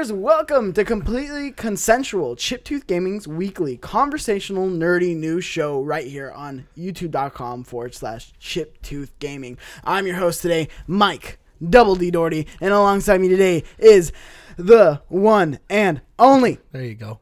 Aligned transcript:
gamers, 0.00 0.12
welcome 0.12 0.72
to 0.72 0.82
completely 0.82 1.50
consensual 1.50 2.34
Chiptooth 2.34 2.86
Gaming's 2.86 3.28
weekly 3.28 3.76
conversational 3.76 4.66
nerdy 4.66 5.14
news 5.14 5.44
show 5.44 5.82
right 5.82 6.06
here 6.06 6.30
on 6.30 6.66
youtube.com 6.76 7.64
forward 7.64 7.94
slash 7.94 8.32
Chiptooth 8.40 9.10
Gaming. 9.18 9.58
I'm 9.84 10.06
your 10.06 10.16
host 10.16 10.40
today, 10.40 10.68
Mike 10.86 11.38
Double 11.68 11.96
D 11.96 12.10
Doherty, 12.10 12.46
and 12.62 12.72
alongside 12.72 13.20
me 13.20 13.28
today 13.28 13.62
is 13.78 14.10
the 14.56 15.02
one 15.08 15.58
and 15.68 16.00
only 16.18 16.58
There 16.72 16.82
you 16.82 16.94
go. 16.94 17.20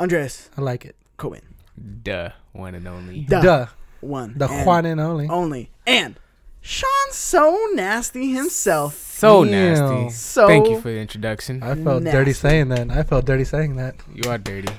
Andres 0.00 0.50
I 0.56 0.62
like 0.62 0.84
it. 0.84 0.96
Cohen. 1.16 1.54
Duh, 2.02 2.30
one 2.52 2.74
and 2.74 2.88
only. 2.88 3.24
The 3.28 3.40
Duh. 3.40 3.66
one. 4.00 4.34
The 4.36 4.48
and 4.48 4.66
Juan 4.66 4.84
and 4.84 5.00
only. 5.00 5.28
only. 5.28 5.70
And 5.86 6.18
Sean 6.62 7.10
So 7.10 7.68
Nasty 7.74 8.32
himself. 8.32 8.94
So 8.94 9.42
Ew. 9.44 9.50
nasty. 9.50 10.10
So 10.14 10.46
Thank 10.46 10.68
you 10.68 10.80
for 10.80 10.88
the 10.90 10.98
introduction. 10.98 11.62
I 11.62 11.74
felt 11.74 12.02
Nasty. 12.02 12.18
dirty 12.18 12.32
saying 12.32 12.68
that. 12.70 12.90
I 12.90 13.02
felt 13.02 13.24
dirty 13.26 13.44
saying 13.44 13.76
that. 13.76 13.94
You 14.14 14.30
are 14.30 14.38
dirty. 14.38 14.72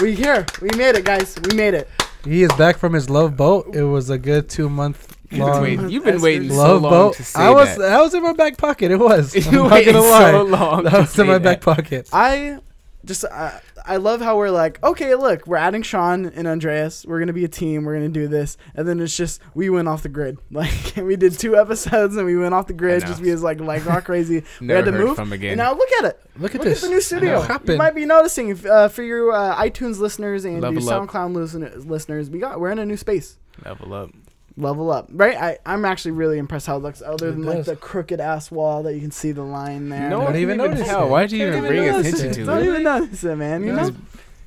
we 0.00 0.14
here. 0.14 0.46
We 0.60 0.68
made 0.76 0.94
it, 0.96 1.04
guys. 1.04 1.36
We 1.48 1.56
made 1.56 1.74
it. 1.74 1.88
He 2.24 2.42
is 2.44 2.52
back 2.52 2.76
from 2.76 2.92
his 2.92 3.10
love 3.10 3.36
boat. 3.36 3.74
It 3.74 3.82
was 3.82 4.08
a 4.10 4.18
good 4.18 4.48
two 4.48 4.68
month 4.68 5.16
long 5.32 5.62
waiting, 5.62 5.88
you've 5.90 6.04
been 6.04 6.20
waiting 6.20 6.44
your 6.48 6.54
so 6.56 6.72
love 6.74 6.82
long 6.82 6.90
boat. 6.92 7.14
to 7.14 7.24
say 7.24 7.40
I 7.40 7.50
was 7.50 7.68
that. 7.70 7.78
that 7.78 8.00
was 8.00 8.14
in 8.14 8.22
my 8.22 8.34
back 8.34 8.56
pocket. 8.58 8.90
It 8.92 8.96
was. 8.98 9.34
I'm 9.46 9.52
You 9.52 9.62
not 9.64 9.72
waited 9.72 9.94
gonna 9.94 10.06
lie. 10.06 10.30
so 10.30 10.42
long 10.44 10.84
that 10.84 10.90
to 10.92 10.98
was 11.00 11.18
in 11.18 11.26
my 11.26 11.38
say 11.38 11.42
back 11.42 11.60
pocket. 11.60 12.08
I 12.12 12.58
just 13.04 13.24
I, 13.24 13.60
I 13.84 13.96
love 13.96 14.20
how 14.20 14.36
we're 14.36 14.50
like, 14.50 14.82
okay, 14.82 15.14
look, 15.14 15.46
we're 15.46 15.56
adding 15.56 15.82
Sean 15.82 16.26
and 16.26 16.46
Andreas. 16.46 17.04
We're 17.06 17.18
gonna 17.18 17.32
be 17.32 17.44
a 17.44 17.48
team. 17.48 17.84
We're 17.84 17.94
gonna 17.94 18.08
do 18.08 18.28
this, 18.28 18.56
and 18.74 18.86
then 18.86 19.00
it's 19.00 19.16
just 19.16 19.40
we 19.54 19.70
went 19.70 19.88
off 19.88 20.02
the 20.02 20.08
grid. 20.08 20.38
Like 20.50 20.94
we 20.96 21.16
did 21.16 21.38
two 21.38 21.56
episodes 21.56 22.16
and 22.16 22.24
we 22.26 22.36
went 22.36 22.54
off 22.54 22.66
the 22.66 22.72
grid 22.72 23.02
I 23.02 23.06
know. 23.06 23.10
just 23.12 23.22
because 23.22 23.42
like 23.42 23.60
like 23.60 23.84
not 23.86 24.04
crazy. 24.04 24.44
we 24.60 24.68
had 24.68 24.84
to 24.84 24.92
heard 24.92 25.04
move. 25.04 25.16
from 25.16 25.32
again. 25.32 25.52
And 25.52 25.58
now 25.58 25.72
look 25.74 25.90
at 25.98 26.04
it. 26.04 26.20
Look 26.36 26.54
at 26.54 26.60
Look 26.60 26.68
this. 26.68 26.82
at 26.84 26.88
the 26.88 26.94
new 26.94 27.00
studio. 27.00 27.46
You 27.66 27.76
might 27.76 27.94
be 27.94 28.04
noticing 28.06 28.66
uh, 28.68 28.88
for 28.88 29.02
your 29.02 29.32
uh, 29.32 29.56
iTunes 29.56 29.98
listeners 29.98 30.44
and 30.44 30.60
Level 30.60 30.82
your. 30.82 30.90
SoundCloud 30.90 31.34
listen- 31.34 31.88
listeners. 31.88 32.30
We 32.30 32.38
got 32.38 32.60
we're 32.60 32.70
in 32.70 32.78
a 32.78 32.86
new 32.86 32.96
space. 32.96 33.38
Level 33.64 33.92
up. 33.94 34.10
Level 34.56 34.90
up, 34.92 35.08
right? 35.12 35.36
I, 35.36 35.58
I'm 35.64 35.84
actually 35.86 36.10
really 36.10 36.36
impressed 36.36 36.66
how 36.66 36.76
it 36.76 36.80
looks. 36.82 37.00
Other 37.00 37.28
It 37.28 37.32
than 37.32 37.42
like 37.44 37.56
does. 37.58 37.66
the 37.66 37.76
crooked 37.76 38.20
ass 38.20 38.50
wall 38.50 38.82
that 38.82 38.94
you 38.94 39.00
can 39.00 39.10
see 39.10 39.32
the 39.32 39.42
line 39.42 39.88
there. 39.88 40.10
No 40.10 40.16
Don't 40.16 40.24
one 40.26 40.36
even 40.36 40.58
can 40.58 40.66
even 40.66 40.78
notice 40.78 40.88
tell. 40.88 41.08
Why'd 41.08 41.32
you 41.32 41.38
Can't 41.38 41.48
even 41.54 41.64
even 41.64 41.68
bring 41.82 41.90
notice 41.92 42.06
attention 42.12 42.30
it. 42.30 42.34
to 42.34 42.44
Don't 42.44 42.58
it? 42.62 42.66
even 42.66 42.82
notice 42.82 43.24
it, 43.24 43.36
man. 43.36 43.60
You 43.62 43.66
You 43.68 43.72
know, 43.72 43.78
just 43.90 43.92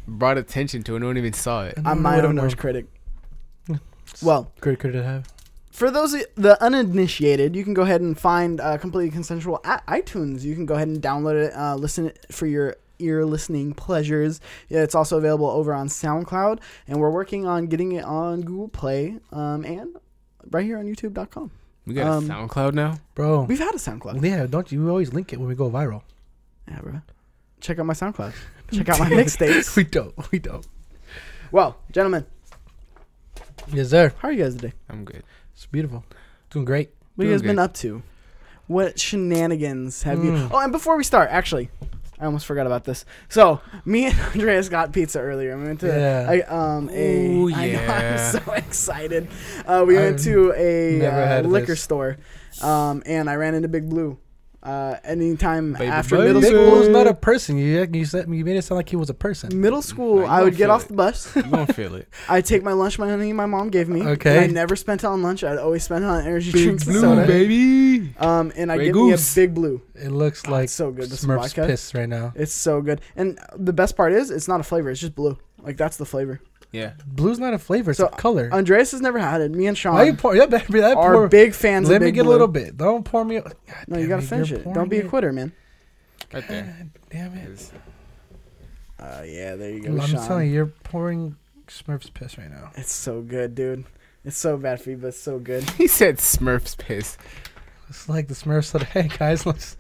brought 0.08 0.38
attention 0.38 0.84
to 0.84 0.96
it. 0.96 1.00
No 1.00 1.08
one 1.08 1.18
even 1.18 1.34
saw 1.34 1.64
it. 1.66 1.80
I 1.84 1.92
I'm 1.92 2.02
my 2.04 2.20
own 2.22 2.36
worst 2.38 2.58
critic. 2.58 2.86
Well, 4.22 4.52
Great 4.62 4.80
could 4.80 4.96
it 4.96 5.04
have? 5.04 5.28
for 5.72 5.90
those 5.92 6.14
of 6.14 6.22
the 6.36 6.62
uninitiated, 6.64 7.56
you 7.56 7.64
can 7.66 7.74
go 7.74 7.82
ahead 7.82 8.00
and 8.00 8.18
find 8.18 8.62
uh, 8.62 8.78
completely 8.78 9.12
consensual 9.12 9.60
at 9.66 9.86
iTunes. 9.88 10.44
You 10.44 10.54
can 10.56 10.66
go 10.66 10.76
ahead 10.76 10.88
and 10.88 11.02
download 11.02 11.48
it, 11.48 11.54
uh, 11.54 11.76
listen 11.76 12.06
it 12.06 12.26
for 12.32 12.46
your 12.46 12.78
ear 13.00 13.26
listening 13.26 13.74
pleasures. 13.74 14.40
Yeah, 14.70 14.82
it's 14.84 14.96
also 14.96 15.18
available 15.18 15.48
over 15.50 15.74
on 15.74 15.88
SoundCloud, 15.88 16.60
and 16.88 17.00
we're 17.00 17.10
working 17.12 17.46
on 17.46 17.68
getting 17.68 17.92
it 17.94 18.04
on 18.04 18.42
Google 18.42 18.68
Play 18.70 19.18
um, 19.32 19.64
and 19.66 19.96
right 20.52 20.66
here 20.66 20.78
on 20.78 20.86
YouTube.com. 20.86 21.52
We 21.86 21.94
got 21.94 22.08
Um, 22.08 22.30
a 22.30 22.34
SoundCloud 22.34 22.74
now. 22.74 22.98
Bro. 23.14 23.44
We've 23.44 23.60
had 23.60 23.76
a 23.76 23.78
SoundCloud. 23.78 24.24
Yeah, 24.24 24.48
don't 24.48 24.72
you 24.72 24.90
always 24.90 25.14
link 25.14 25.34
it 25.34 25.40
when 25.40 25.48
we 25.48 25.56
go 25.56 25.70
viral? 25.70 26.02
Yeah, 26.68 26.80
bro. 26.82 27.02
Check 27.62 27.78
out 27.80 27.86
my 27.86 27.94
SoundCloud. 27.94 28.34
Check 28.72 28.90
out 28.90 29.00
my 29.00 29.10
mixtapes. 29.12 29.76
we 29.76 29.84
don't. 29.84 30.14
We 30.32 30.40
don't. 30.40 30.66
Well, 31.52 31.78
gentlemen, 31.92 32.26
Yes, 33.72 33.90
sir. 33.90 34.14
how 34.20 34.28
are 34.28 34.32
you 34.32 34.44
guys 34.44 34.56
today? 34.56 34.74
I'm 34.90 35.06
good. 35.06 35.24
It's 35.54 35.66
beautiful. 35.68 36.04
Doing 36.50 36.66
great. 36.66 36.92
What 37.16 37.26
have 37.26 37.32
you 37.32 37.38
Doing 37.38 37.42
guys 37.42 37.48
been 37.56 37.60
up 37.60 37.74
to? 37.76 38.04
What 38.68 39.00
shenanigans 39.00 40.04
have 40.04 40.24
you? 40.24 40.32
Mm. 40.32 40.50
Oh, 40.52 40.58
and 40.60 40.72
before 40.72 40.98
we 40.98 41.04
start, 41.04 41.30
actually, 41.32 41.70
I 42.20 42.26
almost 42.26 42.46
forgot 42.46 42.66
about 42.66 42.86
this. 42.86 43.04
So 43.30 43.60
me 43.84 44.06
and 44.06 44.20
Andreas 44.34 44.70
got 44.70 44.94
pizza 44.94 45.20
earlier. 45.20 45.58
We 45.58 45.66
went 45.66 45.80
to 45.82 45.88
Yeah. 45.88 46.32
a, 46.32 46.42
um 46.56 46.90
a. 46.92 47.26
Ooh, 47.28 47.50
I 47.54 47.68
know, 47.68 47.82
yeah. 47.82 48.32
I'm 48.36 48.42
so 48.42 48.52
excited. 48.54 49.28
Uh, 49.66 49.84
we 49.88 49.96
went 49.96 50.16
I've 50.20 50.24
to 50.24 50.54
a 50.56 51.06
uh, 51.06 51.42
liquor 51.42 51.68
this. 51.68 51.82
store, 51.82 52.18
um, 52.62 53.04
and 53.06 53.30
I 53.30 53.36
ran 53.36 53.54
into 53.56 53.68
Big 53.68 53.90
Blue. 53.90 54.18
Uh, 54.66 54.98
anytime 55.04 55.74
Baby 55.74 55.86
after 55.86 56.16
Blue. 56.16 56.26
middle 56.26 56.42
Big 56.42 56.50
school, 56.52 56.70
Blue's 56.72 56.90
not 56.90 57.06
a 57.06 57.14
person. 57.14 57.58
You 57.58 57.88
you 57.94 58.04
said 58.06 58.28
you 58.28 58.44
made 58.44 58.56
it 58.58 58.64
sound 58.64 58.78
like 58.78 58.90
he 58.90 58.96
was 58.96 59.12
a 59.12 59.14
person. 59.14 59.62
middle 59.62 59.84
school, 59.84 60.16
Nah, 60.16 60.22
you 60.24 60.28
I 60.28 60.42
would 60.44 60.46
gonna 60.46 60.58
get 60.58 60.64
feel 60.66 60.72
off 60.72 60.84
it. 60.86 60.88
the 60.88 60.94
bus. 60.96 61.36
You 61.36 61.44
gonna 61.44 61.68
feel 61.74 61.94
it. 61.96 62.08
I 62.30 62.42
take 62.42 62.64
my 62.64 62.74
lunch 62.74 62.98
money 62.98 63.32
my 63.32 63.46
mom 63.46 63.70
gave 63.70 63.88
me. 63.90 64.02
Okay. 64.02 64.38
and 64.38 64.46
I 64.46 64.48
never 64.48 64.76
spent 64.76 65.04
it 65.04 65.08
on 65.08 65.22
lunch. 65.22 65.44
I'd 65.44 65.60
always 65.60 65.84
spend 65.84 66.04
it 66.04 66.08
on 66.08 66.26
energy 66.26 66.52
drinks 66.52 66.86
and 66.88 66.94
Blue, 66.94 67.02
soda. 67.02 67.28
baby. 67.28 68.14
Um, 68.18 68.52
and 68.56 68.72
I 68.72 68.78
Grey 68.78 68.86
get 68.88 68.94
Goose. 68.94 69.38
me 69.38 69.44
a 69.44 69.46
Big 69.48 69.54
Blue. 69.56 69.82
It 69.94 70.10
looks 70.12 70.44
Oh, 70.48 70.52
like 70.52 70.64
it's 70.66 70.74
so 70.74 70.92
good. 70.92 71.10
This 71.12 71.24
Smurf's 71.24 71.54
vodka. 71.54 71.68
piss 71.68 71.94
right 71.94 72.10
now. 72.10 72.34
It's 72.36 72.52
so 72.54 72.82
good. 72.82 73.02
And 73.16 73.38
the 73.56 73.72
best 73.74 73.96
part 73.96 74.14
is, 74.14 74.32
it's 74.32 74.48
not 74.48 74.60
a 74.60 74.64
flavor. 74.64 74.90
It's 74.90 75.00
just 75.00 75.14
blue. 75.16 75.38
Like 75.62 75.78
that's 75.78 75.98
the 75.98 76.06
flavor. 76.06 76.42
Yeah. 76.76 76.94
Blue's 77.08 77.40
not 77.40 77.54
a 77.54 77.58
flavor. 77.60 77.92
It's 77.92 77.98
So, 78.00 78.08
a 78.08 78.10
color. 78.10 78.50
Andreas 78.52 78.92
has 78.92 79.02
never 79.02 79.18
had 79.20 79.42
it. 79.42 79.52
Me 79.52 79.68
and 79.68 79.78
Sean 79.78 79.94
Why 79.94 80.04
you 80.04 80.14
pour? 80.14 80.36
That 80.36 80.50
better 80.50 80.82
that 80.82 80.98
are 80.98 81.14
pour. 81.14 81.28
big 81.28 81.54
fans. 81.54 81.88
Of 81.88 81.92
it. 81.92 81.94
Let 81.94 81.96
of 81.98 82.02
me 82.04 82.08
Big 82.10 82.16
get 82.16 82.24
Blue. 82.24 82.32
a 82.32 82.34
little 82.34 82.48
bit. 82.48 82.78
Don't 82.78 83.04
pour 83.06 83.24
me. 83.26 83.40
God 83.40 83.56
No, 83.88 83.98
you 83.98 84.08
gotta 84.08 84.24
it, 84.24 84.28
finish 84.28 84.52
it. 84.52 84.64
Don't 84.64 84.74
pouring 84.74 84.90
be 84.90 85.00
a 85.00 85.08
quitter, 85.08 85.32
man. 85.32 85.52
Right 86.34 86.48
there. 86.48 86.76
God 86.78 86.90
damn 87.10 87.34
it. 87.36 87.50
Is- 87.50 87.72
Uh, 89.00 89.24
yeah, 89.26 89.56
there 89.56 89.72
you 89.72 89.82
go, 89.82 89.92
I'm 90.02 90.08
Sean. 90.08 90.26
telling 90.28 90.48
you, 90.48 90.54
you're 90.54 90.66
pouring 90.68 91.36
Smurf's 91.68 92.10
piss 92.10 92.38
right 92.38 92.50
now. 92.50 92.72
It's 92.76 92.94
so 92.94 93.22
good, 93.22 93.54
dude. 93.56 93.84
It's 94.24 94.38
so 94.38 94.58
bad 94.58 94.82
for 94.82 94.92
you, 94.92 94.98
but 94.98 95.08
it's 95.08 95.20
so 95.20 95.38
good. 95.40 95.70
He 95.78 95.88
said 95.88 96.18
Smurf's 96.18 96.76
piss. 96.76 97.18
It's 97.90 98.10
like 98.10 98.28
the 98.28 98.34
Smurfs 98.34 98.66
said, 98.66 98.84
"Hey 98.84 99.10
guys, 99.20 99.46
let's 99.46 99.78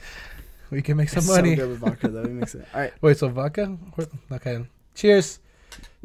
we 0.69 0.81
can 0.81 0.97
make 0.97 1.09
some 1.09 1.19
it's 1.19 1.27
money." 1.27 1.55
so 1.55 1.61
good 1.63 1.69
with 1.69 1.79
vodka, 1.79 2.07
though. 2.09 2.21
We 2.23 2.29
mix 2.29 2.53
it. 2.55 2.65
All 2.73 2.81
right. 2.81 2.93
Wait, 3.01 3.17
so 3.17 3.29
vodka? 3.29 3.75
Okay. 4.31 4.63
Cheers. 4.93 5.39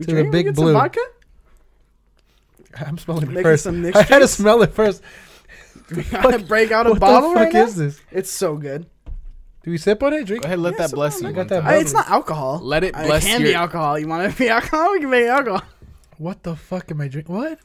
We 0.01 0.07
To 0.07 0.15
the 0.17 0.25
Big 0.25 0.47
get 0.47 0.57
some 0.57 0.65
Blue. 0.65 0.73
vodka? 0.73 1.01
I'm 2.87 2.99
smelling 2.99 3.25
it 3.25 3.29
Making 3.29 3.43
first. 3.43 3.65
some 3.65 3.77
I 3.77 3.79
mixtures? 3.79 4.09
had 4.09 4.19
to 4.21 4.29
smell 4.29 4.63
it 4.63 4.73
first. 4.75 5.03
We 5.95 6.03
gotta 6.05 6.39
break 6.39 6.71
out 6.71 6.87
a 6.87 6.95
bottle. 6.95 6.95
what 6.95 7.01
bottle 7.01 7.29
the 7.31 7.35
fuck 7.35 7.45
right 7.47 7.53
now? 7.53 7.65
is 7.65 7.75
this? 7.77 8.01
It's 8.13 8.31
so 8.31 8.57
good. 8.57 8.87
Do 9.65 9.71
we 9.73 9.77
sip 9.79 10.01
on 10.05 10.13
it? 10.13 10.25
Drink? 10.25 10.43
Go 10.45 10.47
ahead, 10.47 10.61
let 10.61 10.75
Yeah, 10.75 10.79
that 10.79 10.91
so 10.91 10.97
bless 10.97 11.21
you. 11.21 11.29
I 11.29 11.33
got 11.33 11.49
that 11.49 11.63
time. 11.63 11.75
Uh, 11.75 11.79
it's 11.79 11.93
not 11.93 12.09
alcohol. 12.09 12.61
Let 12.63 12.85
it 12.85 12.95
Uh, 12.95 13.05
bless 13.07 13.25
it 13.25 13.29
can 13.29 13.41
your. 13.41 13.51
be 13.51 13.55
alcohol. 13.57 13.99
You 13.99 14.07
want 14.07 14.23
it 14.25 14.31
to 14.33 14.39
be 14.39 14.49
alcohol? 14.49 14.93
We 14.93 15.01
can 15.01 15.11
make 15.11 15.27
alcohol. 15.27 15.63
What 16.19 16.45
the 16.45 16.55
fuck 16.55 16.91
am 16.93 17.01
I 17.01 17.09
drinking? 17.09 17.35
What? 17.35 17.59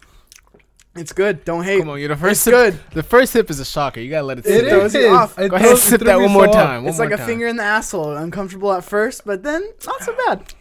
It's 0.96 1.14
good. 1.14 1.46
Don't 1.46 1.64
hate. 1.64 1.80
Come 1.82 1.90
on, 1.90 2.00
you're 2.00 2.08
the 2.08 2.14
It's 2.14 2.22
first 2.22 2.42
sip. 2.44 2.54
good. 2.54 2.80
The 2.94 3.04
first 3.04 3.32
sip 3.34 3.50
is 3.52 3.60
a 3.60 3.66
shocker. 3.66 4.00
You 4.00 4.10
gotta 4.10 4.26
let 4.26 4.40
it 4.40 4.46
It 4.48 4.60
sit. 4.62 4.70
throws 4.70 4.94
you 4.96 5.08
off. 5.10 5.38
It 5.38 5.50
Go 5.50 5.56
ahead, 5.58 5.68
throws- 5.68 5.84
sip 5.84 6.02
it 6.02 6.06
that 6.06 6.14
threw 6.16 6.20
me 6.22 6.26
one 6.26 6.34
more 6.34 6.46
so 6.46 6.50
off. 6.50 6.56
time. 6.66 6.84
One 6.84 6.90
it's 6.90 6.98
more 6.98 7.06
like 7.08 7.14
a 7.14 7.18
time. 7.18 7.28
finger 7.28 7.48
in 7.48 7.58
the 7.58 7.64
asshole. 7.64 8.16
Uncomfortable 8.18 8.74
at 8.74 8.84
first, 8.84 9.24
but 9.24 9.44
then 9.44 9.62
not 9.86 10.02
so 10.02 10.16
bad. 10.26 10.52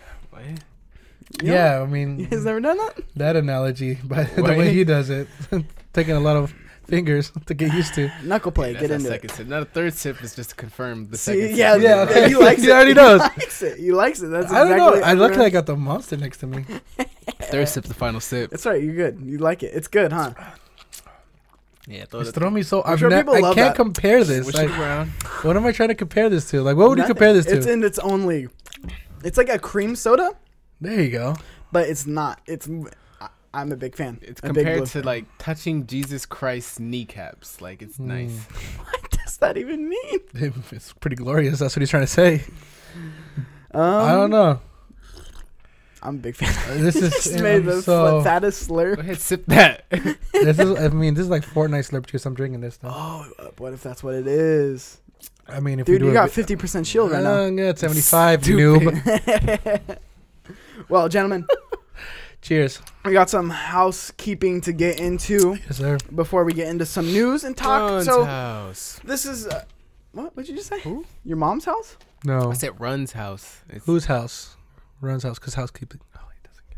What? 1.37 1.43
You 1.43 1.49
know? 1.51 1.55
Yeah, 1.55 1.81
I 1.81 1.85
You 1.85 1.87
mean 1.87 2.25
guys 2.29 2.45
never 2.45 2.61
done 2.61 2.79
that? 2.79 3.01
that 3.17 3.37
analogy, 3.37 3.99
but 4.05 4.35
the 4.37 4.43
way 4.43 4.73
he 4.73 4.85
does 4.85 5.11
it, 5.11 5.29
taking 5.93 6.15
a 6.15 6.21
lot 6.21 6.37
of 6.37 6.55
fingers 6.87 7.33
to 7.47 7.55
get 7.55 7.73
used 7.73 7.95
to. 7.95 8.11
Knuckle 8.25 8.53
play. 8.53 8.73
That's 8.73 8.83
Get 8.83 8.89
that 8.89 8.95
into 8.97 9.09
second 9.09 9.31
it. 9.31 9.35
sip. 9.37 9.47
Not 9.47 9.63
a 9.63 9.65
third 9.65 9.95
sip 9.95 10.23
is 10.23 10.35
just 10.37 10.51
to 10.51 10.57
confirm 10.57 11.09
the 11.11 11.17
See, 11.17 11.33
second 11.41 11.57
yeah, 11.57 11.75
sip. 11.75 11.83
Yeah, 11.83 11.97
yeah, 11.97 12.03
okay. 12.11 12.29
he 12.29 12.35
likes 12.37 12.63
He 12.63 12.69
it. 12.69 12.73
already 12.73 12.95
knows. 12.95 13.21
He 13.23 13.29
likes 13.41 13.63
it. 13.63 13.79
He 13.79 13.93
likes 13.93 14.23
it. 14.23 14.27
That's 14.29 14.53
I 14.53 14.69
don't 14.69 14.77
know. 14.77 15.03
I 15.03 15.13
luckily 15.15 15.47
I 15.47 15.51
got 15.51 15.67
the 15.67 15.77
monster 15.77 16.17
next 16.17 16.39
to 16.39 16.47
me. 16.47 16.65
Third 17.43 17.69
sip, 17.69 17.85
the 17.85 17.95
final 17.95 18.21
sip. 18.21 18.51
That's 18.51 18.67
right. 18.67 18.83
You're 18.83 18.95
good. 18.95 19.21
You 19.25 19.39
like 19.39 19.63
it. 19.63 19.73
It's 19.75 19.89
good, 19.89 20.13
huh? 20.13 20.35
Yeah, 21.87 22.07
throw 22.07 22.21
It's 22.21 22.31
throwing 22.31 22.55
me 22.55 22.63
so. 22.63 22.83
I'm 22.85 22.97
sure 22.97 23.11
not, 23.11 23.17
people 23.19 23.35
I 23.35 23.41
love 23.41 23.55
can't 23.55 23.71
that. 23.71 23.77
compare 23.77 24.25
this. 24.25 24.45
switch 24.45 24.57
Like, 24.57 24.71
what 25.45 25.55
am 25.57 25.67
I 25.67 25.73
trying 25.73 25.91
to 25.91 25.95
compare 25.95 26.31
this 26.31 26.49
to? 26.51 26.63
Like, 26.63 26.77
what 26.77 26.89
would 26.89 26.99
you 26.99 27.05
compare 27.05 27.33
this 27.35 27.45
to? 27.47 27.57
It's 27.57 27.67
in 27.67 27.83
its 27.85 27.99
own 27.99 28.27
league. 28.27 28.51
It's 29.23 29.37
like 29.37 29.51
a 29.51 29.59
cream 29.59 29.95
soda, 29.95 30.33
there 30.85 31.01
you 31.03 31.11
go. 31.11 31.35
but 31.73 31.89
it's 31.89 32.07
not. 32.07 32.41
It's. 32.47 32.69
I- 33.21 33.29
I'm 33.53 33.71
a 33.73 33.77
big 33.77 33.95
fan. 33.97 34.19
It's 34.23 34.41
A 34.41 34.49
big 34.53 34.55
compared 34.55 34.79
blue. 34.79 34.87
to 34.87 35.03
like 35.03 35.25
touching 35.39 35.87
Jesus 35.87 36.27
Christ's 36.27 36.81
kneecaps. 36.81 37.61
Like 37.61 37.83
it's 37.83 37.99
Mm. 37.99 38.07
nice. 38.07 38.39
What 38.79 39.11
does 39.11 39.37
that 39.39 39.57
even 39.57 39.89
mean? 39.89 40.21
It's 40.73 40.93
pretty 40.95 41.17
glorious. 41.17 41.59
That's 41.61 41.75
what 41.77 41.81
he's 41.81 41.91
trying 41.91 42.03
to 42.05 42.07
say. 42.09 42.45
Um, 43.73 43.81
I 43.83 44.13
don't 44.13 44.31
know. 44.31 44.61
I'm 46.03 46.17
a 46.17 46.19
big 46.19 46.37
fan. 46.37 46.53
This 46.83 46.97
is 47.03 47.11
just 47.11 47.41
made 47.41 47.57
I'm 47.61 47.67
the 47.67 47.83
so. 47.83 48.23
fattest 48.23 48.63
slur. 48.65 48.95
Go 48.97 49.01
ahead, 49.01 49.19
sip 49.21 49.45
that. 49.47 49.85
This 50.33 50.59
is. 50.59 50.79
I 50.79 50.89
mean, 50.89 51.15
this 51.15 51.23
is 51.23 51.31
like 51.31 51.45
Fortnite 51.47 51.89
slurp 51.91 52.07
juice. 52.07 52.27
I'm 52.27 52.35
drinking 52.35 52.61
this 52.61 52.77
though. 52.77 52.91
Oh, 52.93 53.27
uh, 53.39 53.49
what 53.59 53.73
if 53.73 53.83
that's 53.83 54.03
what 54.03 54.15
it 54.15 54.27
is? 54.27 54.99
I 55.49 55.61
mean, 55.61 55.81
if 55.81 55.87
Dude, 55.87 56.01
you 56.03 56.07
you 56.09 56.11
do 56.13 56.15
got 56.15 56.37
it, 56.37 56.47
50% 56.47 56.87
shield 56.87 57.11
right 57.13 57.23
now. 57.23 57.45
Uh, 57.45 57.47
yeah, 57.51 57.71
it's 57.71 57.81
75 57.81 58.45
Stupid. 58.45 58.95
noob. 58.95 59.99
Well, 60.89 61.09
gentlemen, 61.09 61.47
Cheers. 62.43 62.81
we 63.05 63.13
got 63.13 63.31
some 63.31 63.51
housekeeping 63.51 64.61
to 64.63 64.73
get 64.73 65.01
into 65.01 65.57
Yes, 65.67 65.79
sir. 65.79 65.99
before 66.15 66.45
we 66.45 66.53
get 66.53 66.69
into 66.69 66.85
some 66.87 67.07
news 67.07 67.45
and 67.45 67.57
talk. 67.57 67.91
Run's 67.91 68.05
so, 68.07 68.25
house. 68.25 69.01
this 69.05 69.25
is. 69.25 69.47
Uh, 69.47 69.65
what? 70.13 70.37
What 70.37 70.45
did 70.45 70.49
you 70.51 70.57
just 70.57 70.69
say? 70.69 70.81
Who? 70.81 71.05
Your 71.25 71.37
mom's 71.37 71.65
house? 71.65 71.97
No. 72.25 72.51
I 72.51 72.55
said 72.55 72.79
Run's 72.81 73.13
house. 73.13 73.61
It's, 73.69 73.85
Whose 73.87 74.05
house? 74.07 74.57
Run's 75.01 75.23
house, 75.25 75.39
because 75.39 75.55
housekeeping. 75.55 76.01
Oh, 76.17 76.21
he 76.33 76.49
doesn't 76.49 76.69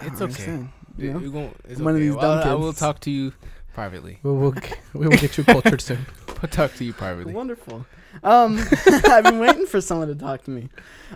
get 0.00 0.12
It's 0.12 0.20
I 0.20 0.24
okay. 0.24 0.24
understand, 0.24 0.68
you 0.98 1.10
It- 1.10 1.12
know? 1.12 1.18
we 1.20 1.30
gon- 1.30 1.54
it's 1.68 1.80
One 1.80 1.90
of 1.94 1.96
okay. 1.96 2.06
these 2.08 2.16
Well, 2.16 2.38
dumb 2.42 2.48
I 2.48 2.54
will 2.54 2.72
talk 2.72 3.00
to 3.00 3.10
you 3.10 3.32
privately. 3.74 4.18
We'll, 4.22 4.34
we'll, 4.36 4.54
we 4.94 5.06
will 5.08 5.16
get 5.16 5.36
you 5.38 5.44
cultured 5.44 5.80
soon. 5.80 6.06
Put 6.26 6.42
I'll 6.60 6.68
talk 6.68 6.76
to 6.76 6.84
you 6.84 6.92
privately. 6.92 7.32
Wonderful. 7.32 7.86
Um, 8.22 8.64
I've 8.86 9.24
been 9.24 9.38
waiting 9.38 9.66
for 9.66 9.80
someone 9.80 10.08
to 10.08 10.14
talk 10.14 10.44
to 10.44 10.50
me. 10.50 10.68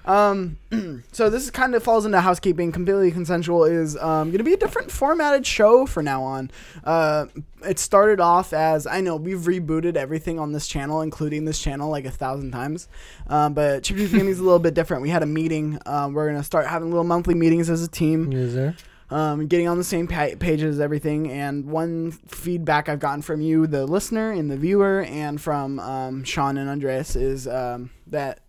Um, 0.05 0.59
so 1.13 1.31
this 1.31 1.51
kind 1.51 1.75
of 1.75 1.83
falls 1.83 2.05
into 2.05 2.21
housekeeping. 2.21 2.73
Completely 2.73 3.11
consensual 3.11 3.65
is 3.65 3.97
um, 3.97 4.29
going 4.29 4.39
to 4.39 4.45
be 4.45 4.53
a 4.53 4.57
different 4.57 4.91
formatted 4.91 5.47
show 5.47 5.87
for 5.87 6.03
now 6.03 6.23
on. 6.23 6.51
Uh, 6.85 7.27
it 7.65 7.79
started 7.79 8.21
off 8.21 8.53
as 8.53 8.87
I 8.87 9.01
know 9.01 9.17
we've 9.17 9.39
rebooted 9.39 9.97
everything 9.97 10.39
on 10.39 10.53
this 10.53 10.69
channel, 10.69 11.01
including 11.01 11.45
this 11.45 11.61
channel, 11.61 11.91
like 11.91 12.05
a 12.05 12.11
thousand 12.11 12.53
times. 12.53 12.89
Um, 13.29 13.55
but 13.55 13.83
Chip 13.83 13.97
Tooth 13.97 14.13
Gaming 14.13 14.29
is 14.29 14.39
a 14.39 14.45
little 14.45 14.59
bit 14.59 14.75
different. 14.75 15.03
We 15.03 15.11
had 15.11 15.23
a 15.23 15.27
meeting. 15.27 15.79
Um, 15.87 16.13
we're 16.13 16.29
gonna 16.29 16.45
start 16.45 16.67
having 16.67 16.91
little 16.91 17.05
monthly 17.05 17.35
meetings 17.35 17.71
as 17.71 17.83
a 17.83 17.89
team 17.89 18.33
Is 18.33 18.55
there? 18.55 18.77
Um, 19.11 19.47
getting 19.47 19.69
on 19.69 19.79
the 19.79 19.85
same 19.85 20.07
pa- 20.07 20.37
pages, 20.39 20.81
everything. 20.81 21.31
And 21.31 21.67
one 21.67 22.13
feedback 22.13 22.89
I've 22.89 23.01
gotten 23.01 23.23
from 23.23 23.41
you, 23.41 23.67
the 23.67 23.87
listener 23.87 24.31
and 24.33 24.51
the 24.51 24.57
viewer, 24.57 25.03
and 25.03 25.41
from 25.41 25.79
um, 25.81 26.25
Sean 26.25 26.59
and 26.59 26.69
Andreas 26.69 27.17
is 27.17 27.49
um, 27.49 27.91
that 28.07 28.41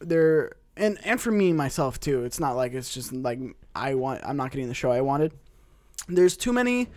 they're 0.00 0.52
and 0.76 0.98
and 1.04 1.20
for 1.20 1.30
me 1.30 1.52
myself 1.52 2.00
too. 2.00 2.24
It's 2.24 2.40
not 2.40 2.56
like 2.56 2.72
it's 2.74 2.92
just 2.92 3.12
like 3.12 3.38
I 3.74 3.94
want. 3.94 4.22
I'm 4.24 4.36
not 4.36 4.50
getting 4.50 4.68
the 4.68 4.74
show 4.74 4.90
I 4.90 5.00
wanted. 5.00 5.32
There's 6.08 6.36
too 6.36 6.52
many. 6.52 6.88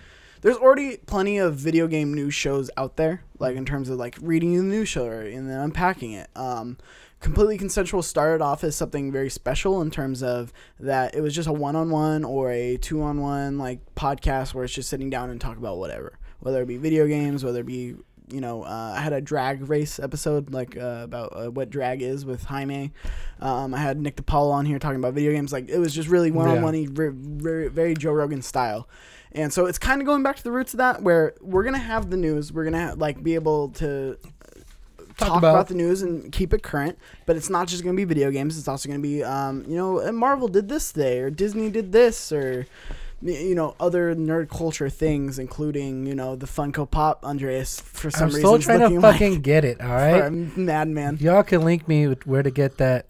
There's 0.41 0.57
already 0.57 0.97
plenty 0.97 1.37
of 1.37 1.55
video 1.55 1.87
game 1.87 2.13
news 2.13 2.33
shows 2.33 2.69
out 2.77 2.97
there, 2.97 3.23
like 3.39 3.55
in 3.55 3.65
terms 3.65 3.89
of 3.89 3.97
like 3.97 4.15
reading 4.21 4.55
the 4.55 4.63
news 4.63 4.89
show 4.89 5.09
and 5.09 5.49
then 5.49 5.59
unpacking 5.59 6.11
it. 6.11 6.29
Um, 6.35 6.77
completely 7.19 7.57
consensual 7.57 8.01
started 8.01 8.43
off 8.43 8.63
as 8.63 8.75
something 8.75 9.11
very 9.11 9.29
special 9.29 9.81
in 9.81 9.89
terms 9.89 10.21
of 10.21 10.53
that 10.79 11.15
it 11.15 11.21
was 11.21 11.33
just 11.33 11.47
a 11.47 11.53
one-on-one 11.53 12.23
or 12.23 12.51
a 12.51 12.77
two-on-one 12.77 13.57
like 13.57 13.79
podcast 13.95 14.53
where 14.53 14.63
it's 14.63 14.73
just 14.73 14.89
sitting 14.89 15.09
down 15.09 15.29
and 15.29 15.41
talk 15.41 15.57
about 15.57 15.77
whatever. 15.77 16.17
Whether 16.39 16.61
it 16.61 16.67
be 16.67 16.77
video 16.77 17.07
games 17.07 17.43
whether 17.43 17.61
it 17.61 17.65
be 17.65 17.95
you 18.31 18.41
know 18.41 18.63
uh, 18.63 18.93
i 18.97 19.01
had 19.01 19.13
a 19.13 19.21
drag 19.21 19.69
race 19.69 19.99
episode 19.99 20.51
like 20.51 20.75
uh, 20.75 21.01
about 21.03 21.31
uh, 21.35 21.51
what 21.51 21.69
drag 21.69 22.01
is 22.01 22.25
with 22.25 22.43
jaime. 22.43 22.91
Um, 23.39 23.73
i 23.73 23.77
had 23.79 23.99
nick 23.99 24.17
DePaul 24.17 24.51
on 24.51 24.65
here 24.65 24.79
talking 24.79 24.99
about 24.99 25.13
video 25.13 25.31
games. 25.31 25.51
Like 25.51 25.69
it 25.69 25.79
was 25.79 25.93
just 25.93 26.09
really 26.09 26.31
one-on-one 26.31 26.93
very, 26.93 27.11
very, 27.13 27.67
very 27.69 27.93
joe 27.93 28.11
rogan 28.11 28.41
style. 28.41 28.87
And 29.31 29.51
so 29.51 29.65
it's 29.65 29.77
kind 29.77 29.99
of 30.01 30.07
going 30.07 30.23
back 30.23 30.37
to 30.37 30.43
the 30.43 30.51
roots 30.51 30.73
of 30.73 30.77
that 30.77 31.01
where 31.01 31.33
we're 31.41 31.63
gonna 31.63 31.77
have 31.77 32.09
the 32.09 32.17
news. 32.17 32.53
We're 32.53 32.63
gonna 32.63 32.95
like 32.95 33.21
be 33.21 33.35
able 33.35 33.69
to 33.69 34.17
Talk 35.17 35.29
talk, 35.29 35.37
about- 35.37 35.51
about, 35.55 35.67
the 35.67 35.75
news 35.75 36.01
and 36.01 36.31
keep 36.31 36.53
it 36.53 36.61
current. 36.61 36.97
But 37.25 37.35
it's 37.37 37.49
not 37.49 37.67
just 37.67 37.83
going 37.83 37.95
to 37.95 37.97
be 37.97 38.03
video 38.03 38.31
games. 38.31 38.57
It's 38.57 38.67
also 38.67 38.89
going 38.89 39.01
to 39.01 39.07
be, 39.07 39.23
um, 39.23 39.63
you 39.67 39.75
know, 39.75 40.11
Marvel 40.11 40.47
did 40.47 40.67
this 40.69 40.91
today, 40.91 41.19
or 41.19 41.29
Disney 41.29 41.69
did 41.69 41.91
this, 41.91 42.31
or 42.31 42.67
you 43.21 43.55
know, 43.55 43.75
other 43.79 44.13
nerd 44.13 44.49
culture 44.49 44.89
things, 44.89 45.39
including 45.39 46.05
you 46.05 46.13
know 46.15 46.35
the 46.35 46.45
Funko 46.45 46.89
Pop. 46.89 47.23
Andreas, 47.23 47.79
for 47.79 48.11
some 48.11 48.23
I'm 48.23 48.27
reason, 48.27 48.41
still 48.41 48.55
is 48.55 48.65
trying 48.65 48.79
to 48.79 49.01
fucking 49.01 49.33
like 49.33 49.41
get 49.41 49.65
it. 49.65 49.81
All 49.81 49.87
right. 49.89 50.31
madman. 50.31 51.17
Y'all 51.19 51.43
can 51.43 51.61
link 51.61 51.87
me 51.87 52.05
where 52.25 52.43
to 52.43 52.51
get 52.51 52.77
that 52.77 53.07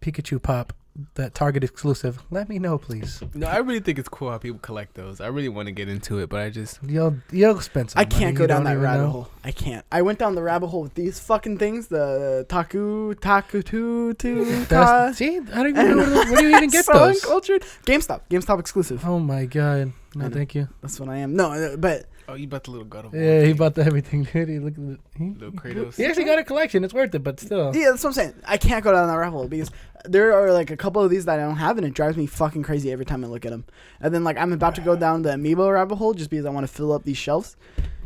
Pikachu 0.00 0.42
pop, 0.42 0.72
that 1.14 1.34
Target 1.34 1.64
exclusive. 1.64 2.22
Let 2.30 2.48
me 2.48 2.58
know, 2.58 2.78
please. 2.78 3.20
No, 3.34 3.46
I 3.48 3.58
really 3.58 3.80
think 3.80 3.98
it's 3.98 4.08
cool 4.08 4.30
how 4.30 4.38
people 4.38 4.60
collect 4.60 4.94
those. 4.94 5.20
I 5.20 5.26
really 5.26 5.48
want 5.48 5.66
to 5.66 5.72
get 5.72 5.88
into 5.88 6.18
it, 6.20 6.28
but 6.28 6.40
I 6.40 6.50
just 6.50 6.78
You'll 6.86 7.16
you'll 7.32 7.60
spend 7.60 7.90
some 7.90 8.00
I 8.00 8.04
money, 8.04 8.14
can't 8.14 8.36
go 8.36 8.44
you 8.44 8.48
down 8.48 8.64
that 8.64 8.78
rabbit 8.78 9.02
know. 9.02 9.10
hole. 9.10 9.28
I 9.44 9.50
can't. 9.50 9.84
I 9.90 10.02
went 10.02 10.18
down 10.20 10.34
the 10.36 10.42
rabbit 10.42 10.68
hole 10.68 10.82
with 10.82 10.94
these 10.94 11.18
fucking 11.20 11.58
things. 11.58 11.88
The 11.88 12.46
taku 12.48 13.14
taku 13.14 13.62
tu 13.62 14.14
tu 14.14 14.64
ta. 14.66 15.10
See, 15.12 15.38
I 15.38 15.40
don't 15.40 15.68
even 15.70 15.90
know 15.90 15.96
where, 15.98 16.32
where 16.32 16.40
do 16.42 16.48
you 16.48 16.56
even 16.56 16.70
get 16.76 16.84
so 16.84 16.92
those? 16.92 17.22
uncultured. 17.24 17.62
GameStop. 17.86 18.20
GameStop 18.30 18.60
exclusive. 18.60 19.04
Oh 19.04 19.18
my 19.18 19.46
god! 19.46 19.92
No, 20.14 20.28
thank 20.30 20.54
you. 20.54 20.68
That's 20.80 21.00
what 21.00 21.08
I 21.08 21.16
am. 21.18 21.34
No, 21.34 21.50
uh, 21.52 21.76
but 21.76 22.06
oh, 22.28 22.34
you 22.34 22.46
bought 22.46 22.64
the 22.64 22.70
little 22.70 22.86
God 22.86 23.06
of 23.06 23.12
War. 23.12 23.22
Yeah, 23.22 23.40
he 23.40 23.46
thing. 23.48 23.56
bought 23.56 23.74
the 23.74 23.84
everything, 23.84 24.22
dude. 24.32 24.48
He 24.48 24.58
looked 24.58 24.78
at 24.78 24.86
the, 24.86 24.98
he, 25.18 25.30
little 25.30 25.52
Kratos. 25.52 25.96
he 25.96 26.04
actually 26.04 26.24
got 26.24 26.38
a 26.38 26.44
collection. 26.44 26.84
It's 26.84 26.94
worth 26.94 27.14
it, 27.14 27.20
but 27.22 27.40
still. 27.40 27.74
Yeah, 27.74 27.90
that's 27.90 28.02
what 28.04 28.10
I'm 28.10 28.14
saying. 28.14 28.34
I 28.46 28.56
can't 28.56 28.82
go 28.84 28.92
down 28.92 29.08
that 29.08 29.14
rabbit 29.14 29.36
hole 29.36 29.48
because 29.48 29.70
there 30.04 30.32
are 30.32 30.52
like 30.52 30.70
a 30.70 30.76
couple 30.76 31.02
of 31.02 31.10
these 31.10 31.24
that 31.24 31.38
I 31.38 31.42
don't 31.42 31.56
have, 31.56 31.78
and 31.78 31.86
it 31.86 31.94
drives 31.94 32.16
me 32.16 32.26
fucking 32.26 32.62
crazy 32.62 32.90
every 32.92 33.04
time 33.04 33.24
I 33.24 33.28
look 33.28 33.44
at 33.44 33.50
them. 33.50 33.64
And 34.00 34.14
then 34.14 34.24
like 34.24 34.36
I'm 34.38 34.52
about 34.52 34.74
to 34.76 34.80
go 34.80 34.96
down 34.96 35.22
the 35.22 35.30
amiibo 35.30 35.72
rabbit 35.72 35.96
hole 35.96 36.14
just 36.14 36.30
because 36.30 36.46
I 36.46 36.50
want 36.50 36.66
to 36.66 36.72
fill 36.72 36.92
up 36.92 37.04
these 37.04 37.16
shelves. 37.16 37.56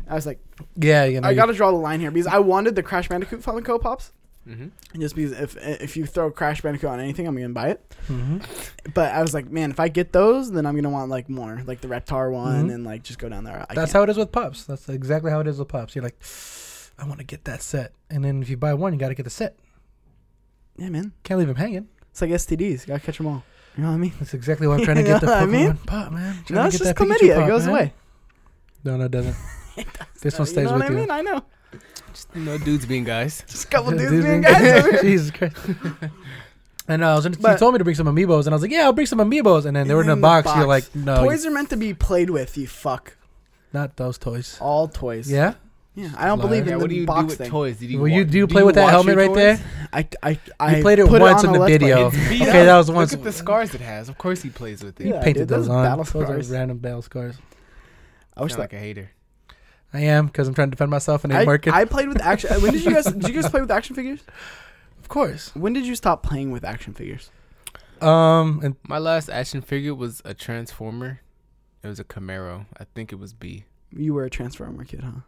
I 0.07 0.15
was 0.15 0.25
like, 0.25 0.39
Yeah, 0.75 1.05
you 1.05 1.21
know. 1.21 1.27
I 1.27 1.33
got 1.35 1.45
to 1.47 1.53
draw 1.53 1.71
the 1.71 1.77
line 1.77 1.99
here 1.99 2.09
because 2.11 2.27
I 2.27 2.39
wanted 2.39 2.75
the 2.75 2.81
Crash 2.83 3.07
Bandicoot 3.09 3.41
Funko 3.41 3.79
Pops, 3.79 4.11
Mm-hmm. 4.49 4.99
just 4.99 5.15
because 5.15 5.31
if 5.33 5.55
if 5.57 5.95
you 5.95 6.05
throw 6.07 6.31
Crash 6.31 6.61
Bandicoot 6.61 6.89
on 6.89 6.99
anything, 6.99 7.27
I'm 7.27 7.35
gonna 7.35 7.49
buy 7.49 7.69
it. 7.69 7.95
Mhm. 8.07 8.43
But 8.95 9.13
I 9.13 9.21
was 9.21 9.33
like, 9.33 9.49
man, 9.51 9.69
if 9.69 9.79
I 9.79 9.89
get 9.89 10.11
those, 10.11 10.51
then 10.51 10.65
I'm 10.65 10.75
gonna 10.75 10.89
want 10.89 11.09
like 11.11 11.29
more, 11.29 11.61
like 11.67 11.81
the 11.81 11.87
Reptar 11.87 12.31
one, 12.31 12.69
Mhm. 12.69 12.73
and 12.73 12.83
like 12.83 13.03
just 13.03 13.19
go 13.19 13.29
down 13.29 13.43
there. 13.43 13.65
I 13.69 13.75
That's 13.75 13.91
can't. 13.91 13.99
how 13.99 14.03
it 14.03 14.09
is 14.09 14.17
with 14.17 14.31
pups. 14.31 14.65
That's 14.65 14.89
exactly 14.89 15.29
how 15.31 15.39
it 15.41 15.47
is 15.47 15.59
with 15.59 15.67
pups. 15.67 15.95
You're 15.95 16.03
like, 16.03 16.17
I 16.97 17.05
want 17.07 17.19
to 17.19 17.25
get 17.25 17.45
that 17.45 17.61
set, 17.61 17.93
and 18.09 18.25
then 18.25 18.41
if 18.41 18.49
you 18.49 18.57
buy 18.57 18.73
one, 18.73 18.91
you 18.93 18.99
got 18.99 19.09
to 19.09 19.15
get 19.15 19.23
the 19.23 19.29
set. 19.29 19.55
yeah, 20.77 20.89
man. 20.89 21.11
Can't 21.23 21.37
leave 21.37 21.47
them 21.47 21.57
hanging. 21.57 21.87
It's 22.09 22.21
like 22.21 22.31
STDs. 22.31 22.81
You 22.81 22.87
gotta 22.87 22.99
catch 23.01 23.17
them 23.17 23.27
all. 23.27 23.43
You 23.77 23.83
know 23.83 23.89
what 23.89 23.95
I 23.95 23.99
mean? 23.99 24.13
That's 24.19 24.33
exactly 24.33 24.65
why 24.67 24.75
I'm 24.77 24.83
trying 24.85 24.97
to 24.97 25.03
get 25.03 25.21
the 25.21 25.27
what 25.27 25.37
I 25.37 25.45
mean? 25.45 25.75
pop, 25.85 26.11
man. 26.11 26.43
No, 26.49 26.65
it's 26.65 26.77
just 26.79 26.95
chlamydia. 26.95 27.35
pop, 27.35 27.43
It 27.43 27.47
goes 27.47 27.65
man. 27.65 27.69
away. 27.69 27.93
No, 28.83 28.97
no, 28.97 29.05
it 29.05 29.11
doesn't. 29.11 29.35
this 30.21 30.39
one 30.39 30.47
You 30.47 30.51
stays 30.53 30.65
know 30.65 30.73
with 30.73 30.83
I 30.83 30.87
you. 30.89 30.95
mean? 30.95 31.11
I 31.11 31.21
know. 31.21 31.43
Just 32.13 32.27
you 32.35 32.41
know, 32.41 32.57
dudes 32.57 32.85
being 32.85 33.03
guys. 33.03 33.43
Just 33.47 33.65
a 33.65 33.67
couple 33.67 33.91
dudes 33.97 34.09
Dude, 34.11 34.23
being 34.23 34.41
guys. 34.41 35.01
Jesus 35.01 35.31
Christ. 35.31 35.55
And 36.87 37.03
uh, 37.03 37.11
I 37.11 37.15
was 37.17 37.25
in, 37.27 37.33
he 37.33 37.39
But- 37.39 37.59
told 37.59 37.73
me 37.75 37.77
to 37.77 37.83
bring 37.83 37.95
some 37.95 38.07
amiibos, 38.07 38.45
and 38.45 38.49
I 38.49 38.53
was 38.55 38.63
like, 38.63 38.71
"Yeah, 38.71 38.85
I'll 38.85 38.93
bring 38.93 39.05
some 39.05 39.19
amiibos." 39.19 39.65
And 39.67 39.75
then 39.75 39.87
they 39.87 39.93
were 39.93 40.01
in 40.01 40.09
a 40.09 40.13
In 40.13 40.17
the 40.17 40.21
box. 40.23 40.49
You're 40.55 40.65
like, 40.65 40.95
"No, 40.95 41.23
Toys 41.23 41.45
are 41.45 41.51
meant 41.51 41.69
to 41.69 41.77
be 41.77 41.93
played 41.93 42.31
with. 42.31 42.57
You 42.57 42.65
fuck. 42.65 43.15
not 43.73 43.95
those 43.95 44.17
toys." 44.17 44.57
All 44.59 44.87
toys. 44.87 45.31
Yeah, 45.31 45.53
Yeah. 45.93 46.09
I 46.17 46.25
don't 46.25 46.39
Liar. 46.39 46.47
believe 46.47 46.63
in 46.63 46.69
Yeah, 46.69 46.73
the 46.75 46.79
what 46.79 46.89
do 46.89 46.95
you 46.95 47.01
do 47.01 47.05
box 47.05 47.27
with 47.27 47.37
thing. 47.37 47.51
toys? 47.51 47.77
Did 47.77 47.91
you 47.91 47.99
well, 47.99 48.07
you 48.07 48.23
wa- 48.23 48.31
do 48.31 48.37
you 48.39 48.47
play 48.47 48.63
with 48.63 48.73
that 48.73 48.89
helmet 48.89 49.17
your 49.17 49.27
right 49.27 49.35
there? 49.35 49.59
I, 49.93 50.07
I, 50.23 50.39
I 50.59 50.75
You 50.77 50.81
played 50.81 50.97
it 50.97 51.05
put 51.07 51.21
once 51.21 51.43
on 51.43 51.51
in 51.53 51.55
a 51.57 51.59
the 51.59 51.65
video. 51.67 52.07
Okay, 52.07 52.65
that 52.65 52.75
was 52.77 52.87
the 52.87 52.93
Look 52.93 52.97
ones- 53.01 53.13
at 53.13 53.23
the 53.23 53.31
scars 53.33 53.75
it 53.75 53.81
has. 53.81 54.09
Of 54.09 54.17
course 54.17 54.41
he 54.41 54.49
plays 54.49 54.83
with 54.83 54.99
it. 54.99 55.05
You 55.05 55.13
Yeah, 55.13 55.21
painted 55.21 55.41
dude, 55.41 55.49
those 55.49 55.67
those 55.67 55.75
on. 55.75 55.83
battle 55.85 56.03
Those 56.05 56.25
scars. 56.25 56.49
are 56.49 56.53
random 56.55 56.79
battle 56.79 57.03
scars. 57.03 57.35
I 58.35 58.41
wish 58.41 58.53
Sound 58.53 58.57
that. 58.63 58.63
like 58.63 58.73
a 58.73 58.79
hater. 58.79 59.11
I 59.93 60.01
am 60.01 60.27
because 60.27 60.47
I'm 60.47 60.53
trying 60.53 60.67
to 60.67 60.71
defend 60.71 60.91
myself 60.91 61.23
and 61.23 61.33
ain't 61.33 61.43
I, 61.43 61.45
working. 61.45 61.73
I 61.73 61.85
played 61.85 62.07
with 62.09 62.21
action. 62.21 62.49
When 62.61 62.73
did 62.73 62.83
you 62.85 62.91
guys? 62.93 63.05
Did 63.05 63.27
you 63.27 63.41
guys 63.41 63.49
play 63.51 63.61
with 63.61 63.71
action 63.71 63.95
figures? 63.95 64.21
of 64.99 65.07
course. 65.07 65.51
When 65.55 65.73
did 65.73 65.85
you 65.85 65.95
stop 65.95 66.21
playing 66.23 66.51
with 66.51 66.63
action 66.63 66.93
figures? 66.93 67.31
Um, 68.01 68.61
and 68.63 68.75
My 68.87 68.97
last 68.99 69.29
action 69.29 69.61
figure 69.61 69.93
was 69.95 70.21
a 70.23 70.33
Transformer. 70.33 71.21
It 71.83 71.87
was 71.87 71.99
a 71.99 72.03
Camaro. 72.03 72.65
I 72.77 72.85
think 72.95 73.11
it 73.11 73.15
was 73.19 73.33
B. 73.33 73.65
You 73.91 74.13
were 74.13 74.23
a 74.25 74.29
Transformer 74.29 74.85
kid, 74.85 75.01
huh? 75.03 75.21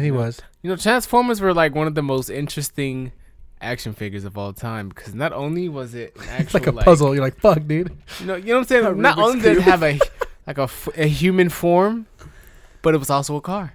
he 0.00 0.06
Yeah. 0.06 0.12
was. 0.12 0.40
You 0.62 0.70
know, 0.70 0.76
Transformers 0.76 1.40
were 1.40 1.52
like 1.54 1.74
one 1.74 1.86
of 1.86 1.94
the 1.94 2.02
most 2.02 2.30
interesting 2.30 3.12
action 3.60 3.92
figures 3.92 4.24
of 4.24 4.38
all 4.38 4.52
time 4.52 4.88
because 4.88 5.14
not 5.14 5.32
only 5.32 5.68
was 5.68 5.94
it 5.94 6.16
an 6.16 6.22
It's 6.38 6.54
actual 6.54 6.60
like 6.60 6.66
a 6.68 6.72
puzzle. 6.84 7.14
You're 7.14 7.24
like, 7.24 7.38
"Fuck, 7.40 7.66
dude." 7.66 7.96
You 8.20 8.26
know, 8.26 8.36
you 8.36 8.46
know 8.46 8.52
what 8.54 8.58
I'm 8.60 8.64
saying? 8.64 9.00
Not 9.02 9.18
only 9.18 9.40
did 9.40 9.58
it 9.58 9.62
have 9.62 9.82
a 9.82 9.98
like 10.46 10.58
a, 10.58 10.62
f- 10.62 10.88
a 10.96 11.06
human 11.06 11.48
form, 11.50 12.06
but 12.82 12.94
it 12.94 12.98
was 12.98 13.10
also 13.10 13.36
a 13.36 13.40
car. 13.40 13.74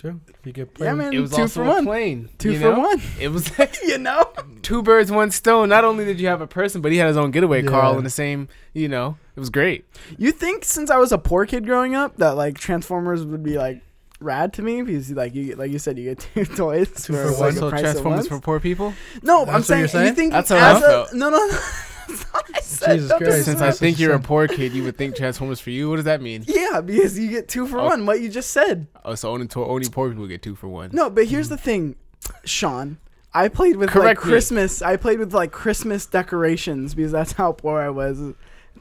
Sure. 0.00 0.16
You 0.44 0.52
get 0.52 0.70
Yeah, 0.78 0.94
man. 0.94 1.12
It 1.12 1.20
was 1.20 1.30
two 1.32 1.42
also 1.42 1.60
for 1.62 1.64
a 1.64 1.68
one. 1.68 1.84
plane. 1.84 2.28
Two 2.38 2.52
you 2.52 2.58
for 2.58 2.72
know? 2.72 2.78
one. 2.80 3.02
It 3.20 3.28
was 3.28 3.50
you 3.86 3.98
know. 3.98 4.30
two 4.62 4.82
birds, 4.82 5.10
one 5.12 5.30
stone. 5.30 5.68
Not 5.68 5.84
only 5.84 6.04
did 6.06 6.18
you 6.18 6.28
have 6.28 6.40
a 6.40 6.46
person, 6.46 6.80
but 6.80 6.90
he 6.90 6.98
had 6.98 7.08
his 7.08 7.18
own 7.18 7.30
getaway 7.32 7.62
car 7.62 7.82
all 7.82 7.92
Yeah. 7.92 7.98
in 7.98 8.04
the 8.04 8.10
same. 8.10 8.48
You 8.72 8.88
know, 8.88 9.18
it 9.36 9.40
was 9.40 9.50
great. 9.50 9.84
You 10.16 10.32
think 10.32 10.64
since 10.64 10.90
I 10.90 10.96
was 10.96 11.12
a 11.12 11.18
poor 11.18 11.44
kid 11.44 11.66
growing 11.66 11.94
up 11.94 12.16
that 12.16 12.30
like 12.36 12.56
Transformers 12.56 13.24
would 13.26 13.42
be 13.42 13.58
like 13.58 13.82
rad 14.20 14.52
to 14.54 14.62
me 14.62 14.80
because 14.82 15.10
like 15.12 15.34
you 15.34 15.54
like 15.56 15.70
you 15.70 15.78
said 15.78 15.98
you 15.98 16.04
get 16.04 16.18
two 16.34 16.44
toys 16.46 16.88
Two 17.04 17.12
for 17.14 17.24
for 17.24 17.30
like 17.32 17.38
one. 17.40 17.54
the 17.54 17.60
so 17.60 17.70
Transformers 17.70 18.28
for 18.28 18.40
poor 18.40 18.58
people. 18.60 18.94
No, 19.22 19.40
That's 19.44 19.48
I'm 19.48 19.54
what 19.54 19.64
saying, 19.66 19.78
you're 19.80 19.88
saying? 19.88 20.06
you 20.08 20.14
think 20.14 20.32
That's 20.32 20.48
how 20.48 20.56
as 20.56 20.82
I 20.82 20.86
a 20.86 20.90
felt. 20.90 21.14
no 21.14 21.28
no. 21.30 21.36
no. 21.46 21.58
That's 22.10 22.32
not 22.32 22.42
what 22.48 22.56
I 22.56 22.60
said. 22.60 22.96
Jesus 22.96 23.12
Christ. 23.18 23.44
Since 23.44 23.60
I 23.60 23.70
think 23.72 23.98
you're 23.98 24.14
a 24.14 24.20
poor 24.20 24.46
kid, 24.48 24.72
you 24.72 24.82
would 24.84 24.96
think 24.96 25.16
Transformers 25.16 25.60
for 25.60 25.70
you. 25.70 25.88
What 25.90 25.96
does 25.96 26.04
that 26.06 26.20
mean? 26.22 26.44
Yeah, 26.46 26.80
because 26.80 27.18
you 27.18 27.28
get 27.30 27.48
two 27.48 27.66
for 27.66 27.78
Oh. 27.80 27.84
one. 27.86 28.06
What 28.06 28.20
you 28.20 28.28
just 28.28 28.50
said. 28.50 28.86
Oh, 29.04 29.14
so 29.14 29.30
only 29.30 29.46
to- 29.48 29.64
only 29.64 29.88
poor 29.88 30.08
people 30.10 30.26
get 30.26 30.42
two 30.42 30.54
for 30.54 30.68
one. 30.68 30.90
No, 30.92 31.10
but 31.10 31.26
here's 31.26 31.48
the 31.48 31.56
thing, 31.56 31.96
Sean. 32.44 32.98
I 33.32 33.48
played 33.48 33.76
with 33.76 33.90
like 33.94 34.02
Correct 34.02 34.24
me. 34.24 34.30
Christmas. 34.30 34.82
I 34.82 34.96
played 34.96 35.18
with 35.20 35.32
like 35.32 35.52
Christmas 35.52 36.04
decorations 36.06 36.94
because 36.94 37.12
that's 37.12 37.32
how 37.32 37.52
poor 37.52 37.80
I 37.80 37.90
was. 37.90 38.20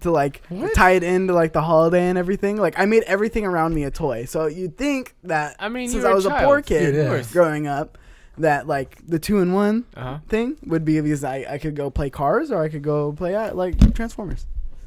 To 0.02 0.12
like 0.12 0.42
What? 0.48 0.74
tie 0.74 0.92
it 0.92 1.04
into 1.04 1.34
like 1.34 1.52
the 1.52 1.62
holiday 1.62 2.08
and 2.08 2.18
everything. 2.18 2.56
Like 2.56 2.80
I 2.80 2.86
made 2.86 3.04
everything 3.04 3.46
around 3.46 3.76
me 3.76 3.84
a 3.84 3.92
toy. 3.92 4.26
So 4.26 4.46
you'd 4.48 4.78
think 4.78 5.14
that 5.24 5.56
I 5.60 5.68
mean, 5.68 5.90
since 5.90 6.06
I 6.06 6.14
was 6.14 6.26
a, 6.26 6.30
child. 6.30 6.46
poor 6.46 6.62
kid 6.62 6.96
Yeah, 6.96 7.16
yeah. 7.16 7.24
growing 7.34 7.68
up, 7.68 7.98
that 8.40 8.68
like 8.68 8.98
the 9.08 9.20
two 9.20 9.40
in 9.40 9.54
one 9.54 9.86
Uh-huh. 9.96 10.20
thing 10.28 10.58
would 10.66 10.84
be 10.86 11.00
because 11.02 11.24
I, 11.24 11.46
I 11.50 11.58
could 11.58 11.76
go 11.76 11.90
play 11.90 12.10
cars 12.10 12.52
or 12.52 12.64
I 12.64 12.70
could 12.70 12.82
go 12.84 13.12
play 13.12 13.36
uh, 13.36 13.54
like 13.54 13.94
Transformers. 13.94 14.46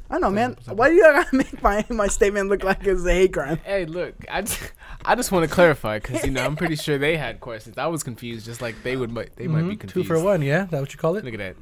I 0.09 0.15
don't 0.15 0.21
know, 0.21 0.29
man. 0.31 0.57
Why 0.67 0.89
do 0.89 0.95
you 0.95 1.01
gotta 1.01 1.35
make 1.35 1.63
my, 1.63 1.83
my 1.89 2.07
statement 2.07 2.49
look 2.49 2.63
like 2.63 2.85
it's 2.85 3.03
a 3.05 3.11
hate 3.13 3.33
crime? 3.33 3.59
Hey, 3.63 3.85
look, 3.85 4.13
I 4.29 4.41
just, 4.41 4.59
I 5.05 5.15
just 5.15 5.31
want 5.31 5.47
to 5.47 5.53
clarify 5.53 5.97
because 5.99 6.23
you 6.23 6.29
know 6.31 6.43
I'm 6.45 6.55
pretty 6.55 6.75
sure 6.85 6.97
they 6.99 7.17
had 7.17 7.39
questions. 7.39 7.77
I 7.79 7.87
was 7.87 8.03
confused, 8.03 8.45
just 8.45 8.61
like 8.61 8.75
they 8.83 8.95
would. 8.95 9.09
might 9.11 9.35
They 9.37 9.47
might 9.47 9.63
be 9.67 9.75
confused. 9.75 9.93
Two 10.07 10.15
for 10.15 10.21
one. 10.21 10.41
Yeah, 10.43 10.65
that 10.65 10.81
what 10.81 10.91
you 10.93 10.99
call 10.99 11.15
it? 11.15 11.25
Look 11.25 11.33
at 11.33 11.39
that. 11.39 11.55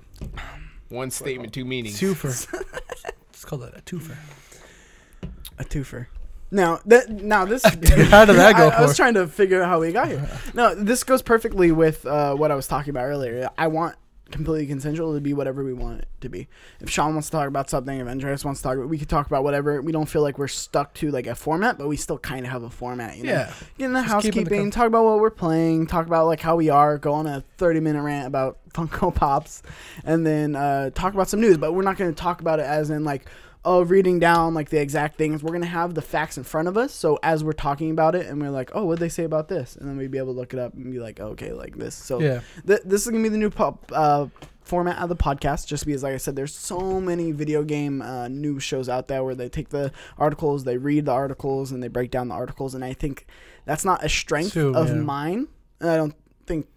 One 0.90 1.12
statement, 1.12 1.54
two 1.54 1.64
meanings. 1.64 1.98
Two 1.98 2.14
for. 2.14 2.28
Let's 3.30 3.46
call 3.46 3.60
that 3.60 3.78
a 3.78 3.82
twofer. 3.82 4.18
A 5.58 5.64
twofer. 5.64 6.08
Now 6.52 6.80
that 6.86 7.10
now 7.10 7.46
this 7.46 7.64
How 7.66 8.26
did 8.26 8.36
that 8.36 8.56
go 8.58 8.70
I, 8.70 8.80
I 8.80 8.82
was 8.82 8.96
trying 8.96 9.14
to 9.16 9.28
figure 9.28 9.64
out 9.64 9.70
how 9.70 9.80
we 9.80 9.92
got 9.92 10.08
here. 10.08 10.28
No, 10.54 10.76
this 10.76 11.04
goes 11.04 11.22
perfectly 11.22 11.72
with 11.72 12.06
uh, 12.06 12.36
what 12.36 12.52
I 12.52 12.56
was 12.56 12.68
talking 12.68 12.90
about 12.90 13.06
earlier. 13.06 13.50
I 13.58 13.68
want 13.68 13.96
completely 14.32 14.66
consensual 14.66 15.14
to 15.14 15.22
be 15.22 15.34
whatever 15.34 15.64
we 15.64 15.74
want 15.74 16.00
it 16.00 16.08
to 16.22 16.30
be. 16.30 16.48
If 16.80 16.90
Sean 16.90 17.14
wants 17.14 17.30
to 17.30 17.32
talk 17.32 17.48
about 17.48 17.70
something, 17.70 18.00
if 18.00 18.08
Andreas 18.08 18.44
wants 18.44 18.62
to 18.62 18.64
talk, 18.64 18.78
about, 18.78 18.90
we 18.90 18.98
could 18.98 19.10
talk 19.10 19.28
about 19.28 19.44
whatever. 19.44 19.82
We 19.82 19.92
don't 19.92 20.08
feel 20.08 20.22
like 20.22 20.38
we're 20.38 20.48
stuck 20.48 20.94
to 20.96 21.12
like 21.12 21.28
a 21.28 21.36
format, 21.36 21.78
but 21.78 21.88
we 21.88 21.98
still 21.98 22.18
kind 22.18 22.46
of 22.46 22.52
have 22.52 22.64
a 22.64 22.70
format. 22.70 23.18
You 23.18 23.26
know? 23.26 23.32
Yeah. 23.32 23.54
Get 23.78 23.86
in 23.86 23.94
the 23.94 24.02
Just 24.02 24.24
keep 24.24 24.36
it 24.36 24.40
in 24.40 24.44
the 24.48 24.48
housekeeping, 24.48 24.62
com- 24.62 24.72
talk 24.72 24.88
about 24.88 25.04
what 25.04 25.20
we're 25.20 25.30
playing, 25.30 25.88
talk 25.88 26.08
about 26.08 26.28
like 26.28 26.40
how 26.40 26.56
we 26.56 26.70
are, 26.70 26.98
go 26.98 27.14
on 27.14 27.28
a 27.28 27.44
30 27.58 27.80
minute 27.82 28.02
rant 28.02 28.28
about 28.28 28.58
Funko 28.74 29.14
Pops, 29.14 29.64
and 30.04 30.26
then 30.26 30.56
uh, 30.56 30.90
talk 30.92 31.14
about 31.14 31.28
some 31.28 31.42
news. 31.42 31.58
But 31.58 31.74
we're 31.74 31.84
not 31.84 31.98
going 31.98 32.14
to 32.14 32.20
talk 32.20 32.42
about 32.42 32.60
it 32.60 32.66
as 32.66 32.90
in 32.90 33.04
like, 33.04 33.28
oh, 33.64 33.84
reading 33.84 34.20
down 34.20 34.54
like 34.54 34.70
the 34.70 34.82
exact 34.82 35.18
things. 35.18 35.44
We're 35.44 35.52
going 35.52 35.62
to 35.62 35.68
have 35.68 35.94
the 35.94 36.02
facts 36.02 36.38
in 36.38 36.44
front 36.44 36.68
of 36.68 36.78
us. 36.78 36.94
So 36.94 37.20
as 37.22 37.44
we're 37.44 37.52
talking 37.54 37.92
about 37.92 38.16
it 38.16 38.26
and 38.26 38.42
we're 38.42 38.50
like, 38.50 38.72
oh, 38.74 38.86
what'd 38.86 39.00
they 39.00 39.10
say 39.10 39.24
about 39.24 39.50
this? 39.50 39.76
And 39.76 39.88
then 39.88 39.98
we'd 39.98 40.12
be 40.12 40.18
able 40.18 40.34
to 40.34 40.40
look 40.40 40.54
it 40.54 40.60
up 40.60 40.74
and 40.74 40.92
be 40.92 41.00
like, 41.00 41.20
okay, 41.20 41.54
like 41.54 41.78
this. 41.78 41.96
So 41.96 42.20
Yeah. 42.20 42.42
th- 42.66 42.82
this 42.86 43.04
is 43.04 43.10
going 43.10 43.24
to 43.24 43.30
be 43.30 43.34
the 43.34 43.38
new 43.38 43.50
pop. 43.52 43.92
Uh, 43.94 44.28
format 44.62 45.00
of 45.00 45.10
the 45.10 45.16
podcast 45.16 45.66
just 45.66 45.88
because 45.88 46.04
like 46.04 46.14
i 46.14 46.18
said 46.18 46.36
there's 46.36 46.54
so 46.56 47.02
many 47.02 47.32
video 47.32 47.64
game 47.64 48.00
uh, 48.02 48.28
news 48.28 48.62
shows 48.62 48.88
out 48.88 49.08
there 49.08 49.24
where 49.24 49.34
they 49.34 49.50
take 49.50 49.70
the 49.70 49.92
articles 50.20 50.64
they 50.64 50.78
read 50.78 51.04
the 51.06 51.12
articles 51.12 51.72
and 51.72 51.82
they 51.82 51.88
break 51.88 52.12
down 52.12 52.28
the 52.28 52.36
articles 52.36 52.76
and 52.76 52.86
i 52.86 52.94
think 52.94 53.26
that's 53.66 53.84
not 53.84 54.06
a 54.06 54.08
strength 54.08 54.56
of 54.56 54.88
yeah. 54.88 54.94
mine 54.94 55.48
and 55.82 55.90
i 55.90 55.98
don't 55.98 56.16
think 56.46 56.68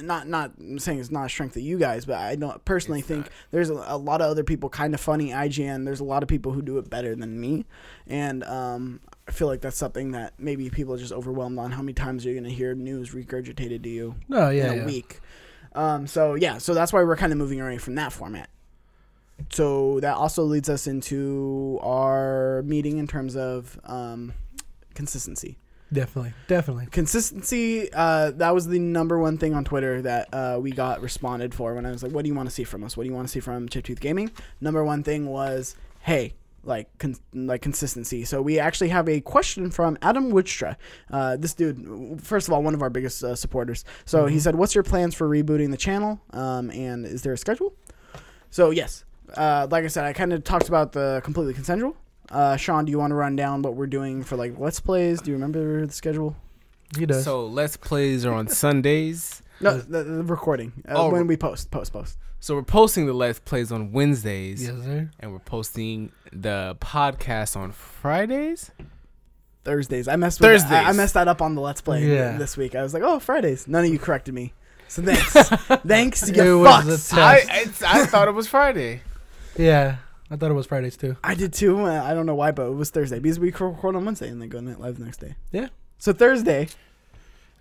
not 0.00 0.26
not 0.28 0.52
I'm 0.58 0.78
saying 0.78 1.00
it's 1.00 1.10
not 1.10 1.26
a 1.26 1.28
strength 1.28 1.56
of 1.56 1.62
you 1.62 1.78
guys 1.78 2.04
but 2.04 2.16
i 2.16 2.34
don't 2.34 2.64
personally 2.64 3.00
It's 3.00 3.08
think 3.08 3.26
not. 3.26 3.32
there's 3.50 3.70
a, 3.70 3.74
a 3.86 3.96
lot 3.98 4.20
of 4.22 4.30
other 4.30 4.44
people 4.44 4.68
kind 4.70 4.94
of 4.94 5.00
funny 5.00 5.30
ign 5.30 5.84
there's 5.84 6.00
a 6.00 6.04
lot 6.04 6.22
of 6.22 6.28
people 6.28 6.52
who 6.52 6.62
do 6.62 6.78
it 6.78 6.88
better 6.88 7.14
than 7.14 7.40
me 7.40 7.66
and 8.06 8.42
um 8.44 9.00
I 9.28 9.30
feel 9.30 9.46
like 9.46 9.60
that's 9.60 9.76
something 9.76 10.10
that 10.12 10.32
maybe 10.38 10.68
people 10.70 10.94
are 10.94 10.98
just 10.98 11.12
overwhelmed 11.12 11.58
on 11.58 11.70
how 11.70 11.80
many 11.80 11.92
times 11.92 12.26
are 12.26 12.30
you're 12.30 12.40
going 12.40 12.50
to 12.50 12.56
hear 12.56 12.74
news 12.74 13.10
regurgitated 13.14 13.84
to 13.84 13.88
you 13.88 14.16
No, 14.28 14.50
yeah, 14.50 14.66
in 14.66 14.72
a 14.72 14.76
yeah. 14.78 14.84
week. 14.86 15.20
Um, 15.76 16.08
so 16.08 16.34
yeah, 16.34 16.58
so 16.58 16.74
that's 16.74 16.92
why 16.92 17.04
we're 17.04 17.16
kind 17.16 17.30
of 17.30 17.38
moving 17.38 17.60
away 17.60 17.78
from 17.78 17.94
that 17.94 18.12
format. 18.12 18.50
So 19.50 20.00
that 20.00 20.16
also 20.16 20.42
leads 20.42 20.68
us 20.68 20.88
into 20.88 21.78
our 21.82 22.62
meeting 22.64 22.98
in 22.98 23.06
terms 23.06 23.36
of 23.36 23.78
um, 23.84 24.32
consistency. 24.94 25.56
Definitely, 25.92 26.32
definitely. 26.48 26.86
Consistency. 26.86 27.92
Uh, 27.92 28.30
that 28.32 28.54
was 28.54 28.66
the 28.66 28.78
number 28.78 29.18
one 29.18 29.36
thing 29.36 29.54
on 29.54 29.64
Twitter 29.64 30.00
that 30.02 30.28
uh, 30.32 30.58
we 30.60 30.70
got 30.70 31.02
responded 31.02 31.54
for 31.54 31.74
when 31.74 31.84
I 31.84 31.90
was 31.90 32.02
like, 32.02 32.12
"What 32.12 32.22
do 32.22 32.28
you 32.28 32.34
want 32.34 32.48
to 32.48 32.54
see 32.54 32.64
from 32.64 32.82
us? 32.82 32.96
What 32.96 33.02
do 33.04 33.10
you 33.10 33.14
want 33.14 33.28
to 33.28 33.32
see 33.32 33.40
from 33.40 33.68
Chiptooth 33.68 34.00
Gaming?" 34.00 34.30
Number 34.60 34.82
one 34.84 35.02
thing 35.02 35.26
was, 35.26 35.76
"Hey." 36.00 36.34
Like 36.64 36.96
con- 36.98 37.16
like 37.34 37.60
consistency. 37.60 38.24
So 38.24 38.40
we 38.40 38.60
actually 38.60 38.90
have 38.90 39.08
a 39.08 39.20
question 39.20 39.68
from 39.72 39.98
Adam 40.00 40.30
Woodstra. 40.30 40.76
Uh, 41.10 41.36
this 41.36 41.54
dude, 41.54 42.20
first 42.22 42.46
of 42.46 42.54
all, 42.54 42.62
one 42.62 42.72
of 42.72 42.82
our 42.82 42.88
biggest 42.88 43.24
uh, 43.24 43.34
supporters. 43.34 43.84
So 44.04 44.26
he 44.26 44.36
Mhm. 44.36 44.40
said, 44.42 44.54
"What's 44.54 44.72
your 44.72 44.84
plans 44.84 45.12
for 45.16 45.28
rebooting 45.28 45.72
the 45.72 45.76
channel? 45.76 46.20
Um, 46.30 46.70
and 46.70 47.04
is 47.04 47.22
there 47.22 47.32
a 47.32 47.36
schedule?" 47.36 47.74
So 48.50 48.70
yes, 48.70 49.04
uh, 49.36 49.66
like 49.72 49.82
I 49.82 49.88
said, 49.88 50.04
I 50.04 50.12
kind 50.12 50.32
of 50.32 50.44
talked 50.44 50.68
about 50.68 50.92
the 50.92 51.20
completely 51.24 51.52
consensual. 51.52 51.96
Uh, 52.32 52.56
Sean, 52.56 52.84
do 52.86 52.90
you 52.90 52.98
want 52.98 53.10
to 53.10 53.14
run 53.14 53.36
down 53.36 53.62
what 53.62 53.74
we're 53.76 53.86
doing 53.86 54.22
for 54.24 54.36
like 54.36 54.58
let's 54.58 54.80
plays? 54.80 55.20
Do 55.20 55.30
you 55.30 55.36
remember 55.36 55.86
the 55.86 55.92
schedule? 55.92 56.34
He 56.98 57.06
does. 57.06 57.24
So 57.24 57.46
let's 57.46 57.76
plays 57.76 58.24
are 58.26 58.32
on 58.34 58.48
Sundays. 58.48 59.42
No, 59.60 59.78
the, 59.78 60.02
the 60.02 60.22
recording 60.24 60.72
uh, 60.88 60.94
Oh, 60.96 61.10
when 61.10 61.26
we 61.26 61.36
post, 61.36 61.70
post, 61.70 61.92
post. 61.92 62.18
So 62.40 62.56
we're 62.56 62.62
posting 62.62 63.06
the 63.06 63.12
let's 63.12 63.38
plays 63.38 63.70
on 63.70 63.92
Wednesdays, 63.92 64.64
yes, 64.64 64.74
sir. 64.82 65.08
and 65.20 65.32
we're 65.32 65.38
posting 65.38 66.10
the 66.32 66.76
podcast 66.80 67.56
on 67.56 67.70
Fridays. 67.70 68.72
Thursdays. 69.64 70.08
I 70.08 70.16
messed 70.16 70.40
with 70.40 70.64
I, 70.64 70.84
I 70.88 70.92
messed 70.92 71.14
that 71.14 71.28
up 71.28 71.40
on 71.40 71.54
the 71.54 71.60
let's 71.60 71.80
play 71.80 72.04
Yeah. 72.04 72.36
this 72.36 72.56
week. 72.56 72.74
I 72.74 72.82
was 72.82 72.92
like, 72.92 73.04
oh, 73.04 73.20
Fridays. 73.20 73.68
None 73.68 73.84
of 73.84 73.92
you 73.92 73.98
corrected 73.98 74.34
me. 74.34 74.52
So 74.88 75.02
thanks, 75.04 75.32
thanks. 75.86 76.28
It 76.28 76.36
You 76.36 76.58
was 76.58 76.72
fucks. 77.12 77.16
a 77.16 77.20
I 77.22 77.40
test. 77.40 77.66
it's, 77.68 77.82
I 77.82 78.06
thought 78.06 78.26
it 78.28 78.34
was 78.34 78.48
Friday. 78.48 79.02
Yeah, 79.56 79.96
I 80.32 80.36
thought 80.36 80.50
it 80.50 80.54
was 80.54 80.64
Fridays 80.64 80.96
too. 80.96 81.18
I 81.22 81.34
did 81.34 81.52
too. 81.52 81.82
Uh, 81.82 82.02
I 82.02 82.14
don't 82.14 82.24
know 82.24 82.34
why, 82.34 82.52
but 82.52 82.66
it 82.66 82.74
was 82.74 82.88
Thursday 82.88 83.18
because 83.18 83.38
we 83.38 83.48
record 83.48 83.94
on 83.94 84.06
Wednesday 84.06 84.30
and 84.30 84.40
then 84.40 84.48
go 84.48 84.60
night 84.60 84.80
live 84.80 84.96
the 84.96 85.04
next 85.04 85.18
day. 85.18 85.34
Yeah. 85.50 85.68
So 85.98 86.14
Thursday. 86.14 86.68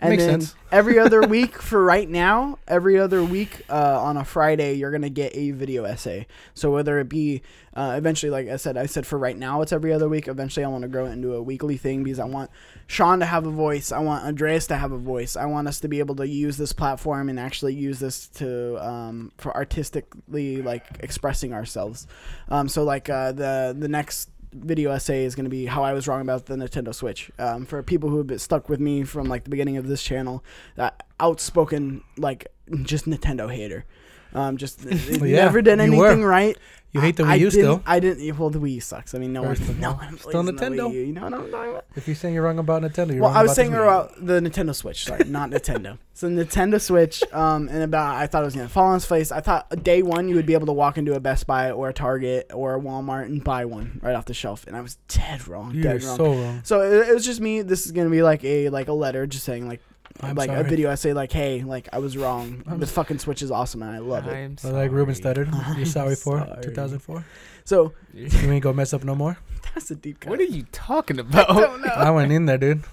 And 0.02 0.10
Makes 0.10 0.24
then 0.24 0.42
sense. 0.42 0.56
every 0.72 0.98
other 0.98 1.22
week 1.22 1.62
for 1.62 1.84
right 1.84 2.10
now, 2.10 2.58
every 2.68 2.98
other 2.98 3.24
week 3.24 3.62
uh, 3.70 4.02
on 4.02 4.18
a 4.18 4.26
Friday, 4.26 4.74
you're 4.74 4.90
gonna 4.90 5.12
get 5.12 5.36
a 5.36 5.52
video 5.52 5.84
essay. 5.84 6.26
So 6.56 6.72
whether 6.72 7.00
it 7.00 7.08
be 7.08 7.44
uh, 7.76 7.94
eventually, 7.98 8.32
like 8.32 8.50
I 8.50 8.56
said, 8.56 8.78
I 8.78 8.88
said 8.88 9.06
for 9.06 9.20
right 9.20 9.38
now 9.38 9.62
it's 9.62 9.72
every 9.72 9.94
other 9.94 10.10
week. 10.10 10.28
Eventually, 10.28 10.64
I 10.66 10.70
want 10.70 10.82
to 10.82 10.88
grow 10.88 11.06
it 11.06 11.12
into 11.12 11.36
a 11.36 11.42
weekly 11.42 11.78
thing 11.78 12.04
because 12.04 12.18
I 12.18 12.26
want 12.26 12.50
Sean 12.88 13.20
to 13.20 13.26
have 13.28 13.46
a 13.46 13.52
voice. 13.52 13.92
I 13.92 14.00
want 14.00 14.26
Andreas 14.26 14.66
to 14.68 14.76
have 14.76 14.92
a 14.92 14.98
voice. 14.98 15.36
I 15.36 15.46
want 15.46 15.68
us 15.68 15.80
to 15.82 15.88
be 15.88 16.00
able 16.00 16.16
to 16.16 16.28
use 16.28 16.58
this 16.58 16.74
platform 16.74 17.30
and 17.30 17.40
actually 17.40 17.76
use 17.76 18.00
this 18.00 18.28
to 18.30 18.84
um, 18.84 19.32
for 19.38 19.56
artistically 19.56 20.64
like 20.64 20.86
expressing 21.02 21.54
ourselves. 21.54 22.08
Um, 22.50 22.68
so 22.68 22.84
like 22.84 23.08
uh, 23.08 23.34
the 23.34 23.76
the 23.78 23.88
next 23.88 24.32
video 24.54 24.92
essay 24.92 25.26
is 25.26 25.36
going 25.36 25.46
to 25.46 25.50
be 25.50 25.66
how 25.66 25.84
I 25.84 25.94
was 25.94 26.08
wrong 26.08 26.22
about 26.22 26.46
the 26.46 26.56
Nintendo 26.56 26.94
Switch. 26.94 27.32
Um, 27.40 27.66
for 27.66 27.82
people 27.84 28.10
who 28.10 28.18
have 28.18 28.28
been 28.28 28.40
stuck 28.40 28.70
with 28.70 28.80
me 28.80 29.04
from 29.04 29.28
like 29.28 29.44
the 29.44 29.50
beginning 29.50 29.78
of 29.78 29.88
this 29.88 30.04
channel, 30.04 30.44
that 30.76 31.06
outspoken 31.20 32.04
like 32.18 32.48
just 32.84 33.06
Nintendo 33.06 33.52
hater. 33.52 33.86
Um, 34.34 34.58
just 34.58 34.86
it 34.90 35.22
yeah, 35.22 35.44
never 35.44 35.62
did 35.62 35.80
anything 35.80 36.24
right. 36.24 36.58
You 36.94 37.00
hate 37.00 37.16
the 37.16 37.24
Wii 37.24 37.34
U 37.40 37.50
didn't- 37.50 37.52
still. 37.52 37.84
I 37.86 38.00
didn't. 38.02 38.38
Well, 38.38 38.50
the 38.50 38.60
Wii 38.60 38.74
U 38.74 38.82
sucks. 38.82 39.16
I 39.16 39.18
mean, 39.20 39.32
no 39.32 39.44
one, 39.44 39.58
no 39.80 39.94
one 39.94 40.08
plays 40.18 40.22
still 40.22 40.42
in 40.42 40.46
the 40.48 40.54
Nintendo. 40.54 40.90
Wii 40.90 40.94
U. 40.94 41.00
You 41.02 41.14
know 41.14 41.22
what 41.24 41.34
I'm 41.34 41.50
talking 41.52 41.70
about? 41.72 41.86
If 41.96 42.08
you're 42.08 42.16
saying 42.16 42.34
you're 42.34 42.44
wrong 42.44 42.60
about 42.60 42.82
Nintendo, 42.82 43.14
you're 43.14 43.22
Well, 43.22 43.30
wrong 43.32 43.38
I 43.38 43.42
was 43.44 43.52
about 43.52 43.56
saying 43.56 43.72
this 43.72 43.80
Wii 43.80 43.84
U. 43.84 43.88
about 43.88 44.26
the 44.26 44.40
Nintendo 44.42 44.76
Switch, 44.76 45.06
sorry, 45.06 45.24
not 45.26 45.50
Nintendo. 45.52 45.98
So 46.14 46.28
Nintendo 46.30 46.82
Switch, 46.82 47.24
um, 47.34 47.70
and 47.70 47.82
about 47.84 48.16
I 48.16 48.28
thought 48.28 48.42
it 48.42 48.46
was 48.46 48.56
gonna 48.56 48.68
fall 48.68 48.88
on 48.88 48.98
its 48.98 49.06
face. 49.06 49.32
I 49.32 49.40
thought 49.40 49.84
day 49.84 50.04
one 50.04 50.28
you 50.28 50.36
would 50.36 50.46
be 50.46 50.54
able 50.54 50.68
to 50.68 50.74
walk 50.74 50.98
into 50.98 51.14
a 51.16 51.20
Best 51.22 51.48
Buy 51.48 51.72
or 51.72 51.90
a 51.90 51.94
Target 51.94 52.52
or 52.54 52.76
a 52.76 52.80
Walmart 52.80 53.26
and 53.26 53.44
buy 53.44 53.64
one 53.66 54.00
right 54.04 54.14
off 54.16 54.26
the 54.26 54.34
shelf, 54.34 54.68
and 54.68 54.76
I 54.76 54.82
was 54.82 54.98
dead 55.08 55.48
wrong, 55.48 55.74
You're 55.74 55.84
dead 55.84 56.04
wrong. 56.04 56.18
so 56.18 56.26
wrong. 56.34 56.62
So 56.64 56.82
it, 56.82 57.10
it 57.10 57.14
was 57.14 57.26
just 57.26 57.40
me. 57.40 57.62
This 57.62 57.86
is 57.86 57.94
gonna 57.94 58.10
be 58.10 58.22
like 58.22 58.44
a 58.44 58.70
like 58.70 58.90
a 58.90 58.94
letter, 58.94 59.26
just 59.26 59.46
saying 59.46 59.68
like 59.68 59.82
I'm 60.20 60.36
like 60.36 60.50
a 60.50 60.58
sorry. 60.58 60.70
video 60.70 60.90
essay, 60.90 61.14
like 61.14 61.32
hey, 61.32 61.64
like 61.64 61.88
I 61.94 62.00
was 62.00 62.18
wrong. 62.18 62.64
I'm 62.68 62.80
the 62.80 62.88
fucking 62.88 63.20
Switch 63.20 63.42
is 63.42 63.52
awesome 63.52 63.82
and 63.84 63.92
I 63.92 64.00
love 64.00 64.28
I 64.28 64.32
it. 64.32 64.44
am 64.46 64.58
So 64.58 64.72
like 64.72 64.92
Ruben 64.92 65.16
sorry. 65.16 65.36
Studdard, 65.36 65.52
you're 65.78 65.78
I'm 65.78 65.86
sorry 65.86 66.16
for 66.16 66.46
2004. 66.62 67.26
So 67.64 67.94
You 68.14 68.28
ain't 68.52 68.64
gonna 68.64 68.76
mess 68.76 68.94
up 68.94 69.04
no 69.04 69.16
more. 69.16 69.38
that's 69.74 69.90
a 69.92 69.96
deep 69.96 70.20
cut. 70.20 70.30
What 70.30 70.40
are 70.40 70.44
you 70.44 70.66
talking 70.72 71.18
I 71.20 71.22
about? 71.22 71.48
don't 71.50 71.82
know. 71.82 71.88
I 71.94 72.12
went 72.12 72.32
in 72.32 72.46
there, 72.46 72.58
dude. 72.58 72.84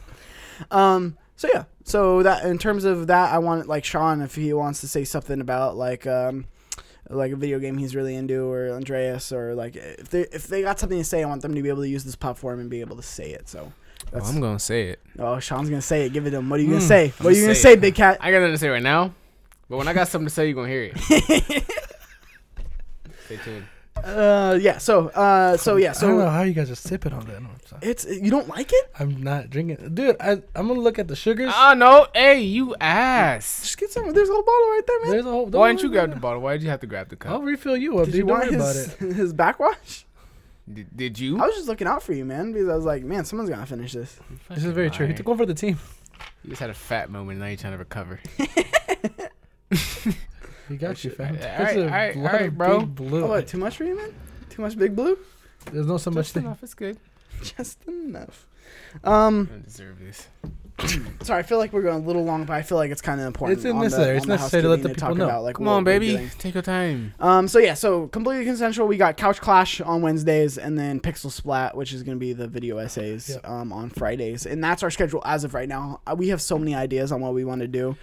Um. 0.70 1.16
So 1.37 1.48
yeah. 1.52 1.64
So 1.84 2.22
that 2.22 2.44
in 2.44 2.58
terms 2.58 2.84
of 2.84 3.06
that, 3.08 3.32
I 3.32 3.38
want 3.38 3.66
like 3.68 3.84
Sean 3.84 4.22
if 4.22 4.34
he 4.34 4.52
wants 4.52 4.80
to 4.82 4.88
say 4.88 5.04
something 5.04 5.40
about 5.40 5.76
like 5.76 6.06
um 6.06 6.46
like 7.10 7.32
a 7.32 7.37
video 7.37 7.58
game 7.58 7.78
he's 7.78 7.96
really 7.96 8.14
into 8.14 8.44
or 8.44 8.68
Andreas 8.70 9.32
or 9.32 9.54
like 9.54 9.75
if 9.76 10.10
they 10.10 10.22
if 10.32 10.46
they 10.48 10.62
got 10.62 10.78
something 10.78 10.98
to 10.98 11.04
say, 11.04 11.22
I 11.22 11.26
want 11.26 11.42
them 11.42 11.54
to 11.54 11.62
be 11.62 11.68
able 11.68 11.82
to 11.82 11.88
use 11.88 12.04
this 12.04 12.16
platform 12.16 12.60
and 12.60 12.68
be 12.68 12.80
able 12.80 12.96
to 12.96 13.02
say 13.02 13.30
it. 13.30 13.48
So. 13.48 13.72
Well, 14.12 14.20
That's, 14.22 14.32
I'm 14.34 14.40
gonna 14.40 14.58
say 14.58 14.88
it. 14.88 15.00
oh, 15.18 15.38
Sean's 15.38 15.68
gonna 15.68 15.82
say 15.82 16.06
it. 16.06 16.12
Give 16.12 16.26
it 16.26 16.30
to 16.30 16.38
him. 16.38 16.48
What 16.48 16.60
are 16.60 16.62
you 16.62 16.70
gonna 16.70 16.80
Mm, 16.80 16.88
say? 16.88 17.04
I'm 17.06 17.10
What 17.24 17.26
are 17.26 17.30
you 17.30 17.34
gonna 17.36 17.46
gonna 17.48 17.54
say 17.56 17.60
say, 17.62 17.72
it. 17.74 17.80
Big 17.80 17.94
Cat? 17.94 18.18
I 18.20 18.30
got 18.30 18.38
nothing 18.40 18.54
to 18.54 18.58
say 18.58 18.68
right 18.68 18.82
now, 18.82 19.12
but 19.68 19.76
when 19.76 19.86
I 19.88 19.92
got 19.92 20.08
something 20.08 20.28
to 20.28 20.34
say, 20.34 20.46
you're 20.46 20.54
gonna 20.54 20.68
hear 20.68 20.90
it. 20.94 20.98
Stay 23.26 23.36
tuned. 23.44 23.64
Uh, 24.02 24.56
yeah. 24.62 24.78
So, 24.78 25.08
uh, 25.08 25.56
so 25.56 25.76
yeah. 25.76 25.90
I 25.90 26.00
don't 26.00 26.18
know 26.18 26.24
So 26.24 26.30
how 26.30 26.42
you 26.42 26.52
guys 26.54 26.70
are 26.70 26.74
sipping 26.76 27.12
on 27.12 27.26
that. 27.26 27.42
No, 27.42 27.48
it's 27.82 28.06
you 28.06 28.30
don't 28.30 28.48
like 28.48 28.72
it? 28.72 28.90
I'm 28.98 29.22
not 29.22 29.50
drinking, 29.50 29.92
dude. 29.94 30.16
I 30.20 30.30
I'm 30.54 30.68
gonna 30.68 30.74
look 30.74 30.98
at 30.98 31.08
the 31.08 31.16
sugars. 31.16 31.52
Oh 31.54 31.74
no! 31.76 32.06
Hey, 32.14 32.40
you 32.40 32.74
ass. 32.80 33.60
Just 33.62 33.76
get 33.78 33.90
some. 33.90 34.10
There's 34.12 34.28
a 34.28 34.32
whole 34.32 34.42
bottle 34.42 34.68
right 34.68 34.80
there, 34.86 35.00
man. 35.02 35.10
There's 35.10 35.26
a 35.26 35.30
whole. 35.30 35.46
Why 35.46 35.68
didn't 35.68 35.82
you 35.82 35.90
grab 35.90 36.10
the 36.14 36.20
bottle? 36.20 36.40
Why 36.40 36.52
did 36.54 36.62
you 36.62 36.70
have 36.70 36.80
to 36.80 36.86
grab 36.86 37.08
the 37.08 37.16
cup? 37.16 37.32
I'll 37.32 37.42
refill 37.42 37.76
you 37.76 37.98
up, 37.98 38.06
Did 38.06 38.12
dude. 38.12 38.18
you 38.20 38.26
want 38.26 38.46
worry 38.46 38.54
about 38.54 38.76
it. 38.76 38.90
his 39.16 39.32
backwash? 39.32 40.06
Did, 40.72 40.96
did 40.96 41.18
you? 41.18 41.38
I 41.40 41.46
was 41.46 41.54
just 41.56 41.68
looking 41.68 41.87
out 41.87 42.02
for 42.02 42.12
you, 42.12 42.25
man, 42.25 42.52
because 42.52 42.68
I 42.68 42.75
was 42.76 42.84
like, 42.84 43.02
man, 43.04 43.25
someone's 43.25 43.48
gonna 43.50 43.64
finish 43.66 43.92
this. 43.92 44.18
This 44.50 44.64
is 44.64 44.72
very 44.72 44.90
true. 44.90 45.06
He 45.06 45.14
took 45.14 45.26
one 45.28 45.38
for 45.38 45.46
the 45.46 45.54
team. 45.54 45.78
You 46.44 46.50
just 46.50 46.60
had 46.60 46.70
a 46.70 46.75
fat 46.75 47.10
moment. 47.10 47.32
and 47.32 47.40
Now 47.40 47.46
you're 47.46 47.56
trying 47.56 47.72
to 47.75 47.78
recover. 47.78 48.20
He 50.68 50.76
got 50.76 51.02
you, 51.02 51.10
fam. 51.10 51.28
All 51.34 51.40
There's 51.40 51.58
right, 51.58 51.76
a 51.78 51.82
all 51.84 51.88
right, 51.88 52.16
lot 52.16 52.34
all 52.34 52.40
right, 52.40 52.58
bro. 52.58 52.80
big 52.80 52.94
blue. 52.94 53.25
Oh, 53.25 53.28
what? 53.28 53.48
Too 53.48 53.56
much 53.56 53.78
for 53.78 53.84
you, 53.84 53.96
man? 53.96 54.14
Too 54.50 54.60
much 54.60 54.76
Big 54.76 54.94
Blue? 54.94 55.16
There's 55.72 55.87
no 55.87 55.96
so 55.96 56.10
much 56.10 56.26
Just 56.26 56.34
thing. 56.34 56.44
enough. 56.44 56.62
It's 56.62 56.75
good. 56.75 56.98
Just 57.42 57.82
enough. 57.87 58.46
Um, 59.02 59.48
I 59.54 59.64
deserve 59.64 59.98
this. 59.98 60.26
sorry, 61.23 61.40
I 61.40 61.42
feel 61.42 61.58
like 61.58 61.73
we're 61.73 61.82
going 61.82 62.02
a 62.02 62.06
little 62.06 62.25
long, 62.25 62.44
but 62.44 62.52
I 62.54 62.62
feel 62.62 62.78
like 62.78 62.90
it's 62.90 63.02
kind 63.02 63.20
of 63.20 63.26
important. 63.26 63.58
It's 63.58 63.64
necessary. 63.75 64.16
It's 64.16 64.26
necessary 64.26 64.62
to 64.62 64.68
let 64.68 64.82
the 64.82 64.88
people 64.90 65.08
talk 65.08 65.16
know. 65.16 65.25
About, 65.25 65.42
like, 65.42 65.56
Come 65.56 65.68
on, 65.68 65.85
baby. 65.85 66.30
Take 66.38 66.54
your 66.54 66.62
time. 66.62 67.14
Um, 67.18 67.49
so 67.49 67.58
yeah, 67.58 67.75
so 67.75 68.06
completely 68.08 68.44
consensual. 68.44 68.87
We 68.87 68.97
got 68.97 69.16
Couch 69.16 69.40
Clash 69.40 69.80
on 69.80 70.02
Wednesdays, 70.02 70.56
and 70.58 70.78
then 70.78 71.00
Pixel 71.00 71.30
Splat, 71.32 71.76
which 71.76 71.92
is 71.92 72.02
going 72.02 72.16
to 72.16 72.20
be 72.20 72.32
the 72.32 72.47
video 72.47 72.78
essays 72.78 73.30
Yep. 73.30 73.49
um, 73.49 73.73
on 73.73 73.90
Fridays, 73.90 74.47
and 74.47 74.62
that's 74.62 74.82
our 74.82 74.90
schedule 74.90 75.23
as 75.25 75.44
of 75.44 75.54
right 75.54 75.68
now. 75.68 76.00
Uh, 76.06 76.14
we 76.16 76.28
have 76.28 76.40
so 76.40 76.58
many 76.58 76.75
ideas 76.75 77.11
on 77.12 77.20
what 77.20 77.35
we 77.35 77.44
want 77.44 77.61
to 77.62 77.68
do. 77.68 77.97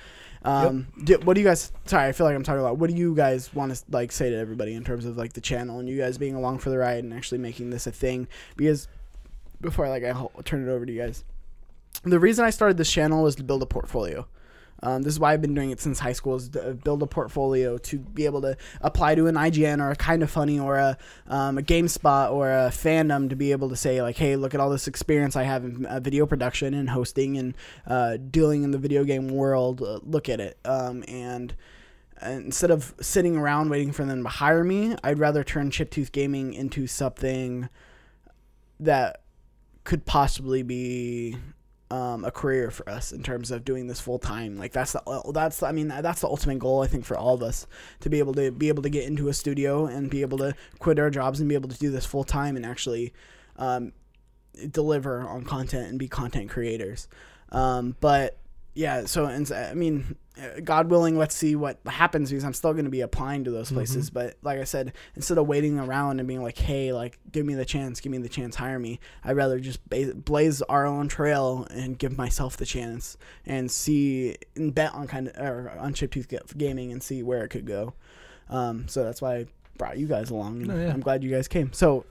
Um, 0.44 0.88
do, 1.04 1.18
what 1.24 1.34
do 1.34 1.42
you 1.42 1.48
guys? 1.48 1.72
Sorry, 1.86 2.08
I 2.08 2.12
feel 2.12 2.28
like 2.28 2.36
I'm 2.36 2.44
talking 2.44 2.60
a 2.60 2.64
lot. 2.64 2.78
What 2.78 2.90
do 2.92 2.96
you 2.96 3.16
guys 3.16 3.52
want 3.54 3.74
to 3.74 3.82
like 3.90 4.12
say 4.12 4.30
to 4.30 4.36
everybody 4.38 4.76
in 4.76 4.84
terms 4.84 5.06
of 5.06 5.18
like 5.18 5.34
the 5.34 5.42
channel 5.42 5.80
and 5.80 5.90
you 5.90 5.98
guys 5.98 6.20
being 6.20 6.36
along 6.36 6.60
for 6.60 6.70
the 6.70 6.78
ride 6.78 7.04
and 7.04 7.14
actually 7.14 7.40
making 7.40 7.72
this 7.72 7.88
a 7.88 7.92
thing? 7.92 8.28
Because 8.56 8.88
before 9.60 9.90
like 9.90 10.04
I 10.04 10.12
ho- 10.12 10.32
turn 10.44 10.68
it 10.68 10.72
over 10.72 10.86
to 10.86 10.92
you 10.92 11.02
guys. 11.02 11.24
The 12.04 12.20
reason 12.20 12.46
I 12.46 12.50
started 12.50 12.78
this 12.78 12.92
channel 12.92 13.24
was 13.24 13.36
to 13.36 13.44
build 13.44 13.64
a 13.64 13.66
portfolio. 13.66 14.28
Um, 14.84 15.04
this 15.04 15.14
is 15.14 15.20
why 15.20 15.34
I've 15.34 15.42
been 15.42 15.54
doing 15.54 15.72
it 15.72 15.80
since 15.80 16.00
high 16.00 16.14
school 16.14 16.36
is 16.36 16.50
to 16.50 16.74
build 16.74 17.02
a 17.02 17.08
portfolio 17.08 17.78
to 17.78 17.98
be 17.98 18.26
able 18.26 18.42
to 18.42 18.58
apply 18.82 19.16
to 19.16 19.28
an 19.28 19.36
IGN 19.36 19.82
or 19.82 19.92
a 19.92 19.96
kind 19.96 20.22
of 20.22 20.30
funny 20.30 20.60
or 20.60 20.78
a, 20.78 20.98
um, 21.28 21.58
a 21.58 21.62
GameSpot 21.62 22.32
or 22.32 22.52
a 22.52 22.70
fandom 22.70 23.30
to 23.30 23.36
be 23.36 23.52
able 23.52 23.70
to 23.70 23.76
say 23.76 24.02
like, 24.02 24.18
hey, 24.18 24.36
look 24.36 24.54
at 24.54 24.60
all 24.60 24.70
this 24.70 24.88
experience 24.88 25.36
I 25.36 25.44
have 25.44 25.64
in 25.64 25.86
uh, 25.86 26.00
video 26.02 26.26
production 26.26 26.74
and 26.74 26.90
hosting 26.90 27.38
and 27.38 27.56
uh, 27.88 28.18
dealing 28.18 28.64
in 28.64 28.72
the 28.72 28.78
video 28.78 29.04
game 29.06 29.30
world. 29.30 29.82
Uh, 29.82 30.00
look 30.04 30.28
at 30.30 30.40
it. 30.40 30.60
Um, 30.66 31.04
and 31.08 31.56
and 32.22 32.46
instead 32.46 32.72
of 32.72 32.94
sitting 33.02 33.36
around 33.38 33.70
waiting 33.70 33.92
for 33.92 34.06
them 34.06 34.24
to 34.24 34.30
hire 34.30 34.64
me, 34.64 34.96
I'd 35.04 35.20
rather 35.20 35.44
turn 35.44 35.70
Chiptooth 35.70 36.12
Gaming 36.12 36.54
into 36.54 36.88
something 36.88 37.70
that 38.80 39.22
could 39.84 40.06
possibly 40.06 40.64
be 40.64 41.38
um, 41.92 42.26
a 42.26 42.32
career 42.32 42.72
for 42.72 42.90
us 42.90 43.12
in 43.12 43.22
terms 43.22 43.52
of 43.52 43.64
doing 43.64 43.88
this 43.88 44.00
full 44.00 44.20
time. 44.20 44.58
Like 44.58 44.72
that's 44.72 44.94
the 44.94 45.32
that's 45.34 45.62
I 45.64 45.72
mean 45.72 45.90
that's 45.90 46.22
the 46.22 46.28
ultimate 46.28 46.60
goal 46.60 46.82
I 46.82 46.88
think 46.88 47.06
for 47.06 47.18
all 47.18 47.36
of 47.36 47.44
us 47.44 47.68
to 48.02 48.10
be 48.10 48.20
able 48.20 48.34
to 48.34 48.52
be 48.52 48.70
able 48.70 48.84
to 48.84 48.90
get 48.90 49.06
into 49.06 49.28
a 49.28 49.34
studio 49.34 49.86
and 49.86 50.10
be 50.10 50.22
able 50.22 50.38
to 50.40 50.56
quit 50.80 51.00
our 51.00 51.10
jobs 51.10 51.40
and 51.40 51.48
be 51.50 51.56
able 51.56 51.70
to 51.70 51.78
do 51.78 51.92
this 51.92 52.06
full 52.06 52.24
time 52.24 52.56
and 52.56 52.66
actually 52.66 53.14
um, 53.58 53.94
deliver 54.72 55.22
on 55.22 55.44
content 55.44 55.90
and 55.90 56.00
be 56.00 56.08
content 56.08 56.50
creators. 56.50 57.08
Um, 57.52 57.96
but 58.00 58.38
yeah, 58.74 59.06
so 59.06 59.26
and 59.26 59.50
I 59.52 59.74
mean, 59.74 60.16
God 60.64 60.90
willing, 60.90 61.18
let's 61.18 61.34
see 61.36 61.56
what 61.56 61.80
happens 61.86 62.30
because 62.30 62.44
I'm 62.44 62.54
still 62.54 62.74
going 62.74 62.86
to 62.86 62.92
be 62.92 63.02
applying 63.02 63.44
to 63.46 63.52
those 63.52 63.72
places. 63.72 64.10
But 64.10 64.36
like 64.42 64.60
I 64.60 64.64
said, 64.64 64.94
instead 65.16 65.38
of 65.38 65.48
waiting 65.48 65.80
around 65.80 66.20
and 66.20 66.28
being 66.28 66.44
like, 66.44 66.58
"Hey, 66.58 66.92
like, 66.92 67.18
give 67.32 67.46
me 67.46 67.54
the 67.54 67.66
chance, 67.66 68.00
give 68.02 68.12
me 68.12 68.18
the 68.18 68.30
chance, 68.30 68.56
hire 68.56 68.80
me," 68.80 69.00
I'd 69.24 69.36
rather 69.36 69.60
just 69.60 69.80
blaze 70.26 70.62
our 70.64 70.86
own 70.86 71.08
trail 71.08 71.68
and 71.70 71.98
give 71.98 72.18
myself 72.18 72.58
the 72.58 72.66
chance 72.66 73.18
and 73.46 73.72
see 73.72 74.36
and 74.56 74.76
bet 74.76 74.94
on 74.94 75.08
kind 75.08 75.30
of 75.30 75.38
or 75.38 75.72
on 75.80 75.94
Chiptooth 75.94 76.58
Gaming 76.58 76.92
and 76.92 77.02
see 77.02 77.24
where 77.24 77.44
it 77.44 77.50
could 77.50 77.66
go. 77.66 77.94
Um, 78.50 78.88
so 78.88 79.04
that's 79.04 79.22
why 79.22 79.36
I 79.38 79.46
brought 79.78 79.98
you 79.98 80.08
guys 80.08 80.30
along, 80.30 80.64
and 80.64 80.72
Oh, 80.72 80.76
yeah. 80.78 80.94
I'm 80.94 81.02
glad 81.02 81.24
you 81.24 81.32
guys 81.32 81.48
came. 81.48 81.72
So. 81.74 82.06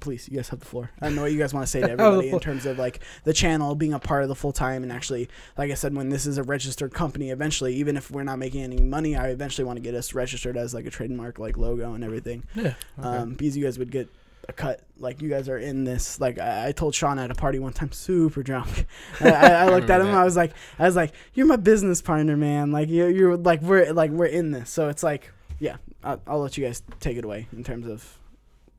Please, 0.00 0.28
you 0.28 0.36
guys 0.36 0.48
have 0.50 0.60
the 0.60 0.66
floor. 0.66 0.90
I 1.00 1.08
know 1.08 1.22
what 1.22 1.32
you 1.32 1.38
guys 1.38 1.54
want 1.54 1.66
to 1.66 1.70
say 1.70 1.80
to 1.80 1.90
everybody 1.92 2.30
in 2.30 2.40
terms 2.40 2.66
of 2.66 2.78
like 2.78 3.00
the 3.24 3.32
channel 3.32 3.74
being 3.74 3.92
a 3.92 3.98
part 3.98 4.22
of 4.22 4.28
the 4.28 4.34
full 4.34 4.52
time 4.52 4.82
and 4.82 4.92
actually 4.92 5.28
like 5.56 5.70
I 5.70 5.74
said, 5.74 5.94
when 5.94 6.08
this 6.08 6.26
is 6.26 6.38
a 6.38 6.42
registered 6.42 6.92
company, 6.92 7.30
eventually, 7.30 7.74
even 7.76 7.96
if 7.96 8.10
we're 8.10 8.24
not 8.24 8.38
making 8.38 8.62
any 8.62 8.78
money, 8.78 9.16
I 9.16 9.28
eventually 9.28 9.64
want 9.64 9.76
to 9.76 9.82
get 9.82 9.94
us 9.94 10.14
registered 10.14 10.56
as 10.56 10.74
like 10.74 10.86
a 10.86 10.90
trademark, 10.90 11.38
like 11.38 11.56
logo 11.56 11.94
and 11.94 12.04
everything. 12.04 12.44
Yeah. 12.54 12.74
Um, 12.98 13.34
because 13.34 13.56
you 13.56 13.64
guys 13.64 13.78
would 13.78 13.90
get 13.90 14.08
a 14.48 14.52
cut. 14.52 14.80
Like 14.98 15.22
you 15.22 15.28
guys 15.28 15.48
are 15.48 15.58
in 15.58 15.84
this. 15.84 16.20
Like 16.20 16.38
I, 16.38 16.68
I 16.68 16.72
told 16.72 16.94
Sean 16.94 17.18
at 17.18 17.30
a 17.30 17.34
party 17.34 17.58
one 17.58 17.72
time, 17.72 17.92
super 17.92 18.42
drunk. 18.42 18.86
I, 19.20 19.30
I, 19.30 19.68
looked 19.68 19.90
at 19.90 20.00
him. 20.00 20.08
I 20.08 20.24
was 20.24 20.36
like, 20.36 20.52
I 20.78 20.84
was 20.84 20.96
like, 20.96 21.12
you're 21.34 21.46
my 21.46 21.56
business 21.56 22.02
partner, 22.02 22.36
man. 22.36 22.72
Like 22.72 22.88
you, 22.88 23.06
you're 23.06 23.36
like 23.36 23.62
we're 23.62 23.92
like 23.92 24.10
we're 24.10 24.26
in 24.26 24.50
this. 24.50 24.70
So 24.70 24.88
it's 24.88 25.02
like, 25.02 25.32
yeah, 25.58 25.76
I'll, 26.02 26.20
I'll 26.26 26.40
let 26.40 26.56
you 26.56 26.64
guys 26.64 26.82
take 27.00 27.16
it 27.16 27.24
away 27.24 27.48
in 27.52 27.64
terms 27.64 27.86
of 27.86 28.18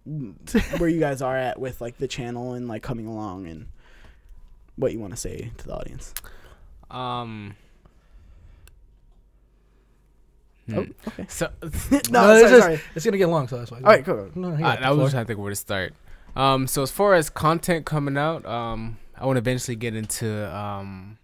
where 0.78 0.90
you 0.90 1.00
guys 1.00 1.22
are 1.22 1.38
at 1.38 1.60
with 1.60 1.82
like 1.82 1.98
the 1.98 2.08
channel 2.08 2.54
and 2.54 2.68
like 2.68 2.82
coming 2.82 3.08
along 3.08 3.48
and 3.48 3.68
what 4.76 4.94
you 4.94 5.00
want 5.00 5.14
to 5.14 5.18
say 5.18 5.52
to 5.58 5.68
the 5.68 5.76
audience. 5.76 6.14
Um. 6.90 7.56
Oh, 10.70 10.84
hmm. 10.84 10.92
okay. 11.08 11.26
So, 11.30 11.50
no, 11.62 11.70
it's, 11.70 12.12
sorry, 12.12 12.42
just- 12.42 12.62
sorry. 12.62 12.82
it's 12.96 13.06
gonna 13.06 13.18
get 13.18 13.30
long, 13.30 13.48
so 13.48 13.58
that's 13.58 13.72
why. 13.72 13.78
All 13.78 13.84
right, 13.84 14.04
cool. 14.06 14.30
No, 14.36 14.56
he 14.56 14.64
I, 14.64 14.76
I 14.76 14.92
was 14.92 15.00
just 15.06 15.12
trying 15.14 15.26
to 15.26 15.28
think 15.28 15.40
where 15.40 15.50
to 15.50 15.56
start. 15.56 15.94
Um, 16.36 16.68
so 16.68 16.84
as 16.84 16.92
far 16.92 17.14
as 17.16 17.30
content 17.30 17.86
coming 17.86 18.18
out, 18.18 18.46
um, 18.46 18.98
I 19.16 19.26
want 19.26 19.38
to 19.38 19.40
eventually 19.40 19.76
get 19.76 19.96
into, 19.96 20.56
um, 20.56 21.18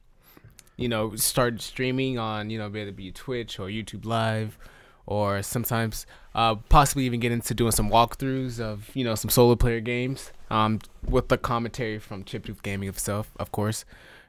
you 0.76 0.90
know, 0.90 1.16
start 1.16 1.62
streaming 1.62 2.18
on, 2.18 2.50
you 2.50 2.58
know, 2.58 2.66
whether 2.66 2.88
it 2.90 2.96
be 2.96 3.12
Twitch 3.12 3.60
or 3.60 3.68
YouTube 3.68 4.06
Live, 4.06 4.58
or 5.06 5.44
sometimes, 5.44 6.08
uh, 6.36 6.56
possibly 6.70 7.06
even 7.06 7.20
get 7.20 7.32
into 7.32 7.54
doing 7.54 7.72
some 7.72 7.90
walkthroughs 7.90 8.60
of, 8.60 8.90
you 8.94 9.04
know, 9.04 9.16
some 9.16 9.30
solo 9.30 9.56
player 9.56 9.80
games, 9.80 10.32
um, 10.50 10.80
with 11.08 11.30
the 11.30 11.38
commentary 11.38 12.00
from 12.00 12.24
Chiptooth 12.24 12.62
Gaming 12.64 12.90
itself, 12.90 13.32
of 13.38 13.52
course. 13.52 13.86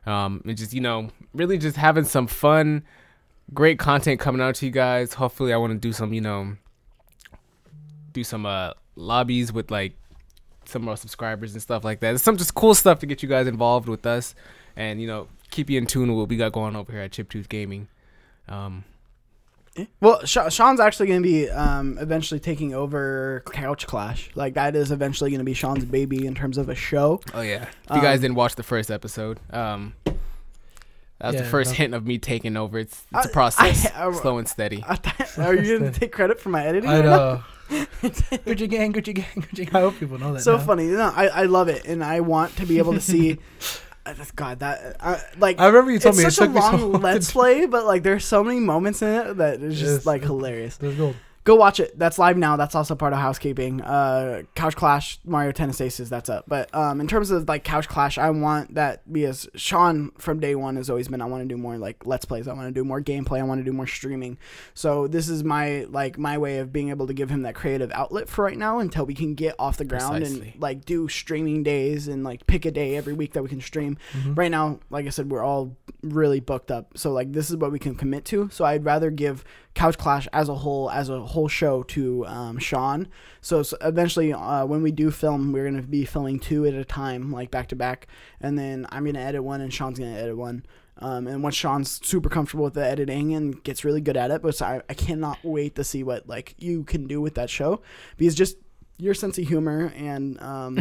Um, 0.06 0.42
and 0.44 0.56
just, 0.56 0.72
you 0.72 0.80
know, 0.80 1.10
really 1.32 1.56
just 1.56 1.76
having 1.76 2.04
some 2.04 2.26
fun, 2.26 2.84
great 3.54 3.78
content 3.78 4.20
coming 4.20 4.42
out 4.42 4.56
to 4.56 4.66
you 4.66 4.72
guys. 4.72 5.14
Hopefully, 5.14 5.52
I 5.52 5.56
want 5.56 5.72
to 5.72 5.78
do 5.78 5.92
some, 5.92 6.12
you 6.12 6.20
know, 6.20 6.56
do 8.12 8.22
some 8.22 8.46
uh 8.46 8.70
lobbies 8.96 9.52
with 9.52 9.70
like 9.70 9.92
some 10.64 10.82
of 10.82 10.88
our 10.88 10.96
subscribers 10.96 11.52
and 11.52 11.60
stuff 11.60 11.84
like 11.84 12.00
that. 12.00 12.14
It's 12.14 12.22
some 12.22 12.36
just 12.36 12.54
cool 12.54 12.74
stuff 12.74 13.00
to 13.00 13.06
get 13.06 13.22
you 13.22 13.28
guys 13.28 13.46
involved 13.46 13.88
with 13.88 14.06
us, 14.06 14.34
and 14.76 15.00
you 15.00 15.06
know 15.06 15.28
keep 15.50 15.70
you 15.70 15.78
in 15.78 15.86
tune 15.86 16.08
with 16.08 16.18
what 16.18 16.28
we 16.28 16.36
got 16.36 16.52
going 16.52 16.76
over 16.76 16.90
here 16.92 17.02
at 17.02 17.12
Chiptooth 17.12 17.48
Gaming. 17.48 17.88
Um, 18.48 18.84
Well, 20.00 20.24
Sean's 20.24 20.78
actually 20.78 21.08
going 21.08 21.22
to 21.22 21.28
be 21.28 21.50
um, 21.50 21.98
eventually 21.98 22.38
taking 22.38 22.74
over 22.74 23.42
Couch 23.52 23.86
Clash. 23.88 24.30
Like 24.36 24.54
that 24.54 24.76
is 24.76 24.92
eventually 24.92 25.30
going 25.30 25.40
to 25.40 25.44
be 25.44 25.54
Sean's 25.54 25.84
baby 25.84 26.26
in 26.26 26.34
terms 26.34 26.58
of 26.58 26.68
a 26.68 26.74
show. 26.76 27.20
oh 27.34 27.40
yeah, 27.40 27.64
if 27.90 27.96
you 27.96 28.00
guys 28.02 28.18
Um, 28.18 28.22
didn't 28.22 28.36
watch 28.36 28.54
the 28.54 28.62
first 28.62 28.90
episode, 28.90 29.40
um, 29.50 29.94
that 30.04 30.14
was 31.32 31.36
the 31.36 31.44
first 31.44 31.70
no. 31.70 31.76
hint 31.76 31.94
of 31.94 32.06
me 32.06 32.18
taking 32.18 32.56
over. 32.56 32.78
It's 32.78 33.02
it's 33.14 33.26
a 33.26 33.30
I- 33.30 33.32
process, 33.32 33.86
I- 33.92 34.06
I- 34.08 34.12
slow 34.12 34.38
and 34.38 34.46
steady. 34.48 34.84
I 34.86 34.94
thought- 34.96 35.38
Are 35.38 35.54
you 35.54 35.78
going 35.78 35.92
to 35.92 35.98
take 35.98 36.12
credit 36.12 36.40
for 36.40 36.50
my 36.50 36.64
editing? 36.64 36.88
I 36.90 36.96
right 37.00 37.04
know. 37.04 37.42
Gucci 37.70 38.68
gang, 38.68 38.92
Gucci 38.92 39.14
gang, 39.14 39.24
Gucci 39.42 39.64
gang. 39.64 39.70
I 39.74 39.80
hope 39.80 39.98
people 39.98 40.18
know 40.18 40.34
that. 40.34 40.42
So 40.42 40.56
now. 40.58 40.62
funny. 40.62 40.84
No, 40.86 41.10
I, 41.16 41.28
I 41.28 41.42
love 41.44 41.68
it, 41.68 41.86
and 41.86 42.04
I 42.04 42.20
want 42.20 42.54
to 42.56 42.66
be 42.66 42.78
able 42.78 42.92
to 42.92 43.00
see. 43.00 43.38
God, 44.34 44.60
that 44.60 44.96
uh, 45.00 45.18
like 45.38 45.58
I 45.58 45.66
remember 45.66 45.90
you 45.90 45.98
told 45.98 46.14
it's 46.14 46.22
me 46.22 46.28
it 46.28 46.30
such 46.32 46.48
a 46.48 46.52
so 46.52 46.58
long 46.60 46.92
long 46.92 47.02
let's 47.02 47.32
play, 47.32 47.66
but 47.66 47.84
like 47.84 48.02
there's 48.02 48.24
so 48.24 48.44
many 48.44 48.60
moments 48.60 49.02
in 49.02 49.08
it 49.08 49.36
that 49.38 49.62
is 49.62 49.78
just 49.80 50.06
like 50.06 50.22
hilarious. 50.22 50.76
There's 50.76 50.96
gold. 50.96 51.16
Go 51.44 51.56
watch 51.56 51.78
it. 51.78 51.98
That's 51.98 52.18
live 52.18 52.38
now. 52.38 52.56
That's 52.56 52.74
also 52.74 52.94
part 52.94 53.12
of 53.12 53.18
housekeeping. 53.18 53.82
Uh, 53.82 54.44
Couch 54.54 54.74
Clash, 54.76 55.18
Mario 55.26 55.52
Tennis 55.52 55.78
Aces. 55.78 56.08
That's 56.08 56.30
up. 56.30 56.46
But 56.48 56.74
um, 56.74 57.02
in 57.02 57.06
terms 57.06 57.30
of 57.30 57.46
like 57.46 57.64
Couch 57.64 57.86
Clash, 57.86 58.16
I 58.16 58.30
want 58.30 58.74
that 58.76 59.12
because 59.12 59.46
Sean 59.54 60.10
from 60.16 60.40
day 60.40 60.54
one 60.54 60.76
has 60.76 60.88
always 60.88 61.08
been. 61.08 61.20
I 61.20 61.26
want 61.26 61.42
to 61.42 61.48
do 61.48 61.58
more 61.58 61.76
like 61.76 62.06
Let's 62.06 62.24
Plays. 62.24 62.48
I 62.48 62.54
want 62.54 62.68
to 62.68 62.72
do 62.72 62.82
more 62.82 63.02
gameplay. 63.02 63.40
I 63.40 63.42
want 63.42 63.60
to 63.60 63.64
do 63.64 63.74
more 63.74 63.86
streaming. 63.86 64.38
So 64.72 65.06
this 65.06 65.28
is 65.28 65.44
my 65.44 65.84
like 65.90 66.16
my 66.18 66.38
way 66.38 66.58
of 66.60 66.72
being 66.72 66.88
able 66.88 67.06
to 67.08 67.12
give 67.12 67.28
him 67.28 67.42
that 67.42 67.54
creative 67.54 67.90
outlet 67.92 68.30
for 68.30 68.42
right 68.42 68.56
now 68.56 68.78
until 68.78 69.04
we 69.04 69.12
can 69.14 69.34
get 69.34 69.54
off 69.58 69.76
the 69.76 69.84
ground 69.84 70.16
Precisely. 70.24 70.52
and 70.54 70.62
like 70.62 70.86
do 70.86 71.08
streaming 71.08 71.62
days 71.62 72.08
and 72.08 72.24
like 72.24 72.46
pick 72.46 72.64
a 72.64 72.70
day 72.70 72.96
every 72.96 73.12
week 73.12 73.34
that 73.34 73.42
we 73.42 73.50
can 73.50 73.60
stream. 73.60 73.98
Mhm. 74.14 74.34
Right 74.38 74.50
now, 74.50 74.80
like 74.88 75.04
I 75.04 75.10
said, 75.10 75.30
we're 75.30 75.44
all 75.44 75.76
really 76.02 76.40
booked 76.40 76.70
up. 76.70 76.96
So 76.96 77.12
like 77.12 77.32
this 77.32 77.50
is 77.50 77.56
what 77.56 77.70
we 77.70 77.78
can 77.78 77.94
commit 77.96 78.24
to. 78.26 78.48
So 78.50 78.64
I'd 78.64 78.86
rather 78.86 79.10
give 79.10 79.44
Couch 79.74 79.98
Clash 79.98 80.28
as 80.32 80.48
a 80.48 80.54
whole 80.54 80.90
as 80.90 81.08
a 81.08 81.20
whole 81.20 81.48
show 81.48 81.82
to 81.84 82.26
um, 82.26 82.58
Sean. 82.58 83.08
So, 83.40 83.60
s 83.60 83.74
eventually, 83.80 84.32
uh, 84.32 84.64
when 84.66 84.82
we 84.82 84.92
do 84.92 85.10
film, 85.10 85.52
we're 85.52 85.64
gonna 85.64 85.82
be 85.82 86.04
filming 86.04 86.38
two 86.38 86.64
at 86.66 86.74
a 86.74 86.84
time, 86.84 87.32
like 87.32 87.50
back 87.50 87.68
to 87.68 87.76
back, 87.76 88.06
and 88.40 88.58
then 88.58 88.86
I'm 88.90 89.04
gonna 89.04 89.20
edit 89.20 89.42
one, 89.42 89.60
and 89.60 89.72
Sean's 89.72 89.98
gonna 89.98 90.16
edit 90.16 90.36
one. 90.36 90.64
Um, 90.98 91.26
and 91.26 91.42
once 91.42 91.56
Sean's 91.56 92.00
super 92.06 92.28
comfortable 92.28 92.64
with 92.64 92.74
the 92.74 92.86
editing 92.86 93.34
and 93.34 93.62
gets 93.64 93.84
really 93.84 94.00
good 94.00 94.16
at 94.16 94.30
it, 94.30 94.42
but 94.42 94.54
so 94.54 94.64
I, 94.66 94.82
I 94.88 94.94
cannot 94.94 95.38
wait 95.42 95.74
to 95.74 95.84
see 95.84 96.04
what 96.04 96.28
like 96.28 96.54
you 96.58 96.84
can 96.84 97.08
do 97.08 97.20
with 97.20 97.34
that 97.34 97.50
show 97.50 97.82
because 98.16 98.34
just 98.34 98.56
your 98.96 99.14
sense 99.14 99.36
of 99.38 99.48
humor 99.48 99.92
and 99.96 100.40
um, 100.40 100.78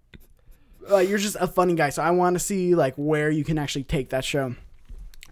uh, 0.90 0.98
you're 0.98 1.18
just 1.18 1.36
a 1.40 1.48
funny 1.48 1.74
guy. 1.74 1.90
So 1.90 2.02
I 2.02 2.10
want 2.12 2.34
to 2.34 2.40
see 2.40 2.74
like 2.74 2.94
where 2.94 3.30
you 3.30 3.44
can 3.44 3.58
actually 3.58 3.84
take 3.84 4.10
that 4.10 4.24
show. 4.24 4.54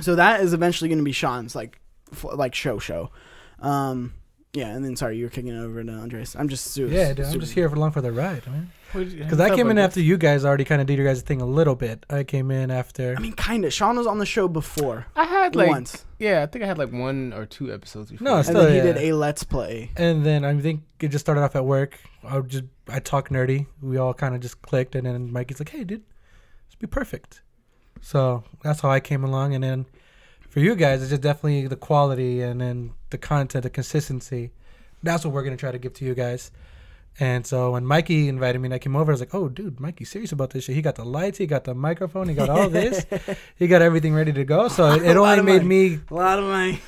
So 0.00 0.16
that 0.16 0.40
is 0.40 0.52
eventually 0.52 0.88
going 0.88 0.98
to 0.98 1.04
be 1.04 1.12
Sean's 1.12 1.54
like 1.54 1.78
like 2.22 2.54
show 2.54 2.78
show. 2.78 3.10
Um, 3.60 4.14
yeah, 4.54 4.68
and 4.68 4.84
then 4.84 4.94
sorry, 4.94 5.16
you 5.18 5.24
were 5.24 5.30
kicking 5.30 5.50
it 5.50 5.58
over 5.58 5.82
to 5.82 5.92
Andres. 5.92 6.36
I'm 6.36 6.48
just 6.48 6.66
su- 6.66 6.86
Yeah, 6.86 7.12
dude, 7.12 7.26
I'm 7.26 7.40
just 7.40 7.54
here 7.54 7.68
for 7.68 7.74
along 7.74 7.90
for 7.90 8.00
the 8.00 8.12
ride, 8.12 8.46
man. 8.46 8.70
Because 8.92 9.12
Because 9.12 9.40
I 9.40 9.54
came 9.54 9.68
in 9.68 9.78
after 9.78 10.00
you 10.00 10.16
guys 10.16 10.44
already 10.44 10.64
kind 10.64 10.80
of 10.80 10.86
did 10.86 10.96
your 10.96 11.06
guys' 11.06 11.22
thing 11.22 11.40
a 11.40 11.46
little 11.46 11.74
bit. 11.74 12.06
I 12.08 12.22
came 12.22 12.52
in 12.52 12.70
after. 12.70 13.16
I 13.18 13.20
mean, 13.20 13.32
kind 13.32 13.64
of. 13.64 13.72
Sean 13.72 13.96
was 13.96 14.06
on 14.06 14.18
the 14.18 14.26
show 14.26 14.46
before 14.46 15.06
I 15.16 15.24
had 15.24 15.56
like 15.56 15.68
once, 15.68 16.04
yeah, 16.20 16.44
I 16.44 16.46
think 16.46 16.62
I 16.62 16.68
had 16.68 16.78
like 16.78 16.92
one 16.92 17.32
or 17.32 17.46
two 17.46 17.72
episodes 17.74 18.12
before. 18.12 18.24
No, 18.24 18.36
and 18.36 18.46
still, 18.46 18.62
then 18.62 18.74
he 18.74 18.80
did 18.80 18.96
a 18.96 19.12
let's 19.12 19.42
play. 19.42 19.90
And 19.96 20.24
then 20.24 20.44
I 20.44 20.56
think 20.60 20.82
it 21.00 21.08
just 21.08 21.24
started 21.24 21.40
off 21.40 21.56
at 21.56 21.64
work. 21.64 21.98
I 22.22 22.36
would 22.36 22.48
just 22.48 22.64
I 22.88 23.00
talk 23.00 23.30
nerdy. 23.30 23.66
We 23.82 23.96
all 23.96 24.14
kind 24.14 24.36
of 24.36 24.40
just 24.40 24.62
clicked, 24.62 24.94
and 24.94 25.04
then 25.04 25.32
Mikey's 25.32 25.58
like, 25.58 25.70
"Hey, 25.70 25.82
dude, 25.82 26.04
this 26.68 26.76
be 26.78 26.86
perfect." 26.86 27.42
So 28.00 28.44
that's 28.62 28.80
how 28.80 28.90
I 28.90 29.00
came 29.00 29.24
along. 29.24 29.54
And 29.54 29.64
then 29.64 29.86
for 30.54 30.60
you 30.60 30.76
guys, 30.76 31.02
it's 31.02 31.10
just 31.10 31.22
definitely 31.22 31.66
the 31.66 31.74
quality, 31.74 32.40
and 32.40 32.60
then 32.60 32.92
the 33.10 33.18
content, 33.18 33.64
the 33.64 33.70
consistency. 33.70 34.52
That's 35.02 35.24
what 35.24 35.34
we're 35.34 35.42
gonna 35.42 35.56
try 35.56 35.72
to 35.72 35.80
give 35.80 35.94
to 35.94 36.04
you 36.04 36.14
guys. 36.14 36.52
And 37.18 37.44
so 37.44 37.72
when 37.72 37.84
Mikey 37.84 38.28
invited 38.28 38.60
me 38.60 38.68
and 38.68 38.74
I 38.74 38.78
came 38.78 38.94
over, 38.94 39.10
I 39.10 39.14
was 39.14 39.20
like, 39.20 39.34
"Oh, 39.34 39.48
dude, 39.48 39.80
Mikey's 39.80 40.10
serious 40.10 40.30
about 40.30 40.50
this 40.50 40.62
shit. 40.62 40.76
He 40.76 40.80
got 40.80 40.94
the 40.94 41.04
lights, 41.04 41.38
he 41.38 41.46
got 41.46 41.64
the 41.64 41.74
microphone, 41.74 42.28
he 42.28 42.36
got 42.36 42.50
all 42.50 42.68
this, 42.68 43.04
he 43.56 43.66
got 43.66 43.82
everything 43.82 44.14
ready 44.14 44.32
to 44.32 44.44
go." 44.44 44.68
So 44.68 44.92
it, 44.94 45.02
it 45.02 45.16
only 45.16 45.42
made 45.42 45.64
money. 45.64 45.90
me. 45.90 46.00
A 46.08 46.14
lot 46.14 46.38
of 46.38 46.44
money. 46.44 46.80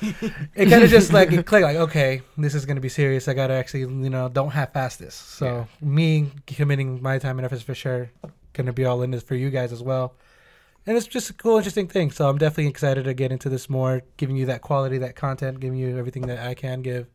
It 0.55 0.69
kind 0.69 0.83
of 0.85 0.89
just 0.97 1.11
like 1.11 1.33
it 1.33 1.45
clicked. 1.45 1.63
Like, 1.63 1.75
okay, 1.75 2.21
this 2.37 2.55
is 2.55 2.65
gonna 2.65 2.79
be 2.79 2.87
serious. 2.87 3.27
I 3.27 3.33
gotta 3.33 3.53
actually, 3.53 3.81
you 3.81 4.09
know, 4.09 4.29
don't 4.29 4.51
half-ass 4.51 4.95
this. 4.95 5.13
So 5.13 5.67
me 5.81 6.31
committing 6.45 7.01
my 7.01 7.19
time 7.19 7.37
and 7.37 7.45
efforts 7.45 7.63
for 7.63 7.75
sure, 7.75 8.11
gonna 8.53 8.71
be 8.71 8.85
all 8.85 9.01
in 9.01 9.11
this 9.11 9.23
for 9.23 9.35
you 9.35 9.49
guys 9.49 9.73
as 9.73 9.83
well. 9.83 10.15
And 10.87 10.95
it's 10.95 11.05
just 11.05 11.29
a 11.29 11.33
cool, 11.33 11.57
interesting 11.57 11.89
thing. 11.89 12.11
So 12.11 12.29
I'm 12.29 12.37
definitely 12.37 12.69
excited 12.69 13.03
to 13.03 13.13
get 13.13 13.33
into 13.33 13.49
this 13.49 13.69
more, 13.69 14.03
giving 14.15 14.37
you 14.37 14.45
that 14.45 14.61
quality, 14.61 14.97
that 14.99 15.17
content, 15.17 15.59
giving 15.59 15.77
you 15.77 15.97
everything 15.97 16.27
that 16.27 16.39
I 16.39 16.53
can 16.53 16.81
give, 16.81 17.07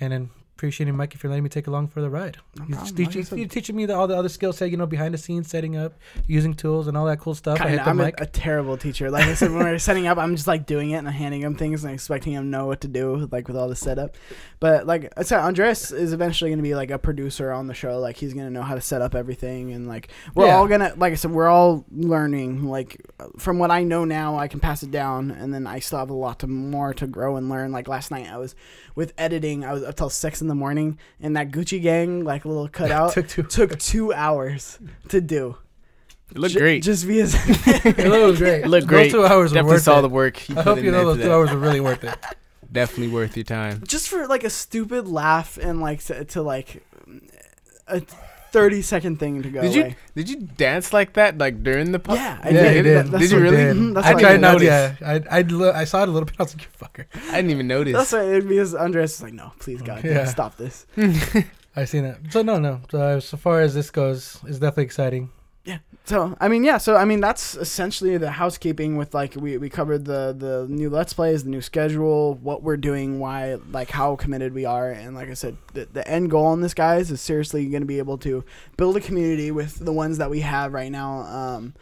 and 0.00 0.12
then 0.12 0.30
appreciating 0.56 0.96
Mike 0.96 1.14
if 1.14 1.22
you're 1.22 1.30
letting 1.30 1.42
me 1.42 1.50
take 1.50 1.66
along 1.66 1.88
for 1.88 2.00
the 2.00 2.08
ride. 2.08 2.36
No 2.56 2.64
He's 2.66 2.76
problem. 2.76 2.94
teaching, 2.96 3.06
Like 3.22 3.26
I 3.26 3.28
said- 3.30 3.38
he's 3.40 3.48
teaching 3.48 3.76
me 3.76 3.86
the, 3.86 3.94
all 3.94 4.06
the 4.06 4.16
other 4.16 4.28
skill 4.28 4.52
set, 4.52 4.70
you 4.70 4.76
know, 4.76 4.86
behind 4.86 5.12
the 5.12 5.18
scenes, 5.18 5.48
setting 5.48 5.76
up, 5.76 5.94
using 6.28 6.54
tools, 6.54 6.86
and 6.86 6.96
all 6.96 7.06
that 7.06 7.18
cool 7.18 7.34
stuff. 7.34 7.60
I 7.60 7.64
Kinda, 7.68 7.84
the 7.84 7.90
I'm 7.90 8.00
a, 8.00 8.12
a 8.18 8.26
terrible 8.26 8.76
teacher. 8.76 9.10
Like 9.10 9.24
I 9.24 9.34
said, 9.34 9.50
when 9.50 9.64
we're 9.64 9.78
setting 9.78 10.06
up, 10.06 10.16
I'm 10.16 10.36
just 10.36 10.46
like 10.46 10.64
doing 10.66 10.92
it 10.92 10.98
and 10.98 11.08
handing 11.08 11.40
him 11.40 11.56
things 11.56 11.82
and 11.84 11.92
expecting 11.92 12.34
him 12.34 12.44
to 12.44 12.48
know 12.48 12.66
what 12.66 12.80
to 12.82 12.88
do, 12.88 13.28
like 13.32 13.48
with 13.48 13.56
all 13.56 13.68
the 13.68 13.74
setup. 13.76 14.16
But 14.60 14.86
like 14.86 15.12
I 15.16 15.22
said, 15.24 15.40
Andres 15.40 15.90
is 15.90 16.12
eventually 16.12 16.50
going 16.50 16.58
to 16.60 16.62
be 16.62 16.74
like 16.76 16.90
a 16.90 16.98
producer 16.98 17.50
on 17.50 17.66
the 17.66 17.74
show. 17.74 17.98
Like 17.98 18.16
he's 18.16 18.32
going 18.32 18.46
to 18.46 18.52
know 18.52 18.62
how 18.62 18.74
to 18.76 18.80
set 18.80 19.02
up 19.02 19.14
everything, 19.14 19.72
and 19.72 19.88
like 19.88 20.08
we're 20.36 20.46
Yeah. 20.46 20.56
all 20.56 20.68
gonna, 20.68 20.94
like 20.96 21.12
I 21.12 21.16
said, 21.16 21.32
we're 21.32 21.48
all 21.48 21.84
learning. 21.90 22.64
Like 22.64 23.00
from 23.38 23.58
what 23.58 23.70
I 23.72 23.82
know 23.82 24.04
now, 24.04 24.38
I 24.38 24.46
can 24.48 24.60
pass 24.60 24.82
it 24.84 24.90
down, 24.92 25.32
and 25.32 25.52
then 25.52 25.66
I 25.66 25.80
still 25.80 25.98
have 25.98 26.10
a 26.10 26.14
lot 26.14 26.38
to 26.40 26.46
more 26.46 26.94
to 26.94 27.06
grow 27.08 27.36
and 27.36 27.48
learn. 27.48 27.72
Like 27.72 27.88
last 27.88 28.10
night, 28.12 28.28
I 28.30 28.38
was 28.38 28.54
with 28.94 29.12
editing. 29.18 29.64
I 29.64 29.72
was 29.72 29.82
up 29.82 29.96
till 29.96 30.08
six 30.10 30.40
in 30.44 30.48
the 30.48 30.54
morning, 30.54 30.98
and 31.20 31.36
that 31.36 31.50
Gucci 31.50 31.80
Gang 31.82 32.22
like 32.24 32.44
a 32.44 32.48
little 32.48 32.68
cutout 32.80 33.12
took 33.14 33.26
two. 33.28 33.42
took 33.42 33.78
two 33.78 34.12
hours 34.12 34.78
to 35.08 35.20
do. 35.20 35.56
It 36.30 36.38
looked 36.38 36.54
Ju- 36.54 36.60
great. 36.60 36.82
Just 36.82 37.04
via. 37.04 37.24
It 37.26 38.08
looked 38.08 38.38
great. 38.44 38.64
It 38.64 38.68
looked 38.68 38.86
Those 38.86 38.88
great. 38.88 39.10
two 39.10 39.24
hours 39.24 39.50
were 39.50 39.56
Definitely 39.56 39.74
worth 39.74 39.82
saw 39.82 39.98
it. 39.98 40.02
the 40.02 40.08
work. 40.08 40.36
He 40.36 40.52
I 40.52 40.56
put 40.56 40.64
hope 40.64 40.78
in 40.78 40.84
you 40.84 40.90
know 40.92 41.04
those 41.06 41.16
two 41.18 41.22
that. 41.24 41.32
hours 41.32 41.50
were 41.50 41.58
really 41.58 41.80
worth 41.80 42.04
it. 42.04 42.14
Definitely 42.72 43.08
worth 43.14 43.36
your 43.36 43.44
time. 43.44 43.82
just 43.86 44.08
for 44.08 44.26
like 44.26 44.42
a 44.44 44.50
stupid 44.50 45.06
laugh 45.06 45.58
and 45.58 45.80
like 45.80 46.02
to, 46.04 46.24
to 46.24 46.42
like 46.42 46.82
a 47.86 48.02
30 48.54 48.82
second 48.82 49.18
thing 49.18 49.42
to 49.42 49.50
go 49.50 49.60
Did 49.66 49.74
you 49.74 49.82
away. 49.82 49.96
did 50.14 50.26
you 50.30 50.36
dance 50.64 50.92
like 50.94 51.14
that 51.18 51.38
like 51.42 51.62
during 51.66 51.90
the 51.90 51.98
po- 51.98 52.14
Yeah, 52.14 52.38
I 52.42 52.48
Yeah, 52.50 52.62
did. 52.62 52.76
you 52.76 52.82
That- 52.94 53.02
did. 53.02 53.12
that's 53.12 53.22
Did 53.22 53.30
you 53.32 53.36
what- 53.42 53.50
really? 53.50 53.64
Mhm, 53.74 53.96
I 53.98 54.12
what 54.14 54.20
tried 54.20 54.32
did. 54.38 54.40
not. 54.46 54.62
Yeah, 54.62 54.94
I 55.04 55.14
I, 55.38 55.40
lo- 55.42 55.72
I 55.74 55.84
saw 55.84 56.02
it 56.04 56.08
a 56.08 56.12
little 56.14 56.24
bit. 56.30 56.36
I 56.38 56.44
was 56.46 56.54
like, 56.54 56.64
"You 56.66 56.72
fucker." 56.78 57.04
I 57.32 57.36
didn't 57.42 57.50
even 57.50 57.66
notice. 57.66 57.92
That's 57.98 58.12
why 58.14 58.22
it 58.36 58.46
because 58.48 58.74
Andres 58.74 59.12
is 59.18 59.22
like, 59.26 59.34
no, 59.34 59.52
please 59.58 59.82
God, 59.82 60.04
Yeah. 60.04 60.14
don't 60.22 60.28
stop 60.38 60.56
this. 60.56 60.86
I 61.76 61.84
seen 61.86 62.04
that. 62.04 62.18
So 62.30 62.42
no, 62.42 62.58
no. 62.62 62.80
So 62.90 62.96
uh, 63.02 63.20
so 63.20 63.36
far 63.36 63.60
as 63.60 63.74
this 63.74 63.90
goes, 63.90 64.38
it's 64.46 64.58
definitely 64.62 64.84
exciting. 64.84 65.30
So 66.06 66.36
I 66.38 66.48
mean, 66.48 66.64
yeah. 66.64 66.76
So 66.76 66.96
I 66.96 67.06
mean, 67.06 67.20
that's 67.20 67.54
essentially 67.54 68.18
the 68.18 68.30
housekeeping. 68.30 68.98
With 68.98 69.14
like, 69.14 69.34
we, 69.36 69.56
we 69.56 69.70
covered 69.70 70.04
the 70.04 70.34
the 70.36 70.66
new 70.68 70.90
let's 70.90 71.14
plays, 71.14 71.44
the 71.44 71.50
new 71.50 71.62
schedule, 71.62 72.34
what 72.34 72.62
we're 72.62 72.76
doing, 72.76 73.18
why, 73.18 73.54
like 73.70 73.90
how 73.90 74.14
committed 74.14 74.52
we 74.52 74.66
are, 74.66 74.90
and 74.90 75.14
like 75.14 75.30
I 75.30 75.34
said, 75.34 75.56
the, 75.72 75.86
the 75.90 76.06
end 76.06 76.30
goal 76.30 76.44
on 76.44 76.60
this, 76.60 76.74
guys, 76.74 77.10
is 77.10 77.22
seriously 77.22 77.66
going 77.66 77.80
to 77.80 77.86
be 77.86 77.98
able 77.98 78.18
to 78.18 78.44
build 78.76 78.98
a 78.98 79.00
community 79.00 79.50
with 79.50 79.82
the 79.82 79.92
ones 79.92 80.18
that 80.18 80.28
we 80.28 80.40
have 80.40 80.74
right 80.74 80.92
now. 80.92 81.20
Um, 81.20 81.74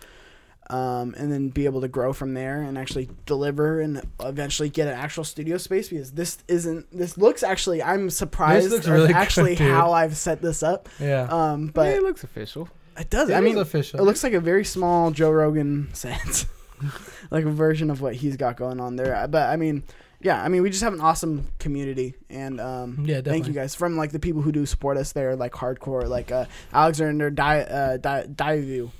um, 0.70 1.14
and 1.18 1.30
then 1.30 1.48
be 1.48 1.66
able 1.66 1.80
to 1.82 1.88
grow 1.88 2.12
from 2.12 2.32
there 2.32 2.62
and 2.62 2.78
actually 2.78 3.10
deliver 3.26 3.80
and 3.80 4.00
eventually 4.20 4.70
get 4.70 4.86
an 4.88 4.94
actual 4.94 5.24
studio 5.24 5.58
space 5.58 5.88
because 5.88 6.12
this 6.12 6.38
isn't 6.48 6.86
this 6.96 7.18
looks 7.18 7.42
actually 7.42 7.82
I'm 7.82 8.08
surprised 8.08 8.86
really 8.86 9.12
actually 9.14 9.56
dude. 9.56 9.68
how 9.68 9.92
I've 9.92 10.16
set 10.16 10.40
this 10.40 10.62
up 10.62 10.88
Yeah, 10.98 11.24
um 11.24 11.66
but 11.66 11.74
but 11.74 11.88
it 11.88 12.02
looks 12.02 12.24
official. 12.24 12.70
It 12.98 13.10
does 13.10 13.28
It 13.30 13.34
I 13.34 13.40
mean 13.40 13.58
official. 13.58 14.00
it 14.00 14.02
looks 14.02 14.22
like 14.24 14.32
a 14.32 14.40
very 14.40 14.64
small 14.64 15.10
Joe 15.10 15.30
Rogan 15.30 15.88
set, 15.94 16.46
like 17.30 17.44
a 17.44 17.50
version 17.50 17.90
of 17.90 18.00
what 18.00 18.14
he's 18.14 18.36
got 18.36 18.56
going 18.56 18.80
on 18.80 18.96
there. 18.96 19.26
But 19.28 19.48
I 19.48 19.56
mean, 19.56 19.82
yeah, 20.20 20.42
I 20.42 20.48
mean, 20.48 20.62
we 20.62 20.70
just 20.70 20.82
have 20.82 20.92
an 20.92 21.00
awesome 21.00 21.48
community, 21.58 22.14
and 22.30 22.60
um, 22.60 23.04
Yeah, 23.06 23.20
thank 23.22 23.46
you 23.48 23.52
guys 23.52 23.74
from 23.74 23.96
like 23.96 24.12
the 24.12 24.20
people 24.20 24.40
who 24.42 24.52
do 24.52 24.64
support 24.66 24.96
us 24.96 25.12
there, 25.12 25.34
like 25.36 25.52
hardcore, 25.52 26.06
like 26.08 26.30
uh, 26.30 26.44
Alexander 26.72 27.30
Di- 27.30 27.62
uh, 27.62 27.96
Di- 27.96 28.26
Divu. 28.26 28.90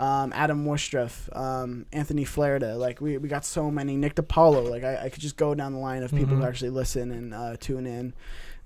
Um, 0.00 0.32
Adam 0.32 0.64
Worstruff, 0.64 1.36
um, 1.36 1.84
Anthony 1.92 2.24
Flairda, 2.24 2.78
like 2.78 3.00
we, 3.00 3.18
we 3.18 3.28
got 3.28 3.44
so 3.44 3.68
many. 3.68 3.96
Nick 3.96 4.14
DiPaolo, 4.14 4.70
like 4.70 4.84
I, 4.84 5.06
I 5.06 5.08
could 5.08 5.20
just 5.20 5.36
go 5.36 5.56
down 5.56 5.72
the 5.72 5.80
line 5.80 6.04
of 6.04 6.12
people 6.12 6.36
Mhm. 6.36 6.42
who 6.42 6.44
actually 6.46 6.70
listen 6.70 7.10
and 7.10 7.34
uh, 7.34 7.56
tune 7.58 7.84
in. 7.84 8.14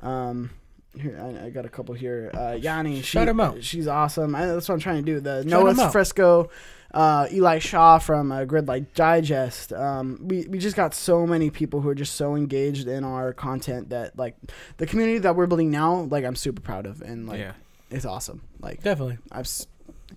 Um, 0.01 0.51
here 1.01 1.19
I, 1.21 1.47
I 1.47 1.51
got 1.51 1.65
a 1.65 1.69
couple 1.69 1.95
here. 1.95 2.31
Uh, 2.35 2.53
Yanni, 2.61 2.97
she, 2.97 3.03
Shout 3.03 3.29
'em 3.29 3.41
out. 3.41 3.63
She's 3.63 3.89
awesome. 3.89 4.35
I, 4.35 4.47
that's 4.47 4.69
what 4.69 4.75
I'm 4.75 4.81
trying 4.81 5.05
to 5.05 5.13
do. 5.13 5.21
The 5.21 5.49
Shout 5.49 5.69
'em 5.69 5.77
Noah. 5.77 5.91
Fresco, 5.91 6.51
uh, 6.93 7.27
Eli 7.33 7.59
Shaw 7.59 7.99
from 7.99 8.31
uh, 8.33 8.41
Gridlight 8.41 8.87
Digest. 8.95 9.73
Um, 9.73 10.19
we 10.23 10.47
we 10.49 10.59
just 10.59 10.77
got 10.77 10.95
so 10.95 11.27
many 11.27 11.51
people 11.51 11.81
who 11.81 11.89
are 11.89 11.95
just 11.95 12.15
so 12.17 12.37
engaged 12.37 12.89
in 12.89 13.05
our 13.05 13.33
content 13.33 13.91
that 13.91 14.19
like 14.19 14.37
the 14.77 14.87
community 14.87 15.19
that 15.19 15.37
we're 15.37 15.47
building 15.47 15.71
now. 15.71 16.03
Like 16.03 16.25
I'm 16.25 16.37
super 16.37 16.61
proud 16.61 16.87
of 16.87 17.01
and 17.03 17.29
like 17.29 17.41
yeah. 17.41 17.53
it's 17.91 18.05
awesome. 18.05 18.43
Like 18.61 18.83
definitely. 18.83 19.19
I've. 19.31 19.49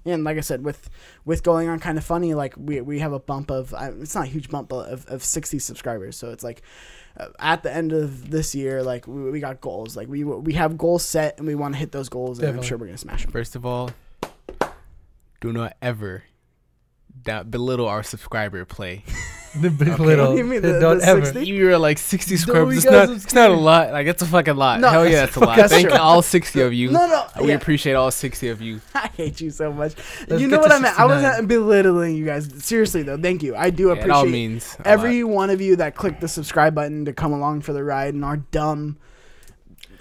And 0.04 0.26
like 0.26 0.38
I 0.38 0.42
said, 0.42 0.66
with 0.66 0.90
with 1.24 1.42
going 1.42 1.70
on 1.70 1.80
kind 1.80 1.98
of 1.98 2.04
funny, 2.04 2.34
like 2.34 2.54
we, 2.58 2.82
we 2.82 3.00
have 3.00 3.14
a 3.14 3.20
bump 3.20 3.50
of 3.50 3.74
it's 4.02 4.14
not 4.14 4.26
a 4.26 4.28
huge 4.28 4.50
bump 4.50 4.68
but 4.68 4.90
of, 4.90 5.06
of 5.08 5.24
sixty 5.24 5.58
subscribers. 5.58 6.18
So 6.18 6.32
it's 6.32 6.44
like 6.44 6.62
Uh, 7.18 7.28
at 7.40 7.64
the 7.64 7.74
end 7.74 7.94
of 7.94 8.30
this 8.30 8.54
year, 8.54 8.84
like 8.84 9.08
we, 9.08 9.32
we 9.32 9.40
got 9.40 9.62
goals. 9.62 9.96
Like 9.96 10.08
we 10.08 10.24
we 10.24 10.54
have 10.54 10.78
goals 10.78 11.04
set 11.04 11.38
and 11.38 11.48
we 11.48 11.56
want 11.56 11.74
to 11.74 11.80
hit 11.80 11.92
those 11.92 12.10
goals, 12.10 12.40
and 12.40 12.58
I'm 12.58 12.64
sure 12.64 12.78
we're 12.78 12.88
gonna 12.88 12.98
smash 12.98 13.24
them. 13.24 13.32
First 13.32 13.56
of 13.56 13.66
all, 13.66 13.92
do 15.40 15.54
not 15.54 15.78
ever 15.82 16.24
belittle 17.24 17.88
our 17.88 18.04
subscriber 18.04 18.66
play. 18.66 19.04
The 19.62 19.70
big 19.70 19.90
Okay. 19.90 20.04
little. 20.04 20.26
What 20.28 20.32
do 20.34 20.38
you 20.40 20.44
mean, 20.44 20.62
the- 20.62 20.80
don't 20.80 20.98
the 21.00 21.06
ever. 21.08 21.26
60? 21.26 21.46
You 21.46 21.66
were 21.66 21.78
like 21.78 21.98
60 21.98 22.38
subscribers. 22.38 22.74
you 22.74 22.78
It's 22.80 22.86
not, 22.92 23.10
it's 23.10 23.34
not 23.34 23.52
a 23.52 23.54
lot. 23.54 23.92
Like, 23.92 24.08
it's 24.08 24.22
a 24.22 24.26
fucking 24.26 24.56
lot. 24.56 24.80
No, 24.82 24.90
Hell 24.90 25.06
yeah, 25.06 25.12
that's- 25.26 25.36
that's 25.36 25.38
a 25.38 25.40
lot. 25.46 25.58
that's 25.58 25.74
Thank 25.74 25.90
true. 25.90 25.98
all 25.98 26.22
60 26.22 26.62
of 26.62 26.74
you. 26.74 26.92
No, 26.92 27.08
no, 27.08 27.26
We 27.42 27.50
yeah. 27.50 27.56
appreciate 27.56 27.94
all 27.94 28.12
60 28.12 28.50
of 28.50 28.62
you. 28.62 28.82
I 28.96 29.10
hate 29.16 29.40
you 29.42 29.50
so 29.52 29.72
much. 29.72 29.94
Let's 30.28 30.42
you 30.42 30.48
know 30.48 30.60
what 30.60 30.72
I 30.72 30.80
meant? 30.80 31.00
I 31.00 31.06
wasn't 31.06 31.48
belittling 31.48 32.16
you 32.16 32.26
guys. 32.26 32.50
Seriously 32.64 33.04
though, 33.04 33.18
thank 33.18 33.44
you. 33.44 33.56
I 33.56 33.70
do 33.70 33.88
Yeah, 33.88 33.94
it 34.04 34.10
all 34.10 34.22
appreciate 34.22 34.32
means 34.32 34.78
every 34.84 35.24
lot. 35.24 35.32
one 35.34 35.50
of 35.50 35.62
you 35.62 35.76
that 35.78 35.96
clicked 35.96 36.22
the 36.22 36.28
subscribe 36.28 36.76
button 36.76 37.06
to 37.06 37.14
come 37.14 37.32
along 37.34 37.62
for 37.62 37.74
the 37.74 37.84
ride 37.84 38.14
and 38.14 38.26
are 38.26 38.38
dumb, 38.38 38.98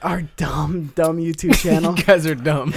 our 0.05 0.23
dumb, 0.37 0.93
dumb 0.95 1.17
YouTube 1.19 1.55
channel. 1.61 1.97
you 1.97 2.05
guys 2.05 2.27
are 2.27 2.35
dumb. 2.35 2.69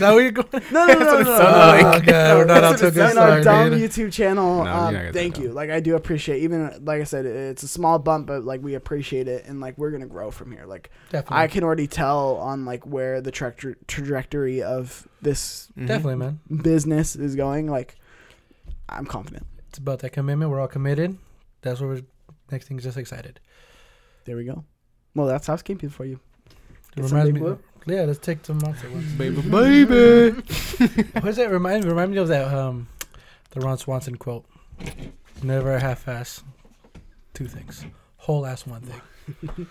that 0.00 0.10
where 0.12 0.22
you're 0.22 0.30
going? 0.32 0.48
No, 0.72 0.86
no, 0.86 0.94
no, 0.94 0.98
no, 0.98 1.04
what 1.16 1.24
no, 1.26 1.36
sounded 1.38 1.82
no, 1.82 1.88
like. 1.88 2.02
Oh, 2.02 2.06
God, 2.06 2.36
we're 2.38 2.44
not 2.46 2.60
that's 2.62 2.64
on 2.66 2.70
what 2.72 2.78
to 2.78 2.86
a 2.86 2.90
good 2.90 3.10
in 3.10 3.18
our 3.18 3.40
dumb 3.42 3.70
dude. 3.70 3.90
YouTube 3.90 4.12
channel. 4.12 4.64
No, 4.64 4.70
um, 4.72 4.94
not 4.94 5.12
thank 5.12 5.38
you. 5.38 5.48
that. 5.48 5.54
Like 5.54 5.70
I 5.70 5.80
do 5.80 5.94
appreciate, 5.94 6.42
even 6.42 6.84
like 6.84 7.00
I 7.00 7.04
said, 7.04 7.26
it's 7.26 7.62
a 7.62 7.68
small 7.68 7.98
bump, 7.98 8.26
but 8.26 8.44
like 8.44 8.62
we 8.62 8.74
appreciate 8.74 9.28
it, 9.28 9.44
and 9.46 9.60
like 9.60 9.76
we're 9.78 9.90
gonna 9.90 10.06
grow 10.06 10.30
from 10.30 10.50
here. 10.52 10.64
Like 10.66 10.90
Definitely. 11.10 11.36
I 11.44 11.46
can 11.48 11.62
already 11.64 11.86
tell 11.86 12.36
on 12.36 12.64
like 12.64 12.86
where 12.86 13.20
the 13.20 13.30
tra- 13.30 13.54
trajectory 13.86 14.62
of 14.62 15.06
this 15.22 15.68
Mhm. 15.78 15.86
Definitely, 15.86 16.16
man. 16.16 16.40
business 16.62 17.14
is 17.16 17.36
going. 17.36 17.68
Like 17.70 17.96
I'm 18.88 19.04
confident. 19.06 19.46
It's 19.68 19.78
about 19.78 19.98
that 20.00 20.10
commitment. 20.10 20.50
We're 20.50 20.60
all 20.60 20.68
committed. 20.68 21.18
That's 21.62 21.80
what 21.80 21.88
we're. 21.88 22.02
Next 22.50 22.68
thing 22.68 22.78
is 22.78 22.84
just 22.84 22.96
excited. 22.96 23.40
There 24.24 24.36
we 24.36 24.44
go. 24.44 24.64
Well, 25.16 25.26
that's 25.26 25.46
housekeeping 25.46 25.88
for 25.90 26.04
you. 26.04 26.20
It 26.46 26.96
Get 26.96 27.08
some 27.08 27.18
reminds 27.18 27.32
big 27.32 27.34
me. 27.34 27.40
whoop. 27.48 27.64
Yeah, 27.86 28.02
let's 28.02 28.18
take 28.18 28.44
some 28.44 28.58
monster 28.58 28.90
ones. 28.90 29.12
Baby, 29.14 29.40
baby. 29.50 30.30
what 31.12 31.24
does 31.24 31.36
that 31.36 31.50
remind 31.50 31.84
me? 31.84 31.90
Remind 31.90 32.10
me 32.12 32.18
of 32.18 32.28
that 32.28 32.52
um, 32.52 32.88
the 33.50 33.60
Ron 33.60 33.78
Swanson 33.78 34.16
quote. 34.16 34.44
Never 35.42 35.78
half-ass 35.78 36.42
two 37.34 37.46
things. 37.46 37.84
Whole 38.18 38.44
ass 38.46 38.66
one 38.66 38.80
thing. 38.82 39.00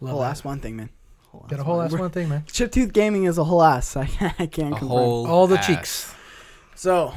Love 0.00 0.10
whole 0.12 0.20
that. 0.20 0.30
ass 0.30 0.44
one 0.44 0.60
thing, 0.60 0.76
man. 0.76 0.90
Whole 1.30 1.44
Got 1.48 1.58
a 1.60 1.64
whole 1.64 1.82
ass 1.82 1.92
one 1.92 2.10
thing, 2.10 2.28
man. 2.28 2.44
Chip 2.52 2.70
Tooth 2.72 2.92
Gaming 2.92 3.24
is 3.24 3.36
a 3.38 3.44
whole 3.44 3.62
ass. 3.62 3.96
I 3.96 4.06
can't, 4.06 4.34
I 4.40 4.46
can't 4.46 4.74
A 4.74 4.78
confirm. 4.78 4.88
whole 4.88 5.26
All 5.26 5.46
the 5.46 5.58
ass. 5.58 5.66
cheeks. 5.66 6.14
So, 6.74 7.14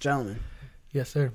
gentlemen. 0.00 0.40
Yes, 0.92 1.10
sir. 1.10 1.32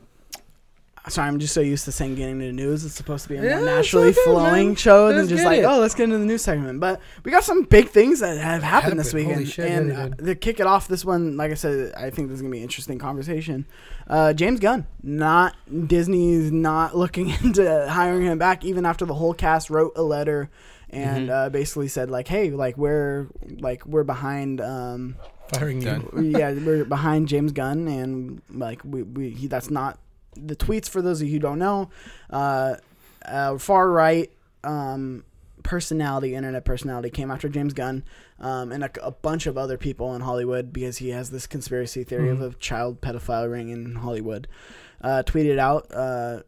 Sorry, 1.10 1.28
I'm 1.28 1.40
just 1.40 1.54
so 1.54 1.62
used 1.62 1.86
to 1.86 1.92
saying 1.92 2.16
getting 2.16 2.36
into 2.42 2.48
the 2.48 2.52
news. 2.54 2.84
It's 2.84 2.96
supposed 2.96 3.24
to 3.24 3.30
be 3.30 3.38
a 3.38 3.42
more 3.42 3.52
it's 3.52 3.66
naturally 3.66 4.08
all 4.08 4.24
flowing 4.26 4.68
man. 4.68 4.76
show 4.76 5.08
than 5.08 5.18
Let's 5.18 5.30
just 5.30 5.46
like, 5.46 5.60
it. 5.60 5.64
oh, 5.64 5.80
let's 5.80 5.96
get 5.96 6.04
into 6.06 6.18
the 6.18 6.26
news 6.26 6.42
segment. 6.42 6.80
But 6.80 7.00
we 7.24 7.32
got 7.32 7.44
some 7.44 7.64
big 7.64 7.90
things 7.90 8.20
that 8.20 8.38
have 8.38 8.62
happened 8.64 9.00
this 9.00 9.12
Happened. 9.14 9.26
Holy 9.26 9.38
weekend. 9.46 9.54
shit, 9.54 9.72
and 9.72 9.90
yeah, 9.90 10.04
uh, 10.04 10.26
to 10.26 10.36
kick 10.36 10.60
it 10.60 10.68
off, 10.68 10.88
this 10.88 11.06
one, 11.06 11.38
like 11.38 11.52
I 11.52 11.56
said, 11.56 11.94
I 11.96 12.10
think 12.10 12.28
this 12.28 12.36
is 12.36 12.42
going 12.42 12.52
to 12.52 12.56
be 12.56 12.60
an 12.60 12.64
interesting 12.64 13.00
conversation. 13.00 13.66
Uh, 14.08 14.34
James 14.34 14.60
Gunn, 14.60 14.86
not 15.02 15.56
Disney's 15.88 16.52
not 16.52 16.96
looking 16.96 17.30
into 17.44 17.88
hiring 17.90 18.24
him 18.26 18.38
back, 18.38 18.66
even 18.66 18.86
after 18.86 19.06
the 19.06 19.14
whole 19.14 19.34
cast 19.34 19.70
wrote 19.70 19.94
a 19.96 20.04
letter 20.04 20.50
and 20.90 21.28
Mhm. 21.30 21.32
uh, 21.32 21.50
basically 21.50 21.88
said 21.90 22.10
like, 22.10 22.28
hey, 22.28 22.50
like 22.52 22.78
we're 22.78 23.28
like 23.60 23.86
we're 23.86 24.04
behind. 24.04 24.60
Um, 24.62 25.16
Firing 25.54 25.80
Done. 25.80 26.10
you. 26.18 26.38
yeah, 26.38 26.52
we're 26.52 26.84
behind 26.84 27.30
James 27.30 27.54
Gunn, 27.54 27.88
and 27.88 28.42
like 28.54 28.82
we, 28.84 29.04
we 29.04 29.30
he, 29.30 29.48
that's 29.48 29.70
not 29.70 29.98
the 30.46 30.56
tweets 30.56 30.90
for 30.90 31.02
those 31.02 31.22
of 31.22 31.28
you 31.28 31.34
who 31.34 31.40
don't 31.40 31.60
know. 31.60 31.90
Uh, 32.30 32.76
uh, 33.26 33.58
far 33.58 33.90
right 33.90 34.32
um, 34.64 35.24
personality, 35.64 36.36
internet 36.36 36.64
personality, 36.66 37.10
came 37.10 37.30
after 37.32 37.50
James 37.50 37.74
Gunn 37.74 38.04
um, 38.40 38.72
and 38.72 38.84
a, 38.84 38.90
a 39.02 39.12
bunch 39.12 39.48
of 39.48 39.58
other 39.58 39.78
people 39.78 40.16
in 40.16 40.22
Hollywood 40.22 40.72
because 40.72 40.98
he 40.98 41.10
has 41.10 41.30
this 41.32 41.48
conspiracy 41.48 42.04
theory 42.04 42.30
Mhm. 42.30 42.42
of 42.42 42.54
a 42.54 42.58
child 42.58 43.02
pedophile 43.02 43.52
ring 43.52 43.70
in 43.70 43.96
Hollywood. 43.96 44.48
Uh, 45.02 45.24
tweeted 45.26 45.60
out 45.60 45.88
uh, 45.94 46.42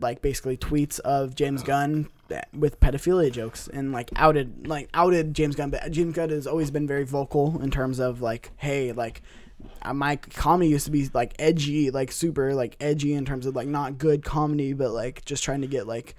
like 0.00 0.22
basically 0.22 0.56
tweets 0.56 0.98
of 1.00 1.34
James 1.34 1.62
Gunn 1.62 2.08
with 2.56 2.80
pedophilia 2.80 3.30
jokes 3.30 3.68
and 3.68 3.92
like 3.92 4.10
outed 4.16 4.66
like 4.66 4.88
outed 4.94 5.34
James 5.34 5.54
Gunn. 5.54 5.70
But 5.70 5.90
James 5.92 6.14
Gunn 6.14 6.30
has 6.30 6.46
always 6.46 6.70
been 6.70 6.86
very 6.86 7.04
vocal 7.04 7.60
in 7.62 7.70
terms 7.70 8.00
of 8.00 8.20
like, 8.22 8.50
hey, 8.56 8.92
like 8.92 9.22
my 9.92 10.16
comedy 10.16 10.70
used 10.70 10.86
to 10.86 10.90
be 10.90 11.08
like 11.14 11.34
edgy, 11.38 11.90
like 11.90 12.12
super 12.12 12.54
like 12.54 12.76
edgy 12.80 13.14
in 13.14 13.24
terms 13.24 13.46
of 13.46 13.54
like 13.54 13.68
not 13.68 13.98
good 13.98 14.24
comedy, 14.24 14.72
but 14.72 14.90
like 14.92 15.24
just 15.24 15.42
trying 15.44 15.60
to 15.62 15.66
get 15.66 15.86
like 15.86 16.14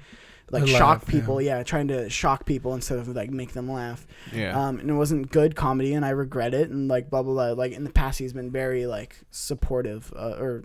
like 0.51 0.63
A 0.63 0.67
shock 0.67 1.07
people. 1.07 1.41
Yeah. 1.41 1.63
trying 1.63 1.87
to 1.87 2.07
shock 2.09 2.45
people 2.45 2.75
instead 2.75 2.99
of 2.99 3.07
like 3.07 3.31
make 3.31 3.53
them 3.53 3.71
laugh. 3.71 4.05
Yeah. 4.31 4.51
Um, 4.67 4.79
and 4.79 4.89
it 4.89 4.93
wasn't 4.93 5.31
good 5.31 5.55
comedy, 5.55 5.93
and 5.93 6.05
I 6.05 6.09
regret 6.09 6.53
it. 6.53 6.69
And 6.69 6.87
like 6.87 7.09
blah 7.09 7.23
blah 7.23 7.33
blah. 7.33 7.51
Like 7.61 7.71
in 7.71 7.83
the 7.83 7.89
past, 7.89 8.19
he's 8.19 8.33
been 8.33 8.51
very 8.51 8.85
like 8.85 9.17
supportive, 9.31 10.13
uh, 10.15 10.35
or 10.39 10.63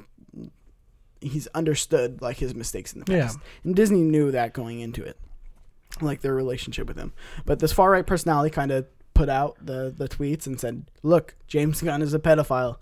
he's 1.21 1.47
understood 1.49 2.21
like 2.23 2.38
his 2.38 2.55
mistakes 2.55 2.93
in 2.93 3.03
the 3.05 3.12
Yeah. 3.12 3.23
past. 3.23 3.38
And 3.64 3.75
Disney 3.75 4.03
knew 4.03 4.31
that 4.33 4.53
going 4.53 4.81
into 4.81 5.03
it, 5.03 5.19
like 6.01 6.21
their 6.21 6.35
relationship 6.35 6.87
with 6.88 6.97
him. 6.97 7.12
But 7.45 7.59
this 7.61 7.73
far 7.73 7.90
right 7.90 8.07
personality 8.07 8.51
kind 8.51 8.71
of 8.71 8.87
put 9.21 9.29
out 9.29 9.55
the 9.61 9.93
the 9.95 10.09
tweets 10.09 10.47
and 10.47 10.59
said, 10.59 10.91
"Look, 11.03 11.35
James 11.47 11.83
Gunn 11.83 12.01
is 12.01 12.15
a 12.15 12.19
pedophile." 12.19 12.77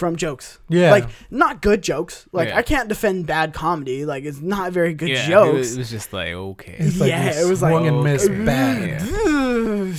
From 0.00 0.16
jokes, 0.16 0.58
Yeah. 0.70 0.92
like 0.92 1.10
not 1.30 1.60
good 1.60 1.82
jokes. 1.82 2.26
Like 2.32 2.48
Yeah. 2.48 2.56
I 2.56 2.62
can't 2.62 2.88
defend 2.88 3.26
bad 3.26 3.52
comedy. 3.52 4.06
Like 4.06 4.24
it's 4.24 4.40
not 4.40 4.72
very 4.72 4.94
good 4.94 5.10
yeah, 5.10 5.26
It 5.26 5.28
jokes. 5.28 5.58
was, 5.58 5.74
it 5.74 5.78
was 5.78 5.90
just 5.90 6.12
like 6.14 6.28
okay. 6.32 6.76
It's 6.78 6.98
like 6.98 7.10
yeah, 7.10 7.38
it 7.38 7.46
was 7.46 7.60
like 7.60 7.72
swung 7.72 7.86
and 7.86 8.02
missed 8.02 8.30
okay. 8.30 8.44
bad. 8.46 9.02
Yeah. 9.02 9.90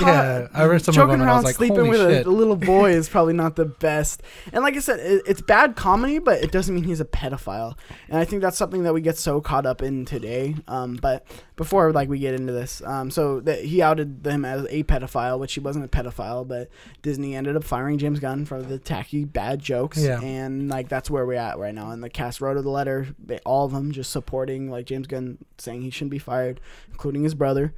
Yeah, 0.00 0.48
I 0.52 0.64
read 0.64 0.82
some 0.82 0.92
of 0.92 0.96
joking 0.96 1.12
them 1.12 1.20
and 1.20 1.22
I 1.22 1.26
around 1.34 1.36
was 1.36 1.44
like, 1.44 1.54
sleeping 1.54 1.76
holy 1.76 1.90
with 1.90 2.00
shit. 2.00 2.26
A, 2.26 2.28
a 2.28 2.30
little 2.30 2.56
boy 2.74 2.90
is 2.90 3.08
probably 3.08 3.34
not 3.34 3.54
the 3.54 3.64
best. 3.66 4.22
And 4.52 4.64
like 4.64 4.74
I 4.76 4.80
said, 4.80 4.98
it, 4.98 5.22
it's 5.26 5.40
bad 5.40 5.76
comedy, 5.76 6.18
but 6.18 6.42
it 6.42 6.50
doesn't 6.50 6.74
mean 6.74 6.82
he's 6.82 7.00
a 7.00 7.04
pedophile. 7.04 7.76
And 8.08 8.18
I 8.18 8.24
think 8.24 8.42
that's 8.42 8.56
something 8.56 8.82
that 8.82 8.92
we 8.94 9.00
get 9.02 9.16
so 9.16 9.40
caught 9.40 9.66
up 9.66 9.82
in 9.82 10.04
today. 10.04 10.56
Um, 10.66 10.96
but 11.00 11.24
before 11.54 11.92
like 11.92 12.08
we 12.08 12.18
get 12.18 12.34
into 12.34 12.52
this, 12.52 12.82
um, 12.84 13.10
so 13.10 13.38
that 13.42 13.64
he 13.64 13.82
outed 13.82 14.26
him 14.26 14.44
as 14.44 14.66
a 14.70 14.82
pedophile, 14.82 15.38
which 15.38 15.54
he 15.54 15.60
wasn't 15.60 15.84
a 15.84 15.88
pedophile, 15.88 16.46
but 16.46 16.68
Disney 17.02 17.36
ended 17.36 17.54
up 17.56 17.62
firing 17.62 17.98
James 17.98 18.18
Gunn 18.18 18.44
for 18.46 18.60
the 18.62 18.78
tacky 18.78 19.24
bad 19.24 19.43
jokes. 19.60 20.02
Yeah. 20.02 20.20
And 20.20 20.68
like 20.68 20.88
that's 20.88 21.10
where 21.10 21.24
we're 21.26 21.34
at 21.34 21.58
right 21.58 21.74
now. 21.74 21.90
And 21.90 22.02
the 22.02 22.10
cast 22.10 22.40
wrote 22.40 22.60
the 22.60 22.68
letter, 22.68 23.08
all 23.44 23.64
of 23.66 23.72
them 23.72 23.92
just 23.92 24.10
supporting 24.10 24.70
like 24.70 24.86
James 24.86 25.06
Gunn 25.06 25.38
saying 25.58 25.82
he 25.82 25.90
shouldn't 25.90 26.10
be 26.10 26.18
fired, 26.18 26.60
including 26.90 27.22
his 27.22 27.34
brother. 27.34 27.74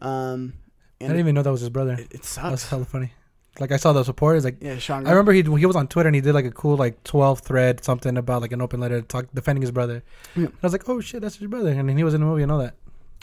Um, 0.00 0.54
I 1.00 1.04
didn't 1.04 1.20
even 1.20 1.34
know 1.34 1.42
that 1.42 1.50
was 1.50 1.60
his 1.60 1.70
brother. 1.70 1.94
it, 1.94 2.12
it 2.12 2.22
That's 2.22 2.68
hella 2.68 2.84
funny. 2.84 3.12
Like 3.58 3.72
I 3.72 3.76
saw 3.76 3.92
the 3.92 4.04
support. 4.04 4.36
It's 4.36 4.44
like 4.44 4.56
Yeah, 4.60 4.78
Sean. 4.78 5.06
I 5.06 5.10
remember 5.10 5.32
he 5.32 5.42
he 5.42 5.66
was 5.66 5.76
on 5.76 5.88
Twitter 5.88 6.08
and 6.08 6.14
he 6.14 6.20
did 6.20 6.34
like 6.34 6.44
a 6.44 6.50
cool 6.50 6.76
like 6.76 7.02
twelve 7.04 7.40
thread 7.40 7.82
something 7.84 8.16
about 8.18 8.42
like 8.42 8.52
an 8.52 8.60
open 8.60 8.80
letter 8.80 9.00
talk 9.00 9.26
defending 9.34 9.62
his 9.62 9.70
brother. 9.70 10.02
Yeah. 10.34 10.46
And 10.46 10.52
I 10.62 10.66
was 10.66 10.72
like, 10.72 10.88
oh 10.88 11.00
shit, 11.00 11.22
that's 11.22 11.36
his 11.36 11.48
brother, 11.48 11.70
and 11.70 11.88
then 11.88 11.96
he 11.96 12.04
was 12.04 12.12
in 12.14 12.20
the 12.20 12.26
movie 12.26 12.42
and 12.42 12.52
all 12.52 12.58
that. 12.58 12.74